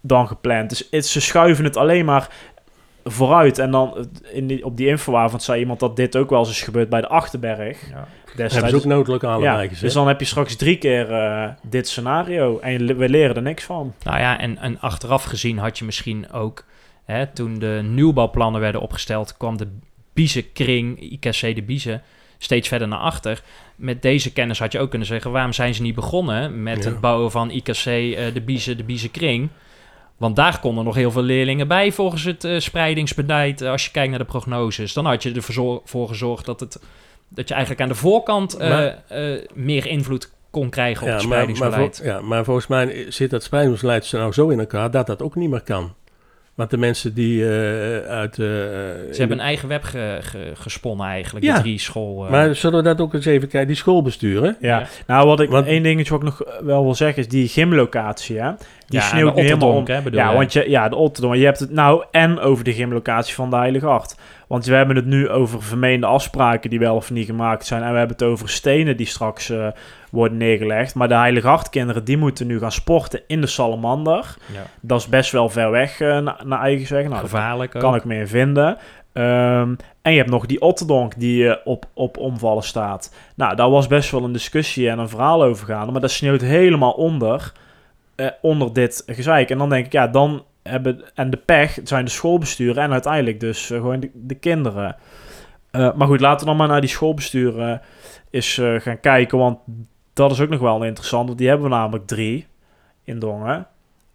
dan 0.00 0.26
gepland. 0.26 0.90
Dus 0.90 1.12
ze 1.12 1.20
schuiven 1.20 1.64
het 1.64 1.76
alleen 1.76 2.04
maar 2.04 2.30
vooruit. 3.10 3.58
En 3.58 3.70
dan 3.70 3.96
eh, 3.96 4.36
in 4.36 4.46
die, 4.46 4.64
op 4.64 4.76
die 4.76 4.86
infoavond 4.88 5.42
zei 5.42 5.60
iemand 5.60 5.80
dat 5.80 5.96
dit 5.96 6.16
ook 6.16 6.30
wel 6.30 6.38
eens 6.38 6.50
is 6.50 6.62
gebeurd 6.62 6.88
bij 6.88 7.00
de 7.00 7.08
Achterberg. 7.08 7.80
Ja. 7.88 7.94
Hebben 7.94 8.36
Destijds. 8.36 8.70
ze 8.70 8.76
ook 8.76 8.84
noodlokale 8.84 9.42
ja, 9.42 9.56
wijken 9.56 9.76
dus 9.80 9.92
dan 9.92 10.08
heb 10.08 10.20
je 10.20 10.26
straks 10.26 10.56
drie 10.56 10.76
keer 10.78 11.12
eh, 11.12 11.48
dit 11.62 11.88
scenario. 11.88 12.58
En 12.58 12.96
we 12.96 13.08
leren 13.08 13.36
er 13.36 13.42
niks 13.42 13.64
van. 13.64 13.94
Nou 14.02 14.18
ja, 14.18 14.38
en, 14.38 14.58
en 14.58 14.80
achteraf 14.80 15.24
gezien 15.24 15.58
had 15.58 15.78
je 15.78 15.84
misschien 15.84 16.32
ook, 16.32 16.64
hè, 17.04 17.26
toen 17.26 17.58
de 17.58 17.80
nieuwbouwplannen 17.84 18.60
werden 18.60 18.80
opgesteld, 18.80 19.36
kwam 19.36 19.56
de 19.56 19.68
Biezenkring, 20.12 21.00
IKC 21.00 21.40
de 21.54 21.62
Biezen, 21.62 22.02
steeds 22.38 22.68
verder 22.68 22.88
naar 22.88 22.98
achter. 22.98 23.42
Met 23.76 24.02
deze 24.02 24.32
kennis 24.32 24.58
had 24.58 24.72
je 24.72 24.78
ook 24.78 24.90
kunnen 24.90 25.08
zeggen, 25.08 25.30
waarom 25.30 25.52
zijn 25.52 25.74
ze 25.74 25.82
niet 25.82 25.94
begonnen 25.94 26.62
met 26.62 26.84
Ja. 26.84 26.90
het 26.90 27.00
bouwen 27.00 27.30
van 27.30 27.50
IKC 27.50 27.74
eh, 27.86 28.34
de 28.34 28.42
Biezen, 28.44 28.76
de 28.76 28.84
Biezenkring? 28.84 29.48
Want 30.18 30.36
daar 30.36 30.60
konden 30.60 30.84
nog 30.84 30.94
heel 30.94 31.10
veel 31.10 31.22
leerlingen 31.22 31.68
bij 31.68 31.92
volgens 31.92 32.24
het 32.24 32.44
eh, 32.44 32.58
spreidingsbeleid. 32.58 33.60
eh, 33.60 33.70
als 33.70 33.84
je 33.84 33.90
kijkt 33.90 34.10
naar 34.10 34.18
de 34.18 34.24
prognoses, 34.24 34.92
dan 34.92 35.06
had 35.06 35.22
je 35.22 35.32
ervoor 35.32 35.80
voor 35.84 36.08
gezorgd 36.08 36.44
dat, 36.44 36.60
het, 36.60 36.80
dat 37.28 37.48
je 37.48 37.54
eigenlijk 37.54 37.82
aan 37.82 37.88
de 37.88 37.94
voorkant 37.94 38.56
eh, 38.56 38.68
Maar- 38.68 38.98
meer 39.54 39.86
invloed 39.86 40.30
kon 40.50 40.68
krijgen 40.70 41.06
op 41.06 41.12
het 41.12 41.16
maar, 41.18 41.28
maar, 41.28 41.36
spreidingsbeleid. 41.56 41.96
vol- 41.96 42.06
ja, 42.06 42.20
maar 42.20 42.44
volgens 42.44 42.66
mij 42.66 43.06
zit 43.08 43.30
dat 43.30 43.42
spreidingsbeleid 43.42 44.12
nou 44.12 44.32
zo 44.32 44.48
in 44.48 44.58
elkaar 44.60 44.90
dat 44.90 45.06
dat 45.06 45.22
ook 45.22 45.34
niet 45.34 45.50
meer 45.50 45.62
kan. 45.62 45.94
Want 46.58 46.70
de 46.70 46.76
mensen 46.78 47.14
die 47.14 47.42
eh, 47.44 47.50
uit... 48.10 48.38
eh, 48.38 48.44
Ze 48.46 49.14
hebben 49.16 49.38
een 49.38 49.44
eigen 49.44 49.68
web 49.68 49.82
ge- 49.82 50.18
ge- 50.20 50.50
gesponnen 50.54 51.06
eigenlijk, 51.06 51.44
Ja. 51.44 51.54
de 51.54 51.60
drie 51.60 51.78
school... 51.78 52.24
eh, 52.24 52.30
Maar 52.30 52.54
zullen 52.54 52.78
we 52.78 52.84
dat 52.84 53.00
ook 53.00 53.14
eens 53.14 53.24
even 53.26 53.48
kijken? 53.48 53.68
Die 53.68 53.76
schoolbesturen. 53.76 54.56
Ja, 54.60 54.78
Ja. 54.78 54.86
nou 55.06 55.26
wat 55.26 55.40
ik 55.40 55.50
Want- 55.50 55.66
één 55.66 55.82
dingetje 55.82 56.10
wat 56.12 56.22
ik 56.22 56.26
nog 56.28 56.42
wel 56.64 56.82
wil 56.82 56.94
zeggen 56.94 57.22
is 57.22 57.28
die 57.28 57.48
gymlocatie, 57.48 58.40
hè? 58.40 58.50
Die 58.86 58.98
ja, 59.00 59.04
sneeuwt 59.06 59.34
de 59.34 59.40
nu 59.40 59.46
helemaal 59.46 59.72
om. 59.72 59.84
Hè, 59.86 60.00
Ja, 60.10 60.30
je? 60.30 60.36
want 60.36 60.52
je, 60.52 60.70
ja, 60.70 60.88
de 60.88 60.96
Otterdonk. 60.96 61.34
Je 61.34 61.44
hebt 61.44 61.58
het 61.58 61.70
nou 61.70 62.04
en 62.10 62.38
over 62.38 62.64
de 62.64 62.72
gymlocatie 62.72 63.34
van 63.34 63.50
de 63.50 63.56
Heilige 63.56 63.86
Hart. 63.86 64.14
Want 64.48 64.64
we 64.66 64.74
hebben 64.74 64.96
het 64.96 65.06
nu 65.06 65.28
over 65.28 65.62
vermeende 65.62 66.06
afspraken 66.06 66.70
die 66.70 66.78
wel 66.78 66.94
of 66.96 67.10
niet 67.10 67.26
gemaakt 67.26 67.66
zijn. 67.66 67.82
En 67.82 67.92
we 67.92 67.98
hebben 67.98 68.16
het 68.16 68.26
over 68.26 68.48
stenen 68.48 68.96
die 68.96 69.06
straks 69.06 69.50
eh, 69.50 69.66
worden 70.10 70.38
neergelegd. 70.38 70.94
Maar 70.94 71.08
de 71.08 71.14
Heilige 71.14 71.46
Hartkinderen, 71.46 72.04
die 72.04 72.16
moeten 72.16 72.46
nu 72.46 72.58
gaan 72.58 72.72
sporten 72.72 73.20
in 73.26 73.40
de 73.40 73.46
Salamander. 73.46 74.36
Ja. 74.52 74.62
Dat 74.80 75.00
is 75.00 75.08
best 75.08 75.32
wel 75.32 75.48
ver 75.48 75.70
weg, 75.70 76.00
eh, 76.00 76.18
na- 76.18 76.40
naar 76.44 76.60
eigen 76.60 76.86
zeggen. 76.86 77.10
Nou, 77.10 77.22
Gevaarlijk 77.22 77.74
ook. 77.74 77.80
kan 77.82 77.94
ik 77.94 78.04
meer 78.04 78.28
vinden. 78.28 78.76
Ehm, 79.12 79.74
en 80.02 80.12
je 80.12 80.18
hebt 80.18 80.30
nog 80.30 80.46
die 80.46 80.60
Otterdonk 80.60 81.18
die 81.18 81.48
eh, 81.48 81.56
op, 81.64 81.84
op 81.94 82.16
omvallen 82.16 82.62
staat. 82.62 83.14
Nou, 83.34 83.56
daar 83.56 83.70
was 83.70 83.86
best 83.86 84.10
wel 84.10 84.24
een 84.24 84.32
discussie 84.32 84.90
en 84.90 84.98
een 84.98 85.08
verhaal 85.08 85.42
over 85.44 85.66
gaande. 85.66 85.92
Maar 85.92 86.00
dat 86.00 86.10
sneeuwt 86.10 86.40
helemaal 86.40 86.92
onder, 86.92 87.52
onder 88.40 88.72
dit 88.72 89.02
gezeik. 89.06 89.50
En 89.50 89.58
dan 89.58 89.68
denk 89.68 89.86
ik, 89.86 89.92
ja, 89.92 90.06
dan 90.06 90.42
hebben... 90.68 91.04
En 91.14 91.30
de 91.30 91.36
pech 91.36 91.78
zijn 91.84 92.04
de 92.04 92.10
schoolbesturen 92.10 92.82
en 92.82 92.92
uiteindelijk 92.92 93.40
dus 93.40 93.70
eh, 93.70 93.78
gewoon 93.78 94.00
de, 94.00 94.10
de 94.14 94.34
kinderen. 94.34 94.96
Eh, 95.70 95.94
maar 95.94 96.06
goed, 96.06 96.20
laten 96.20 96.40
we 96.40 96.46
dan 96.46 96.56
maar 96.56 96.68
naar 96.68 96.80
die 96.80 96.90
schoolbesturen 96.90 97.80
eens 98.30 98.58
eh, 98.58 98.80
gaan 98.80 99.00
kijken. 99.00 99.38
Want 99.38 99.58
dat 100.12 100.30
is 100.30 100.40
ook 100.40 100.48
nog 100.48 100.60
wel 100.60 100.84
interessant. 100.84 101.26
Want 101.26 101.38
die 101.38 101.48
hebben 101.48 101.68
we 101.68 101.74
namelijk 101.74 102.06
drie 102.06 102.46
in 103.04 103.18
Dongen. 103.18 103.66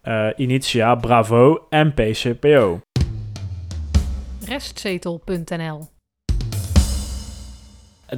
Eh, 0.04 0.28
Initia, 0.36 0.94
Bravo 0.94 1.66
en 1.70 1.94
PCPO. 1.94 2.80
Restzetel.nl 4.46 5.88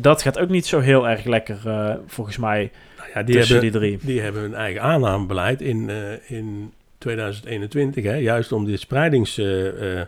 Dat 0.01 0.22
gaat 0.22 0.39
ook 0.39 0.49
niet 0.49 0.66
zo 0.66 0.80
heel 0.80 1.09
erg 1.09 1.24
lekker, 1.24 1.59
eh, 1.64 1.95
volgens 2.07 2.37
mij, 2.37 2.72
Nou 2.99 3.09
ja, 3.14 3.22
die, 3.22 3.34
tussen 3.34 3.55
hebben, 3.55 3.80
die 3.80 3.80
drie. 3.80 4.07
die 4.07 4.20
hebben 4.20 4.43
hun 4.43 4.55
eigen 4.55 4.82
aannamebeleid 4.82 5.61
in, 5.61 5.91
eh, 5.91 6.30
in 6.30 6.72
2021. 6.99 8.05
Hè, 8.05 8.15
juist 8.15 8.53
om 8.53 8.65
die 8.65 8.77
spreidings, 8.77 9.39
eh, 9.39 10.01
eh, 10.01 10.07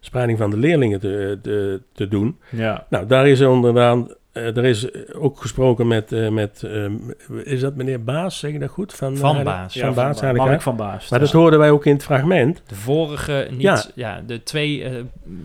spreiding 0.00 0.38
van 0.38 0.50
de 0.50 0.56
leerlingen 0.56 1.00
te, 1.00 1.38
te, 1.42 1.82
te 1.92 2.08
doen. 2.08 2.38
Ja. 2.50 2.86
Nou, 2.90 3.06
daar 3.06 3.28
is 3.28 3.40
onderaan... 3.40 4.08
eh, 4.34 4.56
er 4.56 4.64
is 4.64 4.86
ook 5.14 5.40
gesproken 5.40 5.86
met, 5.86 6.12
eh, 6.12 6.28
met 6.28 6.62
eh, 6.62 6.84
is 7.44 7.60
dat 7.60 7.74
meneer 7.74 8.04
Baas, 8.04 8.38
zeg 8.38 8.52
je 8.52 8.58
dat 8.58 8.70
goed? 8.70 8.94
Van, 8.94 9.16
Van 9.16 9.42
Baas. 9.44 9.78
Van 9.78 9.94
Baas, 9.94 10.20
Mark 10.20 10.62
van 10.62 10.76
Baas. 10.76 11.08
Maar 11.08 11.18
dat 11.20 11.32
hoorden 11.32 11.58
wij 11.58 11.70
ook 11.70 11.86
in 11.86 11.92
het 11.92 12.04
fragment. 12.04 12.62
De 12.66 12.74
vorige 12.74 13.46
niet, 13.50 13.62
Ja. 13.62 13.82
ja, 13.94 14.22
de 14.26 14.42
twee 14.42 14.86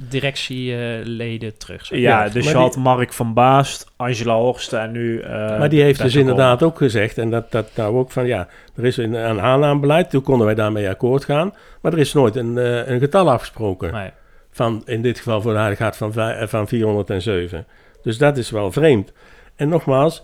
directieleden 0.09 1.57
terug. 1.57 1.85
zeg 1.85 1.99
Ja, 1.99 2.23
Ja, 2.23 2.29
dus 2.29 2.43
je 2.45 2.51
die- 2.51 2.59
had 2.59 2.75
Mark 2.77 3.13
van 3.13 3.33
Baast, 3.33 3.91
Angela 3.95 4.35
Horsten 4.35 4.79
en 4.81 4.91
nu... 4.91 5.19
eh, 5.19 5.31
maar 5.59 5.69
die 5.69 5.81
heeft 5.81 6.01
dus 6.01 6.15
inderdaad 6.15 6.63
ook 6.63 6.77
gezegd, 6.77 7.17
en 7.17 7.29
dat, 7.29 7.51
dat 7.51 7.69
nou 7.75 7.95
ook 7.97 8.11
van 8.11 8.25
ja, 8.27 8.47
er 8.75 8.85
is 8.85 8.97
een, 8.97 9.13
een 9.13 9.41
aannamebeleid, 9.41 10.09
toen 10.09 10.21
konden 10.23 10.45
wij 10.45 10.55
daarmee 10.55 10.89
akkoord 10.89 11.25
gaan, 11.25 11.53
maar 11.81 11.93
er 11.93 11.99
is 11.99 12.13
nooit 12.13 12.35
een, 12.35 12.55
een 12.91 12.99
getal 12.99 13.31
afgesproken. 13.31 13.91
Nee. 13.93 14.09
Van, 14.51 14.81
in 14.85 15.01
dit 15.01 15.17
geval 15.17 15.41
voor 15.41 15.53
de 15.53 15.75
Hart 15.77 15.97
van, 15.97 16.13
van 16.47 16.67
407. 16.67 17.65
Dus 18.01 18.17
dat 18.17 18.37
is 18.37 18.49
wel 18.49 18.71
vreemd. 18.71 19.11
En 19.55 19.69
nogmaals, 19.69 20.23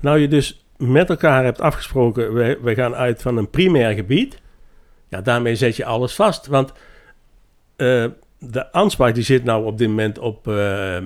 nou 0.00 0.18
je 0.18 0.28
dus 0.28 0.66
met 0.76 1.10
elkaar 1.10 1.44
hebt 1.44 1.60
afgesproken, 1.60 2.34
we, 2.34 2.58
we 2.62 2.74
gaan 2.74 2.94
uit 2.94 3.22
van 3.22 3.36
een 3.36 3.50
primair 3.50 3.94
gebied, 3.94 4.40
ja, 5.08 5.20
daarmee 5.20 5.56
zet 5.56 5.76
je 5.76 5.84
alles 5.84 6.14
vast. 6.14 6.46
Want 6.46 6.72
eh, 7.76 8.04
de 8.38 8.72
Ansbach 8.72 9.12
die 9.12 9.24
zit 9.24 9.44
nou 9.44 9.64
op 9.64 9.78
dit 9.78 9.88
moment 9.88 10.18
op, 10.18 10.48
eh, 10.48 10.96
eh, 10.96 11.04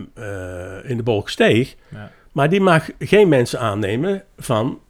in 0.85 0.97
de 0.97 1.03
Bolksteeg, 1.03 1.77
Ja. 1.89 2.11
maar 2.33 2.49
die 2.49 2.61
mag 2.61 2.89
geen 2.99 3.29
mensen 3.29 3.61
aannemen 3.61 4.23
van 4.39 4.81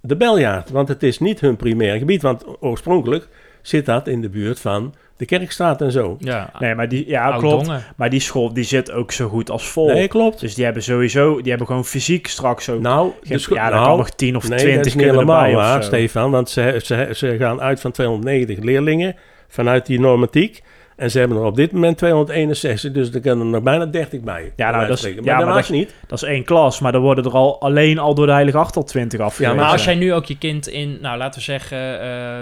de 0.00 0.16
Beljaard. 0.16 0.70
Want 0.70 0.88
het 0.88 1.02
is 1.02 1.18
niet 1.18 1.40
hun 1.40 1.56
primair 1.56 1.98
gebied, 1.98 2.22
want 2.22 2.44
oorspronkelijk 2.62 3.28
zit 3.62 3.86
dat 3.86 4.06
in 4.08 4.20
de 4.20 4.28
buurt 4.28 4.60
van 4.60 4.94
de 5.16 5.24
Kerkstraat 5.24 5.80
en 5.82 5.92
zo. 5.92 6.16
Ja, 6.18 6.50
Nee, 6.58 6.74
maar 6.74 6.88
die, 6.88 7.08
ja, 7.08 7.36
klopt. 7.38 7.64
Dongen. 7.64 7.82
Maar 7.96 8.10
die 8.10 8.20
school 8.20 8.52
die 8.52 8.64
zit 8.64 8.90
ook 8.92 9.12
zo 9.12 9.28
goed 9.28 9.50
als 9.50 9.68
vol. 9.68 9.86
Nee, 9.86 10.08
klopt. 10.08 10.40
Dus 10.40 10.54
die 10.54 10.64
hebben 10.64 10.82
sowieso, 10.82 11.36
die 11.40 11.48
hebben 11.48 11.66
gewoon 11.66 11.84
fysiek 11.84 12.26
straks 12.26 12.68
ook... 12.70 12.80
Nou, 12.80 13.10
de 13.22 13.38
scho- 13.38 13.54
ja, 13.54 13.62
daar 13.62 13.72
nou, 13.72 13.86
kan 13.86 13.96
nog 13.96 14.10
10 14.10 14.36
of 14.36 14.48
nee, 14.48 14.58
20 14.58 14.76
dat 14.76 14.86
is 14.86 14.94
niet 14.94 15.04
kunnen 15.04 15.20
helemaal 15.20 15.52
waar. 15.52 15.82
Stefan. 15.82 16.30
Want 16.30 16.50
ze, 16.50 16.80
ze, 16.84 17.08
ze 17.14 17.36
gaan 17.38 17.60
uit 17.60 17.80
van 17.80 17.90
290 17.90 18.58
leerlingen 18.64 19.16
vanuit 19.48 19.86
die 19.86 20.00
normatiek. 20.00 20.62
En 20.96 21.10
ze 21.10 21.18
hebben 21.18 21.36
er 21.36 21.44
op 21.44 21.56
dit 21.56 21.72
moment 21.72 21.98
261, 21.98 22.92
dus 22.92 23.14
er 23.14 23.20
kunnen 23.20 23.44
er 23.46 23.52
nog 23.52 23.62
bijna 23.62 23.86
30 23.86 24.20
bij. 24.20 24.52
bij 24.56 24.70
nou, 24.70 24.86
dat 24.86 24.90
is- 24.96 24.98
spreken. 24.98 25.24
ja, 25.24 25.30
maar 25.36 25.44
dat 25.44 25.54
maar 25.54 25.62
dat 25.62 25.70
niet. 25.70 25.94
Dat 26.06 26.22
is 26.22 26.28
één 26.28 26.44
klas, 26.44 26.80
maar 26.80 26.92
dan 26.92 27.00
worden 27.02 27.24
er 27.24 27.30
al 27.32 27.60
alleen 27.60 27.98
al 27.98 28.14
door 28.14 28.26
de 28.26 28.32
Heilige 28.32 28.58
Acht 28.58 28.76
al 28.76 28.84
20 28.84 29.20
afgewezen. 29.20 29.56
Maar 29.56 29.70
als 29.70 29.84
Ja. 29.84 29.90
jij 29.90 30.00
nu 30.00 30.14
ook 30.14 30.24
je 30.24 30.38
kind 30.38 30.68
in, 30.68 30.98
nou 31.00 31.18
laten 31.18 31.38
we 31.38 31.44
zeggen, 31.44 32.00
eh, 32.00 32.38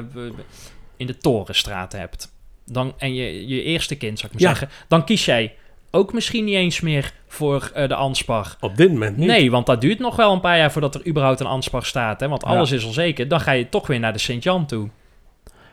in 0.97 1.07
de 1.07 1.18
Torenstraat 1.18 1.92
hebt. 1.92 2.34
Dan, 2.66 2.94
en 2.99 3.14
je, 3.14 3.49
je 3.49 3.62
eerste 3.62 3.97
kind, 3.97 4.18
zou 4.18 4.32
ik 4.32 4.40
maar 4.40 4.51
Ja. 4.51 4.57
zeggen. 4.59 4.76
Dan 4.88 5.05
kies 5.05 5.24
jij 5.24 5.55
ook 5.90 6.12
misschien 6.12 6.44
niet 6.44 6.55
eens 6.55 6.80
meer 6.80 7.12
voor 7.28 7.70
eh, 7.74 7.88
de 7.88 7.94
Anspar. 7.94 8.57
Op 8.61 8.76
dit 8.76 8.90
moment 8.92 9.16
niet. 9.16 9.26
Nee, 9.26 9.51
want 9.51 9.66
dat 9.66 9.80
duurt 9.80 9.99
nog 9.99 10.16
wel 10.16 10.32
een 10.32 10.40
paar 10.40 10.59
jaar 10.59 10.72
voordat 10.72 10.94
er 10.94 11.07
überhaupt 11.07 11.40
een 11.40 11.47
Anspar 11.47 11.84
staat. 11.84 12.20
Hè? 12.20 12.28
Want 12.28 12.42
Ja. 12.42 12.49
alles 12.49 12.72
is 12.72 12.84
al 12.84 12.92
zeker. 12.92 13.28
Dan 13.28 13.40
ga 13.40 13.53
je 13.53 13.68
toch 13.68 13.86
weer 13.86 14.01
naar 14.01 14.12
de 14.12 14.18
Sint-Jan 14.18 14.66
toe. 14.66 14.88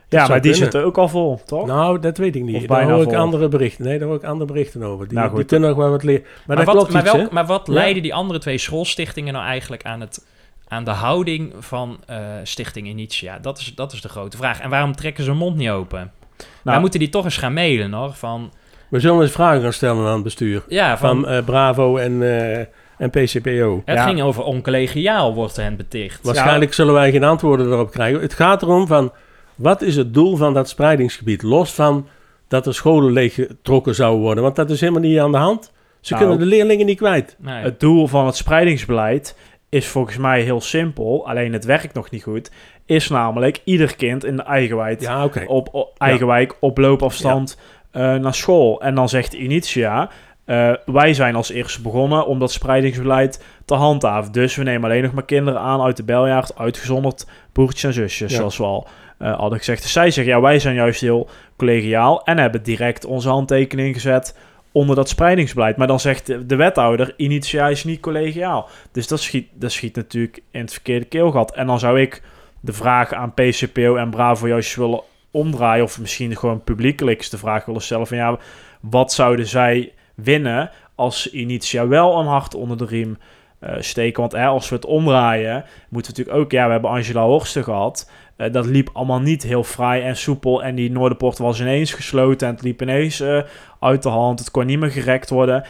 Ja, 0.10 0.20
maar 0.20 0.28
die 0.28 0.52
kunnen. 0.52 0.58
zitten 0.60 0.84
ook 0.86 0.98
al 0.98 1.10
vol, 1.10 1.42
toch? 1.46 1.66
Nou, 1.68 2.00
dat 2.00 2.18
weet 2.18 2.36
ik 2.36 2.44
niet. 2.44 2.56
Of 2.56 2.66
daar 2.66 2.90
hoor 2.92 3.02
ik 3.02 3.10
vol. 3.10 3.18
andere 3.18 3.48
berichten. 3.48 3.86
Nee, 3.86 4.00
daar 4.00 4.08
hoor 4.08 4.18
ik 4.18 4.24
andere 4.24 4.52
berichten 4.52 4.84
over. 4.84 5.08
Die, 5.08 5.18
Nou, 5.18 5.30
goed. 5.30 5.38
die 5.38 5.46
kunnen 5.46 5.70
nog 5.70 5.78
wel 5.78 5.90
wat 5.90 6.04
leren. 6.04 6.22
Maar, 6.24 6.32
Maar, 6.46 6.56
dat 6.56 6.66
wat, 6.66 6.76
klopt 6.76 6.92
maar, 6.92 7.02
iets, 7.04 7.12
wel- 7.12 7.22
hè? 7.22 7.28
maar 7.32 7.46
wat 7.46 7.68
Ja. 7.68 7.74
leiden 7.74 8.04
die 8.04 8.14
andere 8.14 8.40
twee 8.40 8.58
schoolstichtingen 8.58 9.34
nou 9.34 9.46
eigenlijk 9.46 9.84
aan, 9.84 10.02
het, 10.02 10.26
aan 10.68 10.84
de 10.84 10.92
houding 10.92 11.54
van 11.60 12.00
eh, 12.06 12.18
Stichting 12.44 12.88
Initia? 12.88 13.40
Dat 13.40 13.58
is, 13.60 13.74
dat 13.76 13.94
is 13.94 14.02
de 14.02 14.10
grote 14.10 14.38
vraag. 14.38 14.60
En 14.60 14.70
waarom 14.70 14.96
trekken 14.96 15.24
ze 15.24 15.30
hun 15.30 15.40
mond 15.40 15.56
niet 15.56 15.70
open? 15.70 16.12
Nou, 16.38 16.48
Wij 16.64 16.80
moeten 16.80 17.00
die 17.00 17.10
toch 17.10 17.24
eens 17.26 17.38
gaan 17.38 17.54
mailen, 17.54 17.94
hoor. 17.94 18.14
Van, 18.14 18.52
We 18.90 19.00
zullen 19.00 19.22
eens 19.22 19.32
vragen 19.32 19.62
gaan 19.62 19.74
stellen 19.74 20.06
aan 20.08 20.14
het 20.14 20.24
bestuur. 20.24 20.64
ja, 20.68 20.98
van, 20.98 21.22
Van 21.22 21.30
eh, 21.32 21.44
Bravo 21.44 21.98
en, 21.98 22.22
eh, 22.24 22.58
en 22.98 23.10
PCPO. 23.10 23.82
het 23.86 23.98
Ja. 23.98 24.04
ging 24.08 24.22
over 24.22 24.44
oncollegiaal, 24.44 25.34
wordt 25.34 25.56
hen 25.56 25.76
beticht. 25.78 26.24
Waarschijnlijk 26.24 26.74
zullen 26.74 26.94
wij 26.94 27.12
geen 27.12 27.24
antwoorden 27.24 27.72
erop 27.72 27.92
krijgen. 27.92 28.22
Het 28.22 28.34
gaat 28.34 28.62
erom 28.62 28.88
van, 28.88 29.12
wat 29.56 29.82
is 29.82 29.96
het 29.96 30.14
doel 30.14 30.36
van 30.36 30.54
dat 30.54 30.70
spreidingsgebied? 30.70 31.42
Los 31.42 31.72
van 31.74 32.08
dat 32.48 32.66
er 32.68 32.74
scholen 32.74 33.12
leeggetrokken 33.14 33.96
zouden 33.96 34.22
worden. 34.22 34.44
Want 34.44 34.56
dat 34.56 34.70
is 34.70 34.80
helemaal 34.80 35.02
niet 35.02 35.20
aan 35.20 35.32
de 35.32 35.38
hand. 35.38 35.72
Ze 36.02 36.14
Nou, 36.14 36.26
kunnen 36.26 36.44
de 36.50 36.56
leerlingen 36.56 36.86
niet 36.86 36.98
kwijt. 36.98 37.36
Nee. 37.40 37.64
Het 37.64 37.80
doel 37.80 38.08
van 38.08 38.26
het 38.26 38.36
spreidingsbeleid 38.36 39.38
is 39.74 39.88
volgens 39.88 40.18
mij 40.18 40.42
heel 40.42 40.62
simpel, 40.62 41.28
alleen 41.28 41.54
het 41.54 41.66
werkt 41.66 41.94
nog 41.94 42.10
niet 42.10 42.24
goed. 42.24 42.52
Is 42.86 43.10
namelijk 43.10 43.62
ieder 43.64 43.96
kind 43.96 44.26
in 44.26 44.36
de 44.36 44.44
eigen 44.44 44.78
wijk, 44.78 45.02
Ja, 45.02 45.30
op, 45.48 45.68
op- 45.72 45.96
eigen 45.98 46.28
wijk 46.28 46.56
op 46.60 46.78
loopafstand 46.78 47.58
eh, 47.92 48.16
naar 48.16 48.34
school. 48.34 48.82
En 48.82 48.96
dan 48.96 49.10
zegt 49.10 49.34
Initia, 49.34 50.10
eh, 50.46 50.72
wij 50.86 51.14
zijn 51.14 51.36
als 51.36 51.52
eerste 51.52 51.82
begonnen 51.82 52.26
om 52.28 52.40
dat 52.40 52.52
spreidingsbeleid 52.52 53.44
te 53.66 53.74
handhaven. 53.74 54.32
Dus 54.32 54.56
we 54.56 54.64
nemen 54.64 54.90
alleen 54.90 55.04
nog 55.04 55.14
maar 55.14 55.26
kinderen 55.26 55.60
aan 55.60 55.82
uit 55.82 55.98
de 55.98 56.04
beljaard, 56.04 56.58
uitgezonderd 56.58 57.28
broertjes 57.52 57.84
en 57.84 57.94
zusjes, 57.94 58.34
zoals 58.34 58.58
we 58.58 58.64
al 58.64 58.88
eh, 59.18 59.38
hadden 59.40 59.58
gezegd. 59.58 59.82
Dus 59.82 59.92
zij 59.92 60.12
zeggen, 60.12 60.34
ja, 60.34 60.42
wij 60.42 60.60
zijn 60.60 60.76
juist 60.76 61.02
heel 61.02 61.30
collegiaal 61.58 62.24
en 62.24 62.38
hebben 62.38 62.64
direct 62.64 63.06
onze 63.06 63.30
handtekening 63.30 63.94
gezet 63.94 64.38
onder 64.74 64.96
dat 64.96 65.10
spreidingsbeleid. 65.10 65.78
Maar 65.78 65.88
dan 65.88 66.00
zegt 66.00 66.26
de, 66.26 66.46
de 66.46 66.56
wethouder, 66.56 67.14
Initia 67.18 67.68
is 67.68 67.84
niet 67.84 68.00
collegiaal. 68.00 68.70
Dus 68.92 69.08
dat 69.08 69.20
schiet, 69.20 69.48
dat 69.54 69.72
schiet 69.72 69.96
natuurlijk 69.96 70.42
in 70.52 70.62
het 70.62 70.72
verkeerde 70.72 71.06
keelgat. 71.06 71.56
En 71.56 71.68
dan 71.68 71.80
zou 71.80 72.02
ik 72.02 72.22
de 72.60 72.74
vraag 72.74 73.14
aan 73.14 73.34
PCPO 73.34 73.96
en 73.96 74.10
Bravo 74.10 74.48
juist 74.48 74.76
willen 74.76 75.02
omdraaien... 75.32 75.84
of 75.84 76.00
misschien 76.00 76.38
gewoon 76.38 76.64
publiekelijk 76.64 77.30
de 77.30 77.38
vraag 77.38 77.66
willen 77.66 77.82
stellen 77.82 78.08
van... 78.08 78.18
ja, 78.18 78.38
wat 78.82 79.14
zouden 79.14 79.48
zij 79.48 79.94
winnen 80.16 80.70
als 80.96 81.30
Initia 81.30 81.88
wel 81.88 82.20
een 82.20 82.28
hart 82.28 82.56
onder 82.56 82.78
de 82.78 82.86
riem 82.86 83.18
eh, 83.60 83.76
steken? 83.80 84.22
Want 84.22 84.34
als 84.34 84.70
we 84.70 84.76
het 84.76 84.86
omdraaien, 84.86 85.66
moeten 85.90 86.14
we 86.14 86.18
natuurlijk 86.18 86.46
ook... 86.46 86.52
ja, 86.52 86.66
we 86.66 86.72
hebben 86.72 86.90
Angela 86.90 87.26
Horsten 87.26 87.64
gehad... 87.64 88.08
Eh, 88.36 88.52
dat 88.52 88.66
liep 88.66 88.90
allemaal 88.94 89.20
niet 89.20 89.44
heel 89.44 89.64
fraai 89.64 90.02
en 90.02 90.18
soepel. 90.18 90.64
En 90.64 90.76
die 90.76 90.92
Noorderpoort 90.92 91.38
was 91.38 91.62
ineens 91.62 91.94
gesloten. 91.94 92.48
En 92.48 92.54
het 92.54 92.64
liep 92.64 92.82
ineens 92.82 93.20
eh, 93.20 93.42
uit 93.84 94.04
de 94.04 94.10
hand. 94.10 94.40
Het 94.40 94.52
kon 94.52 94.66
niet 94.66 94.80
meer 94.80 94.92
gerekt 94.92 95.30
worden. 95.30 95.66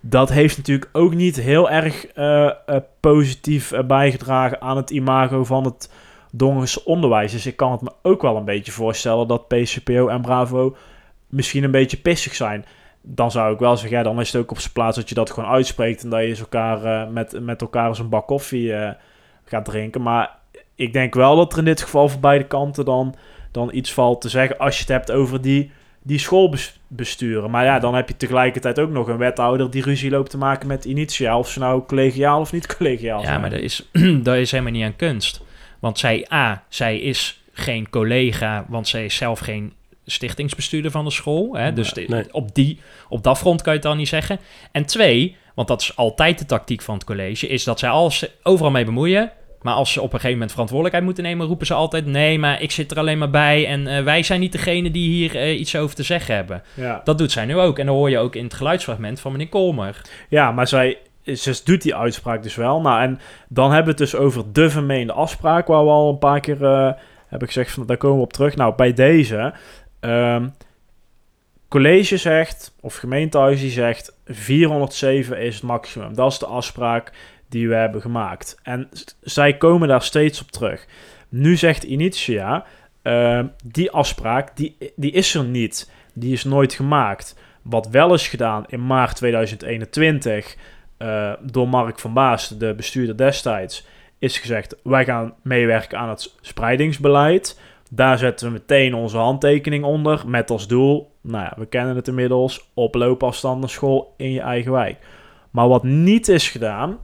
Dat 0.00 0.28
heeft 0.28 0.56
natuurlijk 0.56 0.90
ook 0.92 1.14
niet 1.14 1.36
heel 1.36 1.70
erg 1.70 2.06
eh, 2.06 2.46
eh, 2.46 2.54
positief 3.00 3.72
eh, 3.72 3.84
bijgedragen 3.84 4.60
aan 4.60 4.76
het 4.76 4.90
imago 4.90 5.44
van 5.44 5.64
het 5.64 5.90
Dongense 6.32 6.84
onderwijs. 6.84 7.32
Dus 7.32 7.46
ik 7.46 7.56
kan 7.56 7.72
het 7.72 7.80
me 7.80 7.92
ook 8.02 8.22
wel 8.22 8.36
een 8.36 8.44
beetje 8.44 8.72
voorstellen 8.72 9.28
dat 9.28 9.48
PCPO 9.48 10.08
en 10.08 10.20
Bravo 10.20 10.76
misschien 11.26 11.64
een 11.64 11.70
beetje 11.70 11.96
pissig 11.96 12.34
zijn. 12.34 12.64
Dan 13.02 13.30
zou 13.30 13.52
ik 13.52 13.58
wel 13.58 13.76
zeggen, 13.76 13.96
ja, 13.96 14.02
dan 14.02 14.20
is 14.20 14.32
het 14.32 14.42
ook 14.42 14.50
op 14.50 14.58
zijn 14.58 14.72
plaats 14.72 14.96
dat 14.96 15.08
je 15.08 15.14
dat 15.14 15.30
gewoon 15.30 15.50
uitspreekt 15.50 16.02
en 16.02 16.10
dat 16.10 16.20
je 16.20 16.26
eens 16.26 16.40
elkaar, 16.40 17.08
met, 17.08 17.40
met 17.40 17.60
elkaar 17.60 17.88
eens 17.88 17.98
een 17.98 18.08
bak 18.08 18.26
koffie 18.26 18.74
gaat 19.44 19.64
drinken. 19.64 20.02
Maar 20.02 20.38
ik 20.74 20.92
denk 20.92 21.14
wel 21.14 21.36
dat 21.36 21.52
er 21.52 21.58
in 21.58 21.64
dit 21.64 21.82
geval 21.82 22.08
voor 22.08 22.20
beide 22.20 22.46
kanten 22.46 22.84
dan, 22.84 23.14
dan 23.50 23.70
iets 23.72 23.92
valt 23.92 24.20
te 24.20 24.28
zeggen 24.28 24.58
als 24.58 24.74
je 24.74 24.80
het 24.80 24.90
hebt 24.90 25.10
over 25.10 25.42
die, 25.42 25.70
die 26.02 26.18
schoolbesturen. 26.96 27.50
Maar 27.50 27.64
ja, 27.64 27.78
dan 27.78 27.94
heb 27.94 28.08
je 28.08 28.16
tegelijkertijd 28.16 28.78
ook 28.78 28.90
nog 28.90 29.08
een 29.08 29.16
wethouder 29.16 29.70
die 29.70 29.82
ruzie 29.82 30.10
loopt 30.10 30.30
te 30.30 30.38
maken 30.38 30.68
met 30.68 30.84
Initia. 30.84 31.38
Of 31.38 31.48
ze 31.50 31.58
nou 31.58 31.82
collegiaal 31.86 32.40
of 32.40 32.52
niet 32.52 32.76
collegiaal 32.76 33.20
Ja, 33.20 33.26
zijn. 33.26 33.40
maar 33.40 33.50
dat 33.50 33.60
is, 33.60 33.88
dat 34.22 34.36
is 34.36 34.50
helemaal 34.50 34.72
niet 34.72 34.84
aan 34.84 34.96
kunst. 34.96 35.40
Want 35.78 35.98
zij, 35.98 36.26
A, 36.32 36.64
zij 36.68 36.98
is 36.98 37.42
geen 37.52 37.90
collega, 37.90 38.64
want 38.68 38.88
zij 38.88 39.04
is 39.04 39.16
zelf 39.16 39.38
geen 39.38 39.72
stichtingsbestuurder 40.06 40.90
van 40.90 41.04
de 41.04 41.10
school. 41.10 41.56
Hè? 41.56 41.72
Dus 41.72 41.92
de- 41.92 42.04
Nee. 42.08 42.24
op, 42.32 42.54
die, 42.54 42.80
op 43.08 43.22
dat 43.22 43.38
front 43.38 43.62
kan 43.62 43.72
je 43.72 43.78
het 43.78 43.88
dan 43.88 43.96
niet 43.96 44.08
zeggen. 44.08 44.38
En 44.72 44.86
twee, 44.86 45.36
want 45.54 45.68
dat 45.68 45.80
is 45.80 45.96
altijd 45.96 46.38
de 46.38 46.46
tactiek 46.46 46.82
van 46.82 46.94
het 46.94 47.04
college, 47.04 47.46
is 47.48 47.64
dat 47.64 47.78
zij 47.78 47.88
alles 47.90 48.26
overal 48.42 48.70
mee 48.70 48.84
bemoeien. 48.84 49.32
Maar 49.62 49.74
als 49.74 49.92
ze 49.92 49.98
op 49.98 50.06
een 50.06 50.12
gegeven 50.12 50.32
moment 50.32 50.50
verantwoordelijkheid 50.50 51.06
moeten 51.06 51.24
nemen, 51.24 51.46
roepen 51.46 51.66
ze 51.66 51.74
altijd: 51.74 52.06
nee, 52.06 52.38
maar 52.38 52.62
ik 52.62 52.70
zit 52.70 52.90
er 52.90 52.98
alleen 52.98 53.18
maar 53.18 53.30
bij 53.30 53.66
en 53.66 53.86
eh, 53.86 54.02
wij 54.02 54.22
zijn 54.22 54.40
niet 54.40 54.52
degene 54.52 54.90
die 54.90 55.08
hier 55.08 55.36
eh, 55.36 55.60
iets 55.60 55.76
over 55.76 55.96
te 55.96 56.02
zeggen 56.02 56.34
hebben. 56.34 56.62
Ja. 56.74 57.00
Dat 57.04 57.18
doet 57.18 57.32
zij 57.32 57.44
nu 57.44 57.58
ook. 57.58 57.78
En 57.78 57.86
dat 57.86 57.94
hoor 57.94 58.10
je 58.10 58.18
ook 58.18 58.34
in 58.34 58.44
het 58.44 58.54
geluidsfragment 58.54 59.20
van 59.20 59.32
meneer 59.32 59.48
Kolmer. 59.48 60.00
Ja, 60.28 60.52
maar 60.52 60.68
zij 60.68 60.98
ze 61.24 61.60
doet 61.64 61.82
die 61.82 61.94
uitspraak 61.94 62.42
dus 62.42 62.54
wel. 62.54 62.80
Nou, 62.80 63.02
en 63.02 63.20
dan 63.48 63.66
hebben 63.66 63.84
we 63.96 64.02
het 64.02 64.10
dus 64.10 64.20
over 64.20 64.52
de 64.52 64.70
vermeende 64.70 65.12
afspraak, 65.12 65.66
waar 65.66 65.84
we 65.84 65.90
al 65.90 66.10
een 66.10 66.18
paar 66.18 66.40
keer 66.40 66.64
eh, 66.64 66.92
hebben 67.26 67.48
gezegd 67.48 67.70
van 67.70 67.86
daar 67.86 67.96
komen 67.96 68.16
we 68.16 68.22
op 68.22 68.32
terug. 68.32 68.56
Nou, 68.56 68.74
bij 68.74 68.92
deze, 68.92 69.52
ehm, 70.00 70.48
college 71.68 72.16
zegt, 72.16 72.74
of 72.80 72.96
gemeentehuis 72.96 73.60
die 73.60 73.70
zegt, 73.70 74.16
407 74.26 75.38
is 75.38 75.54
het 75.54 75.64
maximum. 75.64 76.14
Dat 76.14 76.32
is 76.32 76.38
de 76.38 76.46
afspraak 76.46 77.12
die 77.52 77.68
we 77.68 77.74
hebben 77.74 78.00
gemaakt. 78.00 78.58
En 78.62 78.88
zij 79.20 79.56
komen 79.56 79.88
daar 79.88 80.02
steeds 80.02 80.40
op 80.40 80.50
terug. 80.50 80.86
Nu 81.28 81.56
zegt 81.56 81.84
Initia, 81.84 82.64
ehm, 83.02 83.46
die 83.64 83.90
afspraak, 83.90 84.56
die, 84.56 84.76
die 84.96 85.12
is 85.12 85.34
er 85.34 85.44
niet. 85.44 85.90
Die 86.14 86.32
is 86.32 86.44
nooit 86.44 86.72
gemaakt. 86.72 87.38
Wat 87.62 87.88
wel 87.88 88.14
is 88.14 88.28
gedaan 88.28 88.64
in 88.68 88.86
maart 88.86 89.16
2021 89.16 90.56
eh, 90.96 91.32
door 91.40 91.68
Mark 91.68 91.98
van 91.98 92.12
Baas, 92.12 92.48
de 92.48 92.74
bestuurder 92.74 93.16
destijds, 93.16 93.86
is 94.18 94.38
gezegd: 94.38 94.76
wij 94.82 95.04
gaan 95.04 95.34
meewerken 95.42 95.98
aan 95.98 96.08
het 96.08 96.34
spreidingsbeleid. 96.40 97.60
Daar 97.90 98.18
zetten 98.18 98.46
we 98.46 98.52
meteen 98.52 98.94
onze 98.94 99.16
handtekening 99.16 99.84
onder 99.84 100.22
met 100.26 100.50
als 100.50 100.68
doel, 100.68 101.12
nou 101.20 101.44
ja, 101.44 101.52
we 101.56 101.66
kennen 101.66 101.96
het 101.96 102.08
inmiddels, 102.08 102.70
op 102.74 102.94
loopafstand 102.94 103.70
school 103.70 104.14
in 104.16 104.32
je 104.32 104.40
eigen 104.40 104.72
wijk. 104.72 104.98
Maar 105.50 105.68
wat 105.68 105.82
niet 105.82 106.28
is 106.28 106.50
gedaan, 106.50 106.98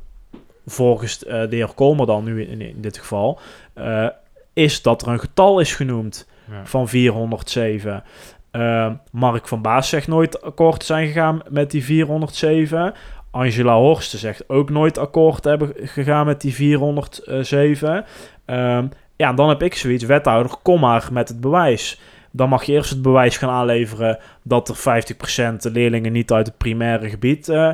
volgens 0.71 1.25
eh, 1.25 1.41
de 1.49 1.57
heer 1.57 1.73
Kolmer 1.75 2.07
dan 2.07 2.25
nu 2.25 2.45
in, 2.45 2.61
in 2.61 2.81
dit 2.81 2.99
geval, 2.99 3.41
eh, 3.75 4.09
is 4.53 4.83
dat 4.83 5.03
er 5.03 5.09
een 5.09 5.21
getal 5.21 5.61
is 5.61 5.75
genoemd 5.75 6.29
van 6.64 6.89
407. 6.89 8.05
Eh, 8.51 8.91
Mark 9.11 9.49
van 9.49 9.62
Baas 9.62 9.89
zegt 9.89 10.09
nooit 10.09 10.43
akkoord 10.43 10.85
zijn 10.85 11.07
gegaan 11.07 11.43
met 11.51 11.71
die 11.71 11.85
407. 11.85 12.95
Angela 13.31 13.77
Horsten 13.77 14.19
zegt 14.19 14.49
ook 14.49 14.71
nooit 14.71 14.99
akkoord 14.99 15.45
hebben 15.45 15.73
gegaan 15.77 16.27
met 16.27 16.41
die 16.41 16.55
407. 16.55 18.05
Ehm, 18.45 18.87
ja, 19.16 19.33
dan 19.33 19.49
heb 19.49 19.62
ik 19.62 19.75
zoiets, 19.75 20.05
wethouder, 20.05 20.53
kom 20.62 20.81
maar 20.81 21.09
met 21.12 21.29
het 21.29 21.41
bewijs. 21.41 22.01
Dan 22.31 22.49
mag 22.49 22.64
je 22.64 22.73
eerst 22.73 22.91
het 22.91 23.03
bewijs 23.03 23.37
gaan 23.37 23.51
aanleveren 23.51 24.19
dat 24.43 24.69
er 24.69 24.77
50% 24.77 25.64
leerlingen 25.73 26.12
niet 26.12 26.33
uit 26.33 26.47
het 26.47 26.57
primaire 26.57 27.09
gebied 27.09 27.49
eh, 27.49 27.73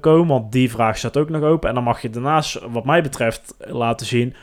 komen. 0.00 0.26
Want 0.26 0.52
die 0.52 0.70
vraag 0.70 0.98
staat 0.98 1.16
ook 1.16 1.30
nog 1.30 1.42
open. 1.42 1.68
En 1.68 1.74
dan 1.74 1.84
mag 1.84 2.02
je 2.02 2.10
daarnaast, 2.10 2.60
wat 2.68 2.84
mij 2.84 3.02
betreft, 3.02 3.54
laten 3.58 4.06
zien 4.06 4.34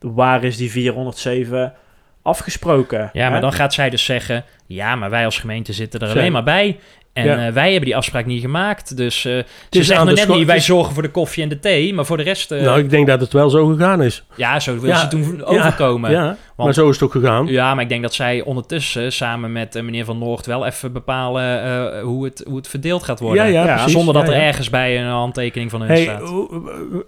waar 0.00 0.44
is 0.44 0.56
die 0.56 0.70
407 0.70 1.74
afgesproken. 2.22 3.10
Ja, 3.12 3.30
maar 3.30 3.40
dan 3.40 3.52
gaat 3.52 3.74
zij 3.74 3.90
dus 3.90 4.04
zeggen: 4.04 4.44
ja, 4.66 4.94
maar 4.94 5.10
wij 5.10 5.24
als 5.24 5.38
gemeente 5.38 5.72
zitten 5.72 6.00
er 6.00 6.08
alleen 6.08 6.32
maar 6.32 6.44
bij. 6.44 6.78
En 7.18 7.24
Ja. 7.24 7.46
eh, 7.46 7.52
wij 7.52 7.66
hebben 7.68 7.84
die 7.84 7.96
afspraak 7.96 8.26
niet 8.26 8.40
gemaakt. 8.40 8.96
Dus 8.96 9.24
eh 9.24 9.32
ze 9.70 9.94
nog 9.94 10.04
de 10.04 10.12
net 10.14 10.28
niet: 10.28 10.46
wij 10.46 10.60
zorgen 10.60 10.94
voor 10.94 11.02
de 11.02 11.10
koffie 11.10 11.42
en 11.42 11.48
de 11.48 11.58
thee. 11.60 11.94
Maar 11.94 12.04
voor 12.06 12.16
de 12.16 12.22
rest, 12.22 12.50
eh, 12.50 12.62
nou, 12.62 12.78
ik 12.78 12.90
denk 12.90 13.06
dat 13.06 13.20
het 13.20 13.32
wel 13.32 13.50
zo 13.50 13.66
gegaan 13.66 14.02
is. 14.02 14.24
ja, 14.36 14.60
zo 14.60 14.78
wil 14.80 14.90
Ja, 14.90 14.96
ze 14.96 15.08
toen 15.08 15.44
overkomen. 15.44 16.10
Ja, 16.10 16.36
maar 16.56 16.74
zo 16.74 16.88
is 16.88 16.94
het 16.94 17.04
ook 17.04 17.12
gegaan. 17.12 17.46
Ja, 17.46 17.74
maar 17.74 17.82
ik 17.82 17.88
denk 17.88 18.02
dat 18.02 18.14
zij 18.14 18.42
ondertussen 18.42 19.12
samen 19.12 19.52
met 19.52 19.74
meneer 19.82 20.04
Van 20.04 20.18
Noord 20.18 20.46
wel 20.46 20.66
even 20.66 20.92
bepalen 20.92 21.62
eh, 21.62 22.02
hoe, 22.02 22.24
het, 22.24 22.42
hoe 22.46 22.56
het 22.56 22.68
verdeeld 22.68 23.02
gaat 23.02 23.20
worden. 23.20 23.44
Ja, 23.44 23.50
ja, 23.50 23.64
Ja, 23.66 23.74
precies. 23.74 23.92
Zonder 23.92 24.14
dat 24.14 24.26
Ja, 24.26 24.32
er 24.32 24.40
ergens 24.42 24.70
bij 24.70 25.00
een 25.00 25.06
handtekening 25.10 25.70
van 25.70 25.80
hun 25.80 25.90
Hey, 25.90 26.02
staat. 26.02 26.32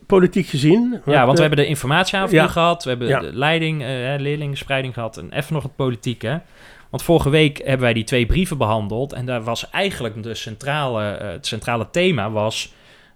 politiek 0.06 0.46
gezien. 0.46 1.00
Ja, 1.06 1.24
want 1.24 1.36
we 1.36 1.40
hebben 1.44 1.64
de 1.64 1.66
informatieavond 1.70 2.50
gehad. 2.50 2.82
We 2.84 2.90
hebben 2.90 3.08
Ja. 3.08 3.20
de 3.20 3.30
leiding, 3.32 3.82
eh 3.82 3.88
leerlingenspreiding 4.18 4.94
gehad. 4.94 5.16
En 5.16 5.28
even 5.32 5.54
nog 5.54 5.62
het 5.62 5.76
politieke. 5.76 6.40
Want 6.90 7.02
vorige 7.02 7.30
week 7.30 7.58
hebben 7.58 7.80
wij 7.80 7.92
die 7.92 8.04
twee 8.04 8.26
brieven 8.26 8.58
behandeld. 8.58 9.12
En 9.12 9.26
daar 9.26 9.42
was 9.42 9.70
eigenlijk 9.70 10.22
de 10.22 10.34
centrale, 10.34 11.10
eh, 11.10 11.28
het 11.30 11.46
centrale 11.46 11.90
thema 11.90 12.30
was... 12.30 12.72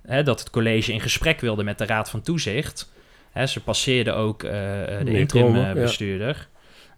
Hè, 0.07 0.23
dat 0.23 0.41
het 0.41 0.51
college 0.51 0.93
in 0.93 1.01
gesprek 1.01 1.41
wilde 1.41 1.65
met 1.65 1.79
de 1.79 1.87
Raad 1.87 2.11
van 2.11 2.23
Toezicht. 2.23 2.93
Hè, 3.33 3.47
ze 3.47 3.63
passeerden 3.63 4.17
ook 4.17 4.43
eh, 4.43 4.51
de 4.51 5.01
Meneer 5.05 5.21
interim 5.21 5.57
eh, 5.57 5.63
ja. 5.63 5.73
bestuurder. 5.73 6.49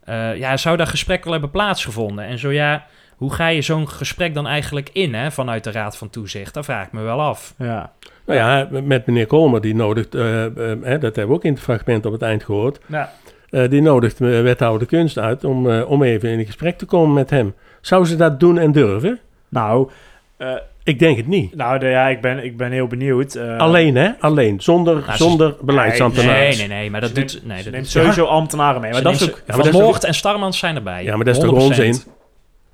Eh, 0.05 0.37
ja, 0.37 0.57
zou 0.57 0.77
dat 0.77 0.89
gesprek 0.89 1.24
wel 1.24 1.33
hebben 1.33 1.51
plaatsgevonden? 1.51 2.24
En 2.24 2.39
zo 2.39 2.51
ja, 2.51 2.87
hoe 3.16 3.33
ga 3.33 3.49
je 3.49 3.62
zo'n 3.62 3.89
gesprek 3.89 4.35
dan 4.35 4.47
eigenlijk 4.47 4.91
in 4.93 5.14
hè, 5.14 5.31
vanuit 5.31 5.64
de 5.64 5.70
Raad 5.70 5.97
van 5.97 6.11
Toezicht? 6.11 6.55
Dat 6.55 6.64
vraag 6.64 6.87
ik 6.87 6.93
me 6.93 7.03
wel 7.03 7.20
af. 7.20 7.55
Ja. 7.59 7.93
Nou 8.24 8.39
ja, 8.39 8.68
met 8.83 9.07
meneer 9.07 9.27
Kolmer, 9.27 9.61
die 9.61 9.74
nodigt, 9.74 10.14
eh, 10.14 10.45
eh, 10.45 10.53
hè, 10.83 10.99
dat 10.99 11.16
hebben 11.16 11.29
we 11.29 11.35
ook 11.35 11.45
in 11.45 11.53
het 11.53 11.62
fragment 11.62 12.07
op 12.07 12.12
het 12.12 12.22
eind 12.22 12.45
gehoord. 12.45 12.79
Ja. 12.87 13.12
Eh, 13.51 13.68
die 13.70 13.82
nodigt 13.82 14.20
eh, 14.20 14.28
wethouder 14.28 14.86
kunst 14.86 15.18
uit 15.18 15.44
om, 15.44 15.70
eh, 15.70 15.90
om 15.90 16.03
even 16.03 16.28
in 16.30 16.47
gesprek 16.47 16.78
te 16.78 16.84
komen 16.86 17.14
met 17.14 17.30
hem. 17.30 17.55
Zou 17.80 18.05
ze 18.05 18.16
dat 18.16 18.40
doen 18.40 18.59
en 18.59 18.72
durven? 18.72 19.18
Nou, 19.49 19.90
eh, 20.36 20.49
Ik 20.84 20.99
denk 20.99 21.16
het 21.16 21.26
niet. 21.26 21.55
nou 21.57 21.78
de- 21.78 21.86
ja, 21.86 22.09
ik, 22.09 22.20
ben, 22.20 22.44
ik 22.44 22.57
ben 22.57 22.70
heel 22.72 22.86
benieuwd. 22.86 23.38
Alleen, 23.59 23.97
hè? 23.97 24.09
Alleen. 24.20 24.61
Zonder, 24.61 24.94
Nou, 24.94 25.11
ze- 25.11 25.16
zonder 25.16 25.55
beleidsambtenaar. 25.61 26.38
Nee, 26.38 26.57
nee, 26.57 26.68
nee, 26.68 26.90
maar 26.90 27.01
dat 27.01 27.09
ze 27.11 27.14
doet... 27.20 27.32
neemt- 27.32 27.47
Nee, 27.47 27.59
ze 27.59 27.64
dat 27.64 27.72
neemt 27.72 27.88
sowieso 27.88 28.24
ambtenaren 28.24 28.80
mee. 28.80 28.90
Maar 28.90 28.99
Ze 29.01 29.05
dat 29.07 29.14
is 29.20 29.28
ook... 29.30 29.42
ja, 29.47 29.57
maar 29.57 29.66
Van 29.66 29.80
Moord 29.82 30.05
en 30.05 30.14
Starmans 30.14 30.59
zijn 30.59 30.76
erbij. 30.76 31.05
Ja, 31.05 31.16
maar 31.16 31.24
dat 31.24 31.34
is 31.36 31.42
toch 31.42 31.51
100%. 31.51 31.57
onzin? 31.57 32.03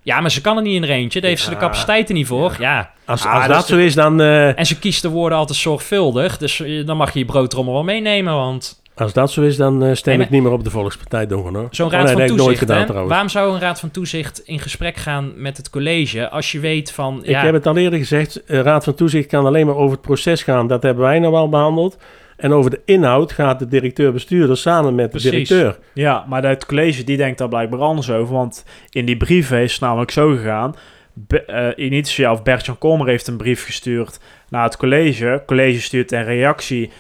Ja, 0.05 0.21
maar 0.21 0.31
ze 0.31 0.41
kan 0.41 0.57
er 0.57 0.63
niet 0.63 0.75
in 0.75 0.83
er 0.83 0.91
eentje. 0.91 1.21
Daar 1.21 1.31
heeft 1.31 1.43
ze 1.43 1.51
de 1.51 1.57
capaciteiten 1.57 2.15
niet 2.15 2.27
voor. 2.27 2.57
Ja. 2.59 2.91
Als, 3.05 3.25
Ah, 3.27 3.35
als 3.35 3.47
dat 3.47 3.67
zo 3.67 3.77
is, 3.79 3.95
dan... 3.95 4.21
eh, 4.21 4.59
En 4.59 4.67
ze 4.67 4.79
kiest 4.79 5.03
de 5.03 5.09
woorden 5.09 5.39
altijd 5.39 5.59
zorgvuldig. 5.59 6.39
Dus 6.39 6.63
dan 6.87 6.97
mag 6.97 7.13
je 7.13 7.19
je 7.19 7.25
broodtrommel 7.25 7.73
wel 7.75 7.85
meenemen. 7.85 8.35
Want 8.35 8.82
als 8.95 9.13
dat 9.13 9.31
zo 9.33 9.43
is, 9.43 9.57
dan 9.57 9.85
eh, 9.85 9.95
stem 9.95 10.17
Nee, 10.17 10.25
ik 10.27 10.33
niet 10.33 10.43
meer 10.43 10.53
op 10.53 10.65
de 10.65 10.71
Volkspartij 10.71 11.27
Dongen, 11.27 11.55
hoor. 11.55 11.69
zo'n 11.71 11.87
Oh, 11.87 11.93
raad 11.93 12.05
nee, 12.05 12.13
van 12.13 12.23
ik 12.23 12.29
nooit 12.29 12.41
toezicht... 12.41 12.59
gedaan, 12.59 12.83
trouwens. 12.85 13.11
waarom 13.11 13.29
zou 13.29 13.53
een 13.55 13.61
raad 13.61 13.81
van 13.81 13.91
toezicht 13.91 14.43
in 14.45 14.59
gesprek 14.59 14.97
gaan 14.97 15.33
met 15.37 15.57
het 15.57 15.71
college... 15.71 16.29
als 16.29 16.53
je 16.53 16.61
weet 16.61 16.93
van... 16.93 17.19
Ik 17.23 17.29
Ja, 17.31 17.45
heb 17.45 17.55
het 17.55 17.67
al 17.67 17.77
eerder 17.77 17.99
gezegd, 17.99 18.43
de 18.47 18.63
Raad 18.63 18.85
van 18.85 18.95
Toezicht 18.95 19.27
kan 19.29 19.47
alleen 19.47 19.67
maar 19.67 19.75
over 19.77 19.93
het 19.93 20.01
proces 20.01 20.43
gaan. 20.43 20.67
Dat 20.67 20.83
hebben 20.83 21.05
wij 21.05 21.19
nou 21.19 21.35
al 21.35 21.49
behandeld. 21.49 21.97
En 22.37 22.53
over 22.53 22.71
de 22.71 22.81
inhoud 22.85 23.33
gaat 23.33 23.59
de 23.59 23.69
directeur-bestuurder 23.69 24.57
samen 24.57 24.95
met 24.95 25.13
de 25.13 25.21
directeur. 25.21 25.79
Ja, 25.95 26.25
maar 26.29 26.45
het 26.45 26.67
college 26.67 27.05
die 27.05 27.17
denkt 27.17 27.39
daar 27.39 27.49
blijkbaar 27.49 27.81
anders 27.81 28.11
over. 28.11 28.35
Want 28.35 28.65
in 28.91 29.05
die 29.05 29.17
brief 29.17 29.51
is 29.51 29.73
het 29.73 29.81
namelijk 29.81 30.11
zo 30.11 30.29
gegaan. 30.31 30.75
Be, 31.15 31.45
eh, 31.45 31.85
Initia 31.87 32.33
of 32.33 32.43
Bert-Jan 32.43 32.79
Kommer 32.79 33.07
heeft 33.07 33.27
een 33.27 33.37
brief 33.37 33.65
gestuurd 33.65 34.19
naar 34.49 34.65
het 34.65 34.77
college. 34.77 35.25
Het 35.27 35.45
college 35.45 35.81
stuurt 35.81 36.13
een 36.13 36.25
reactie 36.25 36.91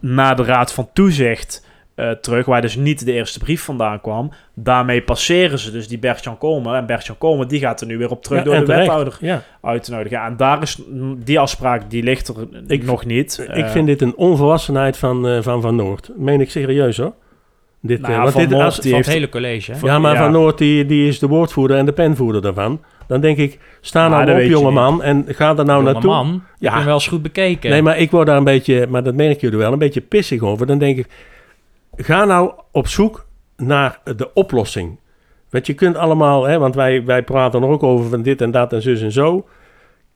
naar 0.00 0.36
de 0.36 0.42
Raad 0.44 0.72
van 0.72 0.88
Toezicht 0.92 1.66
eh, 1.94 2.10
terug, 2.10 2.46
waar 2.46 2.60
dus 2.60 2.76
niet 2.76 3.04
de 3.04 3.12
eerste 3.12 3.38
brief 3.38 3.62
vandaan 3.62 4.00
kwam. 4.00 4.30
Daarmee 4.54 5.02
passeren 5.02 5.58
ze 5.58 5.70
dus 5.70 5.88
die 5.88 5.98
Bert-Jan 5.98 6.38
Kommer. 6.38 6.74
En 6.74 6.86
Bert-Jan 6.86 7.18
Kommer 7.18 7.48
die 7.48 7.60
gaat 7.60 7.80
er 7.80 7.86
nu 7.86 7.98
weer 7.98 8.10
op 8.10 8.22
terug 8.22 8.38
Ja, 8.38 8.44
door 8.44 8.54
de 8.54 8.62
terecht. 8.62 8.80
wethouder 8.86 9.16
Ja, 9.20 9.42
uit 9.62 9.82
te 9.84 9.90
nodigen. 9.90 10.18
Ja, 10.18 10.26
en 10.26 10.36
daar 10.36 10.62
is 10.62 10.78
die 11.24 11.38
afspraak, 11.38 11.90
die 11.90 12.02
ligt 12.02 12.28
er 12.28 12.34
Ik- 12.66 12.84
nog 12.84 13.04
niet. 13.04 13.38
ik 13.42 13.48
Eh, 13.64 13.70
vind 13.70 13.86
dit 13.86 14.02
een 14.02 14.16
onvolwassenheid 14.16 14.96
van 14.96 15.28
eh, 15.28 15.42
Van, 15.42 15.60
van 15.60 15.76
Noord. 15.76 16.10
Meen 16.16 16.40
ik 16.40 16.50
serieus 16.50 16.96
hoor. 16.96 17.12
Dit, 17.80 18.00
Nou 18.00 18.12
eh, 18.12 18.18
want 18.20 18.32
Van 18.32 18.40
dit, 18.40 18.50
Noord, 18.50 18.64
als- 18.64 18.74
die 18.74 18.82
van 18.82 18.92
heeft- 18.92 19.06
het 19.06 19.14
hele 19.16 19.28
college. 19.28 19.72
hè. 19.72 19.78
ja, 19.86 19.98
maar 19.98 20.14
ja. 20.14 20.22
Van 20.22 20.32
Noord 20.32 20.58
die, 20.58 20.86
die 20.86 21.08
is 21.08 21.18
de 21.18 21.26
woordvoerder 21.26 21.76
en 21.76 21.86
de 21.86 21.92
penvoerder 21.92 22.42
daarvan. 22.42 22.80
Dan 23.06 23.20
denk 23.20 23.36
ik, 23.36 23.58
sta 23.80 24.08
nou 24.08 24.24
dat 24.24 24.34
op 24.34 24.40
je 24.40 24.48
jongeman 24.48 25.02
en 25.02 25.24
ga 25.28 25.48
er 25.48 25.54
nou 25.64 25.66
Jonge 25.80 25.92
naartoe. 25.92 26.10
man, 26.10 26.34
ik 26.34 26.40
Ja. 26.58 26.66
heb 26.68 26.74
hem 26.76 26.84
wel 26.84 26.94
eens 26.94 27.06
goed 27.06 27.22
bekeken. 27.22 27.70
Nee, 27.70 27.82
maar 27.82 27.98
ik 27.98 28.10
word 28.10 28.26
daar 28.26 28.36
een 28.36 28.44
beetje, 28.44 28.86
maar 28.86 29.02
dat 29.02 29.14
merk 29.14 29.40
jullie 29.40 29.58
wel, 29.58 29.72
een 29.72 29.78
beetje 29.78 30.00
pissig 30.00 30.42
over. 30.42 30.66
Dan 30.66 30.78
denk 30.78 30.98
ik, 30.98 31.06
ga 31.96 32.24
nou 32.24 32.50
op 32.72 32.86
zoek 32.88 33.26
naar 33.56 33.98
de 34.16 34.30
oplossing. 34.34 34.98
Want 35.50 35.66
je 35.66 35.74
kunt 35.74 35.96
allemaal, 35.96 36.44
hè, 36.44 36.58
want 36.58 36.74
wij, 36.74 37.04
wij 37.04 37.22
praten 37.22 37.62
er 37.62 37.68
ook 37.68 37.82
over 37.82 38.10
van 38.10 38.22
dit 38.22 38.40
en 38.40 38.50
dat 38.50 38.72
en 38.72 38.82
zus 38.82 39.00
en 39.02 39.12
zo. 39.12 39.46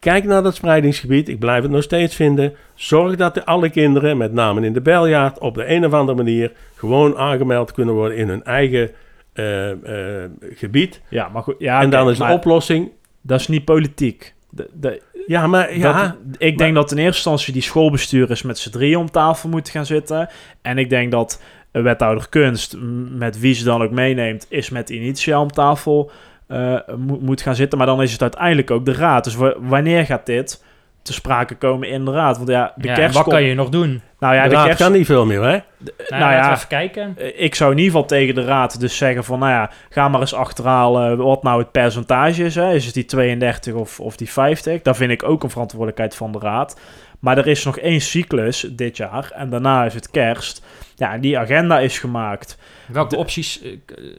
Kijk 0.02 0.24
naar 0.24 0.42
dat 0.42 0.54
spreidingsgebied, 0.54 1.28
ik 1.28 1.38
blijf 1.38 1.62
het 1.62 1.70
nog 1.70 1.82
steeds 1.82 2.14
vinden. 2.14 2.54
Zorg 2.74 3.16
dat 3.16 3.34
de 3.34 3.44
alle 3.44 3.70
kinderen, 3.70 4.16
met 4.16 4.32
name 4.32 4.66
in 4.66 4.72
de 4.72 4.80
beljaard, 4.80 5.38
op 5.38 5.54
de 5.54 5.68
een 5.70 5.86
of 5.86 5.92
andere 5.92 6.16
manier 6.16 6.52
gewoon 6.74 7.16
aangemeld 7.16 7.72
kunnen 7.72 7.94
worden 7.94 8.16
in 8.16 8.28
hun 8.28 8.44
eigen 8.44 8.90
eh, 9.32 9.70
eh, 9.70 10.30
gebied. 10.54 11.00
Ja, 11.08 11.28
maar 11.28 11.42
goed. 11.42 11.54
Ja, 11.58 11.80
en 11.80 11.90
dan 11.90 12.10
is 12.10 12.18
de 12.18 12.24
oplossing. 12.24 12.90
Dat 13.20 13.40
is 13.40 13.48
niet 13.48 13.64
politiek. 13.64 14.34
De, 14.50 14.68
de, 14.72 15.02
Ja, 15.26 15.46
maar 15.46 15.78
ja, 15.78 16.02
dat, 16.02 16.16
ik 16.38 16.58
denk 16.58 16.74
dat 16.74 16.90
in 16.90 16.98
eerste 16.98 17.14
instantie 17.14 17.52
die 17.52 17.62
schoolbestuurders 17.62 18.42
met 18.42 18.58
z'n 18.58 18.70
drieën 18.70 18.98
om 18.98 19.10
tafel 19.10 19.48
moeten 19.48 19.72
gaan 19.72 19.86
zitten. 19.86 20.28
En 20.62 20.78
ik 20.78 20.90
denk 20.90 21.10
dat 21.10 21.42
wethouder 21.70 22.28
kunst, 22.28 22.76
met 23.10 23.40
wie 23.40 23.54
ze 23.54 23.64
dan 23.64 23.82
ook 23.82 23.90
meeneemt, 23.90 24.46
is 24.48 24.70
met 24.70 24.90
Initia 24.90 25.40
om 25.40 25.50
tafel 25.50 26.10
eh, 26.52 26.94
mo- 26.96 27.18
moet 27.20 27.42
gaan 27.42 27.54
zitten. 27.54 27.78
Maar 27.78 27.86
dan 27.86 28.02
is 28.02 28.12
het 28.12 28.22
uiteindelijk 28.22 28.70
ook 28.70 28.84
de 28.84 28.92
raad. 28.94 29.24
Dus 29.24 29.34
wa- 29.34 29.54
wanneer 29.58 30.04
gaat 30.06 30.26
dit 30.26 30.64
te 31.02 31.12
sprake 31.12 31.54
komen 31.54 31.88
in 31.88 32.04
de 32.04 32.10
raad? 32.12 32.36
Want 32.36 32.48
ja, 32.48 32.72
de 32.76 32.88
Ja, 32.88 32.94
kerst 32.94 33.14
wat 33.14 33.28
kan 33.28 33.42
je 33.42 33.54
nog 33.54 33.68
doen? 33.68 34.02
Nou 34.18 34.34
ja, 34.34 34.42
de 34.42 34.48
de 34.48 34.54
raad 34.54 34.64
kerst... 34.64 34.80
kan 34.82 34.92
niet 34.92 35.06
veel 35.06 35.26
meer, 35.26 35.42
hè? 35.42 35.50
Nou, 35.50 35.62
nou 36.08 36.32
ja. 36.32 36.52
even 36.52 36.68
kijken. 36.68 37.14
Eh, 37.18 37.42
Ik 37.44 37.54
zou 37.54 37.70
in 37.72 37.78
ieder 37.78 37.92
geval 37.92 38.06
tegen 38.08 38.34
de 38.34 38.44
raad 38.44 38.80
dus 38.80 38.96
zeggen 38.96 39.24
van, 39.24 39.38
nou 39.38 39.50
ja, 39.50 39.70
ga 39.90 40.08
maar 40.08 40.20
eens 40.20 40.34
achterhalen 40.34 41.16
wat 41.16 41.42
nou 41.42 41.58
het 41.60 41.70
percentage 41.72 42.44
is. 42.44 42.54
Hè. 42.54 42.72
Is 42.74 42.84
het 42.84 42.94
die 42.94 43.04
32 43.04 43.74
of, 43.74 44.00
of 44.00 44.16
die 44.16 44.30
50? 44.30 44.82
Daar 44.82 44.96
vind 44.96 45.10
ik 45.10 45.22
ook 45.22 45.42
een 45.42 45.50
verantwoordelijkheid 45.50 46.16
van 46.16 46.32
de 46.32 46.38
raad. 46.38 46.80
Maar 47.20 47.38
er 47.38 47.46
is 47.46 47.64
nog 47.64 47.78
één 47.78 48.00
cyclus 48.00 48.60
dit 48.72 48.96
jaar 48.96 49.30
en 49.34 49.50
daarna 49.50 49.84
is 49.84 49.94
het 49.94 50.10
kerst. 50.10 50.64
Ja, 50.96 51.18
die 51.18 51.38
agenda 51.38 51.78
is 51.78 51.98
gemaakt. 51.98 52.58
Welke 52.92 53.10
de- 53.14 53.16
opties 53.16 53.62
eh, 53.62 53.70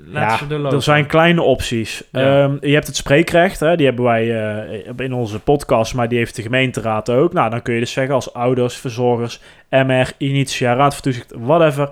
laten 0.06 0.46
Ja, 0.46 0.50
doorlopen? 0.50 0.78
er 0.78 0.84
zijn 0.84 1.06
kleine 1.08 1.42
opties. 1.42 2.04
Ja. 2.12 2.44
Ehm, 2.44 2.58
je 2.62 2.74
hebt 2.74 2.88
het 2.88 2.96
spreekrecht, 2.96 3.60
hè, 3.60 3.76
die 3.76 3.86
hebben 3.86 4.06
wij 4.06 4.54
eh, 4.66 4.90
in 4.98 5.14
onze 5.14 5.40
podcast, 5.40 5.94
maar 5.94 6.08
die 6.08 6.18
heeft 6.18 6.36
de 6.36 6.42
gemeenteraad 6.42 7.10
ook. 7.10 7.34
Nou, 7.34 7.50
dan 7.50 7.62
kun 7.62 7.74
je 7.74 7.80
dus 7.80 7.92
zeggen 7.92 8.16
als 8.16 8.34
ouders, 8.34 8.76
verzorgers, 8.78 9.40
MR, 9.70 10.12
Initia, 10.18 10.74
Raad 10.76 10.94
van 10.94 11.02
Toezicht, 11.04 11.34
whatever, 11.38 11.90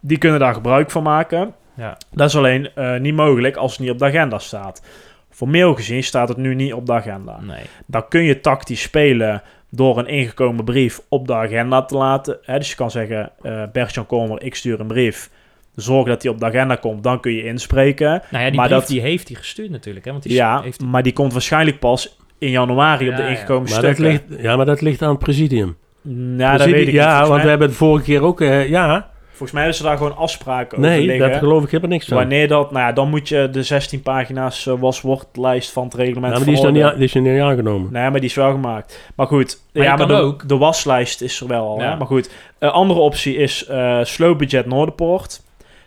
die 0.00 0.18
kunnen 0.18 0.40
daar 0.40 0.54
gebruik 0.54 0.90
van 0.90 1.02
maken. 1.02 1.54
Ja. 1.74 1.96
Dat 2.12 2.28
is 2.28 2.36
alleen 2.36 2.68
eh, 2.74 2.96
niet 2.96 3.14
mogelijk 3.14 3.56
als 3.56 3.72
het 3.72 3.80
niet 3.80 3.90
op 3.90 3.98
de 3.98 4.04
agenda 4.04 4.38
staat. 4.38 4.82
Formeel 5.30 5.74
gezien 5.74 6.02
staat 6.04 6.28
het 6.28 6.36
nu 6.36 6.54
niet 6.54 6.72
op 6.72 6.86
de 6.86 6.92
agenda. 6.92 7.38
Nee. 7.40 7.62
Dan 7.86 8.08
kun 8.08 8.22
je 8.22 8.40
tactisch 8.40 8.82
spelen 8.82 9.42
door 9.70 9.98
een 9.98 10.06
ingekomen 10.06 10.64
brief 10.64 11.00
op 11.08 11.26
de 11.26 11.34
agenda 11.34 11.82
te 11.84 11.96
laten. 11.96 12.38
Hè, 12.42 12.58
dus 12.58 12.68
je 12.70 12.76
kan 12.76 12.90
zeggen, 12.90 13.30
eh 13.42 13.62
Bert-Jan 13.72 14.06
Kommer, 14.06 14.42
ik 14.42 14.54
stuur 14.54 14.80
een 14.80 14.86
brief. 14.86 15.30
Zorg 15.76 16.06
dat 16.06 16.20
die 16.20 16.30
op 16.30 16.38
de 16.40 16.46
agenda 16.46 16.74
komt, 16.76 17.02
dan 17.02 17.20
kun 17.20 17.32
je 17.32 17.44
inspreken. 17.44 18.22
Nou 18.30 18.44
ja, 18.44 18.50
die 18.50 18.58
Maar 18.58 18.68
brief 18.68 18.78
dat- 18.80 18.88
die 18.88 19.00
heeft 19.00 19.28
hij 19.28 19.36
gestuurd 19.36 19.70
natuurlijk. 19.70 20.04
Hè? 20.04 20.10
Want 20.10 20.22
die 20.22 20.32
Ja, 20.32 20.60
heeft 20.62 20.80
maar 20.84 21.02
die 21.02 21.12
komt 21.12 21.32
waarschijnlijk 21.32 21.78
pas 21.78 22.16
in 22.38 22.50
januari 22.50 23.08
op 23.08 23.16
de 23.16 23.22
ja. 23.22 23.28
ingekomen 23.28 23.70
Maar 23.70 23.82
dat, 23.82 23.94
stukken. 23.94 24.04
ligt, 24.28 24.42
ja, 24.42 24.56
maar 24.56 24.66
dat 24.66 24.80
ligt 24.80 25.02
aan 25.02 25.08
het 25.10 25.18
presidium. 25.18 25.76
Nou, 26.02 26.58
dat 26.58 26.66
weet 26.66 26.86
ik 26.88 26.94
ja, 26.94 27.26
want 27.28 27.42
we 27.42 27.48
hebben 27.48 27.68
het 27.68 27.76
vorige 27.76 28.04
keer 28.04 28.22
ook... 28.22 28.40
eh, 28.40 28.68
ja, 28.68 29.10
volgens 29.28 29.50
mij 29.52 29.60
hebben 29.62 29.78
ze 29.80 29.86
daar 29.86 29.96
gewoon 29.96 30.16
afspraken 30.16 30.78
over 30.78 30.90
nee, 30.90 31.06
liggen. 31.06 31.30
dat 31.30 31.38
geloof 31.38 31.62
ik 31.64 31.70
helemaal 31.70 31.90
niks 31.90 32.06
van. 32.06 32.16
Wanneer 32.16 32.48
dat... 32.48 32.70
Nou 32.70 32.86
ja, 32.86 32.92
dan 32.92 33.10
moet 33.10 33.28
je 33.28 33.48
de 33.52 33.62
16 33.62 34.02
pagina's 34.02 34.66
uh, 34.66 34.74
waswoordlijst 34.78 35.70
van 35.72 35.84
het 35.84 35.94
reglement 35.94 36.32
Ja, 36.32 36.38
maar 36.38 36.46
die 36.48 36.56
is, 36.56 36.60
nog 36.62 36.72
niet, 36.72 36.94
die 36.94 37.04
is 37.04 37.14
niet 37.14 37.40
aangenomen. 37.40 37.92
Nee, 37.92 38.10
maar 38.10 38.20
die 38.20 38.28
is 38.28 38.34
wel 38.34 38.50
gemaakt. 38.50 39.00
Maar 39.16 39.26
goed, 39.26 39.60
Maar 39.72 39.82
ja, 39.84 39.96
maar 39.96 40.06
de, 40.06 40.14
ook- 40.14 40.48
de 40.48 40.56
waslijst 40.56 41.20
is 41.20 41.40
er 41.40 41.46
wel 41.46 41.66
al. 41.68 41.80
Ja. 41.80 41.90
Hè? 41.90 41.96
Maar 41.96 42.06
goed, 42.06 42.30
een 42.58 42.70
andere 42.70 43.00
optie 43.00 43.36
is 43.36 43.66
eh 43.66 43.98
slow 44.02 44.38
budget 44.38 44.66
Noorderpoort. 44.66 45.44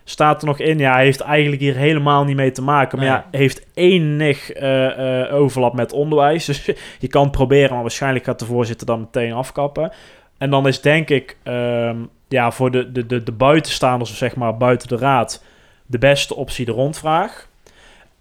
Staat 0.09 0.41
er 0.41 0.47
nog 0.47 0.59
in. 0.59 0.79
Ja, 0.79 0.97
heeft 0.97 1.19
eigenlijk 1.19 1.61
hier 1.61 1.75
helemaal 1.75 2.23
niet 2.23 2.35
mee 2.35 2.51
te 2.51 2.61
maken. 2.61 2.97
Maar 2.97 3.07
Nee. 3.07 3.15
ja, 3.15 3.25
heeft 3.31 3.65
enig 3.73 4.51
eh, 4.51 5.33
overlap 5.33 5.73
met 5.73 5.93
onderwijs. 5.93 6.45
Dus 6.49 6.65
je 6.99 7.07
kan 7.07 7.23
het 7.23 7.31
proberen, 7.31 7.73
maar 7.73 7.81
waarschijnlijk 7.81 8.25
gaat 8.25 8.39
de 8.39 8.45
voorzitter 8.45 8.87
dan 8.87 8.99
meteen 8.99 9.33
afkappen. 9.33 9.91
En 10.37 10.49
dan 10.49 10.67
is 10.67 10.81
denk 10.81 11.09
ik 11.09 11.37
ehm, 11.43 11.97
ja, 12.27 12.51
voor 12.51 12.71
de, 12.71 12.91
de, 12.91 13.05
de, 13.05 13.23
de 13.23 13.31
buitenstaanders, 13.31 14.17
zeg 14.17 14.35
maar 14.35 14.57
buiten 14.57 14.87
de 14.87 14.97
raad, 14.97 15.43
de 15.85 15.97
beste 15.97 16.35
optie 16.35 16.65
de 16.65 16.71
rondvraag. 16.71 17.47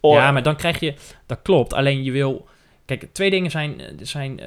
Ja, 0.00 0.32
maar 0.32 0.42
dan 0.42 0.56
krijg 0.56 0.80
je... 0.80 0.94
Dat 1.26 1.38
klopt. 1.42 1.72
Alleen 1.72 2.02
je 2.02 2.10
wil... 2.10 2.46
Kijk, 2.84 3.08
twee 3.12 3.30
dingen 3.30 3.50
zijn... 3.50 3.80
zijn 4.02 4.40
eh, 4.40 4.46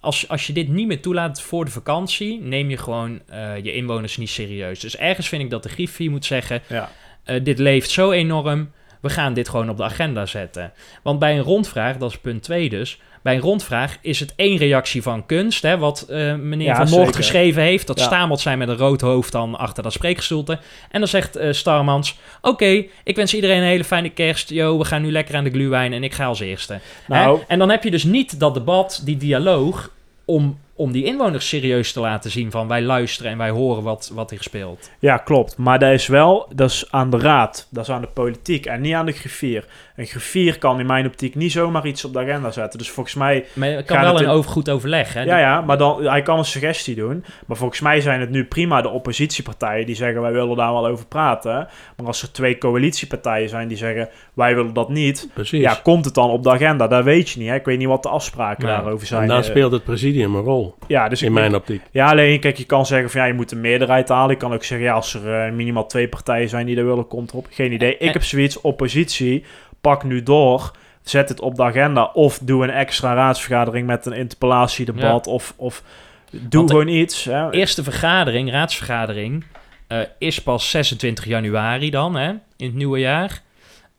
als, 0.00 0.28
als 0.28 0.46
je 0.46 0.52
dit 0.52 0.68
niet 0.68 0.86
meer 0.86 1.00
toelaat 1.00 1.42
voor 1.42 1.64
de 1.64 1.70
vakantie... 1.70 2.40
neem 2.40 2.70
je 2.70 2.76
gewoon 2.76 3.20
eh, 3.26 3.56
je 3.56 3.72
inwoners 3.74 4.16
niet 4.16 4.30
serieus. 4.30 4.80
Dus 4.80 4.96
ergens 4.96 5.28
vind 5.28 5.42
ik 5.42 5.50
dat 5.50 5.62
de 5.62 5.68
Griffie 5.68 6.10
moet 6.10 6.24
zeggen... 6.24 6.62
Ja. 6.68 6.90
eh, 7.24 7.44
dit 7.44 7.58
leeft 7.58 7.90
zo 7.90 8.10
enorm... 8.10 8.70
We 9.00 9.10
gaan 9.10 9.34
dit 9.34 9.48
gewoon 9.48 9.70
op 9.70 9.76
de 9.76 9.82
agenda 9.82 10.26
zetten. 10.26 10.72
Want 11.02 11.18
bij 11.18 11.36
een 11.36 11.42
rondvraag, 11.44 11.96
dat 11.96 12.10
is 12.10 12.18
punt 12.18 12.42
2 12.42 12.68
dus... 12.68 12.98
Bij 13.22 13.34
een 13.34 13.40
rondvraag 13.40 13.98
is 14.00 14.20
het 14.20 14.32
één 14.36 14.56
reactie 14.56 15.02
van 15.02 15.26
kunst... 15.26 15.62
Hè, 15.62 15.78
wat 15.78 16.06
eh, 16.08 16.34
meneer 16.34 16.66
Ja, 16.66 16.74
Van 16.76 16.84
Noord 16.90 16.96
zeker. 17.04 17.14
geschreven 17.14 17.62
heeft. 17.62 17.86
Dat 17.86 17.98
Ja. 17.98 18.04
stamelt 18.04 18.40
zij 18.40 18.56
met 18.56 18.68
een 18.68 18.76
rood 18.76 19.00
hoofd 19.00 19.32
dan 19.32 19.58
achter 19.58 19.82
dat 19.82 19.92
spreekgestoelte. 19.92 20.58
En 20.90 20.98
dan 21.00 21.08
zegt 21.08 21.36
eh, 21.36 21.52
Starmans... 21.52 22.18
Oké, 22.40 22.84
ik 23.04 23.16
wens 23.16 23.34
iedereen 23.34 23.56
een 23.58 23.62
hele 23.68 23.84
fijne 23.84 24.08
kerst. 24.10 24.50
Yo, 24.50 24.78
we 24.78 24.84
gaan 24.84 25.02
nu 25.02 25.12
lekker 25.12 25.36
aan 25.36 25.44
de 25.44 25.50
gluwijn 25.50 25.92
en 25.92 26.04
ik 26.04 26.14
ga 26.14 26.24
als 26.24 26.40
eerste. 26.40 26.78
Nou, 27.06 27.38
Hè? 27.38 27.44
En 27.48 27.58
dan 27.58 27.70
heb 27.70 27.84
je 27.84 27.90
dus 27.90 28.04
niet 28.04 28.40
dat 28.40 28.54
debat, 28.54 29.00
die 29.04 29.16
dialoog... 29.16 29.90
om, 30.24 30.58
om 30.80 30.92
die 30.92 31.04
inwoners 31.04 31.48
serieus 31.48 31.92
te 31.92 32.00
laten 32.00 32.30
zien 32.30 32.50
van... 32.50 32.68
wij 32.68 32.82
luisteren 32.82 33.32
en 33.32 33.38
wij 33.38 33.50
horen 33.50 33.82
wat, 33.82 34.10
wat 34.14 34.30
hier 34.30 34.42
speelt. 34.42 34.90
Ja, 34.98 35.16
klopt. 35.16 35.56
Maar 35.56 35.78
dat 35.78 35.92
is 35.92 36.06
wel, 36.06 36.48
dat 36.54 36.70
is 36.70 36.84
aan 36.90 37.10
de 37.10 37.18
raad, 37.18 37.66
dat 37.70 37.82
is 37.84 37.90
aan 37.90 38.00
de 38.00 38.06
politiek 38.06 38.66
en 38.66 38.80
niet 38.80 38.94
aan 38.94 39.06
de 39.06 39.12
griffier. 39.12 39.64
Een 39.96 40.06
griffier 40.06 40.58
kan 40.58 40.80
in 40.80 40.86
mijn 40.86 41.06
optiek 41.06 41.34
niet 41.34 41.52
zomaar 41.52 41.86
iets 41.86 42.04
op 42.04 42.12
de 42.12 42.18
agenda 42.18 42.50
zetten. 42.50 42.78
Dus 42.78 42.90
volgens 42.90 43.14
mij, 43.14 43.44
Maar 43.54 43.68
het 43.68 43.86
kan 43.86 44.00
wel 44.00 44.12
het 44.12 44.18
een 44.22 44.28
in- 44.28 44.32
over, 44.34 44.50
goed 44.50 44.70
overleg. 44.70 45.12
Hè? 45.14 45.22
ja, 45.22 45.38
ja, 45.38 45.60
maar 45.60 45.78
dan, 45.78 46.02
hij 46.04 46.22
kan 46.22 46.38
een 46.38 46.44
suggestie 46.44 46.94
doen. 46.94 47.24
Maar 47.46 47.56
volgens 47.56 47.80
mij 47.80 48.00
zijn 48.00 48.20
het 48.20 48.30
nu 48.30 48.44
prima 48.44 48.82
de 48.82 48.88
oppositiepartijen 48.88 49.86
die 49.86 49.94
zeggen 49.94 50.20
wij 50.22 50.32
willen 50.32 50.56
daar 50.56 50.72
wel 50.72 50.86
over 50.86 51.06
praten. 51.06 51.68
Maar 51.96 52.06
als 52.06 52.22
er 52.22 52.32
twee 52.32 52.58
coalitiepartijen 52.58 53.48
zijn 53.48 53.68
die 53.68 53.76
zeggen 53.76 54.08
wij 54.34 54.54
willen 54.54 54.72
dat 54.74 54.88
niet, 54.88 55.28
Precies. 55.34 55.60
ja, 55.60 55.78
komt 55.82 56.04
het 56.04 56.14
dan 56.14 56.30
op 56.30 56.42
de 56.42 56.50
agenda? 56.50 56.86
Dat 56.88 57.04
weet 57.04 57.30
je 57.30 57.38
niet. 57.40 57.48
Hè? 57.48 57.54
Ik 57.54 57.64
weet 57.64 57.78
niet 57.78 57.88
wat 57.88 58.02
de 58.02 58.08
afspraken 58.08 58.64
Nee. 58.66 58.74
daarover 58.74 59.06
zijn. 59.06 59.22
en 59.22 59.28
dan 59.28 59.38
Eh, 59.38 59.44
speelt 59.44 59.72
het 59.72 59.84
presidium 59.84 60.34
een 60.34 60.42
rol. 60.42 60.69
Ja, 60.86 61.08
dus 61.08 61.22
in 61.22 61.28
ik 61.28 61.34
mijn 61.34 61.54
optiek. 61.54 61.82
Ja, 61.90 62.10
alleen 62.10 62.40
kijk, 62.40 62.56
je 62.56 62.64
kan 62.64 62.86
zeggen 62.86 63.10
van 63.10 63.20
ja, 63.20 63.26
je 63.26 63.32
moet 63.32 63.52
een 63.52 63.60
meerderheid 63.60 64.08
halen. 64.08 64.30
Ik 64.30 64.38
kan 64.38 64.52
ook 64.52 64.64
zeggen, 64.64 64.86
ja, 64.86 64.94
als 64.94 65.14
er 65.14 65.44
eh, 65.46 65.52
minimaal 65.52 65.86
twee 65.86 66.08
partijen 66.08 66.48
zijn 66.48 66.66
die 66.66 66.74
dat 66.74 66.84
willen, 66.84 67.06
komt 67.06 67.30
erop. 67.30 67.46
Geen 67.50 67.72
idee. 67.72 67.96
Ik 67.96 68.12
heb 68.12 68.22
zoiets, 68.22 68.60
oppositie, 68.60 69.44
pak 69.80 70.04
nu 70.04 70.22
door. 70.22 70.70
Zet 71.02 71.28
het 71.28 71.40
op 71.40 71.54
de 71.54 71.62
agenda. 71.62 72.04
Of 72.04 72.38
doe 72.38 72.64
een 72.64 72.70
extra 72.70 73.14
raadsvergadering 73.14 73.86
met 73.86 74.06
een 74.06 74.12
interpellatiedebat. 74.12 75.26
Of, 75.26 75.54
of 75.56 75.82
doe 76.30 76.40
Want 76.50 76.68
de 76.68 76.74
gewoon 76.74 76.88
iets. 76.88 77.24
Hè. 77.24 77.50
Eerste 77.50 77.82
vergadering, 77.82 78.50
raadsvergadering, 78.50 79.44
eh, 79.86 79.98
is 80.18 80.42
pas 80.42 80.70
26 80.70 81.24
januari 81.24 81.90
dan, 81.90 82.16
hè, 82.16 82.28
in 82.56 82.66
het 82.66 82.74
nieuwe 82.74 82.98
jaar. 82.98 83.42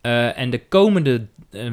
Eh, 0.02 0.38
en 0.38 0.50
de 0.50 0.62
komende 0.68 1.26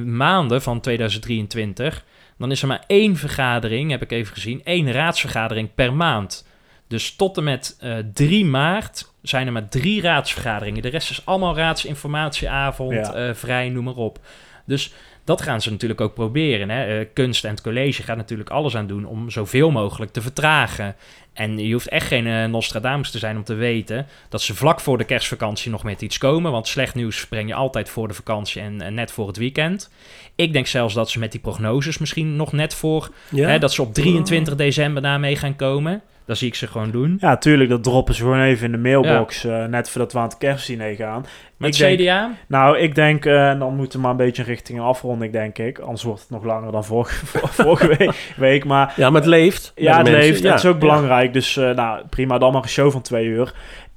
maanden 0.05 0.63
van 0.63 0.81
2023, 0.81 2.05
dan 2.39 2.51
is 2.51 2.63
er 2.63 2.69
maar 2.69 2.85
één 2.87 3.17
vergadering, 3.17 3.91
heb 3.91 4.03
ik 4.03 4.11
even 4.13 4.33
gezien, 4.35 4.61
één 4.65 4.93
raadsvergadering 4.93 5.75
per 5.75 5.93
maand. 5.95 6.47
Dus 6.89 7.17
tot 7.17 7.37
en 7.37 7.45
met 7.45 7.77
eh 7.81 7.97
3 8.13 8.45
maart 8.45 9.13
zijn 9.23 9.47
er 9.47 9.53
maar 9.53 9.69
drie 9.69 10.01
raadsvergaderingen. 10.01 10.83
De 10.83 10.89
rest 10.89 11.11
is 11.11 11.27
allemaal 11.27 11.57
raadsinformatieavond, 11.57 12.93
Ja. 12.93 13.13
eh, 13.15 13.35
vrij, 13.35 13.69
noem 13.69 13.85
maar 13.85 13.95
op. 13.95 14.19
Dus 14.67 14.93
dat 15.29 15.43
gaan 15.43 15.61
ze 15.61 15.71
natuurlijk 15.71 16.01
ook 16.01 16.15
proberen. 16.15 16.71
Hè? 16.71 16.99
Eh, 16.99 17.07
kunst 17.13 17.45
en 17.45 17.51
het 17.51 17.61
college 17.61 18.03
gaat 18.03 18.17
natuurlijk 18.17 18.51
alles 18.51 18.77
aan 18.77 18.87
doen 18.87 19.05
om 19.05 19.31
zoveel 19.31 19.71
mogelijk 19.71 20.13
te 20.13 20.23
vertragen. 20.23 20.97
En 21.33 21.59
je 21.59 21.73
hoeft 21.73 21.89
echt 21.89 22.07
geen 22.07 22.27
eh, 22.27 22.45
Nostradamus 22.45 23.11
te 23.11 23.19
zijn 23.19 23.37
om 23.37 23.45
te 23.45 23.55
weten 23.55 24.07
dat 24.29 24.43
ze 24.43 24.55
vlak 24.55 24.81
voor 24.81 24.99
de 24.99 25.05
kerstvakantie 25.05 25.71
nog 25.71 25.83
met 25.83 26.03
iets 26.03 26.19
komen. 26.19 26.53
Want 26.53 26.69
slecht 26.69 26.95
nieuws 26.95 27.27
breng 27.27 27.49
je 27.49 27.55
altijd 27.55 27.89
voor 27.89 28.09
de 28.09 28.15
vakantie 28.15 28.63
en, 28.63 28.81
en 28.81 28.95
net 28.95 29.11
voor 29.13 29.27
het 29.27 29.37
weekend. 29.37 29.91
Ik 30.35 30.53
denk 30.53 30.67
zelfs 30.67 30.95
dat 30.95 31.11
ze 31.11 31.19
met 31.19 31.33
die 31.33 31.41
prognoses 31.41 31.99
misschien 31.99 32.37
nog 32.37 32.53
net 32.53 32.75
voor... 32.75 33.11
Ja? 33.31 33.49
Hè, 33.49 33.59
dat 33.59 33.73
ze 33.73 33.83
op 33.83 33.95
23 33.95 34.55
december 34.55 35.03
daarmee 35.03 35.37
gaan 35.37 35.57
komen. 35.57 36.03
Dat 36.29 36.39
zie 36.39 36.49
ik 36.49 36.55
ze 36.55 36.67
gewoon 36.67 36.91
doen. 36.91 37.17
Ja, 37.21 37.37
tuurlijk, 37.37 37.71
dat 37.71 37.83
droppen 37.83 38.15
ze 38.15 38.23
gewoon 38.23 38.41
even 38.43 38.65
in 38.67 38.73
de 38.73 38.79
mailbox. 38.79 39.45
eh, 39.45 39.65
net 39.65 39.91
voordat 39.91 40.13
we 40.13 40.19
aan 40.19 40.25
het 40.25 40.39
kerstdiner 40.39 40.95
gaan. 40.95 41.27
Met 41.57 41.75
Ik 41.75 41.79
denk- 41.81 41.99
CDA? 42.01 42.31
Nou, 42.49 42.79
ik 42.79 42.95
denk, 42.95 43.25
eh, 43.25 43.59
dan 43.59 43.77
moeten 43.77 43.99
we 43.99 44.03
maar 44.05 44.11
een 44.11 44.17
beetje 44.27 44.43
richting 44.43 44.79
een 44.79 44.85
afronding, 44.85 45.33
denk 45.33 45.59
ik. 45.59 45.79
Anders 45.79 46.03
wordt 46.03 46.21
het 46.21 46.31
nog 46.31 46.45
langer 46.45 46.73
dan 46.73 46.85
vorige, 46.85 47.27
vorige 47.63 47.87
week, 47.99 48.33
week. 48.37 48.65
Maar 48.65 48.93
Ja, 48.97 49.11
maar 49.11 49.21
het 49.21 49.31
leeft. 49.31 49.73
Ja, 49.75 49.97
het 49.97 50.03
mensen. 50.07 50.23
leeft. 50.23 50.43
Ja, 50.43 50.51
Het 50.51 50.59
is 50.59 50.67
ook 50.67 50.73
ja. 50.73 50.79
belangrijk. 50.79 51.33
Dus 51.33 51.57
eh, 51.57 51.71
nou, 51.75 52.03
prima, 52.11 52.39
dan 52.39 52.53
maar 52.53 52.63
een 52.63 52.69
show 52.69 52.91
van 52.91 53.03
twee 53.03 53.27
uur. 53.27 53.53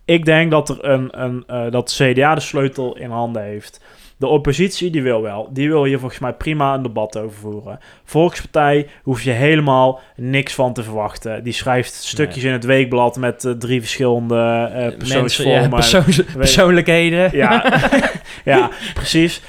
Ik 0.05 0.25
denk 0.25 0.51
dat 0.51 0.69
er 0.69 0.86
een, 0.86 1.21
een 1.23 1.43
eh, 1.47 1.71
dat 1.71 1.91
CDA 1.97 2.36
de 2.36 2.41
sleutel 2.41 2.97
in 2.97 3.09
handen 3.09 3.43
heeft. 3.43 3.84
De 4.22 4.28
oppositie, 4.28 4.89
die 4.91 5.01
wil 5.01 5.22
wel. 5.22 5.49
Die 5.53 5.69
wil 5.69 5.84
hier 5.84 5.99
volgens 5.99 6.19
mij 6.19 6.34
prima 6.34 6.74
een 6.74 6.82
debat 6.82 7.17
over 7.17 7.38
voeren. 7.39 7.80
Volkspartij 8.05 8.88
hoef 9.03 9.22
je 9.22 9.32
helemaal 9.32 9.99
niks 10.15 10.53
van 10.53 10.74
te 10.74 10.84
verwachten. 10.84 11.43
Die 11.43 11.53
schrijft 11.53 11.93
stukjes 11.93 12.43
in 12.43 12.51
het 12.51 12.63
weekblad 12.65 13.17
met 13.17 13.45
eh, 13.45 13.51
drie 13.51 13.80
verschillende 13.80 14.36
eh 14.36 14.74
Mensen, 14.74 14.89
ja, 14.89 14.97
persoonsvormen. 14.97 15.69
persoons- 15.69 16.24
persoonlijkheden. 16.38 17.30
Ja, 17.38 17.80
ja 18.45 18.69
precies. 18.93 19.41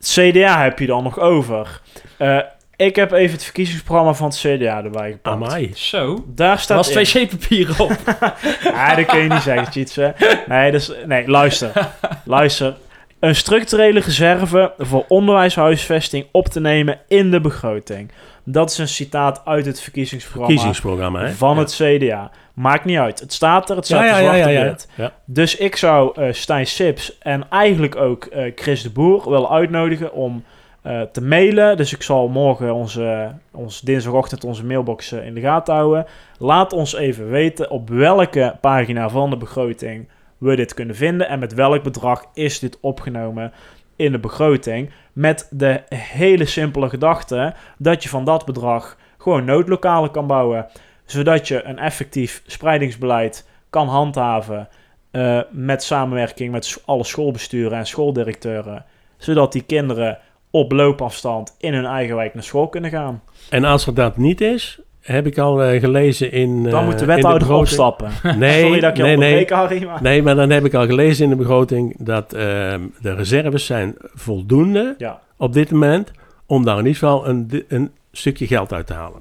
CDA 0.00 0.62
heb 0.62 0.78
je 0.78 0.86
dan 0.86 1.02
nog 1.02 1.18
over. 1.18 1.80
Eh, 2.16 2.38
ik 2.76 2.96
heb 2.96 3.12
even 3.12 3.32
het 3.32 3.44
verkiezingsprogramma 3.44 4.14
van 4.14 4.26
het 4.28 4.36
CDA 4.38 4.84
erbij 4.84 5.10
gepakt. 5.10 5.34
Amai. 5.36 5.70
Zo. 5.74 6.24
Daar 6.28 6.58
staat 6.58 6.76
was 6.94 7.12
in. 7.14 7.22
wc-papier 7.26 7.74
op. 7.78 7.92
Ja, 8.64 8.94
dat 8.94 9.06
kun 9.06 9.18
je 9.22 9.28
niet 9.28 9.42
zeggen, 9.42 9.70
Tjitse. 9.70 10.14
Nee, 10.46 10.70
dus, 10.70 10.92
nee, 11.06 11.28
luister. 11.28 11.72
Luister. 12.24 12.74
Een 13.22 13.34
structurele 13.34 14.00
reserve 14.00 14.72
voor 14.78 15.04
onderwijshuisvesting 15.08 16.26
op 16.32 16.46
te 16.46 16.60
nemen 16.60 16.98
in 17.08 17.30
de 17.30 17.40
begroting. 17.40 18.10
Dat 18.44 18.70
is 18.70 18.78
een 18.78 18.88
citaat 18.88 19.42
uit 19.44 19.66
het 19.66 19.80
verkiezingsprogramma 19.80 20.48
Verkiezingsprogramma, 20.48 21.20
hè? 21.20 21.30
van 21.30 21.58
het 21.58 21.74
CDA. 21.74 22.30
Maakt 22.54 22.84
niet 22.84 22.98
uit. 22.98 23.20
Het 23.20 23.32
staat 23.32 23.70
er, 23.70 23.76
het 23.76 23.84
staat 23.84 24.04
Ja, 24.04 24.18
ja, 24.18 24.48
er. 24.48 25.12
Dus 25.24 25.56
ik 25.56 25.76
zou 25.76 26.22
eh 26.22 26.32
Stijn 26.32 26.66
Sips 26.66 27.18
en 27.18 27.48
eigenlijk 27.50 27.96
ook 27.96 28.24
eh, 28.24 28.52
Chris 28.54 28.82
de 28.82 28.90
Boer 28.90 29.30
willen 29.30 29.48
uitnodigen 29.48 30.12
om 30.12 30.44
eh, 30.82 31.00
te 31.00 31.22
mailen. 31.22 31.76
Dus 31.76 31.92
ik 31.92 32.02
zal 32.02 32.28
morgen 32.28 32.74
onze, 32.74 33.32
ons 33.52 33.80
dinsdagochtend 33.80 34.44
onze 34.44 34.64
mailbox 34.64 35.12
in 35.12 35.34
de 35.34 35.40
gaten 35.40 35.74
houden. 35.74 36.06
Laat 36.38 36.72
ons 36.72 36.94
even 36.94 37.30
weten 37.30 37.70
op 37.70 37.88
welke 37.88 38.56
pagina 38.60 39.08
van 39.08 39.30
de 39.30 39.36
begroting 39.36 40.08
we 40.42 40.56
dit 40.56 40.74
kunnen 40.74 40.96
vinden 40.96 41.28
en 41.28 41.38
met 41.38 41.54
welk 41.54 41.82
bedrag 41.82 42.24
is 42.34 42.58
dit 42.58 42.78
opgenomen 42.80 43.52
in 43.96 44.12
de 44.12 44.18
begroting. 44.18 44.90
Met 45.12 45.46
de 45.50 45.82
hele 45.94 46.44
simpele 46.44 46.88
gedachte 46.88 47.54
dat 47.78 48.02
je 48.02 48.08
van 48.08 48.24
dat 48.24 48.44
bedrag 48.44 48.96
gewoon 49.18 49.44
noodlokalen 49.44 50.10
kan 50.10 50.26
bouwen, 50.26 50.66
zodat 51.04 51.48
je 51.48 51.62
een 51.62 51.78
effectief 51.78 52.42
spreidingsbeleid 52.46 53.48
kan 53.70 53.88
handhaven 53.88 54.68
eh, 55.10 55.40
met 55.50 55.82
samenwerking 55.82 56.52
met 56.52 56.82
alle 56.84 57.04
schoolbesturen 57.04 57.78
en 57.78 57.86
schooldirecteuren, 57.86 58.84
zodat 59.16 59.52
die 59.52 59.62
kinderen 59.62 60.18
op 60.50 60.72
loopafstand 60.72 61.56
in 61.58 61.74
hun 61.74 61.86
eigen 61.86 62.16
wijk 62.16 62.34
naar 62.34 62.42
school 62.42 62.68
kunnen 62.68 62.90
gaan. 62.90 63.22
En 63.50 63.64
als 63.64 63.84
dat 63.84 64.16
niet 64.16 64.40
is, 64.40 64.80
heb 65.02 65.26
ik 65.26 65.38
al 65.38 65.62
eh, 65.62 65.80
gelezen 65.80 66.32
in. 66.32 66.62
Dan 66.62 66.80
eh, 66.80 66.84
moet 66.84 66.98
de 66.98 67.04
wethouder 67.04 67.52
opstappen. 67.52 68.10
Nee, 68.38 68.62
Sorry 68.62 68.80
dat 68.80 68.90
ik 68.90 68.96
je 68.96 69.02
nee, 69.02 69.16
nee. 69.16 69.46
Harry, 69.48 69.84
maar... 69.84 70.02
Nee, 70.02 70.22
maar 70.22 70.34
dan 70.34 70.50
heb 70.50 70.64
ik 70.64 70.74
al 70.74 70.86
gelezen 70.86 71.24
in 71.24 71.30
de 71.30 71.36
begroting 71.36 71.94
dat 71.98 72.32
ehm, 72.32 72.80
de 73.00 73.14
reserves 73.14 73.66
zijn 73.66 73.94
voldoende 74.14 74.94
Ja, 74.98 75.20
op 75.36 75.52
dit 75.52 75.70
moment 75.70 76.10
om 76.46 76.64
daar 76.64 76.78
in 76.78 76.86
ieder 76.86 76.98
geval 76.98 77.28
een, 77.28 77.64
een 77.68 77.90
stukje 78.12 78.46
geld 78.46 78.72
uit 78.72 78.86
te 78.86 78.92
halen. 78.92 79.20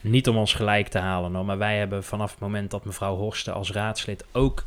Niet 0.00 0.28
om 0.28 0.36
ons 0.36 0.54
gelijk 0.54 0.88
te 0.88 0.98
halen, 0.98 1.34
hoor, 1.34 1.44
maar 1.44 1.58
wij 1.58 1.78
hebben 1.78 2.04
vanaf 2.04 2.30
het 2.30 2.40
moment 2.40 2.70
dat 2.70 2.84
mevrouw 2.84 3.16
Horsten 3.16 3.54
als 3.54 3.72
raadslid 3.72 4.24
ook 4.32 4.64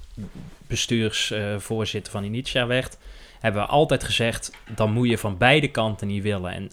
bestuursvoorzitter 0.67 2.11
van 2.11 2.23
Initia 2.23 2.67
werd, 2.67 2.97
hebben 3.39 3.61
we 3.61 3.67
altijd 3.67 4.03
gezegd, 4.03 4.51
dan 4.75 4.91
moet 4.91 5.09
je 5.09 5.17
van 5.17 5.37
beide 5.37 5.67
kanten 5.67 6.07
niet 6.07 6.23
willen. 6.23 6.51
En 6.51 6.69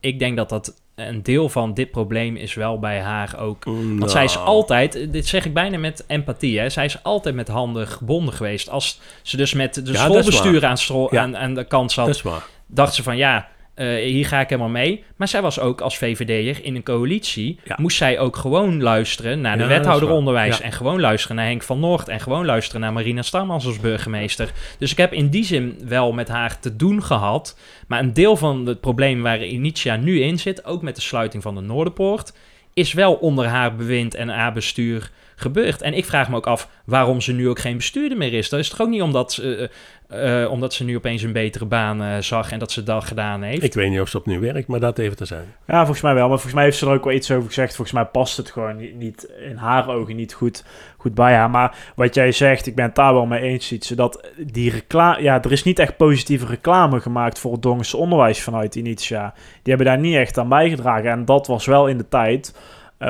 ik 0.00 0.18
denk 0.18 0.36
dat 0.36 0.48
dat 0.48 0.80
een 1.08 1.22
deel 1.22 1.48
van 1.48 1.74
dit 1.74 1.90
probleem 1.90 2.36
is 2.36 2.54
wel 2.54 2.78
bij 2.78 3.00
haar 3.00 3.38
ook. 3.38 3.64
Want 3.98 4.10
zij 4.10 4.24
is 4.24 4.34
Nou, 4.34 4.46
altijd, 4.46 5.12
dit 5.12 5.26
zeg 5.26 5.44
ik 5.44 5.54
bijna 5.54 5.78
met 5.78 6.04
empathie, 6.06 6.58
hè, 6.58 6.68
zij 6.68 6.84
is 6.84 7.02
altijd 7.02 7.34
met 7.34 7.48
handen 7.48 7.86
gebonden 7.88 8.34
geweest. 8.34 8.68
Als 8.70 9.00
ze 9.22 9.36
dus 9.36 9.52
met 9.54 9.74
de 9.74 9.80
schoolbestuur 10.06 10.64
aan, 10.66 10.78
stro- 10.78 11.08
Ja. 11.10 11.22
aan, 11.22 11.36
aan 11.36 11.54
de 11.54 11.64
kant 11.64 11.92
zat, 11.92 12.06
dacht 12.66 12.94
ze 12.94 13.02
van 13.02 13.16
ja, 13.16 13.48
eh, 13.80 14.04
hier 14.04 14.26
ga 14.26 14.40
ik 14.40 14.48
helemaal 14.48 14.70
mee. 14.70 15.04
Maar 15.16 15.28
zij 15.28 15.42
was 15.42 15.60
ook 15.60 15.80
als 15.80 15.98
VVD'er 15.98 16.64
in 16.64 16.74
een 16.74 16.82
coalitie. 16.82 17.58
Ja. 17.64 17.76
Moest 17.80 17.96
zij 17.96 18.18
ook 18.18 18.36
gewoon 18.36 18.82
luisteren 18.82 19.40
naar 19.40 19.56
de 19.56 19.62
Ja, 19.62 19.68
wethouder 19.68 20.10
onderwijs. 20.10 20.58
Ja. 20.58 20.64
En 20.64 20.72
gewoon 20.72 21.00
luisteren 21.00 21.36
naar 21.36 21.46
Henk 21.46 21.62
van 21.62 21.80
Noord. 21.80 22.08
En 22.08 22.20
gewoon 22.20 22.44
luisteren 22.44 22.80
naar 22.80 22.92
Marina 22.92 23.22
Stamans 23.22 23.66
als 23.66 23.80
burgemeester. 23.80 24.52
Dus 24.78 24.90
ik 24.90 24.96
heb 24.96 25.12
in 25.12 25.28
die 25.28 25.44
zin 25.44 25.78
wel 25.84 26.12
met 26.12 26.28
haar 26.28 26.60
te 26.60 26.76
doen 26.76 27.02
gehad. 27.02 27.58
Maar 27.86 28.00
een 28.00 28.12
deel 28.12 28.36
van 28.36 28.66
het 28.66 28.80
probleem 28.80 29.22
waar 29.22 29.44
Initia 29.44 29.96
nu 29.96 30.20
in 30.20 30.38
zit, 30.38 30.64
ook 30.64 30.82
met 30.82 30.96
de 30.96 31.02
sluiting 31.02 31.42
van 31.42 31.54
de 31.54 31.60
Noorderpoort, 31.60 32.32
is 32.74 32.92
wel 32.92 33.14
onder 33.14 33.46
haar 33.46 33.74
bewind 33.76 34.14
en 34.14 34.28
haar 34.28 34.52
bestuur 34.52 35.10
gebeurd. 35.40 35.82
En 35.82 35.94
ik 35.94 36.04
vraag 36.04 36.28
me 36.28 36.36
ook 36.36 36.46
af 36.46 36.68
waarom 36.84 37.20
ze 37.20 37.32
nu 37.32 37.48
ook 37.48 37.58
geen 37.58 37.76
bestuurder 37.76 38.18
meer 38.18 38.32
is. 38.32 38.48
Dat 38.48 38.60
is 38.60 38.68
toch 38.68 38.80
ook 38.80 38.88
niet 38.88 39.02
omdat, 39.02 39.32
ze, 39.32 39.70
eh, 40.08 40.42
eh, 40.42 40.50
omdat 40.50 40.74
ze 40.74 40.84
nu 40.84 40.96
opeens 40.96 41.22
een 41.22 41.32
betere 41.32 41.64
baan 41.64 42.02
eh, 42.02 42.18
zag 42.18 42.52
en 42.52 42.58
dat 42.58 42.72
ze 42.72 42.82
dat 42.82 43.04
gedaan 43.04 43.42
heeft. 43.42 43.62
Ik 43.62 43.74
weet 43.74 43.90
niet 43.90 44.00
of 44.00 44.08
ze 44.08 44.18
opnieuw 44.18 44.40
werkt, 44.40 44.68
maar 44.68 44.80
dat 44.80 44.98
even 44.98 45.16
te 45.16 45.24
zijn. 45.24 45.44
Ja, 45.66 45.78
volgens 45.78 46.00
mij 46.00 46.14
wel. 46.14 46.28
Maar 46.28 46.34
volgens 46.34 46.54
mij 46.54 46.64
heeft 46.64 46.76
ze 46.76 46.86
er 46.86 46.92
ook 46.92 47.04
wel 47.04 47.14
iets 47.14 47.30
over 47.30 47.46
gezegd. 47.46 47.74
Volgens 47.74 47.96
mij 47.96 48.06
past 48.06 48.36
het 48.36 48.50
gewoon 48.50 48.76
niet, 48.76 48.94
niet 48.94 49.28
in 49.50 49.56
haar 49.56 49.88
ogen 49.88 50.16
niet 50.16 50.32
goed, 50.32 50.64
goed 50.96 51.14
bij 51.14 51.34
haar. 51.34 51.50
Maar 51.50 51.76
wat 51.94 52.14
jij 52.14 52.32
zegt, 52.32 52.66
ik 52.66 52.74
ben 52.74 52.84
het 52.84 52.94
daar 52.94 53.14
wel 53.14 53.26
mee 53.26 53.40
eens. 53.40 53.72
Iets, 53.72 53.88
dat 53.88 54.28
die 54.36 54.70
reclame, 54.70 55.22
ja, 55.22 55.42
er 55.42 55.52
is 55.52 55.64
niet 55.64 55.78
echt 55.78 55.96
positieve 55.96 56.46
reclame 56.46 57.00
gemaakt 57.00 57.38
voor 57.38 57.52
het 57.52 57.62
Dongense 57.62 57.96
onderwijs 57.96 58.42
vanuit 58.42 58.74
Initia. 58.74 59.34
Die 59.34 59.74
hebben 59.74 59.86
daar 59.86 59.98
niet 59.98 60.16
echt 60.16 60.38
aan 60.38 60.48
bijgedragen. 60.48 61.10
En 61.10 61.24
dat 61.24 61.46
was 61.46 61.66
wel 61.66 61.86
in 61.86 61.98
de 61.98 62.08
tijd 62.08 62.54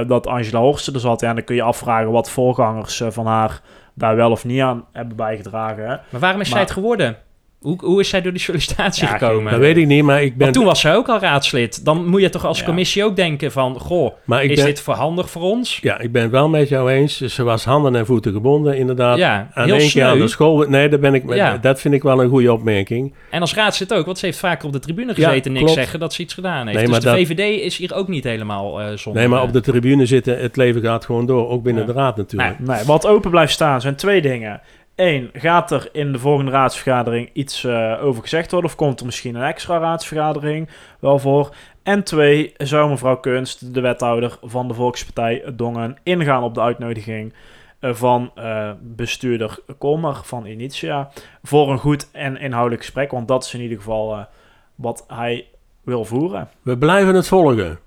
dat 0.06 0.26
Angela 0.26 0.60
Horsten 0.60 0.94
er 0.94 1.00
zat. 1.00 1.20
Ja, 1.20 1.28
en 1.28 1.34
dan 1.34 1.44
kun 1.44 1.54
je 1.54 1.62
afvragen 1.62 2.10
wat 2.10 2.30
voorgangers 2.30 3.00
eh, 3.00 3.10
van 3.10 3.26
haar 3.26 3.60
daar 3.94 4.16
wel 4.16 4.30
of 4.30 4.44
niet 4.44 4.60
aan 4.60 4.84
hebben 4.92 5.16
bijgedragen. 5.16 5.82
hè. 5.82 5.96
Maar 6.10 6.20
waarom 6.20 6.40
is 6.40 6.48
zij 6.48 6.60
het 6.60 6.70
geworden? 6.70 7.16
Hoe, 7.60 7.76
hoe 7.84 8.00
is 8.00 8.08
zij 8.08 8.20
door 8.22 8.32
die 8.32 8.40
sollicitatie 8.40 9.06
Ja, 9.06 9.16
gekomen? 9.18 9.50
Dat 9.52 9.60
weet 9.60 9.76
ik 9.76 9.86
niet, 9.86 10.02
maar 10.04 10.22
ik 10.22 10.30
ben... 10.32 10.40
Want 10.42 10.54
toen 10.54 10.64
was 10.64 10.80
zij 10.80 10.94
ook 10.94 11.08
al 11.08 11.18
raadslid. 11.18 11.84
Dan 11.84 12.06
moet 12.06 12.20
je 12.20 12.28
toch 12.30 12.44
als 12.46 12.58
Ja. 12.58 12.64
commissie 12.64 13.04
ook 13.04 13.16
denken 13.16 13.52
van... 13.52 13.78
Goh, 13.78 14.14
maar 14.24 14.44
ik 14.44 14.50
is 14.50 14.56
ben, 14.56 14.64
dit 14.66 14.80
verhandig 14.82 15.30
voor 15.30 15.42
ons? 15.42 15.78
Ja, 15.82 15.98
ik 16.00 16.12
ben 16.12 16.22
het 16.22 16.30
wel 16.30 16.48
met 16.48 16.68
jou 16.68 16.90
eens. 16.90 17.20
Ze 17.20 17.42
was 17.42 17.64
handen 17.64 17.96
en 17.96 18.06
voeten 18.06 18.32
gebonden, 18.32 18.76
inderdaad. 18.76 19.18
Ja, 19.18 19.48
Aan 19.54 19.64
heel 19.64 19.74
één 19.76 19.90
keer 19.90 20.04
aan 20.04 20.18
de 20.18 20.28
school. 20.28 20.68
Nee, 20.68 20.88
daar 20.88 20.98
ben 20.98 21.14
ik, 21.14 21.24
met- 21.24 21.36
Ja. 21.36 21.56
dat 21.58 21.80
vind 21.80 21.94
ik 21.94 22.02
wel 22.02 22.22
een 22.22 22.28
goede 22.28 22.52
opmerking. 22.52 23.14
En 23.30 23.40
als 23.40 23.54
raadslid 23.54 23.92
ook, 23.94 24.06
want 24.06 24.18
ze 24.18 24.26
heeft 24.26 24.38
vaker 24.38 24.66
op 24.66 24.72
de 24.72 24.78
tribune 24.78 25.14
gezeten... 25.14 25.44
en 25.56 25.60
niks 25.60 25.72
zeggen 25.72 26.00
dat 26.00 26.12
ze 26.12 26.22
iets 26.22 26.34
gedaan 26.34 26.66
heeft. 26.66 26.78
Nee, 26.78 26.80
dus 26.86 26.90
maar 26.90 27.00
de 27.00 27.06
dat- 27.18 27.28
VVD 27.36 27.60
is 27.62 27.76
hier 27.76 27.94
ook 27.94 28.08
niet 28.08 28.24
helemaal 28.24 28.80
eh 28.80 28.86
zonder... 28.96 29.20
Nee, 29.22 29.30
maar 29.30 29.40
eh, 29.40 29.46
op 29.46 29.52
de 29.52 29.60
tribune 29.60 30.06
zitten, 30.06 30.38
het 30.38 30.56
leven 30.56 30.80
gaat 30.82 31.04
gewoon 31.04 31.26
door. 31.26 31.48
Ook 31.48 31.62
binnen 31.62 31.86
Ja. 31.86 31.92
de 31.92 31.98
raad 31.98 32.16
natuurlijk. 32.16 32.58
Nee, 32.58 32.84
wat 32.84 33.06
open 33.06 33.30
blijft 33.30 33.52
staan 33.52 33.80
zijn 33.80 33.94
twee 33.96 34.20
dingen. 34.22 34.60
Eén, 35.00 35.30
gaat 35.32 35.70
er 35.70 35.88
in 35.92 36.12
de 36.12 36.18
volgende 36.18 36.50
raadsvergadering 36.50 37.30
iets 37.32 37.64
eh, 37.64 38.04
over 38.04 38.22
gezegd 38.22 38.50
worden? 38.50 38.70
Of 38.70 38.76
komt 38.76 39.00
er 39.00 39.06
misschien 39.06 39.34
een 39.34 39.42
extra 39.42 39.78
raadsvergadering 39.78 40.68
wel 40.98 41.18
voor? 41.18 41.54
En 41.82 42.04
twee, 42.04 42.52
zou 42.56 42.90
mevrouw 42.90 43.16
Kunst, 43.16 43.74
de 43.74 43.80
wethouder 43.80 44.38
van 44.42 44.68
de 44.68 44.74
Volkspartij 44.74 45.44
Dongen, 45.54 45.96
ingaan 46.02 46.42
op 46.42 46.54
de 46.54 46.60
uitnodiging 46.60 47.34
eh, 47.78 47.94
van 47.94 48.30
eh, 48.34 48.70
bestuurder 48.80 49.58
Kolmer 49.78 50.20
van 50.24 50.46
Initia 50.46 51.10
voor 51.42 51.70
een 51.70 51.78
goed 51.78 52.10
en 52.12 52.36
inhoudelijk 52.36 52.82
gesprek, 52.82 53.10
want 53.10 53.28
dat 53.28 53.44
is 53.44 53.54
in 53.54 53.60
ieder 53.60 53.78
geval 53.78 54.26
wat 54.74 55.04
hij 55.08 55.46
wil 55.82 56.04
voeren. 56.04 56.48
We 56.62 56.78
blijven 56.78 57.14
het 57.14 57.28
volgen. 57.28 57.78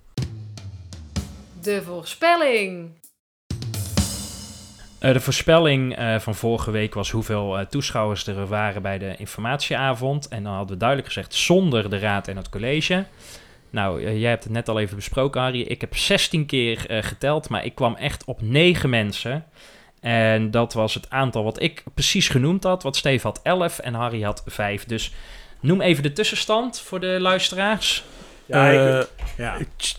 De 1.62 1.82
voorspelling. 1.82 3.02
Eh, 5.04 5.14
de 5.14 5.20
voorspelling 5.20 5.96
eh, 5.96 6.20
van 6.20 6.36
vorige 6.36 6.72
week 6.72 6.94
was 6.94 7.12
hoeveel 7.12 7.60
eh, 7.60 7.66
toeschouwers 7.66 8.28
er 8.28 8.48
waren 8.48 8.82
bij 8.82 8.98
de 8.98 9.16
informatieavond. 9.18 10.28
En 10.28 10.44
dan 10.44 10.52
hadden 10.54 10.72
we 10.74 10.78
duidelijk 10.78 11.08
gezegd 11.08 11.34
zonder 11.34 11.90
de 11.90 12.00
raad 12.00 12.28
en 12.28 12.38
het 12.38 12.50
college. 12.50 13.06
Nou, 13.70 14.18
jij 14.20 14.30
hebt 14.30 14.44
het 14.44 14.54
net 14.54 14.70
al 14.70 14.80
even 14.80 14.96
besproken, 14.96 15.42
Harry. 15.42 15.62
Ik 15.62 15.82
heb 15.82 15.96
16 15.96 16.46
keer 16.46 16.86
eh, 16.90 17.04
geteld, 17.04 17.50
maar 17.50 17.66
ik 17.66 17.76
kwam 17.76 17.96
echt 17.96 18.24
op 18.26 18.42
9 18.42 18.90
mensen. 18.90 19.46
En 20.02 20.52
dat 20.52 20.74
was 20.74 20.94
het 20.94 21.10
aantal 21.10 21.44
wat 21.44 21.62
ik 21.62 21.84
precies 21.94 22.28
genoemd 22.28 22.64
had. 22.64 22.84
Wat 22.84 22.96
Steve 22.96 23.28
had 23.28 23.40
11 23.44 23.80
en 23.80 23.94
Harry 23.94 24.22
had 24.22 24.44
5. 24.46 24.86
Dus 24.86 25.14
noem 25.60 25.82
even 25.82 26.04
de 26.04 26.14
tussenstand 26.14 26.80
voor 26.80 27.00
de 27.00 27.18
luisteraars. 27.20 28.04
Ja, 28.46 28.70
ik- 28.70 29.08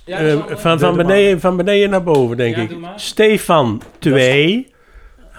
ja. 0.05 0.19
eh, 0.19 0.57
van, 0.57 0.97
beneden, 0.97 1.41
van 1.41 1.57
beneden 1.57 1.91
naar 1.91 2.03
boven, 2.03 2.37
denk 2.37 2.57
Ja, 2.57 2.63
ik. 2.63 2.71
Stefan 2.97 3.83
2, 3.99 4.73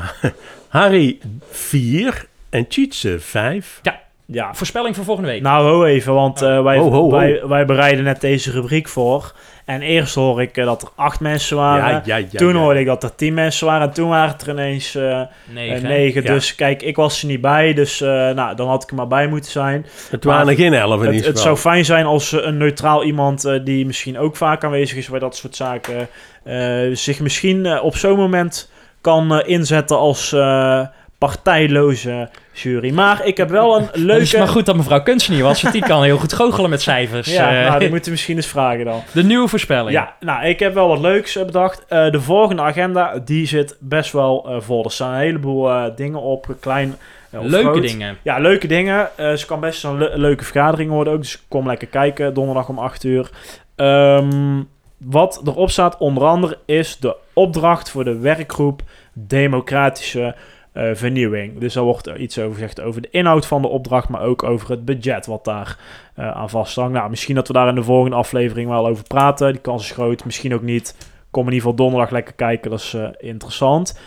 Harry 0.68 1.18
4 1.52 2.26
en 2.50 2.68
Tjitse 2.68 3.20
5. 3.20 3.80
ja. 4.26 4.54
Voorspelling 4.56 4.96
voor 4.96 5.06
volgende 5.06 5.30
week. 5.30 5.42
Nou, 5.42 5.68
ho 5.68 5.84
even, 5.86 6.14
want 6.14 6.42
eh, 6.42 6.64
wij, 6.64 6.78
Ho, 6.78 6.92
ho, 6.92 7.02
ho. 7.02 7.12
Wij, 7.12 7.48
wij 7.48 7.66
bereiden 7.66 8.04
net 8.04 8.22
deze 8.22 8.52
rubriek 8.52 8.88
voor. 8.88 9.34
En 9.66 9.82
eerst 9.82 10.16
hoor 10.16 10.42
ik 10.42 10.58
eh, 10.58 10.66
dat 10.66 10.82
er 10.82 10.90
acht 10.96 11.20
mensen 11.20 11.58
waren. 11.58 11.90
Ja, 11.90 12.02
ja, 12.06 12.28
ja. 12.30 12.40
toen 12.40 12.54
ja. 12.54 12.60
hoorde 12.60 12.80
ik 12.80 12.86
dat 12.86 13.04
er 13.04 13.16
tien 13.16 13.34
mensen 13.34 13.68
waren. 13.68 13.88
En 13.88 13.94
toen 13.94 14.10
waren 14.10 14.32
het 14.32 14.42
er 14.42 14.50
ineens 14.50 14.96
eh, 14.96 15.22
Negen. 15.54 15.84
negen. 15.84 16.24
Ja. 16.24 16.34
Dus 16.34 16.56
kijk, 16.56 16.82
ik 16.82 16.96
was 16.96 17.22
er 17.22 17.28
niet 17.28 17.42
bij. 17.42 17.74
Dus 17.74 18.02
eh, 18.02 18.08
nou, 18.10 18.56
dan 18.56 18.68
had 18.68 18.84
ik 18.84 18.90
er 18.90 18.96
maar 18.96 19.08
bij 19.08 19.28
moeten 19.28 19.52
zijn. 19.52 19.86
Het 20.10 20.24
waren 20.24 20.48
er 20.48 20.56
geen 20.56 20.74
11 20.74 21.04
in 21.04 21.14
Het, 21.14 21.26
het 21.26 21.40
zou 21.40 21.58
fijn 21.58 21.86
zijn 21.86 22.06
als 22.06 22.32
een 22.32 22.58
neutraal 22.58 23.04
iemand 23.04 23.50
die 23.64 23.86
misschien 23.86 24.18
ook 24.18 24.36
vaak 24.36 24.64
aanwezig 24.64 24.98
is 24.98 25.10
bij 25.10 25.20
dat 25.20 25.36
soort 25.36 25.56
zaken, 25.56 26.08
eh, 26.44 26.80
zich 26.94 27.20
misschien 27.20 27.80
op 27.80 27.96
zo'n 27.96 28.18
moment 28.18 28.72
kan 29.06 29.34
eh, 29.40 29.50
inzetten 29.50 29.98
als 29.98 30.34
eh, 30.34 30.80
partijloze 31.18 32.30
jury. 32.54 32.94
Maar 32.94 33.26
ik 33.26 33.38
heb 33.38 33.50
wel 33.50 33.76
een 33.78 33.82
Het 33.92 33.96
is 33.96 34.02
leuke... 34.02 34.38
maar 34.38 34.48
goed 34.48 34.66
dat 34.66 34.76
mevrouw 34.76 35.02
Kunst 35.04 35.30
niet 35.30 35.42
was, 35.42 35.62
want 35.62 35.74
die 35.74 35.84
kan 35.86 36.04
heel 36.04 36.18
goed 36.18 36.34
goochelen 36.34 36.70
met 36.70 36.82
cijfers. 36.82 37.34
Ja, 37.34 37.50
Eh, 37.50 37.68
nou, 37.68 37.80
dat 37.80 37.90
moeten 37.90 38.06
we 38.06 38.12
misschien 38.12 38.36
eens 38.36 38.48
vragen 38.48 38.86
dan. 38.86 39.02
de 39.12 39.24
nieuwe 39.24 39.48
voorspelling. 39.48 39.92
Ja, 39.92 40.16
nou, 40.20 40.46
ik 40.46 40.60
heb 40.60 40.74
wel 40.74 40.88
wat 40.88 41.00
leuks 41.00 41.34
bedacht. 41.34 41.84
De 41.90 42.22
volgende 42.22 42.62
agenda, 42.62 43.20
die 43.26 43.48
zit 43.48 43.78
best 43.80 44.12
wel 44.12 44.56
vol. 44.60 44.84
Er 44.84 44.92
staan 44.92 45.14
een 45.14 45.20
heleboel 45.20 45.70
dingen 45.96 46.22
op, 46.22 46.56
klein 46.60 46.96
Leuke 47.42 47.70
groot. 47.70 47.82
dingen. 47.88 48.18
Ja, 48.22 48.38
leuke 48.40 48.68
dingen. 48.68 49.10
Ze 49.18 49.44
kan 49.48 49.60
best 49.60 49.84
een 49.84 49.98
le- 49.98 50.12
leuke 50.16 50.44
vergadering 50.44 50.90
worden 50.92 51.14
ook. 51.14 51.20
Dus 51.22 51.44
kom 51.48 51.68
lekker 51.68 51.88
kijken, 51.88 52.34
donderdag 52.34 52.70
om 52.70 52.80
8 52.80 53.04
uur. 53.04 53.30
Ehm, 53.76 54.62
wat 54.98 55.42
erop 55.46 55.70
staat 55.70 55.98
onder 55.98 56.24
andere 56.24 56.58
is 56.66 56.98
de 56.98 57.16
opdracht 57.34 57.90
voor 57.90 58.04
de 58.04 58.18
werkgroep 58.18 58.82
Democratische 59.14 60.36
eh, 60.72 60.90
Vernieuwing. 60.94 61.60
Dus 61.60 61.74
daar 61.74 61.84
wordt 61.84 62.08
iets 62.08 62.40
over 62.40 62.54
gezegd 62.54 62.82
over 62.82 63.02
de 63.02 63.10
inhoud 63.10 63.46
van 63.46 63.62
de 63.62 63.68
opdracht, 63.68 64.10
maar 64.10 64.22
ook 64.22 64.44
over 64.44 64.70
het 64.70 64.86
budget 64.86 65.26
wat 65.26 65.44
daar 65.44 65.78
eh, 66.16 66.32
aan 66.32 66.50
vasthangt. 66.50 66.94
Nou, 66.94 67.10
misschien 67.10 67.36
dat 67.36 67.48
we 67.48 67.54
daar 67.54 67.68
in 67.68 67.76
de 67.76 67.84
volgende 67.84 68.16
aflevering 68.16 68.70
wel 68.70 68.88
over 68.88 69.04
praten. 69.04 69.52
Die 69.52 69.62
kans 69.62 69.84
is 69.84 69.92
groot, 69.92 70.26
misschien 70.26 70.54
ook 70.54 70.62
niet. 70.62 70.96
Kom 71.32 71.48
in 71.48 71.54
ieder 71.54 71.70
geval 71.70 71.86
donderdag 71.86 72.12
lekker 72.12 72.34
kijken, 72.34 72.70
dat 72.70 72.80
is 72.80 72.94
eh, 72.94 73.08
interessant. 73.18 74.00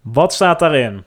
Wat 0.00 0.32
staat 0.32 0.58
daarin? 0.58 1.04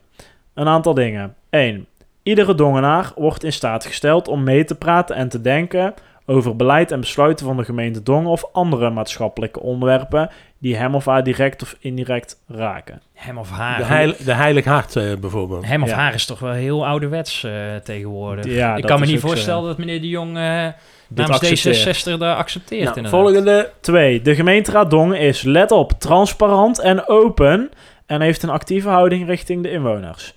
Een 0.54 0.68
aantal 0.68 0.94
dingen. 0.94 1.34
1. 1.50 1.86
Iedere 2.22 2.54
dongenaar 2.54 3.12
wordt 3.14 3.44
in 3.44 3.52
staat 3.52 3.84
gesteld 3.84 4.28
om 4.28 4.42
mee 4.42 4.64
te 4.64 4.74
praten 4.74 5.16
en 5.16 5.28
te 5.28 5.40
denken 5.40 5.94
over 6.26 6.56
beleid 6.56 6.90
en 6.90 7.00
besluiten 7.00 7.46
van 7.46 7.56
de 7.56 7.64
gemeente 7.64 8.02
Dongen 8.02 8.30
of 8.30 8.44
andere 8.52 8.90
maatschappelijke 8.90 9.60
onderwerpen 9.60 10.30
die 10.58 10.76
hem 10.76 10.94
of 10.94 11.04
haar 11.04 11.24
direct 11.24 11.62
of 11.62 11.76
indirect 11.80 12.40
raken. 12.48 13.02
Hem 13.12 13.38
of 13.38 13.50
haar. 13.50 13.78
De, 13.78 13.84
heil, 13.84 14.12
de 14.24 14.32
Heilig 14.32 14.64
Hart 14.64 14.96
eh, 14.96 15.16
bijvoorbeeld. 15.20 15.66
Hem 15.66 15.82
of 15.82 15.88
Ja. 15.88 15.94
haar 15.94 16.14
is 16.14 16.26
toch 16.26 16.38
wel 16.38 16.52
heel 16.52 16.86
ouderwets 16.86 17.44
eh, 17.44 17.52
tegenwoordig. 17.84 18.44
Ja, 18.44 18.76
ik 18.76 18.84
kan 18.84 19.00
me 19.00 19.06
niet 19.06 19.20
voorstellen 19.20 19.60
zo. 19.62 19.66
dat 19.66 19.78
meneer 19.78 20.00
de 20.00 20.08
Jong 20.08 20.32
namens 20.32 21.40
accepteert. 21.40 22.14
D66 22.16 22.18
daar 22.18 22.36
accepteert. 22.36 22.94
Nou, 22.94 23.08
volgende. 23.08 23.70
2. 23.80 24.22
De 24.22 24.34
gemeenteraad 24.34 24.90
Dongen 24.90 25.18
is, 25.18 25.42
let 25.42 25.70
op, 25.70 25.92
transparant 25.98 26.78
en 26.80 27.08
open 27.08 27.70
en 28.06 28.20
heeft 28.20 28.42
een 28.42 28.50
actieve 28.50 28.88
houding 28.88 29.26
richting 29.26 29.62
de 29.62 29.70
inwoners. 29.70 30.34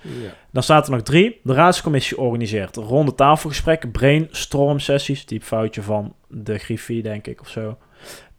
Dan 0.52 0.62
staat 0.62 0.86
er 0.86 0.92
nog 0.92 1.02
3. 1.02 1.40
De 1.42 1.54
raadscommissie 1.54 2.18
organiseert 2.18 2.76
ronde 2.76 3.14
tafelgesprekken, 3.14 3.90
brainstorm 3.90 4.78
sessies, 4.78 5.26
diep 5.26 5.42
foutje 5.42 5.82
van 5.82 6.14
de 6.28 6.58
Griffie 6.58 7.02
denk 7.02 7.26
ik 7.26 7.40
of 7.40 7.48
zo. 7.48 7.78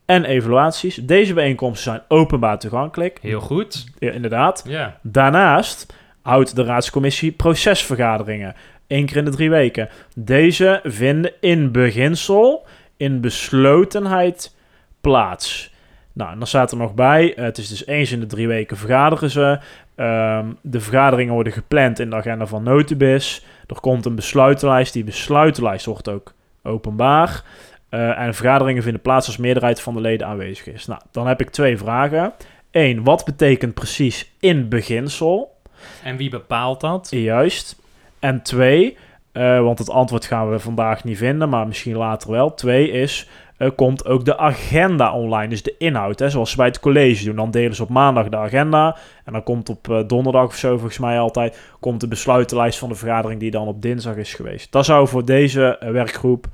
En 0.06 0.26
evaluaties. 0.26 0.96
Deze 0.96 1.34
bijeenkomsten 1.34 1.92
zijn 1.92 2.04
openbaar 2.08 2.60
toegankelijk. 2.60 3.18
Heel 3.22 3.40
goed. 3.40 3.86
Ja, 4.00 4.12
inderdaad. 4.12 4.64
Ja. 4.68 5.00
Daarnaast 5.02 5.94
houdt 6.22 6.56
de 6.56 6.64
raadscommissie 6.64 7.32
procesvergaderingen. 7.32 8.56
één 8.88 9.06
keer 9.06 9.18
in 9.18 9.26
de 9.26 9.32
drie 9.32 9.50
weken. 9.50 9.90
Deze 10.16 10.80
vinden 10.84 11.34
in 11.40 11.72
beginsel 11.72 12.66
in 12.98 13.22
beslotenheid 13.22 14.56
plaats. 15.02 15.71
Nou, 16.14 16.32
en 16.32 16.38
dan 16.38 16.48
staat 16.48 16.72
er 16.72 16.78
nog 16.78 16.94
bij, 16.94 17.36
eh, 17.36 17.44
het 17.44 17.58
is 17.58 17.70
dus 17.70 17.86
eens 17.86 18.12
in 18.12 18.20
de 18.20 18.26
drie 18.26 18.48
weken 18.48 18.78
vergaderen 18.78 19.30
ze. 19.30 19.60
Ehm, 19.96 20.46
de 20.62 20.80
vergaderingen 20.80 21.34
worden 21.34 21.54
gepland 21.54 22.00
in 22.00 22.10
de 22.10 22.16
agenda 22.16 22.46
van 22.46 22.64
Notibis. 22.64 23.46
Er 23.68 23.80
komt 23.80 24.06
een 24.06 24.16
besluitenlijst. 24.16 24.94
Die 24.94 25.04
besluitenlijst 25.04 25.86
wordt 25.86 26.10
ook 26.10 26.34
openbaar. 26.64 27.44
Eh, 27.90 28.20
en 28.20 28.34
vergaderingen 28.34 28.84
vinden 28.84 29.02
plaats 29.02 29.28
als 29.28 29.38
meerderheid 29.38 29.82
van 29.82 29.94
de 29.94 30.02
leden 30.02 30.28
aanwezig 30.28 30.68
is. 30.68 30.86
Nou, 30.86 31.02
dan 31.12 31.28
heb 31.28 31.42
ik 31.42 31.50
twee 31.50 31.78
vragen. 31.78 32.34
Eén, 32.72 33.04
wat 33.04 33.26
betekent 33.26 33.74
precies 33.74 34.32
in 34.40 34.70
beginsel? 34.70 35.56
En 36.04 36.18
wie 36.18 36.30
bepaalt 36.30 36.82
dat? 36.82 37.08
Juist. 37.10 37.76
En 38.20 38.42
twee, 38.42 38.98
eh, 39.32 39.62
want 39.62 39.80
het 39.80 39.90
antwoord 39.90 40.26
gaan 40.26 40.50
we 40.50 40.60
vandaag 40.60 41.04
niet 41.04 41.18
vinden, 41.18 41.50
maar 41.50 41.68
misschien 41.68 41.96
later 41.96 42.32
wel. 42.32 42.54
Twee 42.54 42.92
is, 42.92 43.30
eh, 43.62 43.70
komt 43.76 44.06
ook 44.06 44.26
de 44.26 44.38
agenda 44.38 45.14
online, 45.14 45.48
dus 45.48 45.64
de 45.64 45.76
inhoud. 45.78 46.20
Hè, 46.20 46.30
zoals 46.30 46.50
ze 46.50 46.56
bij 46.56 46.66
het 46.66 46.80
college 46.80 47.26
doen. 47.26 47.36
Dan 47.36 47.52
delen 47.52 47.76
ze 47.76 47.84
op 47.84 47.90
maandag 47.90 48.30
de 48.30 48.38
agenda. 48.38 48.98
En 49.26 49.34
dan 49.34 49.44
komt 49.44 49.70
op 49.70 49.90
eh, 49.90 50.00
donderdag 50.08 50.46
of 50.46 50.56
zo, 50.56 50.70
volgens 50.78 51.00
mij 51.00 51.20
altijd, 51.20 51.60
komt 51.80 52.00
de 52.00 52.08
besluitenlijst 52.08 52.80
van 52.80 52.90
de 52.90 52.96
vergadering 52.96 53.40
die 53.40 53.52
dan 53.52 53.68
op 53.68 53.82
dinsdag 53.82 54.16
is 54.16 54.34
geweest. 54.34 54.72
Dat 54.72 54.86
zou 54.86 55.08
voor 55.08 55.26
deze 55.26 55.78
eh, 55.78 55.92
werkgroep 55.92 56.46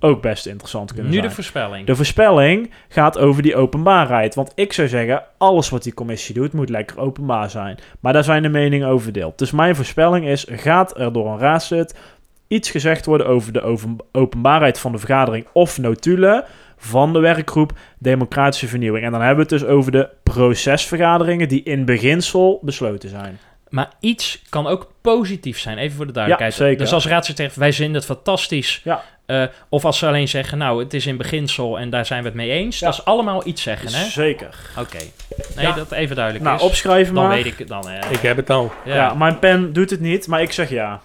ook 0.00 0.22
best 0.22 0.46
interessant 0.46 0.92
kunnen 0.92 1.10
Nu 1.10 1.16
zijn. 1.16 1.28
de 1.28 1.34
voorspelling. 1.34 1.86
De 1.86 1.96
voorspelling 1.96 2.70
gaat 2.88 3.18
over 3.18 3.42
die 3.42 3.56
openbaarheid. 3.56 4.34
Want 4.34 4.52
ik 4.54 4.72
zou 4.72 4.88
zeggen, 4.88 5.22
alles 5.38 5.68
wat 5.68 5.82
die 5.82 5.94
commissie 5.94 6.34
doet, 6.34 6.52
moet 6.52 6.68
lekker 6.68 6.98
openbaar 6.98 7.50
zijn. 7.50 7.78
Maar 8.00 8.12
daar 8.12 8.24
zijn 8.24 8.42
de 8.42 8.48
meningen 8.48 8.88
over 8.88 9.02
verdeeld. 9.02 9.38
Dus 9.38 9.50
mijn 9.50 9.76
voorspelling 9.76 10.26
is, 10.26 10.46
gaat 10.48 10.98
er 10.98 11.12
door 11.12 11.26
een 11.26 11.38
raadslid 11.38 11.94
iets 12.50 12.70
gezegd 12.70 13.06
worden 13.06 13.26
over 13.26 13.52
de 13.52 13.76
openbaarheid 14.12 14.78
van 14.78 14.92
de 14.92 14.98
vergadering 14.98 15.46
of 15.52 15.78
notulen 15.78 16.44
van 16.76 17.12
de 17.12 17.18
werkgroep 17.18 17.72
Democratische 17.98 18.68
Vernieuwing. 18.68 19.04
En 19.04 19.10
dan 19.12 19.20
hebben 19.20 19.46
we 19.46 19.54
het 19.54 19.60
dus 19.62 19.70
over 19.70 19.92
de 19.92 20.08
procesvergaderingen 20.22 21.48
die 21.48 21.62
in 21.62 21.84
beginsel 21.84 22.58
besloten 22.62 23.08
zijn. 23.08 23.38
Maar 23.68 23.88
iets 24.00 24.42
kan 24.48 24.66
ook 24.66 24.92
positief 25.00 25.58
zijn, 25.58 25.78
even 25.78 25.96
voor 25.96 26.06
de 26.06 26.12
duidelijkheid. 26.12 26.56
Ja, 26.56 26.64
zeker. 26.64 26.78
Dus 26.78 26.92
als 26.92 27.06
raadslid 27.06 27.36
zegt, 27.36 27.56
wij 27.56 27.72
vinden 27.72 27.94
het 27.94 28.04
fantastisch. 28.04 28.80
Ja. 28.84 29.02
Eh, 29.26 29.42
of 29.68 29.84
als 29.84 29.98
ze 29.98 30.06
alleen 30.06 30.28
zeggen, 30.28 30.58
nou, 30.58 30.82
het 30.82 30.94
is 30.94 31.06
in 31.06 31.16
beginsel 31.16 31.78
en 31.78 31.90
daar 31.90 32.06
zijn 32.06 32.20
we 32.22 32.26
het 32.28 32.36
mee 32.36 32.50
eens. 32.50 32.78
Ja. 32.78 32.86
Dat 32.86 32.98
is 32.98 33.04
allemaal 33.04 33.46
iets 33.46 33.62
zeggen, 33.62 33.92
hè? 33.92 34.04
Zeker. 34.04 34.54
Oké. 34.78 34.96
Nee, 35.56 35.66
Ja. 35.66 35.72
dat 35.72 35.92
even 35.92 36.16
duidelijk 36.16 36.44
Nou, 36.44 36.56
is. 36.56 36.62
opschrijven 36.62 37.14
Dan 37.14 37.26
maar. 37.26 37.34
weet 37.36 37.46
ik 37.46 37.58
het 37.58 37.68
dan. 37.68 37.84
Ik 38.10 38.20
heb 38.20 38.36
het 38.36 38.50
al. 38.50 38.72
ja. 38.84 38.94
Ja. 38.94 39.14
mijn 39.14 39.38
pen 39.38 39.72
doet 39.72 39.90
het 39.90 40.00
niet, 40.00 40.26
maar 40.26 40.42
ik 40.42 40.52
zeg 40.52 40.70
ja. 40.70 41.00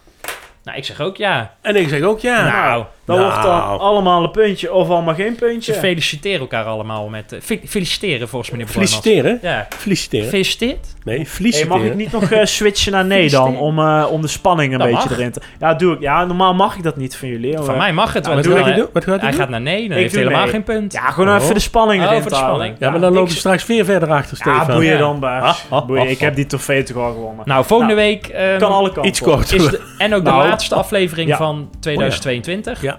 Nou, 0.65 0.77
ik 0.77 0.85
zeg 0.85 1.01
ook 1.01 1.17
ja. 1.17 1.53
En 1.61 1.75
ik 1.75 1.89
zeg 1.89 2.01
ook 2.01 2.19
ja. 2.19 2.43
Nou, 2.43 2.85
Dan 3.06 3.18
Nou. 3.18 3.30
wordt 3.32 3.44
dan 3.48 3.80
allemaal 3.80 4.23
een 4.23 4.32
puntje 4.32 4.73
of 4.73 4.90
allemaal 4.90 5.14
geen 5.15 5.34
ze 5.34 5.45
puntje. 5.45 5.73
feliciteren 5.73 6.40
elkaar 6.40 6.65
allemaal 6.65 7.07
met... 7.07 7.32
eh, 7.34 7.40
fe- 7.41 7.60
feliciteren 7.65 8.27
volgens 8.27 8.52
meneer. 8.52 8.68
Feliciteren. 8.68 9.40
Ja. 9.41 9.68
Feliciteren. 9.77 10.26
Gefeliciteerd? 10.26 10.94
Nee, 11.03 11.15
Hey, 11.15 11.26
feliciteren. 11.26 11.77
mag 11.77 11.88
ik 11.88 11.95
niet 11.95 12.11
nog 12.11 12.32
eh, 12.32 12.45
switchen 12.45 12.91
naar 12.91 13.06
nee 13.06 13.30
dan? 13.30 13.57
Om, 13.57 13.80
eh, 13.80 14.06
om 14.11 14.22
de 14.22 14.27
spanning 14.27 14.73
een 14.73 14.80
Dat 14.80 14.88
beetje 14.88 15.10
mag. 15.10 15.18
erin 15.18 15.32
te... 15.32 15.41
Ja, 15.60 15.73
doe 15.73 15.94
ik. 15.95 16.02
Ja, 16.02 16.26
normaal 16.26 16.53
mag 16.53 16.76
ik 16.76 16.84
dat 16.84 16.95
niet 16.98 17.15
van 17.15 17.27
jullie. 17.27 17.57
Van 17.57 17.77
mij 17.77 17.94
mag 17.94 18.14
het 18.14 18.23
Nou, 18.23 18.36
wel. 18.36 18.44
doe 18.44 18.52
Wat 18.53 18.60
ik 18.61 18.65
Hij- 18.65 18.73
hij 18.73 18.84
doen? 18.84 18.91
Wat 18.94 19.03
gaat 19.03 19.19
hij 19.22 19.30
Hij 19.30 19.38
gaat 19.40 19.49
naar 19.49 19.61
nee, 19.61 19.82
dan 19.82 19.91
Ik 19.91 19.98
heeft 19.98 20.14
doe 20.14 20.23
helemaal 20.23 20.48
geen 20.48 20.64
punt. 20.64 20.94
Ja, 20.94 21.10
gewoon 21.11 21.36
Oh. 21.36 21.41
even 21.44 21.53
de 21.53 21.60
spanning 21.60 22.03
Oh, 22.03 22.10
erin 22.11 22.23
de 22.23 22.36
spanning. 22.36 22.76
Ja, 22.80 22.90
maar 22.90 22.99
dan 22.99 23.14
lopen 23.14 23.32
we 23.34 23.38
straks 23.40 23.65
weer 23.65 23.86
verder 23.86 24.10
achter, 24.11 24.38
Ja, 24.44 24.53
Stefan. 24.56 24.76
boeien 24.76 24.91
Ja. 24.94 24.98
dan, 24.98 25.19
baas. 25.19 25.65
Ah, 25.69 25.77
ah, 25.77 25.86
Boeien, 25.88 26.03
ah, 26.03 26.10
ik 26.10 26.19
heb 26.19 26.36
die 26.36 26.45
trofee 26.45 26.84
toch 26.84 26.98
al 26.98 27.14
gewonnen. 27.14 27.41
Nou, 27.48 27.65
volgende 27.65 27.94
Nou, 27.94 28.07
week... 28.07 28.27
ehm, 28.27 28.60
kan 28.60 28.72
alle 28.72 28.86
kanten 28.91 29.06
Iets 29.06 29.22
korter. 29.22 29.56
is 29.56 29.68
de, 29.69 29.82
en 29.98 30.14
ook 30.15 30.23
de 30.26 30.30
Nou. 30.32 30.48
laatste 30.48 30.76
aflevering 30.76 31.36
van 31.36 31.69
2022. 31.80 32.82
Ja. 32.82 32.94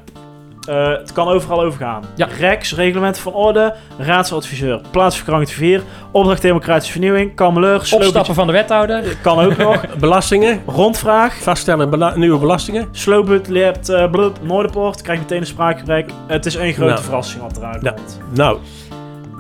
Eh, 0.67 0.89
het 0.89 1.13
kan 1.13 1.29
overal 1.29 1.63
overgaan. 1.63 2.03
Ja. 2.15 2.29
Rex, 2.39 2.75
reglement 2.75 3.19
van 3.19 3.33
orde, 3.33 3.75
raadsadviseur, 3.99 4.81
plaatsvervangend 4.91 5.49
vervier, 5.51 5.83
opdracht 6.11 6.43
democratische 6.43 6.93
vernieuwing, 6.93 7.35
kameleur, 7.35 7.75
Opstappen 7.91 8.35
van 8.35 8.47
de 8.47 8.53
wethouder. 8.53 9.17
kan 9.23 9.39
ook 9.45 9.57
nog, 9.57 9.85
Belastingen, 9.99 10.63
rondvraag, 10.67 11.35
vaststellen 11.43 11.91
bela- 11.91 12.17
nieuwe 12.17 12.39
belastingen. 12.39 12.89
Slowbut, 12.93 13.49
leert, 13.49 13.89
uh, 13.89 14.11
blub, 14.11 14.37
Noorderpoort, 14.43 15.03
krijg 15.03 15.19
meteen 15.19 15.41
een 15.41 15.47
spraakgebrek. 15.47 16.11
Het 16.27 16.47
is 16.47 16.57
één 16.57 16.73
grote 16.73 16.91
Nou. 16.93 17.03
verrassing 17.05 17.43
wat 17.43 17.57
eruit 17.57 17.83
Ja. 17.83 17.91
komt. 17.91 18.21
Nou, 18.35 18.59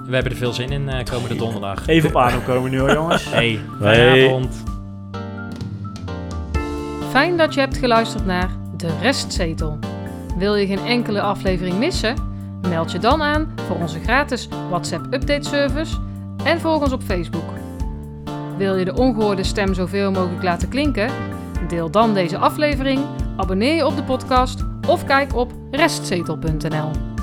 We 0.08 0.14
hebben 0.14 0.32
er 0.32 0.38
veel 0.38 0.52
zin 0.52 0.70
in 0.70 0.88
eh, 0.88 1.04
komende 1.04 1.36
donderdag. 1.36 1.86
Even 1.86 2.08
op 2.08 2.16
adem 2.16 2.44
komen 2.44 2.70
nu 2.70 2.78
hoor 2.80 2.92
jongens. 2.92 3.24
Hey, 3.34 3.60
Hey. 3.80 3.94
fijne 3.94 4.26
avond. 4.28 4.62
Fijn 7.10 7.36
dat 7.36 7.54
je 7.54 7.60
hebt 7.60 7.76
geluisterd 7.76 8.26
naar 8.26 8.48
De 8.76 8.88
Restzetel. 9.02 9.78
Wil 10.36 10.54
je 10.54 10.66
geen 10.66 10.86
enkele 10.86 11.20
aflevering 11.20 11.78
missen? 11.78 12.14
Meld 12.68 12.92
je 12.92 12.98
dan 12.98 13.22
aan 13.22 13.54
voor 13.66 13.76
onze 13.76 14.00
gratis 14.00 14.48
WhatsApp 14.68 15.04
update 15.04 15.48
service 15.48 15.96
en 16.44 16.60
volg 16.60 16.82
ons 16.82 16.92
op 16.92 17.02
Facebook. 17.02 17.50
Wil 18.56 18.76
je 18.76 18.84
de 18.84 18.94
ongehoorde 18.94 19.44
stem 19.44 19.74
zoveel 19.74 20.10
mogelijk 20.10 20.42
laten 20.42 20.68
klinken? 20.68 21.10
Deel 21.68 21.90
dan 21.90 22.14
deze 22.14 22.38
aflevering, 22.38 23.00
abonneer 23.36 23.74
je 23.74 23.86
op 23.86 23.96
de 23.96 24.02
podcast 24.02 24.64
of 24.88 25.04
kijk 25.04 25.34
op 25.34 25.52
restzetel.nl. 25.70 27.15